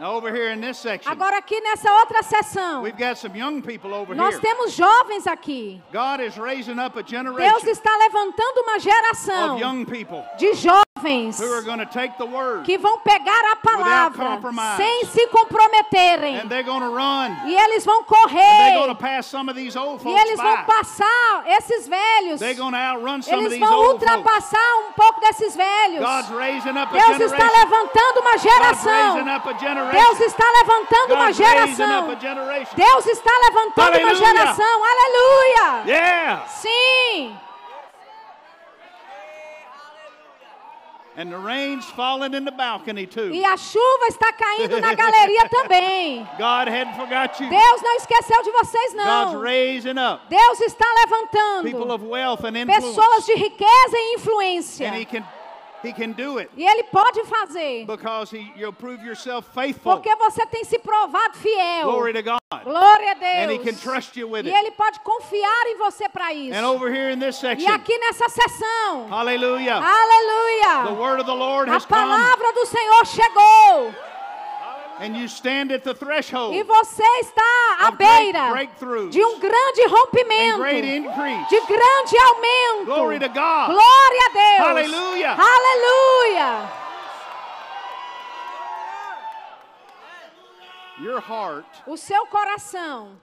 Now, 0.00 0.14
over 0.14 0.32
here 0.32 0.50
in 0.52 0.60
this 0.60 0.78
section, 0.78 1.10
Agora 1.10 1.38
aqui 1.38 1.60
nessa 1.60 1.92
outra 1.92 2.22
sessão, 2.22 2.82
we've 2.82 2.96
got 2.96 3.16
some 3.18 3.36
young 3.36 3.60
people 3.60 3.92
over 3.92 4.14
nós 4.14 4.34
here. 4.34 4.40
temos 4.40 4.72
jovens 4.72 5.26
aqui. 5.26 5.82
God 5.92 6.20
is 6.20 6.36
raising 6.36 6.78
up 6.78 6.96
a 6.96 7.02
Deus 7.02 7.10
generation 7.10 7.68
está 7.68 7.96
levantando 7.96 8.60
uma 8.60 8.78
geração 8.78 9.54
of 9.54 9.60
young 9.60 9.84
people 9.84 10.22
de 10.38 10.54
jovens 10.54 10.87
who 11.40 11.52
are 11.52 11.62
going 11.62 11.78
to 11.78 11.86
take 11.86 12.16
the 12.18 12.24
word 12.26 12.64
que 12.64 12.76
vão 12.78 12.98
pegar 12.98 13.52
a 13.52 13.56
palavra 13.56 14.40
sem 14.76 15.04
se 15.06 15.26
comprometerem. 15.28 16.40
and 16.40 16.48
they're 16.48 16.62
going 16.62 16.80
to 16.80 16.90
run. 16.90 17.36
E 17.46 17.54
eles 17.54 17.84
vão 17.84 17.98
And 17.98 18.06
they're 18.06 18.74
going 18.74 18.88
to 18.88 18.94
correr. 18.94 19.16
pass 19.16 19.26
some 19.26 19.48
of 19.48 19.56
these 19.56 19.76
old 19.76 20.02
E 20.04 20.08
eles 20.08 20.36
vão 20.36 20.64
passar 20.64 21.44
esses 21.46 21.88
velhos. 21.88 22.40
They're 22.40 22.54
going 22.54 22.72
to 22.72 22.78
outrun 22.78 23.22
some 23.22 23.38
of 23.38 23.40
Eles 23.46 23.52
these 23.52 23.60
vão 23.60 23.92
ultrapassar 23.92 24.88
um 24.88 24.92
pouco 24.92 25.20
desses 25.20 25.54
velhos. 25.56 26.00
Deus 26.00 27.20
está 27.20 27.50
levantando 27.50 28.20
uma 28.20 28.38
geração. 28.38 29.24
Deus 29.92 30.20
está 30.20 30.44
levantando 30.62 31.14
uma 31.14 31.32
geração. 31.32 32.08
Deus 32.74 33.06
está 33.06 33.32
levantando 33.46 33.98
uma 33.98 34.14
geração. 34.14 34.82
Aleluia! 34.84 36.46
Sim! 36.46 37.38
And 41.18 41.32
the 41.32 41.36
rain's 41.36 41.84
falling 41.84 42.32
in 42.32 42.44
the 42.44 42.52
balcony 42.52 43.04
too. 43.04 43.32
E 43.32 43.44
a 43.44 43.56
chuva 43.56 44.06
está 44.08 44.32
caindo 44.32 44.80
na 44.80 44.94
galeria 44.94 45.48
também. 45.50 46.24
God 46.38 46.68
hadn't 46.68 46.94
forgot 46.94 47.40
you. 47.40 47.50
Deus 47.50 47.82
não 47.82 47.96
esqueceu 47.96 48.40
de 48.44 48.52
vocês, 48.52 48.94
God's 48.94 49.32
não. 49.32 49.40
raising 49.40 49.98
up 49.98 50.22
Deus 50.28 50.60
está 50.60 50.84
people 50.84 51.80
levantando 51.80 51.92
of 51.92 52.04
wealth 52.04 52.44
and 52.44 52.56
influence. 52.56 52.94
pessoas 52.94 53.26
de 53.26 53.34
riqueza 53.34 53.96
e 53.96 54.14
influência. 54.14 54.88
And 54.88 54.94
he 54.94 55.04
can 55.04 55.24
he 55.82 55.92
can 55.92 56.12
do 56.12 56.38
it 56.38 56.50
E 56.56 56.64
Ele 56.66 56.84
pode 56.84 57.22
fazer. 57.24 57.86
because 57.86 58.30
he, 58.30 58.52
you'll 58.56 58.72
prove 58.72 59.02
yourself 59.04 59.46
faithful. 59.54 59.92
Porque 59.96 60.14
você 60.16 60.44
tem 60.46 60.64
se 60.64 60.78
provado 60.78 61.36
fiel. 61.36 61.84
Glory 61.90 62.12
to 62.14 62.22
God. 62.22 62.38
Glória 62.64 63.12
a 63.12 63.42
And 63.44 63.50
he 63.52 63.58
can 63.58 63.72
Deus. 63.72 63.82
trust 63.82 64.16
you 64.18 64.26
with 64.28 64.44
E 64.46 64.48
it. 64.50 64.56
Ele 64.56 64.70
pode 64.72 64.98
confiar 65.00 65.66
em 65.66 65.76
você 65.78 66.08
para 66.08 66.26
And 66.28 66.32
isso. 66.32 66.64
over 66.64 66.88
here 66.90 67.10
in 67.12 67.18
this 67.18 67.36
E 67.38 67.40
section, 67.40 67.72
aqui 67.72 67.96
nessa 67.98 68.28
sessão, 68.28 69.08
hallelujah, 69.10 69.80
the 69.80 69.86
aleluia, 69.86 70.94
word 71.00 71.20
of 71.20 71.26
the 71.26 71.34
Lord 71.34 71.70
a 71.70 71.74
has 71.76 71.84
come 71.84 72.00
palavra 72.00 72.52
do 72.54 72.66
Senhor 72.66 73.04
chegou. 73.06 73.94
E 76.54 76.62
você 76.64 77.02
está 77.20 77.76
à 77.80 77.90
beira 77.90 78.52
de 79.10 79.24
um 79.24 79.38
grande 79.38 79.82
and 79.82 79.88
rompimento, 79.88 80.58
de 81.48 81.60
grande 81.60 82.18
aumento. 82.18 82.86
Glória 83.66 84.26
a 84.26 84.28
Deus. 84.32 84.68
Aleluia. 84.68 85.30
Aleluia. 85.32 86.68
O 91.86 91.96
seu 91.96 92.26
coração 92.26 93.20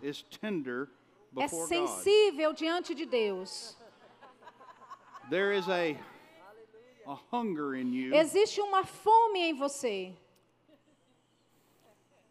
é 1.37 1.47
sensível 1.47 2.53
diante 2.53 2.95
de 2.95 3.05
Deus. 3.05 3.75
Existe 8.15 8.61
uma 8.61 8.85
fome 8.85 9.39
em 9.39 9.53
você. 9.53 10.13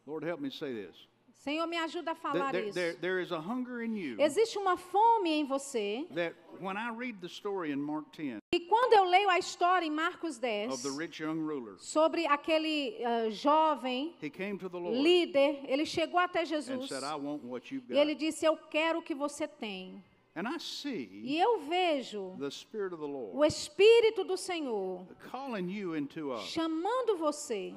Lord, 0.06 0.22
help 0.24 0.40
me 0.40 0.50
say 0.50 0.72
this. 0.72 0.94
Senhor, 1.42 1.66
me 1.66 1.76
ajuda 1.76 2.12
a 2.12 2.14
falar 2.14 2.52
there- 2.52 2.68
isso. 2.68 2.74
there- 2.74 2.94
there 3.00 3.20
is 3.20 3.30
a 3.30 3.38
hunger 3.38 3.82
in 3.82 3.94
you 3.96 4.16
Existe 4.18 4.56
uma 4.56 4.76
fome 4.78 5.28
em 5.30 5.44
você. 5.44 6.06
that 6.14 6.34
when 6.58 6.76
I 6.78 6.90
read 6.90 7.20
the 7.20 7.28
story 7.28 7.70
in 7.70 7.76
Mark 7.78 8.06
10 8.16 8.38
E 8.52 8.60
quando 8.60 8.94
eu 8.94 9.04
leio 9.04 9.28
a 9.28 9.38
história 9.38 9.84
em 9.84 9.90
Marcos 9.90 10.38
10 10.38 10.72
of 10.72 10.82
the 10.82 10.88
rich 10.96 11.20
young 11.22 11.40
ruler, 11.46 11.76
sobre 11.78 12.26
aquele 12.26 12.96
ah, 13.04 13.28
jovem 13.30 14.14
he 14.22 14.30
came 14.30 14.56
to 14.58 14.70
the 14.70 14.78
Lord 14.78 14.96
líder, 15.02 15.60
ele 15.68 15.84
chegou 15.84 16.18
até 16.18 16.46
Jesus 16.46 16.88
said, 16.88 17.02
I 17.02 17.14
want 17.16 17.42
what 17.44 17.70
you've 17.74 17.92
e 17.92 17.98
ele 17.98 18.14
got. 18.14 18.20
disse: 18.20 18.46
Eu 18.46 18.56
quero 18.70 19.00
o 19.00 19.02
que 19.02 19.14
você 19.14 19.46
tem. 19.46 20.02
And 20.36 20.48
I 20.48 20.58
see 20.58 21.08
E 21.22 21.38
eu 21.38 21.60
vejo 21.60 22.36
the 22.38 22.50
Spirit 22.50 22.92
of 22.92 23.00
the 23.00 23.06
Lord 23.06 23.36
o 23.36 23.44
Espírito 23.44 24.24
do 24.24 24.36
Senhor 24.36 25.06
calling 25.30 25.70
you 25.70 25.94
into 25.94 26.32
a, 26.32 26.38
chamando 26.38 27.16
você 27.16 27.72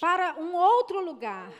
para 0.00 0.36
um 0.40 0.54
outro 0.54 1.00
lugar. 1.04 1.50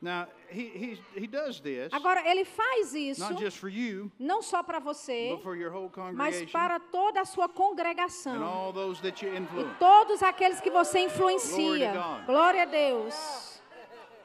Now, 0.00 0.26
he, 0.50 0.68
he, 0.68 1.00
he 1.22 1.26
does 1.26 1.58
this 1.60 1.90
Agora, 1.92 2.22
ele 2.28 2.44
faz 2.44 2.94
isso 2.94 3.20
not 3.20 3.42
just 3.42 3.58
for 3.58 3.68
you, 3.68 4.12
não 4.18 4.42
só 4.42 4.62
para 4.62 4.78
você, 4.78 5.30
but 5.32 5.42
for 5.42 5.56
your 5.56 5.72
whole 5.72 5.90
mas 6.14 6.44
para 6.52 6.78
toda 6.78 7.22
a 7.22 7.24
sua 7.24 7.46
and 7.46 7.48
congregação. 7.48 8.44
all 8.44 8.72
those 8.72 9.00
that 9.00 9.24
you 9.24 9.34
E 9.34 9.74
todos 9.78 10.22
aqueles 10.22 10.60
que 10.60 10.70
você 10.70 10.98
Glory 10.98 11.06
influencia. 11.06 11.92
Glória 12.26 12.62
a 12.62 12.66
Deus. 12.66 13.55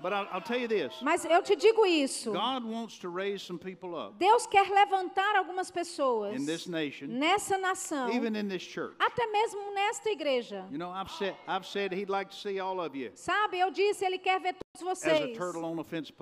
But 0.01 0.13
I'll, 0.13 0.27
I'll 0.31 0.41
tell 0.41 0.57
you 0.57 0.67
this 0.67 0.93
Mas 1.01 1.23
eu 1.25 1.41
te 1.43 1.55
digo 1.55 1.85
isso. 1.85 2.31
God 2.31 2.63
wants 2.63 2.97
to 2.99 3.09
raise 3.09 3.41
some 3.41 3.59
people 3.59 3.95
up 3.95 4.17
Deus 4.17 4.47
quer 4.47 4.69
levantar 4.69 5.35
algumas 5.35 5.69
pessoas 5.71 6.35
in 6.35 6.45
this 6.45 6.67
nation, 6.67 7.07
nessa 7.07 7.57
nação, 7.57 8.09
even 8.11 8.35
in 8.35 8.47
this 8.47 8.63
church. 8.63 8.95
até 8.99 9.27
mesmo 9.27 9.73
nesta 9.73 10.09
igreja. 10.09 10.65
You 10.71 10.77
know, 10.77 10.89
I've 10.91 11.11
said, 11.11 11.35
I've 11.47 11.65
said 11.65 11.93
He'd 11.93 12.09
like 12.09 12.29
to 12.31 12.35
see 12.35 12.59
all 12.59 12.79
of 12.79 12.95
you 12.95 13.11
Sabe, 13.15 13.59
eu 13.59 13.69
disse, 13.71 14.03
Ele 14.03 14.17
quer 14.17 14.39
ver 14.39 14.55
vocês 14.80 15.38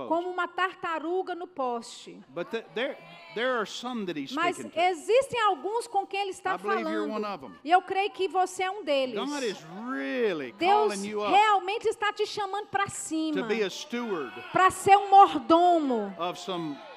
como 0.07 0.27
uma 0.29 0.47
tartaruga 0.47 1.35
no 1.35 1.45
poste. 1.47 2.19
Mas 4.35 4.57
existem 4.75 5.39
alguns 5.41 5.87
com 5.87 6.05
quem 6.05 6.21
ele 6.21 6.31
está 6.31 6.57
falando. 6.57 6.85
E 7.63 7.69
eu 7.71 7.81
creio 7.83 8.11
que 8.11 8.27
você 8.27 8.63
é 8.63 8.71
um 8.71 8.83
deles. 8.83 9.15
Deus 10.57 10.93
realmente 11.29 11.87
está 11.87 12.11
te 12.11 12.25
chamando 12.25 12.67
para 12.67 12.87
cima, 12.87 13.47
para 14.51 14.71
ser 14.71 14.97
um 14.97 15.09
mordomo 15.11 16.13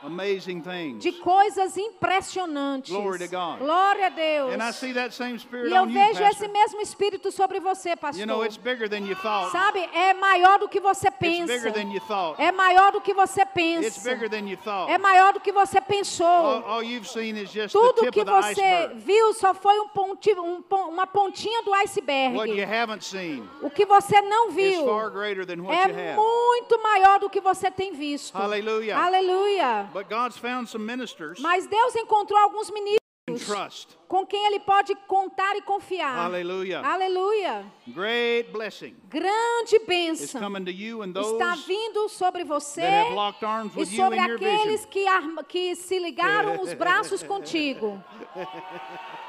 amazing 0.04 0.60
things. 0.62 1.02
de 1.02 1.12
coisas 1.12 1.76
impressionantes. 1.76 2.90
Glory 2.94 3.18
to 3.18 3.28
God. 3.28 3.58
Glória 3.58 4.06
a 4.06 4.10
Deus. 4.10 4.54
And 4.54 4.62
I 4.62 4.72
see 4.72 4.92
that 4.94 5.12
same 5.14 5.38
spirit 5.38 5.70
E 5.70 5.74
eu 5.74 5.82
on 5.82 5.88
you, 5.88 5.94
vejo 5.94 6.22
esse 6.24 6.46
Pastor. 6.46 6.48
mesmo 6.52 6.80
espírito 6.80 7.30
sobre 7.32 7.60
você, 7.60 7.96
pastor. 7.96 8.20
You 8.20 8.26
know, 8.26 8.44
it's 8.44 8.56
bigger 8.56 8.88
than 8.88 9.06
you 9.06 9.16
thought. 9.16 9.50
Sabe, 9.52 9.80
é 9.94 10.14
maior 10.14 10.58
do 10.58 10.68
que 10.68 10.80
você 10.80 11.08
It's 11.08 11.16
pensa. 11.18 11.46
bigger 11.46 11.72
than 11.72 11.92
you 11.92 12.00
thought. 12.06 12.40
É 12.40 12.52
maior 12.52 12.92
do 12.92 13.00
que 13.00 13.12
você 13.14 13.42
It's 13.42 13.52
pensa. 13.54 14.10
bigger 14.10 14.28
than 14.28 14.48
you 14.48 14.56
thought. 14.56 14.90
É 14.90 14.98
maior 14.98 15.32
do 15.32 15.40
que 15.40 15.52
você 15.52 15.80
pensou. 15.80 16.26
All, 16.26 16.64
all 16.64 16.82
you've 16.82 17.08
seen 17.08 17.36
is 17.36 17.50
just 17.50 17.72
the 17.72 17.78
Tudo 17.78 18.02
tip 18.02 18.12
que 18.12 18.20
of 18.20 18.26
the 18.30 18.42
você 18.42 18.62
iceberg. 18.62 19.00
viu 19.00 19.32
só 19.34 19.54
foi 19.54 19.78
um 19.80 19.88
ponti- 19.88 20.34
um 20.38 20.62
uma 20.88 21.06
pontinha 21.06 21.62
do 21.62 21.70
What 21.70 21.84
you 21.84 21.90
iceberg. 21.90 22.60
haven't 22.62 23.04
seen 23.04 23.48
O 23.62 23.70
que 23.70 23.84
você 23.86 24.20
não 24.20 24.50
viu 24.50 24.84
far 24.86 25.10
greater 25.10 25.44
than 25.46 25.62
what 25.62 25.76
you 25.90 25.98
é 25.98 26.14
muito 26.14 26.82
maior 26.82 27.18
do 27.18 27.28
que 27.30 27.40
você 27.40 27.70
tem 27.70 27.92
visto. 27.92 28.34
Hallelujah. 28.36 28.96
Aleluia. 28.98 29.88
But 29.92 30.08
God's 30.08 30.36
found 30.38 30.68
some 30.68 30.84
ministers 30.84 31.38
Mas 31.40 31.66
Deus 31.66 31.94
encontrou 31.96 32.38
alguns 32.40 32.68
in 32.68 32.74
ministros 32.74 33.46
trust. 33.46 33.96
com 34.08 34.26
quem 34.26 34.46
ele 34.46 34.60
pode 34.60 34.94
contar 35.06 35.56
e 35.56 35.62
confiar. 35.62 36.14
Hallelujah. 36.14 36.82
Aleluia. 36.84 37.64
Great 37.88 38.50
blessing 38.52 38.96
Grande 39.08 39.76
is 39.76 39.86
bênção 39.86 40.40
coming 40.40 40.64
to 40.64 40.70
you 40.70 41.02
and 41.02 41.12
está 41.12 41.54
vindo 41.66 42.08
sobre 42.08 42.44
você 42.44 42.80
that 42.80 43.06
have 43.06 43.14
locked 43.14 43.44
arms 43.44 43.74
e 43.74 43.78
with 43.78 43.90
you 43.92 43.96
sobre 43.96 44.18
in 44.18 44.24
your 44.26 44.36
aqueles 44.36 44.84
que, 44.86 45.06
arma- 45.06 45.44
que 45.44 45.76
se 45.76 45.98
ligaram 45.98 46.60
os 46.60 46.74
braços 46.74 47.22
contigo. 47.22 48.02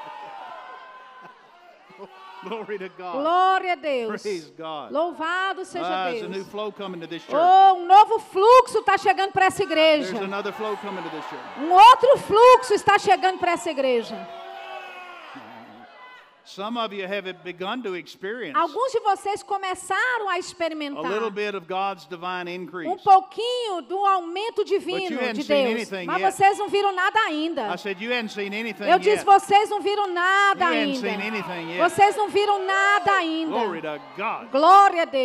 Glory 2.48 2.78
to 2.78 2.88
God. 2.90 3.16
Glória 3.16 3.72
a 3.72 3.76
Deus. 3.76 4.22
Praise 4.22 4.50
God. 4.56 4.92
Louvado 4.92 5.64
seja 5.64 5.84
Ah, 5.84 6.10
there's 6.10 6.22
a 6.22 6.28
new 6.28 6.34
Deus. 6.42 6.48
flow 6.48 6.70
coming 6.72 7.00
to 7.00 7.06
this 7.06 7.22
church. 7.22 7.34
Oh, 7.34 7.76
um 7.76 7.86
novo 7.86 8.18
fluxo 8.18 8.78
está 8.80 8.98
chegando 8.98 9.32
para 9.32 9.46
essa 9.46 9.64
There's 9.66 10.10
igreja. 10.10 10.22
another 10.24 10.52
flow 10.52 10.76
coming 10.76 11.02
to 11.02 11.10
this 11.10 11.24
church. 11.28 11.40
Um 11.58 11.70
outro 11.72 12.18
fluxo 12.18 12.74
está 12.74 12.98
chegando 12.98 13.38
para 13.38 13.52
essa 13.52 13.70
igreja. 13.70 14.14
Some 14.14 15.42
of 15.42 15.46
you 15.46 15.54
have 15.54 15.62
begun 15.64 15.82
to 15.84 15.90
experience 15.90 16.33
Alguns 18.54 18.92
de 18.92 19.00
vocês 19.00 19.42
começaram 19.42 20.28
a 20.28 20.34
a 20.34 20.38
experimentar 20.38 21.10
little 21.10 21.30
bit 21.30 21.56
of 21.56 21.66
God's 21.66 22.06
divine 22.06 22.48
um 22.86 22.96
pouquinho 22.98 23.82
do 23.82 23.96
aumento 24.04 24.56
But 24.56 24.70
you 24.70 24.78
divino 24.78 25.32
de 25.32 25.42
seen 25.42 25.76
Deus. 25.76 25.90
Mas 26.06 26.20
yet. 26.20 26.32
vocês 26.32 26.58
não 26.58 26.68
viram 26.68 26.92
nada 26.94 27.18
ainda. 27.20 27.74
I 27.74 27.78
said 27.78 28.00
you 28.00 28.12
hadn't 28.12 28.32
seen 28.32 28.54
anything 28.54 28.84
Eu 28.84 28.98
disse, 28.98 29.24
vocês 29.24 29.70
não 29.70 29.80
viram 29.80 30.06
nada 30.08 30.66
You 30.66 30.80
ainda. 30.80 31.00
seen 31.00 31.22
anything 31.22 31.70
yet. 31.70 31.78
Vocês 31.78 32.16
não 32.16 32.28
viram 32.28 32.64
nada 32.66 33.12
ainda. 33.12 33.50
Glory 33.50 33.80
to 33.82 34.00
God. 34.16 34.50
Glória 34.50 35.02
a 35.02 35.04
Deus. 35.06 35.24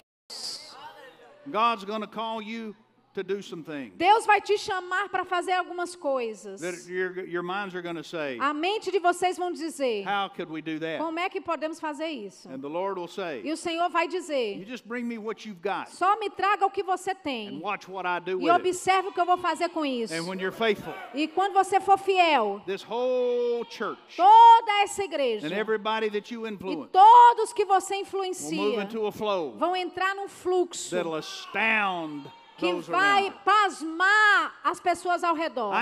God's 1.48 1.84
going 1.84 2.02
to 2.02 2.08
call 2.08 2.41
you 2.41 2.76
to 3.24 3.36
do 3.36 3.41
some 3.41 3.64
things 3.64 3.94
Deus 3.98 4.26
vai 4.26 4.40
te 4.41 4.58
chamar 4.58 5.10
para 5.10 5.24
fazer 5.26 5.54
algumas 5.54 5.96
coisas. 5.96 6.62
that 6.62 6.88
your, 6.90 7.26
your 7.26 7.44
minds 7.44 7.76
are 7.76 7.82
going 7.82 7.96
to 7.96 8.04
say, 8.04 8.38
A 8.40 8.54
mente 8.54 8.91
de 8.91 9.00
vocês 9.00 9.38
vão 9.38 9.52
dizer: 9.52 10.06
How 10.08 10.30
could 10.30 10.52
we 10.52 10.62
do 10.62 10.80
that? 10.80 11.00
como 11.00 11.20
é 11.20 11.30
que 11.30 11.41
podemos 11.41 11.80
fazer 11.80 12.08
isso? 12.08 12.50
And 12.50 12.60
the 12.62 12.68
Lord 12.70 13.00
will 13.00 13.08
E 13.08 13.12
say, 13.12 13.52
o 13.52 13.58
Senhor 13.58 13.90
vai 13.90 14.06
You 14.06 14.10
dizer: 14.12 14.66
just 14.68 14.86
bring 14.88 15.04
me 15.06 15.18
what 15.18 15.48
you've 15.48 15.62
got 15.62 15.90
só 15.90 16.18
me 16.20 16.30
traga 16.30 16.66
o 16.66 16.70
que 16.72 16.84
você 16.84 17.12
and 17.12 17.16
tem 17.24 17.60
watch 17.62 17.90
what 17.90 18.08
I 18.08 18.20
do 18.20 18.32
e 18.41 18.46
with 18.46 18.52
it. 18.52 18.68
observe 18.70 19.10
o 19.10 19.12
que 19.12 19.20
eu 19.20 19.26
vou 19.26 19.38
fazer 19.38 19.70
com 19.70 19.86
isso. 19.86 20.14
And 20.14 20.24
when 20.28 20.40
you're 20.40 20.56
faithful, 20.56 20.94
E 21.14 21.28
quando 21.28 21.54
você 21.54 21.80
for 21.80 21.98
fiel, 21.98 22.62
this 22.66 22.84
whole 22.84 23.66
church 23.70 24.00
toda 24.16 24.72
essa 24.84 25.04
igreja 25.04 25.48
and 25.48 25.52
everybody 25.54 26.10
that 26.10 26.34
you 26.34 26.46
e 26.46 26.50
influence 26.52 26.90
todos 26.91 27.54
que 27.54 27.66
você 27.66 27.96
will 27.96 28.00
move 28.00 28.08
influencia 28.08 28.84
into 28.84 29.06
a 29.06 29.12
flow 29.12 29.54
vão 29.58 29.76
entrar 29.76 30.16
num 30.16 30.28
fluxo 30.28 30.96
that'll 30.96 31.16
astound 31.16 32.24
que 32.60 32.91
vai 32.91 33.22
around. 33.27 33.36
pasmar 33.44 34.53
as 34.64 34.80
pessoas 34.80 35.23
ao 35.23 35.34
redor. 35.36 35.73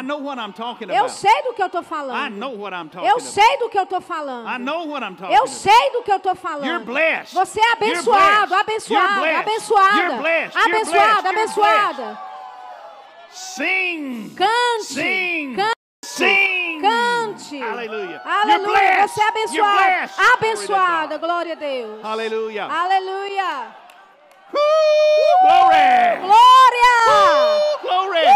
Eu 0.94 1.10
sei 1.10 1.42
do 1.44 1.54
que 1.54 1.62
eu 1.62 1.68
estou 1.68 1.84
falando. 1.84 2.44
Eu 3.04 3.20
sei 3.20 3.58
do 3.58 3.70
que 3.70 3.78
eu 3.78 3.84
estou 3.84 4.02
falando. 4.02 4.48
Eu 5.32 5.48
sei 5.48 5.92
do 5.92 6.04
que 6.04 6.12
eu 6.12 6.18
estou 6.18 6.36
falando. 6.36 6.86
Você 7.34 7.60
é 7.60 7.72
abençoado, 7.74 8.48
blessed. 8.48 8.62
abençoada, 8.62 9.98
You're 9.98 10.18
blessed. 10.18 10.58
abençoada, 10.58 11.30
abençoada. 11.30 12.20
Sing. 13.30 14.34
Cante, 14.36 14.84
Sing. 14.84 15.56
cante, 15.56 15.74
Sing. 16.04 16.82
cante. 16.82 17.62
Aleluia. 17.62 18.22
blessed. 18.60 19.08
Você 19.08 19.22
é 19.22 19.56
You're 19.56 20.34
abençoada. 20.34 21.18
Glória 21.18 21.54
a 21.54 21.56
Deus. 21.56 22.02
Hallelujah. 22.04 22.68
Aleluia. 22.72 23.87
Glory. 24.52 25.92
Glória. 26.24 26.96
Woo! 27.08 27.84
Glory. 27.84 28.24
Uh, 28.28 28.36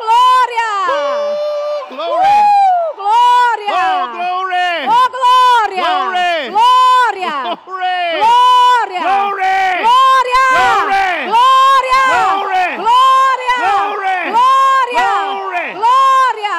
glória. 0.00 0.70
Woo! 0.88 1.96
Glory. 1.96 2.24
Uh, 2.24 2.96
glória. 2.96 3.70
Oh, 3.70 4.02
glory. 4.16 4.70
Oh, 4.88 5.06
glória! 5.16 5.82
Glory! 5.84 6.32
Glória! 6.50 7.36
Glory. 7.40 7.98
Glória! 8.20 9.00
Glory. 9.00 9.60
Glória! 9.84 10.44
Glory. 10.56 11.10
Glória! 11.30 12.02
Glory. 12.10 12.66
Glória! 12.80 13.54
Glory. 13.60 14.20
Glória! 14.32 15.08
Glory. 15.20 15.68
Glória! 15.76 16.58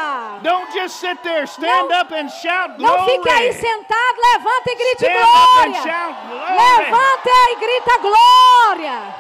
There. 1.24 1.46
Stand 1.46 1.90
Não- 1.90 2.02
up 2.02 2.12
and 2.14 2.30
shout 2.30 2.78
glory. 2.78 2.98
Não 2.98 3.06
fique 3.06 3.30
aí 3.30 3.54
sentado, 3.54 4.18
levanta 4.34 4.72
e 4.72 4.76
grite 4.76 5.06
Stand 5.06 5.22
up 5.22 5.28
and 5.28 5.72
glória! 5.72 5.84
shout 5.84 6.16
glory. 6.28 6.58
Levanta 6.58 7.30
e 7.50 7.56
grita 7.56 7.98
glória! 8.00 9.16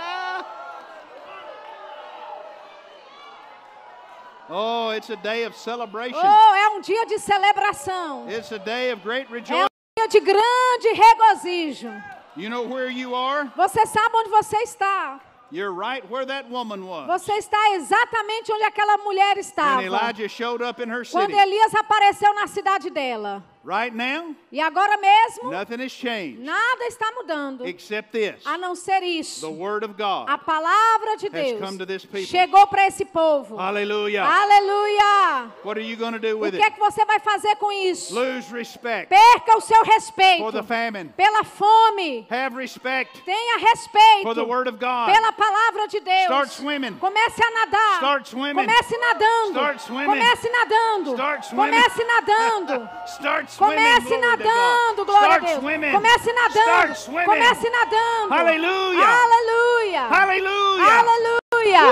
Oh, 4.49 4.91
it's 4.91 5.11
a 5.11 5.17
day 5.17 5.45
of 5.45 5.57
celebration. 5.57 6.21
Oh, 6.23 6.55
é 6.55 6.69
um 6.77 6.81
dia 6.81 7.05
de 7.07 7.19
celebração. 7.19 8.29
It's 8.31 8.53
a 8.53 8.59
day 8.59 8.93
of 8.93 9.03
great 9.03 9.27
É 9.27 9.31
um 9.31 9.35
rejoicing. 9.35 9.67
dia 9.99 10.09
de 10.09 10.21
grande 10.21 10.93
regozijo. 10.95 12.03
You 12.37 12.49
know 12.51 12.63
where 12.69 12.89
you 12.89 13.15
are? 13.15 13.51
Você 13.57 13.85
sabe 13.87 14.15
onde 14.17 14.31
você 14.31 14.59
está. 14.59 15.19
You're 15.51 15.73
right 15.73 16.09
where 16.11 16.27
that 16.27 16.49
woman 16.51 16.87
was. 16.87 17.07
Você 17.07 17.33
está 17.39 17.75
exatamente 17.75 18.53
onde 18.53 18.65
aquela 18.65 18.99
mulher 18.99 19.35
When 19.35 19.41
estava. 19.41 19.83
Elijah 19.85 20.29
showed 20.29 20.63
up 20.63 20.81
in 20.83 20.89
her 20.89 21.05
Quando 21.05 21.31
city. 21.31 21.39
Elias 21.39 21.75
apareceu 21.75 22.35
na 22.35 22.47
cidade 22.47 22.91
dela. 22.91 23.43
Right 23.67 23.93
now, 23.93 24.33
E 24.53 24.61
agora 24.61 24.97
mesmo, 24.97 25.51
nothing 25.51 25.83
has 25.83 25.91
changed 25.91 26.39
nada 26.41 26.85
está 26.87 27.11
mudando. 27.17 27.67
except 27.67 28.13
this. 28.13 28.37
A 28.47 28.57
não 28.57 28.77
ser 28.77 29.01
The 29.01 29.07
isso. 29.07 29.51
word 29.51 29.85
of 29.85 29.95
God. 29.97 30.29
A 30.31 30.39
palavra 30.39 31.17
de 31.17 31.27
has 31.27 31.33
Deus 31.33 31.61
come 31.61 31.77
to 31.77 31.85
this 31.85 32.05
people. 32.05 32.25
chegou 32.27 32.65
para 32.69 32.87
esse 32.87 33.05
povo. 33.05 33.57
Hallelujah. 33.57 34.23
Aleluia! 34.25 35.51
What 35.65 35.77
are 35.79 35.85
you 35.85 35.97
going 35.97 36.13
to 36.13 36.21
do 36.21 36.37
O 36.37 36.43
with 36.43 36.53
que 36.55 36.63
é 36.63 36.71
que 36.71 36.79
você 36.79 37.05
vai 37.05 37.19
fazer 37.19 37.57
com 37.57 37.73
isso? 37.73 38.15
Lose 38.15 38.53
respect 38.53 39.09
Perca 39.09 39.57
o 39.57 39.61
seu 39.61 39.77
for 39.79 39.85
the 39.85 39.93
respeito 39.95 40.65
famine. 40.65 41.11
pela 41.17 41.43
fome. 41.43 42.25
Have 42.31 42.57
respect 42.57 43.21
Tenha 43.25 43.59
respeito 43.59 44.23
for 44.23 44.35
the 44.37 44.45
word 44.45 44.69
of 44.69 44.79
God. 44.79 45.13
pela 45.13 45.33
palavra 45.33 45.89
de 45.89 45.99
Deus. 45.99 46.25
Start 46.27 46.49
swimming. 46.51 46.95
Comece 47.01 47.43
a 47.43 47.51
nadar. 47.51 47.97
Start 47.99 48.29
swimming. 48.29 48.65
Comece 48.65 48.97
nadando. 48.97 49.51
Start 49.59 49.81
swimming. 49.81 50.07
Comece 50.07 50.49
nadando. 50.51 51.15
Start 51.15 51.45
swimming. 51.47 51.81
Comece 51.83 52.05
nadando. 52.05 52.91
Start. 53.09 53.56
Comece 53.59 54.19
nadando, 54.19 55.05
glória 55.05 55.35
a 55.35 55.39
Deus. 55.39 55.59
Comece 55.59 56.33
nadando. 56.33 56.95
Comece 57.25 57.71
nadando. 57.71 58.35
Aleluia. 58.35 59.07
Aleluia. 59.25 60.07
Aleluia. 60.11 60.99
Aleluia. 60.99 61.83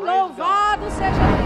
Louvado 0.00 0.90
seja 0.90 1.10
Deus. 1.10 1.37